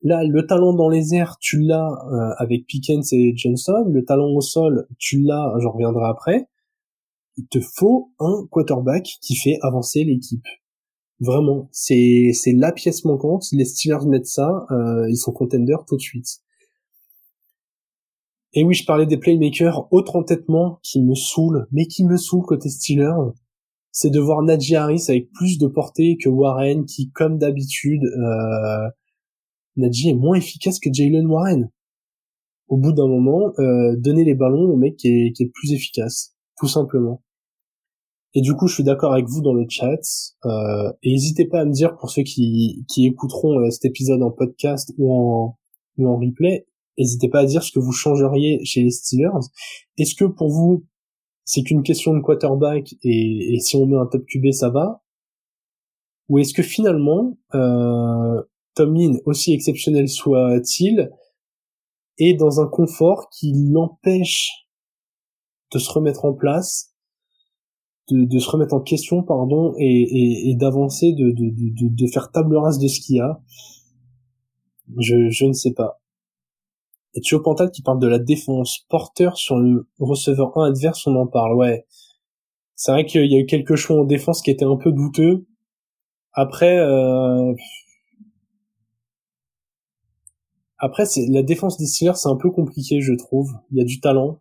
Là, 0.04 0.24
le 0.24 0.46
talent 0.46 0.74
dans 0.74 0.90
les 0.90 1.16
airs, 1.16 1.38
tu 1.40 1.60
l'as 1.60 1.90
euh, 2.12 2.34
avec 2.38 2.68
Pickens 2.68 3.12
et 3.14 3.34
Johnson. 3.36 3.86
Le 3.90 4.06
talent 4.06 4.30
au 4.30 4.42
sol, 4.42 4.88
tu 5.00 5.22
l'as, 5.22 5.54
j'en 5.60 5.72
reviendrai 5.72 6.06
après. 6.06 6.48
Il 7.38 7.48
te 7.48 7.60
faut 7.60 8.12
un 8.20 8.48
quarterback 8.50 9.04
qui 9.22 9.36
fait 9.36 9.58
avancer 9.62 10.04
l'équipe. 10.04 10.46
Vraiment, 11.20 11.68
c'est 11.72 12.32
c'est 12.34 12.52
la 12.52 12.72
pièce 12.72 13.04
manquante. 13.06 13.46
Les 13.52 13.66
Steelers 13.66 14.06
mettent 14.08 14.28
ça, 14.28 14.66
euh, 14.72 15.10
ils 15.10 15.18
sont 15.18 15.32
contenders 15.32 15.84
tout 15.88 15.96
de 15.96 16.02
suite. 16.02 16.42
Et 18.54 18.64
oui, 18.64 18.76
je 18.76 18.86
parlais 18.86 19.06
des 19.06 19.18
playmakers. 19.18 19.88
Autre 19.92 20.16
entêtement 20.16 20.80
qui 20.84 21.02
me 21.02 21.16
saoule, 21.16 21.68
mais 21.72 21.86
qui 21.86 22.04
me 22.06 22.18
saoule 22.18 22.46
côté 22.46 22.70
Steelers, 22.70 23.34
c'est 24.00 24.12
de 24.12 24.20
voir 24.20 24.44
Najee 24.44 24.76
Harris 24.76 25.06
avec 25.10 25.32
plus 25.32 25.58
de 25.58 25.66
portée 25.66 26.18
que 26.24 26.30
Warren, 26.30 26.86
qui, 26.86 27.10
comme 27.10 27.40
d'habitude, 27.40 28.04
euh, 28.04 28.90
Najee 29.76 30.10
est 30.10 30.14
moins 30.14 30.36
efficace 30.38 30.80
que 30.80 30.94
Jalen 30.94 31.26
Warren. 31.26 31.72
Au 32.68 32.78
bout 32.78 32.94
d'un 32.94 33.08
moment, 33.08 33.54
euh, 33.58 33.96
donner 33.98 34.24
les 34.24 34.36
ballons 34.36 34.72
au 34.72 34.76
mec 34.76 34.98
qui 34.98 35.08
est, 35.08 35.52
plus 35.52 35.74
efficace, 35.74 36.36
tout 36.60 36.68
simplement. 36.68 37.24
Et 38.36 38.42
du 38.42 38.54
coup, 38.54 38.68
je 38.68 38.76
suis 38.76 38.84
d'accord 38.84 39.14
avec 39.14 39.26
vous 39.26 39.42
dans 39.42 39.54
le 39.56 39.66
chat. 39.68 39.98
Euh, 40.46 40.94
et 41.02 41.14
n'hésitez 41.14 41.46
pas 41.46 41.62
à 41.62 41.66
me 41.66 41.72
dire 41.72 41.98
pour 41.98 42.12
ceux 42.12 42.22
qui, 42.22 42.86
qui 42.88 43.08
écouteront 43.08 43.58
euh, 43.58 43.72
cet 43.72 43.86
épisode 43.86 44.22
en 44.22 44.30
podcast 44.30 44.94
ou 45.00 45.12
en, 45.12 45.58
ou 45.98 46.08
en 46.08 46.20
replay, 46.20 46.68
n'hésitez 47.00 47.30
pas 47.30 47.40
à 47.40 47.46
dire 47.46 47.64
ce 47.64 47.72
que 47.72 47.80
vous 47.80 47.94
changeriez 47.94 48.64
chez 48.64 48.84
les 48.84 48.92
Steelers. 48.92 49.48
Est-ce 49.98 50.14
que 50.14 50.26
pour 50.26 50.50
vous, 50.52 50.86
c'est 51.48 51.64
qu'une 51.64 51.82
question 51.82 52.14
de 52.14 52.20
quarterback 52.20 52.94
et, 53.04 53.56
et, 53.56 53.60
si 53.62 53.78
on 53.78 53.86
met 53.86 53.96
un 53.96 54.06
top 54.06 54.26
QB, 54.26 54.52
ça 54.52 54.70
va? 54.70 55.02
Ou 56.28 56.40
est-ce 56.40 56.54
que 56.54 56.62
finalement, 56.62 57.38
euh, 57.56 58.44
Tom 58.76 58.94
Lynn, 58.94 59.18
aussi 59.26 59.54
exceptionnel 59.54 60.10
soit-il, 60.10 61.10
est 62.20 62.34
dans 62.34 62.60
un 62.60 62.68
confort 62.68 63.30
qui 63.30 63.54
l'empêche 63.72 64.68
de 65.72 65.80
se 65.80 65.90
remettre 65.90 66.26
en 66.26 66.34
place 66.34 66.94
de, 68.10 68.26
de, 68.26 68.40
se 68.40 68.50
remettre 68.50 68.74
en 68.74 68.82
question, 68.82 69.24
pardon, 69.24 69.74
et, 69.78 69.86
et, 69.86 70.50
et 70.50 70.56
d'avancer, 70.56 71.14
de, 71.14 71.32
de, 71.32 71.50
de, 71.52 72.08
faire 72.08 72.32
table 72.32 72.58
rase 72.58 72.80
de 72.80 72.88
ce 72.90 73.00
qu'il 73.00 73.18
y 73.18 73.20
a? 73.22 73.42
Je, 75.00 75.30
je 75.30 75.46
ne 75.46 75.54
sais 75.54 75.74
pas. 75.74 76.02
Et 77.14 77.22
Thio 77.22 77.42
Pantal 77.42 77.72
qui 77.72 77.82
parle 77.82 78.00
de 78.00 78.08
la 78.08 78.20
défense. 78.20 78.86
Porteur 78.90 79.38
sur 79.38 79.58
le 79.58 79.88
receveur 80.00 80.58
1 80.58 80.70
adverse, 80.70 81.08
on 81.08 81.16
en 81.16 81.28
parle, 81.28 81.56
ouais. 81.56 81.86
C'est 82.76 82.92
vrai 82.92 83.06
qu'il 83.06 83.26
y 83.32 83.36
a 83.36 83.40
eu 83.40 83.46
quelques 83.46 83.76
choix 83.76 84.00
en 84.00 84.04
défense 84.04 84.42
qui 84.42 84.52
étaient 84.52 84.66
un 84.66 84.78
peu 84.78 84.92
douteux. 84.92 85.48
Après, 86.34 86.78
euh... 86.78 87.54
après, 90.78 91.06
c'est 91.08 91.26
la 91.28 91.42
défense 91.42 91.78
des 91.78 91.88
Steelers, 91.88 92.16
c'est 92.16 92.30
un 92.30 92.36
peu 92.36 92.52
compliqué, 92.52 93.02
je 93.02 93.14
trouve. 93.14 93.52
Il 93.72 93.78
y 93.80 93.82
a 93.82 93.84
du 93.84 94.00
talent, 94.00 94.40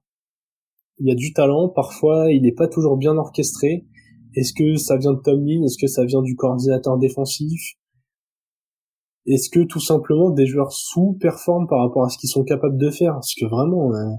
il 0.98 1.08
y 1.08 1.10
a 1.10 1.14
du 1.14 1.32
talent, 1.32 1.68
parfois 1.68 2.30
il 2.32 2.42
n'est 2.42 2.52
pas 2.52 2.68
toujours 2.68 2.96
bien 2.96 3.16
orchestré. 3.16 3.86
Est-ce 4.34 4.52
que 4.52 4.76
ça 4.76 4.98
vient 4.98 5.14
de 5.14 5.20
Tom 5.20 5.44
Lynn 5.44 5.64
Est-ce 5.64 5.78
que 5.78 5.86
ça 5.86 6.04
vient 6.04 6.22
du 6.22 6.36
coordinateur 6.36 6.98
défensif? 6.98 7.76
Est-ce 9.26 9.50
que 9.50 9.60
tout 9.60 9.80
simplement 9.80 10.30
des 10.30 10.46
joueurs 10.46 10.72
sous-performent 10.72 11.66
par 11.66 11.80
rapport 11.80 12.04
à 12.04 12.08
ce 12.08 12.18
qu'ils 12.18 12.30
sont 12.30 12.44
capables 12.44 12.78
de 12.78 12.90
faire? 12.90 13.14
Parce 13.14 13.34
que 13.34 13.44
vraiment, 13.46 13.92
euh, 13.92 14.12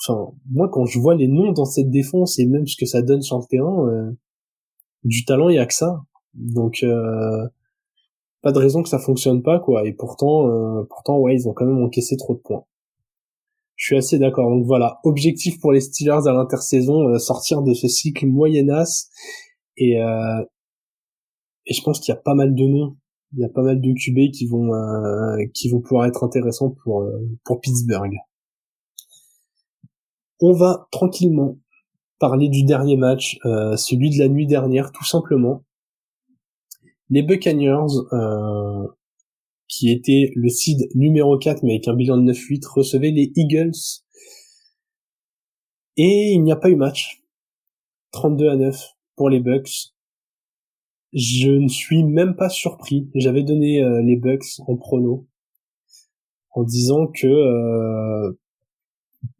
enfin, 0.00 0.32
moi 0.50 0.68
quand 0.68 0.86
je 0.86 0.98
vois 0.98 1.14
les 1.14 1.28
noms 1.28 1.52
dans 1.52 1.64
cette 1.64 1.90
défense 1.90 2.38
et 2.38 2.46
même 2.46 2.66
ce 2.66 2.76
que 2.76 2.86
ça 2.86 3.02
donne 3.02 3.22
sur 3.22 3.38
le 3.38 3.44
terrain, 3.44 3.86
euh, 3.88 4.10
du 5.04 5.24
talent 5.24 5.48
il 5.48 5.56
y 5.56 5.58
a 5.58 5.66
que 5.66 5.74
ça. 5.74 6.02
Donc 6.34 6.82
euh, 6.82 7.46
pas 8.42 8.52
de 8.52 8.58
raison 8.58 8.82
que 8.82 8.88
ça 8.88 8.98
fonctionne 8.98 9.42
pas 9.42 9.60
quoi. 9.60 9.86
Et 9.86 9.92
pourtant, 9.92 10.48
pourtant 10.88 11.18
ouais, 11.18 11.34
ils 11.34 11.48
ont 11.48 11.52
quand 11.52 11.66
même 11.66 11.82
encaissé 11.84 12.16
trop 12.16 12.34
de 12.34 12.40
points. 12.40 12.64
Je 13.78 13.86
suis 13.86 13.96
assez 13.96 14.18
d'accord. 14.18 14.50
Donc 14.50 14.66
voilà, 14.66 14.98
objectif 15.04 15.60
pour 15.60 15.70
les 15.72 15.80
Steelers 15.80 16.26
à 16.26 16.32
l'intersaison, 16.32 17.08
euh, 17.08 17.18
sortir 17.18 17.62
de 17.62 17.74
ce 17.74 17.86
cycle 17.86 18.26
moyennasse. 18.26 19.08
Et, 19.76 20.02
euh, 20.02 20.42
et 21.64 21.72
je 21.72 21.80
pense 21.82 22.00
qu'il 22.00 22.12
y 22.12 22.16
a 22.16 22.20
pas 22.20 22.34
mal 22.34 22.56
de 22.56 22.66
noms, 22.66 22.96
il 23.32 23.40
y 23.40 23.44
a 23.44 23.48
pas 23.48 23.62
mal 23.62 23.80
de 23.80 23.92
QB 23.92 24.32
qui 24.32 24.46
vont 24.46 24.74
euh, 24.74 25.36
qui 25.54 25.68
vont 25.70 25.80
pouvoir 25.80 26.06
être 26.06 26.24
intéressants 26.24 26.70
pour 26.82 27.08
pour 27.44 27.60
Pittsburgh. 27.60 28.16
On 30.40 30.52
va 30.52 30.88
tranquillement 30.90 31.58
parler 32.20 32.48
du 32.48 32.64
dernier 32.64 32.96
match, 32.96 33.38
celui 33.44 34.10
de 34.10 34.18
la 34.18 34.28
nuit 34.28 34.46
dernière, 34.46 34.92
tout 34.92 35.04
simplement. 35.04 35.64
Les 37.10 37.22
Buccaneers 37.22 37.86
qui 39.68 39.90
était 39.90 40.32
le 40.34 40.48
seed 40.48 40.88
numéro 40.94 41.38
4 41.38 41.62
mais 41.62 41.74
avec 41.74 41.88
un 41.88 41.94
bilan 41.94 42.16
de 42.16 42.32
9-8, 42.32 42.66
recevait 42.66 43.10
les 43.10 43.30
Eagles. 43.36 44.02
Et 45.96 46.32
il 46.32 46.42
n'y 46.42 46.52
a 46.52 46.56
pas 46.56 46.70
eu 46.70 46.76
match. 46.76 47.22
32 48.12 48.48
à 48.48 48.56
9 48.56 48.96
pour 49.16 49.28
les 49.28 49.40
Bucks. 49.40 49.92
Je 51.12 51.50
ne 51.50 51.68
suis 51.68 52.04
même 52.04 52.36
pas 52.36 52.48
surpris. 52.48 53.10
J'avais 53.14 53.42
donné 53.42 53.82
euh, 53.82 54.02
les 54.02 54.16
Bucks 54.16 54.60
en 54.66 54.76
prono. 54.76 55.26
en 56.50 56.64
disant 56.64 57.06
que 57.06 57.26
euh, 57.26 58.32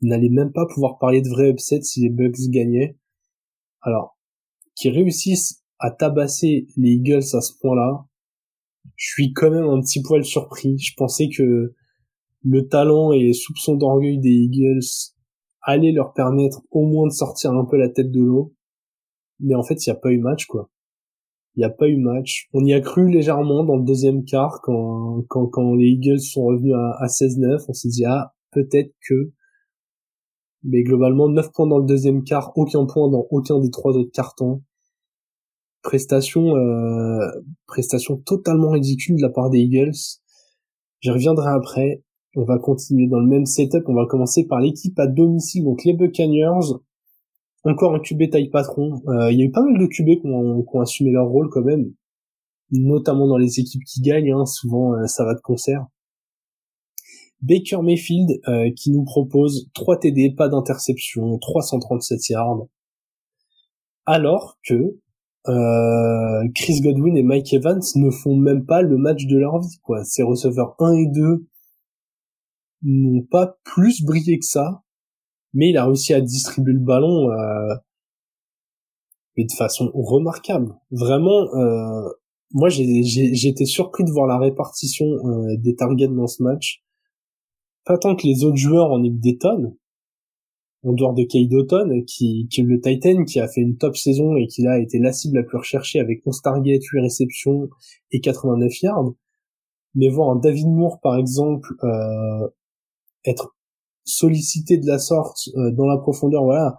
n'allait 0.03 0.31
même 0.31 0.53
pas 0.53 0.67
pouvoir 0.67 0.99
parler 0.99 1.21
de 1.21 1.29
vrai 1.29 1.51
upset 1.51 1.83
si 1.83 2.01
les 2.01 2.11
Bucks 2.11 2.49
gagnaient. 2.49 2.97
Alors, 3.83 4.19
qu'ils 4.75 4.93
réussissent 4.93 5.63
à 5.79 5.91
tabasser 5.91 6.69
les 6.77 6.91
Eagles 6.91 7.25
à 7.35 7.41
ce 7.41 7.53
point-là, 7.61 8.07
je 8.97 9.07
suis 9.07 9.33
quand 9.33 9.51
même 9.51 9.69
un 9.69 9.81
petit 9.81 10.03
poil 10.03 10.25
surpris. 10.25 10.79
Je 10.79 10.95
pensais 10.97 11.29
que 11.29 11.75
le 12.43 12.69
talent 12.69 13.13
et 13.13 13.21
les 13.21 13.33
soupçons 13.33 13.77
d'orgueil 13.77 14.19
des 14.19 14.31
Eagles 14.31 14.81
allaient 15.63 15.93
leur 15.93 16.13
permettre 16.15 16.63
au 16.71 16.87
moins 16.87 17.07
de 17.07 17.13
sortir 17.13 17.53
un 17.53 17.65
peu 17.65 17.77
la 17.77 17.89
tête 17.91 18.11
de 18.11 18.21
l'eau. 18.21 18.55
Mais 19.41 19.55
en 19.55 19.63
fait, 19.63 19.87
il 19.87 19.91
n'y 19.91 19.97
a 19.97 20.01
pas 20.01 20.11
eu 20.11 20.19
match, 20.19 20.47
quoi. 20.47 20.71
Il 21.55 21.61
n'y 21.61 21.65
a 21.65 21.71
pas 21.71 21.89
eu 21.89 21.97
match. 21.97 22.49
On 22.53 22.65
y 22.65 22.73
a 22.73 22.81
cru 22.81 23.11
légèrement 23.11 23.65
dans 23.65 23.77
le 23.77 23.85
deuxième 23.85 24.25
quart 24.25 24.61
quand, 24.63 25.25
quand, 25.29 25.75
les 25.75 25.87
Eagles 25.87 26.21
sont 26.21 26.45
revenus 26.45 26.75
à, 26.75 27.03
à 27.03 27.07
16-9. 27.07 27.65
On 27.69 27.73
s'est 27.73 27.89
dit, 27.89 28.05
ah, 28.05 28.33
peut-être 28.53 28.95
que. 29.09 29.33
Mais 30.63 30.83
globalement, 30.83 31.29
9 31.29 31.53
points 31.53 31.67
dans 31.67 31.79
le 31.79 31.87
deuxième 31.87 32.23
quart, 32.23 32.53
aucun 32.57 32.85
point 32.87 33.09
dans 33.11 33.27
aucun 33.31 33.59
des 33.61 33.71
trois 33.71 33.97
autres 33.97 34.13
cartons 34.13 34.63
prestation 35.83 36.57
euh, 36.57 37.27
prestation 37.67 38.17
totalement 38.19 38.71
ridicule 38.71 39.17
de 39.17 39.23
la 39.23 39.31
part 39.31 39.51
des 39.51 39.61
Eagles. 39.61 39.97
J'y 41.01 41.11
reviendrai 41.11 41.51
après. 41.51 42.03
On 42.37 42.45
va 42.45 42.59
continuer 42.59 43.07
dans 43.07 43.21
le 43.21 43.27
même 43.27 43.47
setup. 43.47 43.85
On 43.87 43.95
va 43.95 44.07
commencer 44.07 44.47
par 44.47 44.61
l'équipe 44.61 44.99
à 44.99 45.07
domicile, 45.07 45.65
donc 45.65 45.85
les 45.85 45.95
Buccaneers. 45.95 46.77
Encore 47.69 47.95
un 47.95 48.01
QB 48.01 48.31
taille 48.31 48.49
patron. 48.49 49.03
Euh, 49.09 49.31
il 49.31 49.39
y 49.39 49.43
a 49.43 49.45
eu 49.45 49.51
pas 49.51 49.63
mal 49.63 49.79
de 49.79 49.87
QB 49.87 50.23
qui 50.23 50.27
ont, 50.27 50.81
assumé 50.81 51.11
leur 51.11 51.27
rôle 51.27 51.51
quand 51.51 51.63
même, 51.63 51.93
notamment 52.71 53.27
dans 53.27 53.37
les 53.37 53.61
équipes 53.61 53.85
qui 53.85 54.01
gagnent. 54.01 54.33
Hein. 54.33 54.47
souvent, 54.47 54.95
euh, 54.95 55.07
ça 55.07 55.25
va 55.25 55.35
de 55.35 55.41
concert. 55.41 55.87
Baker 57.43 57.83
Mayfield 57.83 58.41
qui 58.75 58.91
nous 58.91 59.05
propose 59.05 59.71
3 59.75 60.01
TD, 60.01 60.35
pas 60.37 60.49
d'interception, 60.49 61.39
337 61.39 62.31
yards. 62.31 62.67
Alors 64.07 64.59
que 64.67 64.99
euh, 65.47 66.49
Chris 66.55 66.81
Godwin 66.81 67.17
et 67.17 67.23
Mike 67.23 67.53
Evans 67.53 67.83
ne 67.97 68.11
font 68.11 68.35
même 68.35 68.65
pas 68.65 68.81
le 68.81 68.97
match 68.97 69.27
de 69.27 69.39
leur 69.39 69.61
vie, 69.61 69.79
quoi. 69.83 70.05
Ces 70.05 70.23
receveurs 70.23 70.75
1 70.79 70.95
et 70.95 71.07
2 71.07 71.47
n'ont 72.83 73.23
pas 73.23 73.59
plus 73.65 74.03
brillé 74.03 74.39
que 74.39 74.47
ça, 74.47 74.83
mais 75.55 75.71
il 75.71 75.77
a 75.77 75.87
réussi 75.87 76.15
à 76.15 76.21
distribuer 76.21 76.75
le 76.75 76.81
ballon 76.81 77.31
euh, 77.31 77.75
mais 79.39 79.45
de 79.45 79.53
façon 79.53 79.91
remarquable. 79.95 80.75
Vraiment, 80.91 81.47
euh, 81.55 82.09
moi 82.53 82.69
j'ai 82.69 83.49
été 83.49 83.65
surpris 83.65 84.05
de 84.05 84.11
voir 84.11 84.27
la 84.27 84.37
répartition 84.37 85.07
euh, 85.07 85.57
des 85.59 85.77
targets 85.77 86.09
dans 86.09 86.27
ce 86.27 86.43
match. 86.43 86.83
Pas 87.85 87.97
tant 87.99 88.17
que 88.17 88.27
les 88.27 88.45
autres 88.45 88.57
joueurs 88.57 88.91
en 88.91 89.03
étaient 89.05 89.17
des 89.17 89.39
tonnes, 89.39 89.77
en 90.83 90.93
dehors 90.93 91.15
de 91.15 91.23
Kay 91.23 91.47
Doughton, 91.47 92.03
qui, 92.07 92.49
qui 92.51 92.61
est 92.61 92.65
le 92.65 92.81
Titan, 92.81 93.25
qui 93.25 93.39
a 93.39 93.47
fait 93.47 93.61
une 93.61 93.77
top 93.77 93.97
saison 93.97 94.37
et 94.37 94.49
qui 94.49 94.63
là 94.63 94.73
a 94.73 94.79
été 94.79 94.99
la 94.99 95.13
cible 95.13 95.37
la 95.37 95.45
plus 95.45 95.59
recherchée 95.59 96.01
avec 96.01 96.27
11 96.27 96.43
targets, 96.43 96.81
8 96.81 97.01
réceptions 97.01 97.69
et 98.11 98.21
89 98.21 98.83
yards. 98.83 99.13
Mais 99.95 100.09
voir 100.09 100.31
un 100.31 100.37
David 100.37 100.67
Moore, 100.67 101.01
par 101.01 101.17
exemple, 101.17 101.75
euh, 101.85 102.49
être 103.25 103.57
sollicité 104.09 104.79
de 104.79 104.87
la 104.87 104.99
sorte 104.99 105.49
euh, 105.57 105.71
dans 105.73 105.87
la 105.87 105.99
profondeur, 105.99 106.45
voilà. 106.45 106.77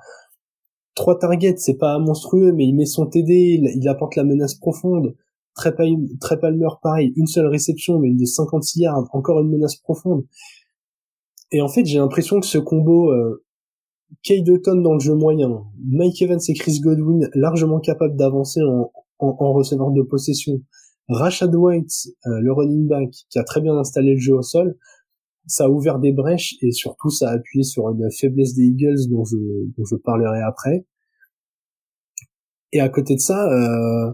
Trois 0.96 1.18
targets, 1.18 1.56
c'est 1.58 1.78
pas 1.78 1.98
monstrueux, 2.00 2.52
mais 2.52 2.66
il 2.66 2.76
met 2.76 2.86
son 2.86 3.06
TD, 3.06 3.62
il, 3.76 3.88
apporte 3.88 4.16
la 4.16 4.24
menace 4.24 4.56
profonde. 4.56 5.16
Très, 5.56 5.74
pareil, 5.76 7.14
une 7.16 7.28
seule 7.28 7.48
réception, 7.48 8.00
mais 8.00 8.10
une 8.10 8.18
de 8.18 8.26
56 8.26 8.80
yards, 8.80 9.10
encore 9.14 9.40
une 9.40 9.50
menace 9.50 9.76
profonde. 9.78 10.26
Et 11.52 11.62
en 11.62 11.68
fait, 11.68 11.86
j'ai 11.86 12.00
l'impression 12.00 12.40
que 12.40 12.46
ce 12.46 12.58
combo 12.58 13.12
euh, 13.12 13.44
Kay 14.24 14.42
Dutton 14.42 14.82
dans 14.82 14.94
le 14.94 15.00
jeu 15.00 15.16
moyen, 15.16 15.64
Mike 15.86 16.22
Evans 16.22 16.40
et 16.48 16.54
Chris 16.54 16.80
Godwin 16.82 17.30
largement 17.34 17.80
capables 17.80 18.16
d'avancer 18.16 18.62
en, 18.62 18.92
en, 19.20 19.54
receveur 19.54 19.92
de 19.92 20.02
possession, 20.02 20.62
Rashad 21.08 21.54
White, 21.56 22.08
euh, 22.28 22.40
le 22.42 22.52
running 22.52 22.88
back, 22.88 23.10
qui 23.30 23.40
a 23.40 23.44
très 23.44 23.62
bien 23.62 23.78
installé 23.78 24.14
le 24.14 24.20
jeu 24.20 24.36
au 24.36 24.42
sol, 24.42 24.78
ça 25.50 25.66
a 25.66 25.70
ouvert 25.70 26.00
des 26.00 26.12
brèches 26.12 26.56
et 26.62 26.72
surtout 26.72 27.10
ça 27.10 27.30
a 27.30 27.34
appuyé 27.34 27.64
sur 27.64 27.89
une 27.89 28.10
faiblesse 28.12 28.54
des 28.56 28.64
Eagles 28.64 29.10
dont 29.10 29.26
je, 29.26 29.38
dont 29.78 29.86
je 29.86 29.95
parlerai 29.95 30.41
après. 30.41 30.86
Et 32.72 32.80
à 32.80 32.89
côté 32.89 33.16
de 33.16 33.20
ça, 33.20 33.52
euh, 33.52 34.14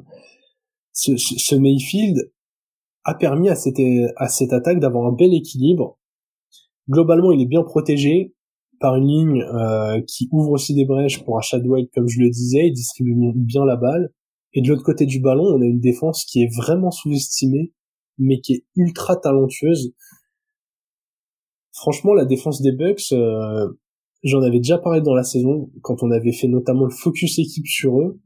ce, 0.93 1.17
ce, 1.17 1.55
Mayfield 1.55 2.31
a 3.03 3.13
permis 3.13 3.49
à 3.49 3.55
cette, 3.55 3.81
à 4.15 4.29
cette 4.29 4.53
attaque 4.53 4.79
d'avoir 4.79 5.07
un 5.07 5.11
bel 5.11 5.33
équilibre. 5.33 5.99
Globalement, 6.89 7.31
il 7.31 7.41
est 7.41 7.47
bien 7.47 7.63
protégé 7.63 8.33
par 8.79 8.95
une 8.95 9.07
ligne 9.07 9.41
euh, 9.41 10.01
qui 10.07 10.29
ouvre 10.31 10.51
aussi 10.51 10.73
des 10.73 10.85
brèches 10.85 11.23
pour 11.23 11.37
un 11.37 11.59
White, 11.59 11.91
comme 11.93 12.07
je 12.07 12.19
le 12.19 12.29
disais, 12.29 12.67
il 12.67 12.73
distribue 12.73 13.15
bien 13.35 13.65
la 13.65 13.75
balle. 13.75 14.11
Et 14.53 14.61
de 14.61 14.69
l'autre 14.69 14.83
côté 14.83 15.05
du 15.05 15.19
ballon, 15.19 15.43
on 15.43 15.61
a 15.61 15.65
une 15.65 15.81
défense 15.81 16.23
qui 16.23 16.43
est 16.43 16.55
vraiment 16.55 16.91
sous-estimée, 16.91 17.73
mais 18.17 18.39
qui 18.39 18.53
est 18.53 18.65
ultra 18.75 19.17
talentueuse. 19.17 19.93
Franchement, 21.75 22.13
la 22.13 22.25
défense 22.25 22.61
des 22.61 22.71
Bucks, 22.71 23.11
euh, 23.11 23.67
j'en 24.23 24.41
avais 24.41 24.59
déjà 24.59 24.77
parlé 24.77 25.01
dans 25.01 25.13
la 25.13 25.23
saison, 25.23 25.69
quand 25.81 26.03
on 26.03 26.11
avait 26.11 26.31
fait 26.31 26.47
notamment 26.47 26.85
le 26.85 26.91
focus 26.91 27.37
équipe 27.37 27.67
sur 27.67 27.99
eux, 27.99 28.19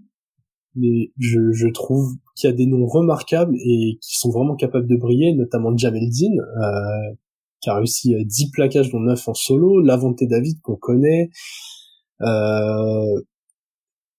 mais 0.76 1.12
je, 1.18 1.72
trouve 1.72 2.14
qu'il 2.36 2.50
y 2.50 2.54
a 2.54 2.56
des 2.56 2.68
noms 2.68 2.86
remarquables 2.86 3.56
et 3.56 3.97
qui 4.02 4.18
sont 4.20 4.30
vraiment 4.30 4.56
capables 4.56 4.88
de 4.88 4.95
briller, 4.95 5.34
notamment 5.34 5.76
Jamel 5.76 6.10
Dean, 6.10 6.38
euh, 6.38 7.16
qui 7.60 7.70
a 7.72 7.76
réussi 7.76 8.16
10 8.24 8.43
euh, 8.43 8.47
plaquages 8.54 8.91
dont 8.91 9.00
9 9.00 9.28
en 9.28 9.34
solo, 9.34 9.82
Lavonte 9.82 10.24
David 10.24 10.62
qu'on 10.62 10.76
connaît, 10.76 11.32
euh, 12.22 13.22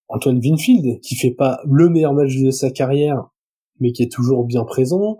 Antoine 0.09 0.39
Winfield 0.39 1.01
qui 1.03 1.14
fait 1.14 1.31
pas 1.31 1.61
le 1.70 1.89
meilleur 1.89 2.14
match 2.14 2.37
de 2.37 2.51
sa 2.51 2.70
carrière 2.70 3.31
mais 3.78 3.93
qui 3.93 4.03
est 4.03 4.12
toujours 4.12 4.45
bien 4.45 4.64
présent. 4.64 5.18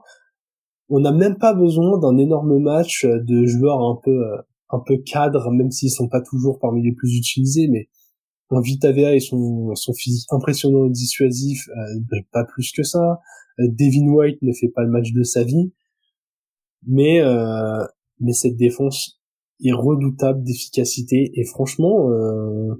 On 0.91 1.01
n'a 1.01 1.13
même 1.13 1.39
pas 1.39 1.55
besoin 1.55 1.99
d'un 1.99 2.19
énorme 2.19 2.59
match 2.59 3.07
de 3.07 3.47
joueurs 3.47 3.81
un 3.81 3.99
peu 4.03 4.11
euh, 4.11 4.37
un 4.71 4.81
peu 4.81 4.99
cadres 4.99 5.51
même 5.51 5.71
s'ils 5.71 5.91
sont 5.91 6.09
pas 6.09 6.21
toujours 6.21 6.59
parmi 6.59 6.83
les 6.83 6.93
plus 6.93 7.17
utilisés 7.17 7.69
mais 7.69 7.89
en 8.51 8.61
Vita 8.61 8.91
et 8.91 9.21
son, 9.21 9.73
physique 9.97 10.27
impressionnant 10.33 10.87
et 10.87 10.91
dissuasif 10.91 11.69
euh, 11.69 12.21
pas 12.33 12.45
plus 12.45 12.73
que 12.73 12.83
ça. 12.83 13.21
Euh, 13.61 13.69
Devin 13.69 14.09
White 14.09 14.43
ne 14.43 14.53
fait 14.53 14.69
pas 14.69 14.83
le 14.83 14.91
match 14.91 15.13
de 15.13 15.23
sa 15.23 15.45
vie. 15.45 15.73
Mais 16.87 17.21
euh, 17.21 17.85
mais 18.19 18.33
cette 18.33 18.57
défense 18.57 19.21
est 19.63 19.73
redoutable 19.73 20.43
d'efficacité 20.43 21.31
et 21.35 21.45
franchement 21.45 22.11
euh, 22.11 22.75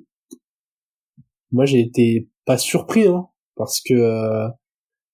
moi 1.53 1.67
j'ai 1.67 1.81
été 1.81 2.31
pas 2.47 2.57
surpris 2.57 3.07
hein, 3.07 3.29
parce 3.57 3.81
que 3.83 3.93
euh, 3.93 4.49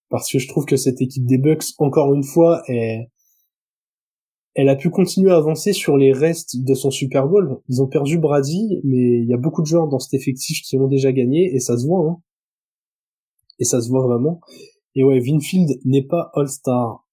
parce 0.08 0.30
que 0.30 0.38
je 0.38 0.48
trouve 0.48 0.64
que 0.64 0.76
cette 0.76 1.00
équipe 1.00 1.26
des 1.26 1.38
Bucks 1.38 1.64
encore 1.78 2.14
une 2.14 2.24
fois 2.24 2.62
elle 4.54 4.68
a 4.70 4.76
pu 4.76 4.88
continuer 4.88 5.30
à 5.30 5.36
avancer 5.36 5.74
sur 5.74 5.98
les 5.98 6.12
restes 6.12 6.56
de 6.56 6.74
son 6.74 6.90
Super 6.90 7.28
Bowl. 7.28 7.60
Ils 7.68 7.82
ont 7.82 7.86
perdu 7.86 8.18
Brady, 8.18 8.80
mais 8.84 9.20
il 9.20 9.28
y 9.28 9.34
a 9.34 9.36
beaucoup 9.36 9.60
de 9.60 9.66
joueurs 9.66 9.86
dans 9.86 9.98
cet 9.98 10.14
effectif 10.14 10.62
qui 10.62 10.78
ont 10.78 10.88
déjà 10.88 11.12
gagné 11.12 11.54
et 11.54 11.60
ça 11.60 11.76
se 11.76 11.86
voit. 11.86 12.08
Hein. 12.08 12.16
Et 13.58 13.64
ça 13.64 13.82
se 13.82 13.90
voit 13.90 14.06
vraiment. 14.06 14.40
Et 14.94 15.04
ouais, 15.04 15.20
Vinfield 15.20 15.78
n'est 15.84 16.06
pas 16.06 16.30
All-Star. 16.34 17.06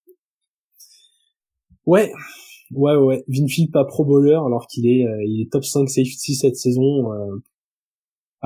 Ouais, 1.86 2.14
Ouais, 2.74 2.96
ouais. 2.96 3.24
Vinfield 3.28 3.72
pas 3.72 3.86
pro 3.86 4.04
bowler 4.04 4.34
alors 4.46 4.68
qu'il 4.68 4.88
est, 4.88 5.06
euh, 5.06 5.24
il 5.26 5.42
est 5.42 5.52
top 5.52 5.64
5 5.64 5.88
safety 5.88 6.36
cette 6.36 6.56
saison. 6.56 7.14
Euh. 7.14 7.38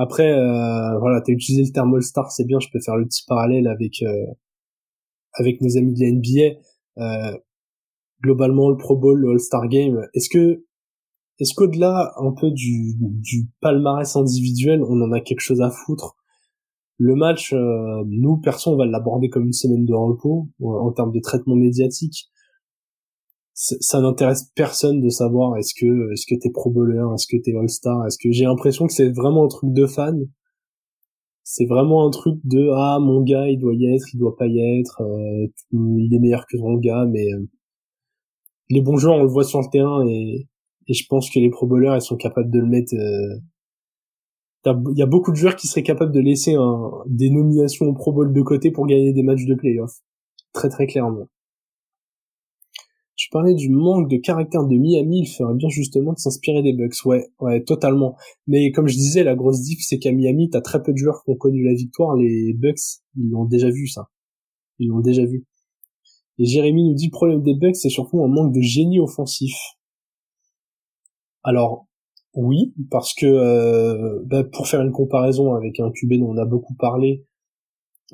Après, 0.00 0.30
euh, 0.32 0.98
voilà, 1.00 1.20
t'as 1.20 1.32
utilisé 1.32 1.64
le 1.64 1.72
terme 1.72 1.94
All-Star, 1.94 2.30
c'est 2.30 2.44
bien, 2.44 2.60
je 2.60 2.68
peux 2.72 2.80
faire 2.80 2.96
le 2.96 3.04
petit 3.04 3.24
parallèle 3.26 3.66
avec 3.66 4.02
avec 5.34 5.60
nos 5.60 5.76
amis 5.76 5.92
de 5.94 6.00
la 6.00 6.12
NBA. 6.12 7.40
globalement, 8.22 8.70
le 8.70 8.76
Pro 8.76 8.96
Bowl, 8.96 9.18
le 9.18 9.30
All-Star 9.30 9.68
Game, 9.68 10.00
est-ce 10.14 10.28
que 10.28 10.64
est-ce 11.40 11.54
qu'au-delà 11.54 12.14
un 12.16 12.32
peu 12.32 12.50
du, 12.50 12.94
du 12.98 13.48
palmarès 13.60 14.16
individuel, 14.16 14.82
on 14.82 15.00
en 15.02 15.12
a 15.12 15.20
quelque 15.20 15.40
chose 15.40 15.60
à 15.60 15.70
foutre? 15.70 16.16
Le 16.96 17.14
match, 17.14 17.52
nous, 17.54 18.38
perso, 18.38 18.72
on 18.72 18.76
va 18.76 18.86
l'aborder 18.86 19.28
comme 19.28 19.46
une 19.46 19.52
semaine 19.52 19.84
de 19.84 19.94
repos 19.94 20.48
en 20.60 20.90
termes 20.92 21.12
de 21.12 21.20
traitement 21.20 21.54
médiatique 21.56 22.28
ça 23.60 24.00
n'intéresse 24.00 24.52
personne 24.54 25.00
de 25.00 25.08
savoir 25.08 25.56
est-ce 25.56 25.74
que 25.74 26.12
est-ce 26.12 26.26
que 26.26 26.38
t'es 26.38 26.50
pro 26.50 26.70
bowler, 26.70 27.02
est-ce 27.14 27.26
que 27.26 27.42
t'es 27.42 27.52
all 27.56 27.68
star, 27.68 28.06
est-ce 28.06 28.16
que 28.16 28.30
j'ai 28.30 28.44
l'impression 28.44 28.86
que 28.86 28.92
c'est 28.92 29.10
vraiment 29.10 29.44
un 29.44 29.48
truc 29.48 29.72
de 29.72 29.86
fan. 29.86 30.16
C'est 31.42 31.66
vraiment 31.66 32.06
un 32.06 32.10
truc 32.10 32.38
de 32.44 32.70
ah 32.72 32.98
mon 33.00 33.22
gars 33.22 33.48
il 33.48 33.58
doit 33.58 33.74
y 33.74 33.92
être, 33.92 34.14
il 34.14 34.18
doit 34.18 34.36
pas 34.36 34.46
y 34.46 34.60
être, 34.80 35.02
euh, 35.02 35.48
il 35.72 36.14
est 36.14 36.20
meilleur 36.20 36.46
que 36.46 36.56
ton 36.56 36.76
gars, 36.76 37.04
mais 37.06 37.32
euh, 37.32 37.48
les 38.70 38.80
bons 38.80 38.96
joueurs 38.96 39.16
on 39.16 39.22
le 39.22 39.28
voit 39.28 39.44
sur 39.44 39.60
le 39.60 39.68
terrain 39.72 40.06
et, 40.06 40.46
et 40.86 40.94
je 40.94 41.04
pense 41.08 41.28
que 41.28 41.40
les 41.40 41.50
pro 41.50 41.66
bowlers 41.66 41.96
ils 41.96 42.00
sont 42.00 42.16
capables 42.16 42.50
de 42.50 42.60
le 42.60 42.66
mettre. 42.66 42.94
Euh, 42.94 43.40
il 44.66 44.98
y 44.98 45.02
a 45.02 45.06
beaucoup 45.06 45.32
de 45.32 45.36
joueurs 45.36 45.56
qui 45.56 45.66
seraient 45.66 45.82
capables 45.82 46.12
de 46.12 46.20
laisser 46.20 46.54
un, 46.54 46.90
des 47.06 47.30
nominations 47.30 47.86
au 47.86 47.94
Pro 47.94 48.12
Bowl 48.12 48.32
de 48.32 48.42
côté 48.42 48.70
pour 48.70 48.86
gagner 48.86 49.12
des 49.12 49.22
matchs 49.22 49.46
de 49.46 49.54
playoff. 49.54 49.92
Très 50.52 50.68
très 50.68 50.86
clairement 50.86 51.28
Tu 53.28 53.32
parlais 53.32 53.52
du 53.52 53.68
manque 53.68 54.08
de 54.08 54.16
caractère 54.16 54.64
de 54.64 54.74
Miami, 54.74 55.20
il 55.20 55.26
ferait 55.26 55.52
bien 55.52 55.68
justement 55.68 56.14
de 56.14 56.18
s'inspirer 56.18 56.62
des 56.62 56.72
Bucks. 56.72 57.04
Ouais, 57.04 57.26
ouais, 57.40 57.62
totalement. 57.62 58.16
Mais 58.46 58.72
comme 58.72 58.88
je 58.88 58.94
disais, 58.94 59.22
la 59.22 59.34
grosse 59.34 59.60
diff, 59.60 59.80
c'est 59.82 59.98
qu'à 59.98 60.12
Miami, 60.12 60.48
t'as 60.48 60.62
très 60.62 60.82
peu 60.82 60.92
de 60.92 60.96
joueurs 60.96 61.22
qui 61.22 61.30
ont 61.32 61.36
connu 61.36 61.62
la 61.62 61.74
victoire. 61.74 62.16
Les 62.16 62.54
Bucks, 62.54 63.02
ils 63.18 63.28
l'ont 63.28 63.44
déjà 63.44 63.68
vu, 63.68 63.86
ça. 63.86 64.08
Ils 64.78 64.88
l'ont 64.88 65.00
déjà 65.00 65.26
vu. 65.26 65.44
Et 66.38 66.46
Jérémy 66.46 66.88
nous 66.88 66.94
dit, 66.94 67.08
le 67.08 67.10
problème 67.10 67.42
des 67.42 67.52
Bucks, 67.52 67.76
c'est 67.76 67.90
surtout 67.90 68.24
un 68.24 68.28
manque 68.28 68.54
de 68.54 68.62
génie 68.62 68.98
offensif. 68.98 69.52
Alors, 71.42 71.86
oui, 72.32 72.72
parce 72.90 73.12
que 73.12 73.26
euh, 73.26 74.22
bah, 74.24 74.42
pour 74.42 74.68
faire 74.68 74.80
une 74.80 74.92
comparaison 74.92 75.52
avec 75.52 75.80
un 75.80 75.90
QB 75.90 76.14
dont 76.14 76.30
on 76.30 76.38
a 76.38 76.46
beaucoup 76.46 76.76
parlé, 76.76 77.26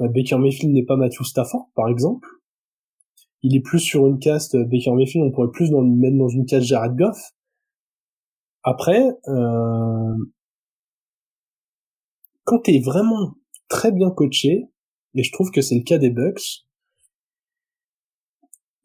euh, 0.00 0.08
Baker 0.08 0.38
Mayfield 0.38 0.74
n'est 0.74 0.84
pas 0.84 0.96
Matthew 0.96 1.22
Stafford, 1.22 1.68
par 1.76 1.88
exemple. 1.88 2.26
Il 3.46 3.54
est 3.54 3.60
plus 3.60 3.78
sur 3.78 4.06
une 4.06 4.18
caste 4.18 4.54
euh, 4.54 4.64
Baker 4.64 4.92
Mayfield, 4.92 5.26
on 5.26 5.30
pourrait 5.30 5.50
plus 5.52 5.70
dans, 5.70 5.82
mettre 5.82 6.16
dans 6.16 6.28
une 6.28 6.46
caste 6.46 6.66
Jared 6.66 6.96
Goff. 6.96 7.32
Après, 8.62 9.06
euh, 9.28 10.16
quand 12.44 12.60
t'es 12.60 12.80
vraiment 12.80 13.34
très 13.68 13.92
bien 13.92 14.10
coaché, 14.10 14.70
et 15.14 15.22
je 15.22 15.30
trouve 15.30 15.50
que 15.50 15.60
c'est 15.60 15.76
le 15.76 15.82
cas 15.82 15.98
des 15.98 16.08
Bucks, 16.08 16.64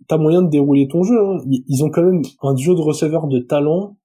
t'as 0.09 0.17
moyen 0.17 0.41
de 0.41 0.49
dérouler 0.49 0.89
ton 0.89 1.03
jeu. 1.03 1.17
Hein. 1.17 1.39
Ils 1.47 1.83
ont 1.85 1.89
quand 1.89 2.03
même 2.03 2.21
un 2.41 2.53
duo 2.53 2.75
de 2.75 2.81
receveurs 2.81 3.27
de 3.27 3.39
talent 3.39 3.97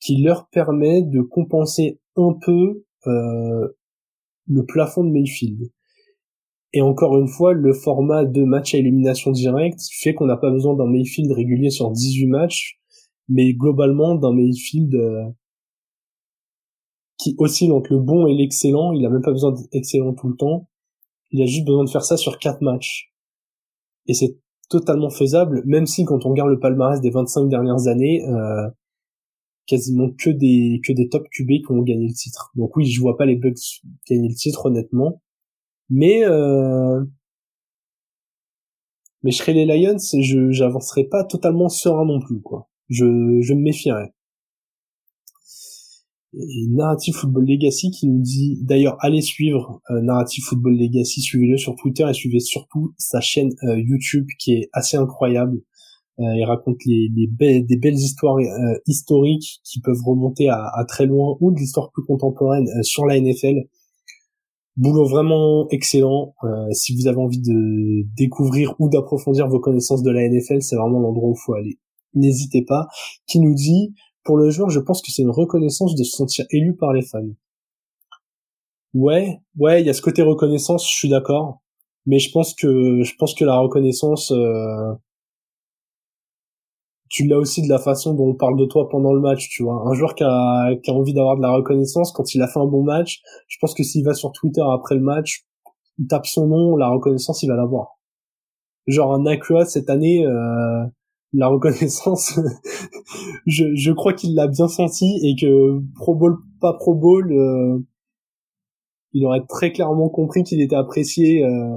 qui 0.00 0.22
leur 0.22 0.48
permet 0.48 1.00
de 1.00 1.22
compenser 1.22 1.98
un 2.16 2.34
peu 2.44 2.84
euh, 3.06 3.68
le 4.48 4.64
plafond 4.66 5.02
de 5.02 5.10
Mayfield. 5.10 5.70
Et 6.72 6.80
encore 6.80 7.18
une 7.18 7.28
fois, 7.28 7.52
le 7.52 7.72
format 7.72 8.24
de 8.24 8.44
match 8.44 8.74
à 8.74 8.78
élimination 8.78 9.30
directe 9.30 9.80
fait 9.92 10.14
qu'on 10.14 10.26
n'a 10.26 10.36
pas 10.36 10.50
besoin 10.50 10.74
d'un 10.74 10.86
Mayfield 10.86 11.30
régulier 11.32 11.70
sur 11.70 11.90
18 11.90 12.26
matchs, 12.26 12.80
mais 13.28 13.52
globalement 13.52 14.14
d'un 14.14 14.32
Mayfield 14.32 14.94
euh, 14.94 15.24
qui 17.18 17.34
oscille 17.38 17.72
entre 17.72 17.92
le 17.92 18.00
bon 18.00 18.26
et 18.26 18.34
l'excellent. 18.34 18.92
Il 18.92 19.04
a 19.04 19.10
même 19.10 19.22
pas 19.22 19.32
besoin 19.32 19.52
d'être 19.52 19.68
excellent 19.72 20.14
tout 20.14 20.28
le 20.28 20.36
temps. 20.36 20.68
Il 21.30 21.42
a 21.42 21.46
juste 21.46 21.66
besoin 21.66 21.84
de 21.84 21.90
faire 21.90 22.04
ça 22.04 22.16
sur 22.16 22.38
4 22.38 22.62
matchs. 22.62 23.12
Et 24.06 24.14
c'est 24.14 24.38
totalement 24.68 25.10
faisable, 25.10 25.62
même 25.66 25.86
si 25.86 26.04
quand 26.04 26.24
on 26.24 26.30
regarde 26.30 26.50
le 26.50 26.58
palmarès 26.58 27.00
des 27.00 27.10
25 27.10 27.48
dernières 27.48 27.86
années, 27.86 28.24
euh, 28.26 28.68
quasiment 29.66 30.10
que 30.10 30.30
des 30.30 30.80
que 30.82 30.92
des 30.92 31.08
top 31.08 31.24
QB 31.30 31.48
qui 31.64 31.70
ont 31.70 31.82
gagné 31.82 32.06
le 32.06 32.14
titre. 32.14 32.50
Donc 32.56 32.76
oui, 32.76 32.86
je 32.86 33.00
vois 33.00 33.16
pas 33.16 33.26
les 33.26 33.36
Bucks 33.36 33.82
gagner 34.08 34.28
le 34.28 34.34
titre 34.34 34.66
honnêtement, 34.66 35.20
mais 35.90 36.24
euh, 36.24 37.04
mais 39.22 39.30
je 39.30 39.36
serais 39.36 39.52
les 39.52 39.66
Lions, 39.66 39.98
je 39.98 40.50
j'avancerai 40.50 41.04
pas 41.04 41.24
totalement 41.24 41.68
serein 41.68 42.04
non 42.04 42.20
plus 42.20 42.40
quoi. 42.40 42.68
Je 42.88 43.04
je 43.42 43.54
me 43.54 43.62
méfierais. 43.62 44.12
Narrative 46.70 47.14
Football 47.14 47.44
Legacy 47.46 47.90
qui 47.90 48.08
nous 48.08 48.20
dit 48.20 48.58
d'ailleurs 48.62 48.96
allez 49.00 49.20
suivre 49.20 49.82
euh, 49.90 50.00
Narrative 50.00 50.42
Football 50.44 50.76
Legacy, 50.78 51.20
suivez-le 51.20 51.58
sur 51.58 51.76
Twitter 51.76 52.06
et 52.08 52.14
suivez 52.14 52.40
surtout 52.40 52.94
sa 52.96 53.20
chaîne 53.20 53.50
euh, 53.64 53.78
YouTube 53.78 54.26
qui 54.38 54.54
est 54.54 54.70
assez 54.72 54.96
incroyable. 54.96 55.60
Euh, 56.18 56.36
il 56.36 56.44
raconte 56.44 56.78
les, 56.86 57.08
des 57.10 57.76
belles 57.76 57.94
histoires 57.94 58.36
euh, 58.36 58.78
historiques 58.86 59.60
qui 59.64 59.80
peuvent 59.80 60.02
remonter 60.04 60.48
à, 60.48 60.84
très 60.88 61.06
loin 61.06 61.36
ou 61.40 61.52
de 61.52 61.58
l'histoire 61.58 61.90
plus 61.90 62.04
contemporaine 62.04 62.66
sur 62.82 63.06
la 63.06 63.18
NFL. 63.18 63.66
Boulot 64.76 65.06
vraiment 65.06 65.68
excellent. 65.68 66.34
si 66.72 66.96
vous 66.96 67.06
avez 67.06 67.18
envie 67.18 67.40
de 67.40 68.06
découvrir 68.16 68.74
ou 68.78 68.88
d'approfondir 68.88 69.48
vos 69.48 69.60
connaissances 69.60 70.02
de 70.02 70.10
la 70.10 70.26
NFL, 70.28 70.62
c'est 70.62 70.76
vraiment 70.76 70.98
l'endroit 70.98 71.28
où 71.28 71.34
faut 71.34 71.54
aller. 71.54 71.78
N'hésitez 72.14 72.64
pas. 72.64 72.86
Qui 73.26 73.40
nous 73.40 73.54
dit 73.54 73.94
pour 74.24 74.36
le 74.36 74.50
joueur, 74.50 74.70
je 74.70 74.80
pense 74.80 75.02
que 75.02 75.10
c'est 75.10 75.22
une 75.22 75.30
reconnaissance 75.30 75.94
de 75.94 76.04
se 76.04 76.16
sentir 76.16 76.46
élu 76.50 76.76
par 76.76 76.92
les 76.92 77.02
fans. 77.02 77.20
Ouais, 78.94 79.40
ouais, 79.58 79.80
il 79.82 79.86
y 79.86 79.90
a 79.90 79.94
ce 79.94 80.02
côté 80.02 80.22
reconnaissance, 80.22 80.88
je 80.88 80.94
suis 80.94 81.08
d'accord, 81.08 81.62
mais 82.06 82.18
je 82.18 82.30
pense 82.30 82.54
que 82.54 83.02
je 83.02 83.14
pense 83.18 83.34
que 83.34 83.44
la 83.44 83.58
reconnaissance 83.58 84.32
tu 87.12 87.26
l'as 87.26 87.36
aussi 87.36 87.60
de 87.60 87.68
la 87.68 87.78
façon 87.78 88.14
dont 88.14 88.28
on 88.30 88.34
parle 88.34 88.58
de 88.58 88.64
toi 88.64 88.88
pendant 88.88 89.12
le 89.12 89.20
match, 89.20 89.50
tu 89.50 89.62
vois. 89.62 89.86
Un 89.86 89.92
joueur 89.92 90.14
qui 90.14 90.24
a, 90.24 90.74
qui 90.82 90.90
a 90.90 90.94
envie 90.94 91.12
d'avoir 91.12 91.36
de 91.36 91.42
la 91.42 91.52
reconnaissance 91.52 92.10
quand 92.10 92.34
il 92.34 92.40
a 92.40 92.48
fait 92.48 92.58
un 92.58 92.66
bon 92.66 92.82
match, 92.82 93.20
je 93.48 93.58
pense 93.60 93.74
que 93.74 93.82
s'il 93.82 94.02
va 94.02 94.14
sur 94.14 94.32
Twitter 94.32 94.62
après 94.74 94.94
le 94.94 95.02
match, 95.02 95.44
il 95.98 96.06
tape 96.06 96.24
son 96.24 96.46
nom, 96.46 96.74
la 96.74 96.88
reconnaissance, 96.88 97.42
il 97.42 97.48
va 97.48 97.56
l'avoir. 97.56 97.98
Genre 98.86 99.12
un 99.12 99.26
Acua 99.26 99.66
cette 99.66 99.90
année, 99.90 100.24
euh, 100.24 100.86
la 101.34 101.48
reconnaissance, 101.48 102.40
je, 103.46 103.74
je 103.74 103.92
crois 103.92 104.14
qu'il 104.14 104.34
l'a 104.34 104.48
bien 104.48 104.66
senti 104.66 105.20
et 105.22 105.38
que 105.38 105.80
Pro 105.96 106.14
Bowl, 106.14 106.38
pas 106.62 106.72
Pro 106.72 106.94
Bowl, 106.94 107.30
euh, 107.30 107.78
il 109.12 109.26
aurait 109.26 109.44
très 109.46 109.70
clairement 109.70 110.08
compris 110.08 110.44
qu'il 110.44 110.62
était 110.62 110.76
apprécié 110.76 111.44
euh, 111.44 111.76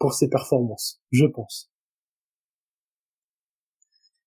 pour 0.00 0.14
ses 0.14 0.28
performances, 0.28 1.00
je 1.12 1.26
pense. 1.26 1.67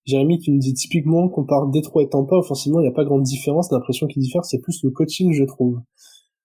Jérémy 0.05 0.39
qui 0.39 0.51
nous 0.51 0.59
dit 0.59 0.73
typiquement 0.73 1.29
qu'on 1.29 1.45
parle 1.45 1.71
Détroit 1.71 2.03
et 2.03 2.09
Tampa, 2.09 2.35
offensivement, 2.35 2.79
il 2.79 2.83
n'y 2.83 2.89
a 2.89 2.93
pas 2.93 3.05
grande 3.05 3.23
différence. 3.23 3.71
L'impression 3.71 4.07
qui 4.07 4.19
diffère, 4.19 4.43
c'est 4.45 4.59
plus 4.59 4.83
le 4.83 4.89
coaching, 4.91 5.31
je 5.33 5.43
trouve. 5.43 5.79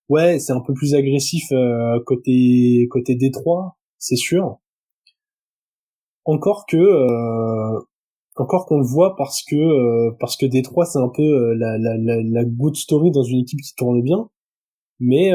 Ouais, 0.08 0.38
c'est 0.38 0.52
un 0.52 0.60
peu 0.60 0.72
plus 0.72 0.94
agressif 0.94 1.44
euh, 1.52 1.98
côté 2.06 2.86
côté 2.90 3.16
Détroit, 3.16 3.76
c'est 3.98 4.16
sûr. 4.16 4.58
Encore 6.24 6.66
que 6.66 6.76
euh, 6.76 7.80
encore 8.36 8.66
qu'on 8.66 8.78
le 8.78 8.86
voit 8.86 9.16
parce 9.16 9.42
que 9.42 9.56
euh, 9.56 10.12
parce 10.20 10.36
que 10.36 10.46
Détroit 10.46 10.84
c'est 10.86 10.98
un 10.98 11.08
peu 11.08 11.54
la, 11.54 11.78
la, 11.78 11.96
la, 11.96 12.22
la 12.22 12.44
good 12.44 12.76
story 12.76 13.10
dans 13.10 13.22
une 13.24 13.40
équipe 13.40 13.60
qui 13.60 13.74
tourne 13.74 14.02
bien, 14.02 14.28
mais 15.00 15.32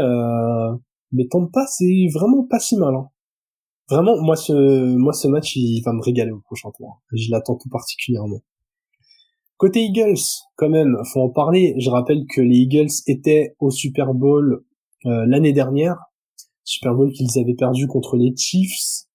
mais 1.11 1.27
Tampa 1.27 1.65
c'est 1.67 2.07
vraiment 2.13 2.45
pas 2.49 2.59
si 2.59 2.77
mal. 2.77 2.95
Hein. 2.95 3.09
Vraiment, 3.91 4.15
moi 4.21 4.37
ce, 4.37 4.53
moi 4.95 5.11
ce 5.11 5.27
match, 5.27 5.57
il 5.57 5.81
va 5.81 5.91
me 5.91 6.01
régaler 6.01 6.31
au 6.31 6.39
prochain 6.39 6.71
tour. 6.71 7.01
Je 7.11 7.29
l'attends 7.29 7.57
tout 7.57 7.67
particulièrement. 7.67 8.39
Côté 9.57 9.81
Eagles, 9.81 10.21
quand 10.55 10.69
même, 10.69 10.97
faut 11.11 11.19
en 11.19 11.29
parler. 11.29 11.75
Je 11.77 11.89
rappelle 11.89 12.25
que 12.33 12.39
les 12.39 12.55
Eagles 12.55 12.89
étaient 13.07 13.53
au 13.59 13.69
Super 13.69 14.13
Bowl 14.13 14.63
euh, 15.05 15.25
l'année 15.27 15.51
dernière. 15.51 15.97
Super 16.63 16.95
Bowl 16.95 17.11
qu'ils 17.11 17.37
avaient 17.37 17.53
perdu 17.53 17.85
contre 17.87 18.15
les 18.15 18.33
Chiefs. 18.33 19.07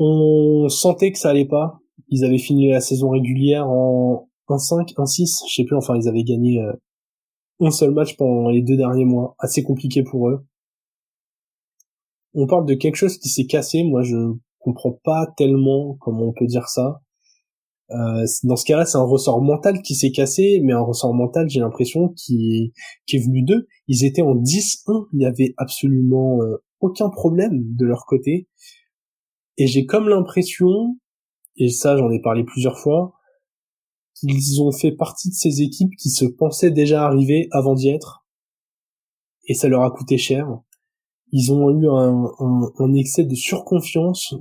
On 0.00 0.68
sentait 0.68 1.12
que 1.12 1.18
ça 1.18 1.30
allait 1.30 1.46
pas. 1.46 1.78
Ils 2.08 2.24
avaient 2.24 2.38
fini 2.38 2.68
la 2.68 2.80
saison 2.80 3.10
régulière 3.10 3.68
en 3.68 4.28
1-5, 4.48 4.94
1-6, 4.96 5.48
je 5.48 5.54
sais 5.54 5.64
plus. 5.64 5.76
Enfin, 5.76 5.96
ils 5.96 6.08
avaient 6.08 6.24
gagné 6.24 6.60
euh, 6.60 6.72
un 7.60 7.70
seul 7.70 7.92
match 7.92 8.16
pendant 8.16 8.48
les 8.50 8.62
deux 8.62 8.76
derniers 8.76 9.04
mois. 9.04 9.36
Assez 9.38 9.62
compliqué 9.62 10.02
pour 10.02 10.30
eux 10.30 10.44
on 12.34 12.46
parle 12.46 12.66
de 12.66 12.74
quelque 12.74 12.96
chose 12.96 13.18
qui 13.18 13.28
s'est 13.28 13.46
cassé. 13.46 13.82
Moi, 13.84 14.02
je 14.02 14.16
comprends 14.58 14.98
pas 15.04 15.26
tellement 15.36 15.96
comment 16.00 16.28
on 16.28 16.32
peut 16.32 16.46
dire 16.46 16.68
ça. 16.68 17.00
Euh, 17.90 18.26
dans 18.42 18.56
ce 18.56 18.66
cas-là, 18.66 18.84
c'est 18.84 18.98
un 18.98 19.04
ressort 19.04 19.40
mental 19.40 19.80
qui 19.80 19.94
s'est 19.94 20.10
cassé, 20.10 20.60
mais 20.62 20.72
un 20.72 20.80
ressort 20.80 21.14
mental, 21.14 21.48
j'ai 21.48 21.60
l'impression, 21.60 22.08
qui, 22.10 22.72
est 23.12 23.24
venu 23.24 23.42
d'eux. 23.42 23.66
Ils 23.86 24.04
étaient 24.04 24.22
en 24.22 24.34
10-1, 24.34 25.08
il 25.14 25.22
y 25.22 25.26
avait 25.26 25.54
absolument 25.56 26.42
euh, 26.42 26.62
aucun 26.80 27.08
problème 27.08 27.62
de 27.76 27.86
leur 27.86 28.04
côté. 28.04 28.48
Et 29.56 29.66
j'ai 29.66 29.86
comme 29.86 30.08
l'impression, 30.08 30.98
et 31.56 31.70
ça 31.70 31.96
j'en 31.96 32.10
ai 32.10 32.20
parlé 32.20 32.44
plusieurs 32.44 32.78
fois, 32.78 33.14
qu'ils 34.14 34.60
ont 34.60 34.72
fait 34.72 34.92
partie 34.92 35.30
de 35.30 35.34
ces 35.34 35.62
équipes 35.62 35.94
qui 35.96 36.10
se 36.10 36.24
pensaient 36.26 36.70
déjà 36.70 37.04
arriver 37.04 37.48
avant 37.52 37.74
d'y 37.74 37.88
être. 37.88 38.26
Et 39.46 39.54
ça 39.54 39.68
leur 39.68 39.82
a 39.82 39.90
coûté 39.90 40.18
cher 40.18 40.46
ils 41.32 41.52
ont 41.52 41.70
eu 41.70 41.88
un, 41.88 42.30
un, 42.78 42.94
excès 42.94 43.24
de 43.24 43.34
surconfiance. 43.34 44.34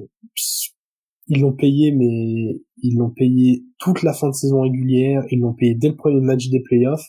Ils 1.28 1.42
l'ont 1.42 1.54
payé, 1.54 1.92
mais 1.92 2.62
ils 2.82 2.98
l'ont 2.98 3.10
payé 3.10 3.66
toute 3.80 4.04
la 4.04 4.14
fin 4.14 4.30
de 4.30 4.34
saison 4.34 4.62
régulière. 4.62 5.24
Ils 5.32 5.40
l'ont 5.40 5.54
payé 5.54 5.76
dès 5.76 5.90
le 5.90 5.96
premier 5.96 6.22
match 6.22 6.50
des 6.50 6.62
playoffs. 6.62 7.06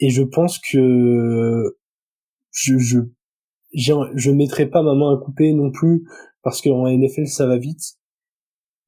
Et 0.00 0.10
je 0.10 0.22
pense 0.22 0.58
que 0.58 1.76
je 2.50 2.76
je 2.78 3.00
je 3.72 4.30
mettrai 4.30 4.68
pas 4.68 4.82
ma 4.82 4.94
main 4.94 5.14
à 5.14 5.18
couper 5.18 5.52
non 5.52 5.70
plus 5.70 6.06
parce 6.42 6.60
qu'en 6.60 6.88
NFL 6.88 7.26
ça 7.26 7.46
va 7.46 7.56
vite. 7.56 7.96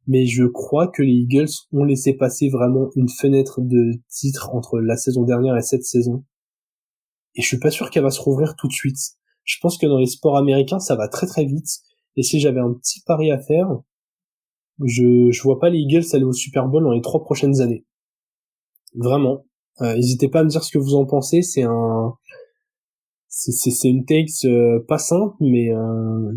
Mais 0.06 0.24
je 0.26 0.44
crois 0.44 0.88
que 0.88 1.02
les 1.02 1.12
Eagles 1.12 1.50
ont 1.72 1.84
laissé 1.84 2.14
passer 2.14 2.48
vraiment 2.48 2.88
une 2.96 3.08
fenêtre 3.10 3.60
de 3.60 3.92
titre 4.08 4.50
entre 4.54 4.80
la 4.80 4.96
saison 4.96 5.24
dernière 5.24 5.56
et 5.56 5.62
cette 5.62 5.84
saison. 5.84 6.24
Et 7.34 7.42
je 7.42 7.46
suis 7.46 7.58
pas 7.58 7.70
sûr 7.70 7.90
qu'elle 7.90 8.04
va 8.04 8.10
se 8.10 8.20
rouvrir 8.20 8.56
tout 8.56 8.68
de 8.68 8.72
suite. 8.72 8.96
Je 9.48 9.56
pense 9.62 9.78
que 9.78 9.86
dans 9.86 9.98
les 9.98 10.06
sports 10.06 10.36
américains, 10.36 10.78
ça 10.78 10.94
va 10.94 11.08
très 11.08 11.26
très 11.26 11.46
vite. 11.46 11.80
Et 12.16 12.22
si 12.22 12.38
j'avais 12.38 12.60
un 12.60 12.74
petit 12.74 13.00
pari 13.06 13.30
à 13.30 13.38
faire, 13.38 13.68
je 14.84 15.30
je 15.30 15.42
vois 15.42 15.58
pas 15.58 15.70
les 15.70 15.78
Eagles 15.78 16.04
aller 16.12 16.24
au 16.24 16.32
Super 16.34 16.68
Bowl 16.68 16.84
dans 16.84 16.92
les 16.92 17.00
trois 17.00 17.22
prochaines 17.24 17.60
années. 17.62 17.86
Vraiment. 18.94 19.46
Euh, 19.80 19.94
n'hésitez 19.94 20.28
pas 20.28 20.40
à 20.40 20.44
me 20.44 20.50
dire 20.50 20.62
ce 20.62 20.70
que 20.70 20.78
vous 20.78 20.94
en 20.94 21.06
pensez. 21.06 21.42
C'est 21.42 21.62
un 21.62 22.14
c'est 23.28 23.88
une 23.88 24.04
take 24.04 24.30
euh, 24.44 24.84
pas 24.86 24.98
simple, 24.98 25.36
mais 25.40 25.70
euh, 25.70 26.32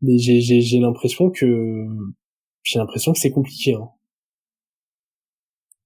Mais 0.00 0.18
j'ai 0.18 0.40
j'ai 0.40 0.60
j'ai 0.60 0.78
l'impression 0.78 1.30
que 1.30 1.86
j'ai 2.62 2.78
l'impression 2.78 3.12
que 3.12 3.18
c'est 3.18 3.30
compliqué. 3.32 3.74
Hein. 3.74 3.88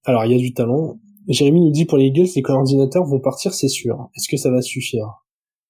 Alors 0.05 0.25
il 0.27 0.33
y 0.33 0.35
a 0.35 0.39
du 0.39 0.53
talent. 0.53 0.99
Jérémy 1.29 1.61
nous 1.61 1.71
dit 1.71 1.87
pour 1.87 1.99
les 1.99 2.07
Eagles, 2.07 2.29
les 2.37 2.43
coordinateurs 2.43 3.05
vont 3.05 3.21
partir, 3.21 3.55
c'est 3.55 3.69
sûr. 3.69 4.11
Est-ce 4.17 4.29
que 4.29 4.37
ça 4.37 4.51
va 4.51 4.63
suffire? 4.63 5.26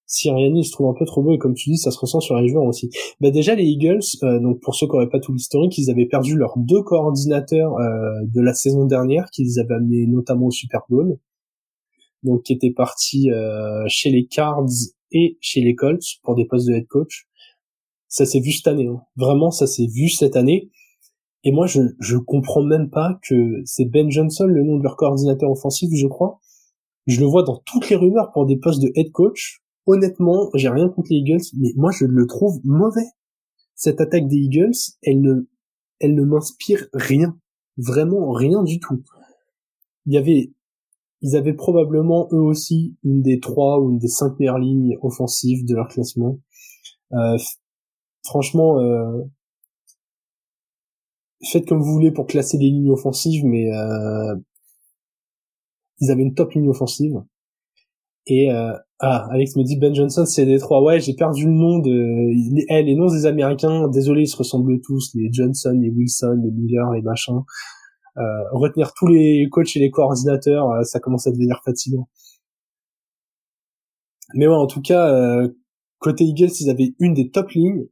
Siriani 0.07 0.65
se 0.65 0.71
trouve 0.71 0.89
un 0.89 0.95
peu 0.95 1.05
trop 1.05 1.23
beau 1.23 1.35
et 1.35 1.39
comme 1.39 1.55
tu 1.55 1.71
dis, 1.71 1.77
ça 1.77 1.91
se 1.91 1.99
ressent 1.99 2.21
sur 2.21 2.37
les 2.37 2.49
joueurs 2.49 2.65
aussi. 2.65 2.91
Bah 3.21 3.31
déjà 3.31 3.55
les 3.55 3.65
Eagles, 3.65 4.05
euh, 4.23 4.39
donc 4.39 4.61
pour 4.61 4.75
ceux 4.75 4.87
qui 4.87 4.93
n'auraient 4.93 5.09
pas 5.09 5.19
tout 5.19 5.33
l'historique, 5.33 5.77
ils 5.79 5.91
avaient 5.91 6.07
perdu 6.07 6.37
leurs 6.37 6.57
deux 6.57 6.83
coordinateurs 6.83 7.75
euh, 7.75 8.25
de 8.25 8.41
la 8.41 8.55
saison 8.55 8.85
dernière, 8.85 9.29
qu'ils 9.33 9.59
avaient 9.59 9.75
amenés 9.75 10.07
notamment 10.07 10.47
au 10.47 10.51
Super 10.51 10.83
Bowl, 10.89 11.19
donc 12.23 12.45
qui 12.45 12.53
étaient 12.53 12.71
partis 12.71 13.31
euh, 13.31 13.85
chez 13.89 14.11
les 14.11 14.27
Cards 14.27 14.69
et 15.11 15.39
chez 15.41 15.61
les 15.61 15.75
Colts 15.75 16.05
pour 16.23 16.37
des 16.37 16.45
postes 16.45 16.69
de 16.69 16.75
head 16.75 16.87
coach. 16.87 17.27
Ça 18.09 18.25
s'est 18.25 18.41
vu 18.41 18.53
cette 18.53 18.69
année, 18.69 18.87
hein. 18.87 19.01
vraiment 19.17 19.51
ça 19.51 19.67
s'est 19.67 19.89
vu 19.93 20.09
cette 20.09 20.37
année. 20.37 20.71
Et 21.43 21.51
moi 21.51 21.67
je 21.67 21.81
je 22.01 22.17
comprends 22.17 22.63
même 22.63 22.91
pas 22.91 23.19
que 23.29 23.61
c'est 23.65 23.85
Ben 23.85 24.11
Johnson 24.11 24.47
le 24.47 24.63
nom 24.63 24.79
de 24.79 24.83
leur 24.85 24.97
coordinateur 24.97 25.51
offensif, 25.51 25.91
je 25.93 26.07
crois. 26.07 26.41
Je 27.07 27.21
le 27.21 27.27
vois 27.27 27.43
dans 27.43 27.63
toutes 27.67 27.89
les 27.89 27.97
rumeurs 27.97 28.31
pour 28.33 28.47
des 28.47 28.57
postes 28.57 28.83
de 28.83 28.91
head 28.95 29.13
coach 29.13 29.63
honnêtement, 29.87 30.51
j'ai 30.55 30.69
rien 30.69 30.89
contre 30.89 31.09
les 31.11 31.19
Eagles, 31.19 31.45
mais 31.59 31.73
moi 31.77 31.91
je 31.93 32.05
le 32.05 32.27
trouve 32.27 32.61
mauvais. 32.65 33.07
Cette 33.75 34.01
attaque 34.01 34.29
des 34.29 34.37
Eagles, 34.37 34.77
elle 35.03 35.21
ne, 35.21 35.49
elle 36.01 36.15
ne 36.15 36.25
m'inspire 36.25 36.87
rien, 36.93 37.39
vraiment 37.77 38.33
rien 38.33 38.63
du 38.63 38.81
tout. 38.81 39.03
Il 40.07 40.15
y 40.15 40.19
avait, 40.19 40.53
ils 41.23 41.37
avaient 41.37 41.55
probablement 41.55 42.29
eux 42.33 42.41
aussi 42.41 42.97
une 43.03 43.23
des 43.23 43.41
trois 43.41 43.81
ou 43.81 43.91
une 43.91 43.99
des 43.99 44.09
cinq 44.09 44.39
meilleures 44.39 44.59
lignes 44.59 44.97
offensives 45.03 45.65
de 45.65 45.75
leur 45.75 45.89
classement. 45.89 46.39
Euh, 47.13 47.39
franchement, 48.25 48.81
euh, 48.81 49.23
faites 51.51 51.67
comme 51.67 51.81
vous 51.81 51.93
voulez 51.93 52.13
pour 52.13 52.27
classer 52.27 52.59
les 52.59 52.71
lignes 52.71 52.91
offensives, 52.91 53.45
mais 53.45 53.73
euh, 53.73 54.37
ils 56.01 56.11
avaient 56.11 56.23
une 56.23 56.35
top 56.35 56.53
ligne 56.53 56.69
offensive. 56.69 57.23
Et 58.27 58.51
euh, 58.51 58.73
ah, 58.99 59.29
Alex 59.31 59.57
me 59.57 59.63
dit 59.63 59.79
Ben 59.79 59.95
Johnson, 59.95 60.25
c'est 60.27 60.47
des 60.47 60.59
trois. 60.59 60.83
Ouais, 60.83 61.01
j'ai 61.01 61.15
perdu 61.15 61.45
le 61.47 61.53
nom 61.53 61.79
de 61.79 61.91
les, 62.55 62.67
eh, 62.69 62.83
les 62.83 62.95
noms 62.97 63.07
des 63.07 63.27
Américains. 63.27 63.89
Désolé, 63.89 64.23
ils 64.23 64.29
se 64.29 64.37
ressemblent 64.37 64.81
tous. 64.81 65.11
Les 65.15 65.29
Johnson, 65.33 65.79
les 65.81 65.91
Wilson, 65.91 66.41
les 66.43 66.51
Miller, 66.51 66.91
les 66.93 67.03
machins. 67.03 67.43
Euh, 68.17 68.23
retenir 68.53 68.93
tous 68.95 69.07
les 69.07 69.47
coachs 69.51 69.77
et 69.77 69.81
les 69.81 69.91
coordinateurs, 69.91 70.71
euh, 70.71 70.83
ça 70.83 71.01
commence 71.01 71.27
à 71.27 71.31
devenir 71.31 71.61
fatigant. 71.65 72.09
Mais 74.35 74.47
ouais, 74.47 74.55
en 74.55 74.67
tout 74.67 74.81
cas, 74.81 75.09
euh, 75.15 75.49
côté 75.99 76.25
Eagles, 76.25 76.53
ils 76.61 76.71
avaient 76.71 76.95
une 76.99 77.15
des 77.15 77.31
top 77.31 77.51
lignes. 77.51 77.87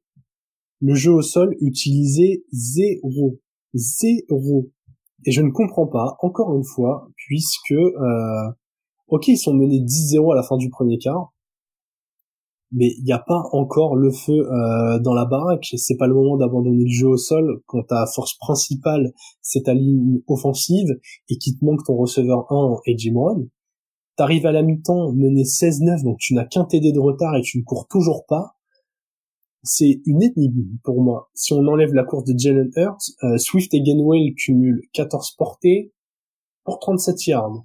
Le 0.80 0.94
jeu 0.94 1.12
au 1.12 1.22
sol 1.22 1.54
utilisait 1.60 2.44
zéro, 2.50 3.38
zéro. 3.74 4.70
Et 5.26 5.32
je 5.32 5.42
ne 5.42 5.50
comprends 5.50 5.86
pas, 5.86 6.16
encore 6.20 6.56
une 6.56 6.64
fois, 6.64 7.08
puisque 7.16 7.72
euh, 7.72 8.50
Ok, 9.08 9.28
ils 9.28 9.38
sont 9.38 9.54
menés 9.54 9.80
10-0 9.80 10.32
à 10.32 10.36
la 10.36 10.42
fin 10.42 10.56
du 10.56 10.70
premier 10.70 10.98
quart, 10.98 11.34
mais 12.72 12.94
il 12.98 13.04
n'y 13.04 13.12
a 13.12 13.18
pas 13.18 13.42
encore 13.52 13.96
le 13.96 14.10
feu 14.10 14.50
euh, 14.50 14.98
dans 14.98 15.14
la 15.14 15.24
baraque. 15.24 15.72
C'est 15.76 15.96
pas 15.96 16.06
le 16.06 16.14
moment 16.14 16.36
d'abandonner 16.36 16.84
le 16.84 16.90
jeu 16.90 17.08
au 17.08 17.16
sol 17.16 17.62
quand 17.66 17.84
ta 17.84 18.04
force 18.06 18.36
principale 18.38 19.12
c'est 19.42 19.64
ta 19.64 19.74
ligne 19.74 20.20
offensive 20.26 20.88
et 21.28 21.38
qu'il 21.38 21.58
te 21.58 21.64
manque 21.64 21.84
ton 21.84 21.96
receveur 21.96 22.50
1 22.50 22.78
et 22.86 22.98
Jim 22.98 23.14
Rohn. 23.14 23.48
T'arrives 24.16 24.46
à 24.46 24.52
la 24.52 24.62
mi-temps 24.62 25.12
mené 25.12 25.42
16-9, 25.42 26.04
donc 26.04 26.18
tu 26.18 26.34
n'as 26.34 26.44
qu'un 26.44 26.64
TD 26.64 26.92
de 26.92 27.00
retard 27.00 27.36
et 27.36 27.42
tu 27.42 27.58
ne 27.58 27.64
cours 27.64 27.86
toujours 27.88 28.24
pas. 28.26 28.56
C'est 29.62 30.02
une 30.04 30.22
énigme 30.22 30.78
pour 30.82 31.02
moi. 31.02 31.30
Si 31.34 31.52
on 31.52 31.66
enlève 31.66 31.94
la 31.94 32.04
course 32.04 32.24
de 32.24 32.38
Jalen 32.38 32.70
Hurts, 32.76 33.12
euh, 33.22 33.38
Swift 33.38 33.72
et 33.74 33.80
Gainwell 33.80 34.34
cumulent 34.34 34.82
14 34.92 35.32
portées 35.36 35.92
pour 36.64 36.78
37 36.78 37.26
yards. 37.26 37.64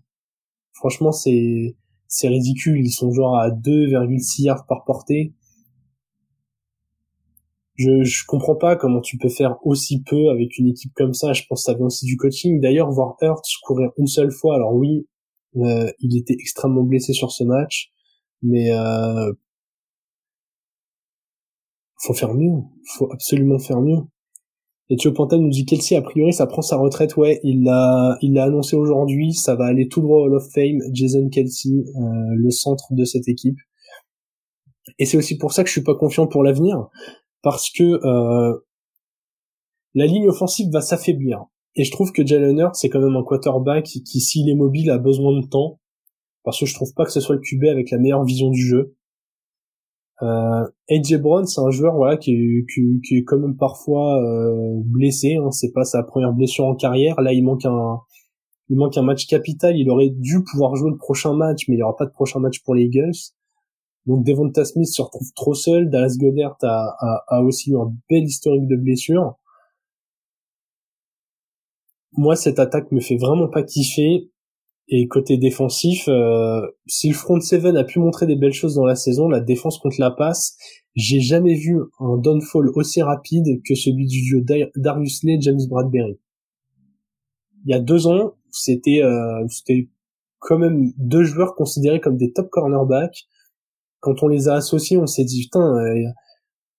Franchement, 0.80 1.12
c'est 1.12 1.76
c'est 2.08 2.30
ridicule. 2.30 2.80
Ils 2.80 2.92
sont 2.92 3.12
genre 3.12 3.36
à 3.38 3.52
2,6 3.52 4.44
yards 4.44 4.66
par 4.66 4.86
portée. 4.86 5.34
Je, 7.76 8.04
je 8.04 8.26
comprends 8.26 8.56
pas 8.56 8.78
comment 8.78 9.02
tu 9.02 9.18
peux 9.18 9.30
faire 9.30 9.58
aussi 9.64 10.04
peu 10.04 10.30
avec 10.30 10.58
une 10.58 10.68
équipe 10.68 10.94
comme 10.96 11.14
ça. 11.14 11.34
Je 11.34 11.44
pense 11.48 11.66
que 11.66 11.72
ça 11.72 11.78
vient 11.78 11.88
aussi 11.88 12.06
du 12.06 12.16
coaching. 12.16 12.62
D'ailleurs, 12.62 12.92
voir 12.92 13.18
Hurts 13.22 13.44
courir 13.64 13.92
une 13.98 14.08
seule 14.08 14.32
fois, 14.32 14.56
alors 14.56 14.74
oui, 14.74 15.08
euh, 15.58 15.92
il 16.00 16.18
était 16.18 16.36
extrêmement 16.40 16.84
blessé 16.84 17.12
sur 17.12 17.32
ce 17.32 17.44
match, 17.44 17.92
mais 18.42 18.72
euh, 18.72 19.34
faut 21.98 22.14
faire 22.14 22.34
mieux. 22.34 22.62
Faut 22.86 23.12
absolument 23.12 23.60
faire 23.60 23.82
mieux. 23.82 24.00
Et 24.92 24.96
Thio 24.96 25.12
Pantal 25.12 25.40
nous 25.40 25.50
dit 25.50 25.66
Kelsey, 25.66 25.96
a 25.96 26.02
priori, 26.02 26.34
ça 26.34 26.48
prend 26.48 26.64
sa 26.64 26.78
retraite. 26.78 27.16
Ouais, 27.16 27.40
il 27.44 27.64
l'a, 27.64 28.18
il 28.22 28.34
l'a 28.34 28.46
annoncé 28.46 28.76
aujourd'hui. 28.76 29.34
Ça 29.34 29.56
va 29.56 29.66
aller 29.66 29.88
tout 29.88 30.02
droit 30.02 30.22
au 30.22 30.26
Hall 30.26 30.36
of 30.36 30.50
Fame. 30.52 30.80
Jason 30.92 31.30
Kelsey, 31.30 31.70
euh, 31.96 32.02
le 32.36 32.50
centre 32.50 32.94
de 32.94 33.06
cette 33.06 33.28
équipe. 33.28 33.58
Et 34.98 35.06
c'est 35.06 35.18
aussi 35.18 35.38
pour 35.38 35.54
ça 35.54 35.64
que 35.64 35.68
je 35.68 35.74
suis 35.74 35.84
pas 35.84 35.96
confiant 35.96 36.26
pour 36.26 36.44
l'avenir, 36.44 36.88
parce 37.44 37.70
que 37.70 37.84
euh, 37.84 38.58
la 39.94 40.08
ligne 40.08 40.28
offensive 40.28 40.72
va 40.72 40.82
s'affaiblir. 40.82 41.46
Et 41.76 41.84
je 41.84 41.92
trouve 41.92 42.12
que 42.12 42.26
Jalen 42.26 42.58
Hurts, 42.58 42.76
c'est 42.76 42.90
quand 42.90 43.00
même 43.00 43.16
un 43.16 43.24
quarterback 43.24 43.86
qui, 43.86 44.04
qui 44.04 44.20
s'il 44.20 44.50
est 44.50 44.56
mobile, 44.56 44.90
a 44.90 44.98
besoin 44.98 45.40
de 45.40 45.46
temps. 45.46 45.80
Parce 46.44 46.60
que 46.60 46.66
je 46.66 46.74
trouve 46.74 46.94
pas 46.96 47.06
que 47.06 47.12
ce 47.12 47.20
soit 47.20 47.36
le 47.36 47.42
QB 47.42 47.66
avec 47.66 47.92
la 47.92 48.00
meilleure 48.00 48.24
vision 48.24 48.50
du 48.50 48.66
jeu. 48.66 48.96
Euh, 50.22 50.68
AJ 50.90 51.18
Brown, 51.22 51.46
c'est 51.46 51.62
un 51.62 51.72
joueur 51.72 51.96
voilà 51.96 52.18
qui 52.18 52.32
est, 52.32 52.66
qui, 52.68 53.18
est 53.18 53.24
quand 53.24 53.38
même 53.38 53.56
parfois 53.56 54.22
euh, 54.22 54.82
blessé. 54.86 55.36
Hein, 55.36 55.52
c'est 55.52 55.72
pas 55.72 55.84
sa 55.84 56.04
première 56.04 56.34
blessure 56.34 56.66
en 56.66 56.76
carrière. 56.76 57.20
Là, 57.22 57.34
il 57.34 57.44
manque 57.44 57.66
un, 57.66 58.00
il 58.70 58.78
manque 58.78 58.98
un 58.98 59.02
match 59.02 59.28
capital. 59.28 59.78
Il 59.78 59.90
aurait 59.90 60.10
dû 60.10 60.44
pouvoir 60.44 60.76
jouer 60.76 60.92
le 60.92 60.98
prochain 60.98 61.34
match, 61.34 61.68
mais 61.68 61.76
il 61.76 61.80
y 61.80 61.84
aura 61.84 61.96
pas 61.96 62.06
de 62.06 62.12
prochain 62.12 62.40
match 62.40 62.62
pour 62.64 62.76
les 62.76 62.84
Eagles. 62.84 63.34
Donc 64.06 64.26
Devonta 64.26 64.66
Smith 64.66 64.88
se 64.88 65.02
retrouve 65.02 65.32
trop 65.36 65.54
seul. 65.54 65.90
Dallas 65.90 66.16
Goddard 66.20 66.58
a, 66.64 66.96
a, 67.00 67.24
a 67.28 67.42
aussi 67.42 67.72
eu 67.72 67.78
un 67.78 67.94
bel 68.10 68.24
historique 68.24 68.68
de 68.68 68.76
blessures. 68.76 69.36
Moi, 72.14 72.36
cette 72.36 72.60
attaque 72.60 72.92
me 72.92 73.00
fait 73.00 73.18
vraiment 73.18 73.48
pas 73.48 73.64
kiffer. 73.64 74.30
Et 74.92 75.08
côté 75.08 75.38
défensif, 75.38 76.08
euh, 76.08 76.62
si 76.88 77.10
le 77.10 77.14
front 77.14 77.40
seven 77.40 77.78
a 77.78 77.84
pu 77.84 78.00
montrer 78.00 78.26
des 78.26 78.36
belles 78.36 78.54
choses 78.54 78.74
dans 78.74 78.86
la 78.86 78.96
saison, 78.96 79.30
la 79.30 79.40
défense 79.40 79.78
contre 79.78 79.98
la 80.00 80.10
passe, 80.10 80.58
j'ai 80.96 81.22
jamais 81.22 81.54
vu 81.54 81.80
un 82.00 82.18
downfall 82.18 82.70
aussi 82.74 83.04
rapide 83.04 83.62
que 83.64 83.76
celui 83.76 84.08
du 84.08 84.22
duo 84.24 84.42
Darius 84.76 85.24
Lee 85.24 85.40
James 85.42 85.62
Bradbury. 85.70 86.20
Il 87.66 87.72
y 87.72 87.76
a 87.76 87.80
deux 87.80 88.08
ans, 88.08 88.34
c'était 88.50 89.04
euh, 89.04 89.46
c'était 89.48 89.90
quand 90.40 90.58
même 90.58 90.92
deux 90.98 91.24
joueurs 91.24 91.54
considérés 91.54 92.00
comme 92.00 92.18
des 92.18 92.34
top 92.34 92.50
cornerbacks. 92.50 93.28
Quand 94.00 94.24
on 94.24 94.28
les 94.28 94.48
a 94.48 94.56
associés, 94.56 94.98
on 94.98 95.06
s'est 95.06 95.26
dit 95.26 95.44
putain, 95.44 95.78
euh, 95.78 96.10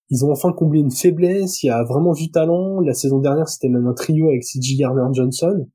ils 0.09 0.25
ont 0.25 0.33
enfin 0.33 0.53
comblé 0.53 0.81
une 0.81 0.91
faiblesse. 0.91 1.63
Il 1.63 1.67
y 1.67 1.71
a 1.71 1.85
vraiment 1.85 2.13
du 2.13 2.33
talent. 2.33 2.81
La 2.81 2.95
saison 2.95 3.21
dernière, 3.21 3.49
c'était 3.49 3.69
même 3.69 3.87
un 3.87 3.95
trio 3.95 4.29
avec 4.29 4.43
C.J. 4.43 4.79
Garner 4.79 5.07
Johnson. 5.13 5.69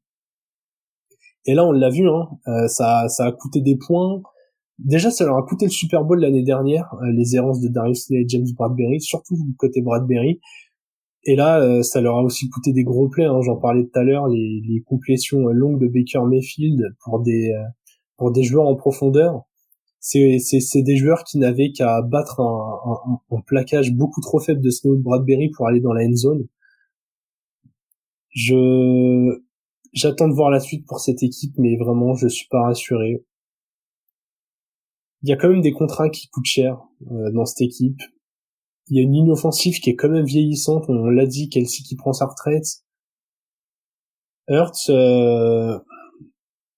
Et 1.45 1.53
là, 1.53 1.65
on 1.65 1.71
l'a 1.71 1.89
vu, 1.89 2.07
hein, 2.09 2.27
euh, 2.47 2.67
ça, 2.67 3.07
ça 3.07 3.25
a 3.25 3.31
coûté 3.31 3.61
des 3.61 3.77
points. 3.77 4.21
Déjà, 4.79 5.11
ça 5.11 5.25
leur 5.25 5.37
a 5.37 5.43
coûté 5.43 5.65
le 5.65 5.71
Super 5.71 6.03
Bowl 6.03 6.19
l'année 6.19 6.43
dernière, 6.43 6.93
euh, 7.01 7.11
les 7.11 7.35
errances 7.35 7.61
de 7.61 7.69
Darius 7.69 8.09
et 8.11 8.25
James 8.27 8.47
Bradbury, 8.57 8.99
surtout 8.99 9.35
du 9.35 9.55
côté 9.55 9.81
Bradbury. 9.81 10.41
Et 11.23 11.35
là, 11.35 11.59
euh, 11.61 11.81
ça 11.81 12.01
leur 12.01 12.17
a 12.17 12.23
aussi 12.23 12.49
coûté 12.49 12.73
des 12.73 12.83
gros 12.83 13.09
plays. 13.09 13.25
Hein, 13.25 13.41
J'en 13.41 13.57
parlais 13.57 13.83
tout 13.83 13.99
à 13.99 14.03
l'heure, 14.03 14.27
les, 14.27 14.61
les 14.67 14.81
complétions 14.81 15.47
longues 15.47 15.79
de 15.79 15.87
Baker 15.87 16.25
Mayfield 16.27 16.81
pour 17.03 17.21
des 17.21 17.51
pour 18.17 18.31
des 18.31 18.43
joueurs 18.43 18.67
en 18.67 18.75
profondeur. 18.75 19.43
C'est 19.99 20.39
c'est 20.39 20.83
des 20.83 20.97
joueurs 20.97 21.23
qui 21.23 21.39
n'avaient 21.39 21.71
qu'à 21.71 22.01
battre 22.01 22.39
un, 22.41 22.79
un, 22.85 23.35
un, 23.37 23.41
plaquage 23.41 23.91
beaucoup 23.93 24.21
trop 24.21 24.39
faible 24.39 24.61
de 24.61 24.69
Snow 24.69 24.97
Bradbury 24.97 25.49
pour 25.49 25.67
aller 25.67 25.79
dans 25.79 25.93
la 25.93 26.05
end 26.05 26.15
zone. 26.15 26.47
Je 28.29 29.39
J'attends 29.95 30.27
de 30.27 30.33
voir 30.33 30.51
la 30.51 30.59
suite 30.59 30.85
pour 30.85 30.99
cette 30.99 31.23
équipe, 31.23 31.53
mais 31.57 31.77
vraiment, 31.77 32.13
je 32.15 32.27
suis 32.27 32.47
pas 32.49 32.63
rassuré. 32.63 33.23
Il 35.23 35.29
y 35.29 35.33
a 35.33 35.37
quand 35.37 35.49
même 35.49 35.61
des 35.61 35.71
contrats 35.71 36.09
qui 36.09 36.27
coûtent 36.27 36.45
cher 36.45 36.77
euh, 37.09 37.31
dans 37.31 37.45
cette 37.45 37.61
équipe. 37.61 38.01
Il 38.89 38.97
y 38.97 38.99
a 38.99 39.03
une 39.03 39.13
ligne 39.13 39.31
offensive 39.31 39.79
qui 39.79 39.89
est 39.89 39.95
quand 39.95 40.09
même 40.09 40.25
vieillissante. 40.25 40.85
On 40.89 41.05
l'a 41.05 41.25
dit, 41.25 41.47
Kelsey 41.47 41.83
qui 41.83 41.95
prend 41.95 42.11
sa 42.11 42.25
retraite. 42.25 42.65
Hurts, 44.49 44.89
euh, 44.89 45.79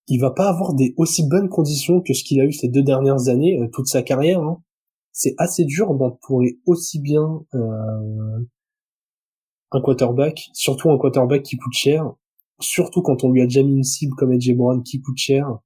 il 0.07 0.19
va 0.19 0.31
pas 0.31 0.47
avoir 0.47 0.75
des 0.75 0.93
aussi 0.97 1.27
bonnes 1.27 1.49
conditions 1.49 2.01
que 2.01 2.13
ce 2.13 2.23
qu'il 2.23 2.39
a 2.39 2.45
eu 2.45 2.53
ces 2.53 2.69
deux 2.69 2.83
dernières 2.83 3.27
années, 3.29 3.59
euh, 3.59 3.67
toute 3.73 3.87
sa 3.87 4.03
carrière. 4.03 4.41
Hein. 4.41 4.61
C'est 5.11 5.33
assez 5.39 5.65
dur 5.65 5.95
d'entourer 5.95 6.59
aussi 6.67 6.99
bien 6.99 7.41
euh, 7.55 8.39
un 9.71 9.81
quarterback, 9.81 10.49
surtout 10.53 10.91
un 10.91 10.97
quarterback 10.99 11.41
qui 11.41 11.57
coûte 11.57 11.73
cher 11.73 12.13
surtout 12.59 13.01
quand 13.01 13.23
on 13.23 13.31
lui 13.31 13.41
a 13.41 13.45
déjà 13.45 13.63
mis 13.63 13.75
une 13.75 13.83
cible 13.83 14.13
comme 14.15 14.33
Edge 14.33 14.49
qui 14.85 15.01
coûte 15.01 15.17
cher. 15.17 15.59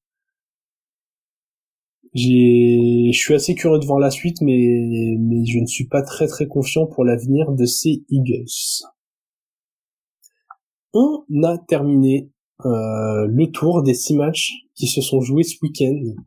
j'ai, 2.13 3.09
je 3.13 3.17
suis 3.17 3.33
assez 3.33 3.55
curieux 3.55 3.79
de 3.79 3.85
voir 3.85 3.99
la 3.99 4.11
suite, 4.11 4.41
mais 4.41 5.15
mais 5.19 5.45
je 5.45 5.59
ne 5.59 5.65
suis 5.65 5.87
pas 5.87 6.01
très 6.01 6.27
très 6.27 6.47
confiant 6.47 6.85
pour 6.87 7.05
l'avenir 7.05 7.51
de 7.53 7.65
ces 7.65 8.03
Eagles. 8.09 8.85
On 10.93 11.23
a 11.43 11.57
terminé 11.57 12.29
euh, 12.65 13.25
le 13.27 13.51
tour 13.51 13.81
des 13.83 13.93
six 13.93 14.13
matchs 14.15 14.51
qui 14.75 14.87
se 14.87 15.01
sont 15.01 15.21
joués 15.21 15.43
ce 15.43 15.55
week-end. 15.61 16.21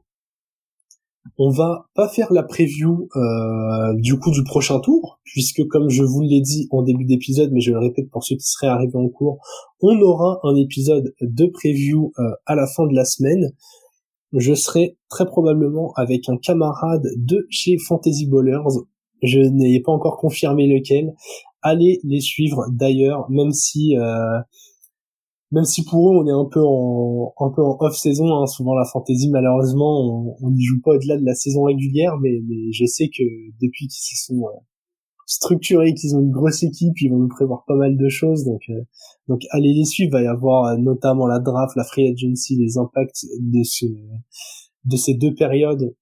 On 1.39 1.51
va 1.51 1.87
pas 1.95 2.09
faire 2.09 2.33
la 2.33 2.43
preview 2.43 3.09
euh, 3.17 3.95
du 3.95 4.19
coup 4.19 4.31
du 4.31 4.45
prochain 4.45 4.79
tour, 4.79 5.21
puisque 5.25 5.67
comme 5.69 5.89
je 5.89 6.03
vous 6.03 6.21
l'ai 6.21 6.41
dit 6.41 6.69
en 6.71 6.83
début 6.83 7.07
d'épisode, 7.07 7.51
mais 7.53 7.61
je 7.61 7.73
le 7.73 7.79
répète 7.79 8.11
pour 8.11 8.23
ceux 8.25 8.37
qui 8.37 8.47
seraient 8.47 8.69
arrivés 8.69 8.99
en 8.99 9.09
cours, 9.09 9.39
on 9.81 9.99
aura 10.01 10.39
un 10.45 10.55
épisode 10.55 11.15
de 11.21 11.47
preview 11.47 12.13
euh, 12.19 12.31
à 12.47 12.55
la 12.55 12.67
fin 12.67 12.87
de 12.87 12.95
la 12.95 13.05
semaine. 13.05 13.53
Je 14.33 14.55
serai 14.55 14.99
très 15.09 15.27
probablement 15.27 15.93
avec 15.97 16.29
un 16.29 16.37
camarade 16.37 17.07
de 17.17 17.47
chez 17.51 17.79
Fantasy 17.79 18.27
Ballers. 18.27 18.83
Je 19.23 19.41
n'ai 19.41 19.81
pas 19.81 19.93
encore 19.93 20.19
confirmé 20.19 20.67
lequel. 20.67 21.15
Allez 21.63 22.01
les 22.05 22.21
suivre 22.21 22.67
d'ailleurs, 22.71 23.31
même 23.31 23.53
si 23.53 23.97
euh, 23.97 24.39
même 25.55 25.65
si 25.65 25.85
pour 25.85 26.11
eux 26.11 26.17
on 26.17 26.27
est 26.27 26.33
un 26.33 26.49
peu 26.51 26.61
en 26.61 27.33
un 27.39 27.51
peu 27.51 27.63
en 27.63 27.77
off 27.79 27.97
saison 27.97 28.27
hein, 28.35 28.47
souvent 28.47 28.75
la 28.75 28.85
fantasy 28.85 29.31
malheureusement 29.31 30.37
on 30.43 30.51
n'y 30.51 30.65
joue 30.65 30.81
pas 30.83 30.93
au-delà 30.93 31.17
de 31.17 31.25
la 31.25 31.35
saison 31.35 31.63
régulière 31.63 32.19
mais, 32.21 32.41
mais 32.49 32.73
je 32.73 32.85
sais 32.85 33.09
que 33.09 33.23
depuis 33.63 33.87
qu'ils 33.87 34.17
se 34.17 34.27
sont 34.27 34.43
euh, 34.43 34.59
structurés 35.27 35.95
qu'ils 35.95 36.17
ont 36.17 36.21
une 36.21 36.33
grosse 36.33 36.65
équipe 36.65 37.01
ils 37.01 37.09
vont 37.09 37.19
nous 37.19 37.29
prévoir 37.29 37.65
pas 37.69 37.77
mal 37.77 37.97
de 37.97 38.09
choses 38.09 38.45
donc 38.45 38.63
euh, 38.69 38.83
donc 39.29 39.43
allez 39.51 39.73
les 39.73 39.85
suivre. 39.85 40.11
Il 40.11 40.13
va 40.13 40.23
y 40.23 40.27
avoir 40.27 40.67
euh, 40.67 40.77
notamment 40.77 41.27
la 41.29 41.39
draft 41.39 41.77
la 41.77 41.85
free 41.85 42.09
agency 42.09 42.57
les 42.57 42.77
impacts 42.77 43.25
de 43.41 43.63
ce 43.63 43.87
de 44.85 44.97
ces 44.97 45.15
deux 45.15 45.35
périodes 45.35 45.95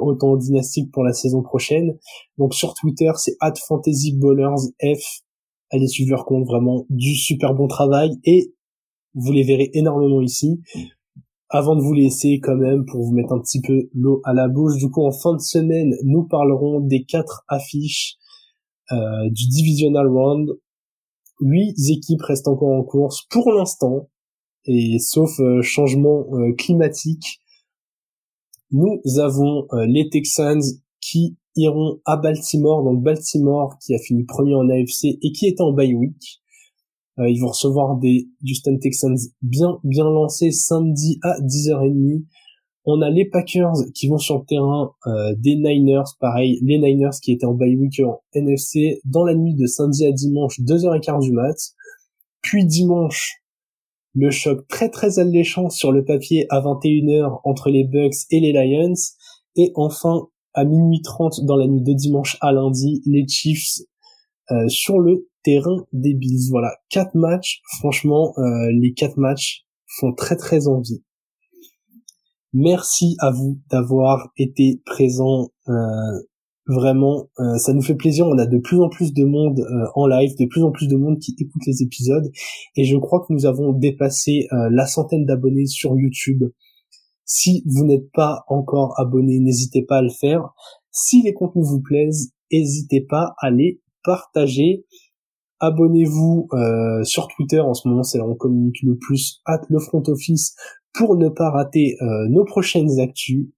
autant 0.00 0.34
dynastiques 0.38 0.90
pour 0.90 1.04
la 1.04 1.12
saison 1.12 1.42
prochaine. 1.42 1.98
Donc 2.38 2.54
sur 2.54 2.72
Twitter 2.72 3.10
c'est 3.16 3.36
@fantasyballers_f. 3.68 5.20
Allez 5.70 5.86
suivre 5.88 6.12
leur 6.12 6.24
compte 6.24 6.46
vraiment 6.46 6.86
du 6.88 7.14
super 7.14 7.52
bon 7.52 7.68
travail. 7.68 8.16
Et 8.24 8.54
vous 9.14 9.32
les 9.32 9.42
verrez 9.42 9.70
énormément 9.74 10.20
ici. 10.20 10.60
Avant 11.50 11.76
de 11.76 11.80
vous 11.80 11.94
laisser 11.94 12.40
quand 12.42 12.56
même 12.56 12.84
pour 12.84 13.02
vous 13.02 13.12
mettre 13.12 13.32
un 13.32 13.40
petit 13.40 13.60
peu 13.60 13.88
l'eau 13.94 14.20
à 14.24 14.34
la 14.34 14.48
bouche, 14.48 14.76
du 14.76 14.90
coup 14.90 15.04
en 15.06 15.12
fin 15.12 15.34
de 15.34 15.40
semaine, 15.40 15.94
nous 16.04 16.24
parlerons 16.24 16.80
des 16.80 17.04
quatre 17.04 17.44
affiches 17.48 18.16
euh, 18.92 19.30
du 19.30 19.48
Divisional 19.48 20.06
Round. 20.08 20.50
Huit 21.40 21.76
équipes 21.90 22.22
restent 22.22 22.48
encore 22.48 22.72
en 22.72 22.82
course 22.82 23.26
pour 23.30 23.50
l'instant, 23.52 24.08
et 24.66 24.98
sauf 24.98 25.30
euh, 25.40 25.62
changement 25.62 26.26
euh, 26.32 26.52
climatique, 26.54 27.40
nous 28.70 29.00
avons 29.18 29.66
les 29.86 30.10
Texans 30.10 30.60
qui 31.00 31.38
iront 31.56 32.00
à 32.04 32.18
Baltimore, 32.18 32.84
donc 32.84 33.02
Baltimore 33.02 33.78
qui 33.78 33.94
a 33.94 33.98
fini 33.98 34.24
premier 34.24 34.54
en 34.54 34.68
AFC 34.68 35.18
et 35.22 35.32
qui 35.32 35.46
était 35.46 35.62
en 35.62 35.72
bye 35.72 35.94
week. 35.94 36.42
Euh, 37.18 37.28
ils 37.28 37.40
vont 37.40 37.48
recevoir 37.48 37.96
des 37.96 38.28
Houston 38.42 38.78
Texans 38.80 39.16
bien 39.42 39.78
bien 39.84 40.04
lancés 40.04 40.52
samedi 40.52 41.18
à 41.22 41.40
10h30. 41.40 42.24
On 42.84 43.02
a 43.02 43.10
les 43.10 43.26
Packers 43.26 43.74
qui 43.94 44.08
vont 44.08 44.18
sur 44.18 44.38
le 44.38 44.44
terrain 44.46 44.92
euh, 45.06 45.34
des 45.36 45.56
Niners, 45.56 46.10
pareil, 46.20 46.58
les 46.62 46.78
Niners 46.78 47.18
qui 47.22 47.32
étaient 47.32 47.44
en 47.44 47.54
bye 47.54 47.76
week 47.76 48.00
en 48.00 48.22
NFC 48.32 49.00
dans 49.04 49.24
la 49.24 49.34
nuit 49.34 49.54
de 49.54 49.66
samedi 49.66 50.06
à 50.06 50.12
dimanche, 50.12 50.60
2h15 50.60 51.20
du 51.20 51.32
mat. 51.32 51.56
Puis 52.40 52.64
dimanche, 52.64 53.42
le 54.14 54.30
choc 54.30 54.66
très 54.68 54.88
très 54.88 55.18
alléchant 55.18 55.68
sur 55.68 55.92
le 55.92 56.04
papier 56.04 56.46
à 56.48 56.60
21h 56.60 57.40
entre 57.44 57.68
les 57.68 57.84
Bucks 57.84 58.14
et 58.30 58.40
les 58.40 58.52
Lions. 58.52 58.94
Et 59.56 59.72
enfin, 59.74 60.28
à 60.54 60.64
minuit 60.64 61.02
30 61.02 61.44
dans 61.44 61.56
la 61.56 61.66
nuit 61.66 61.82
de 61.82 61.92
dimanche 61.92 62.38
à 62.40 62.52
lundi, 62.52 63.02
les 63.06 63.26
Chiefs 63.28 63.82
euh, 64.50 64.68
sur 64.68 64.98
le 64.98 65.28
terrain 65.42 65.86
des 65.92 66.14
Bills. 66.14 66.48
Voilà, 66.50 66.72
quatre 66.88 67.14
matchs. 67.14 67.60
Franchement, 67.78 68.32
euh, 68.38 68.72
les 68.72 68.92
quatre 68.92 69.18
matchs 69.18 69.66
font 69.98 70.12
très 70.12 70.36
très 70.36 70.68
envie. 70.68 71.02
Merci 72.54 73.16
à 73.20 73.30
vous 73.30 73.58
d'avoir 73.70 74.30
été 74.38 74.80
présent. 74.86 75.50
Euh, 75.68 75.72
vraiment, 76.66 77.28
ça 77.58 77.72
nous 77.72 77.82
fait 77.82 77.94
plaisir. 77.94 78.26
On 78.26 78.38
a 78.38 78.46
de 78.46 78.58
plus 78.58 78.80
en 78.80 78.88
plus 78.88 79.12
de 79.12 79.24
monde 79.24 79.66
en 79.94 80.06
live, 80.06 80.34
de 80.38 80.46
plus 80.46 80.62
en 80.62 80.70
plus 80.70 80.86
de 80.86 80.96
monde 80.96 81.18
qui 81.18 81.34
écoute 81.38 81.62
les 81.66 81.82
épisodes, 81.82 82.30
et 82.76 82.84
je 82.84 82.96
crois 82.98 83.20
que 83.20 83.32
nous 83.32 83.46
avons 83.46 83.72
dépassé 83.72 84.48
la 84.50 84.86
centaine 84.86 85.24
d'abonnés 85.24 85.64
sur 85.64 85.96
YouTube. 85.98 86.44
Si 87.24 87.62
vous 87.66 87.86
n'êtes 87.86 88.10
pas 88.12 88.44
encore 88.48 88.98
abonné, 88.98 89.38
n'hésitez 89.40 89.82
pas 89.82 89.98
à 89.98 90.02
le 90.02 90.10
faire. 90.10 90.50
Si 90.90 91.22
les 91.22 91.32
contenus 91.32 91.66
vous 91.66 91.80
plaisent, 91.80 92.32
n'hésitez 92.52 93.00
pas 93.00 93.34
à 93.38 93.50
les 93.50 93.80
partager. 94.04 94.84
Abonnez-vous 95.60 96.48
euh, 96.52 97.02
sur 97.04 97.26
Twitter, 97.28 97.60
en 97.60 97.74
ce 97.74 97.88
moment 97.88 98.02
c'est 98.02 98.18
là 98.18 98.24
où 98.24 98.32
on 98.32 98.36
communique 98.36 98.82
le 98.82 98.96
plus, 98.96 99.40
at 99.44 99.60
le 99.68 99.80
front 99.80 100.02
office, 100.06 100.54
pour 100.94 101.16
ne 101.16 101.28
pas 101.28 101.50
rater 101.50 101.96
euh, 102.00 102.28
nos 102.28 102.44
prochaines 102.44 103.00
actus. 103.00 103.48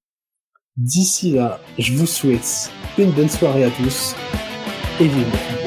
D'ici 0.77 1.33
là, 1.33 1.59
je 1.79 1.93
vous 1.93 2.07
souhaite 2.07 2.71
une 2.97 3.11
bonne 3.11 3.29
soirée 3.29 3.65
à 3.65 3.71
tous 3.71 4.15
et 4.99 5.09
vive 5.09 5.60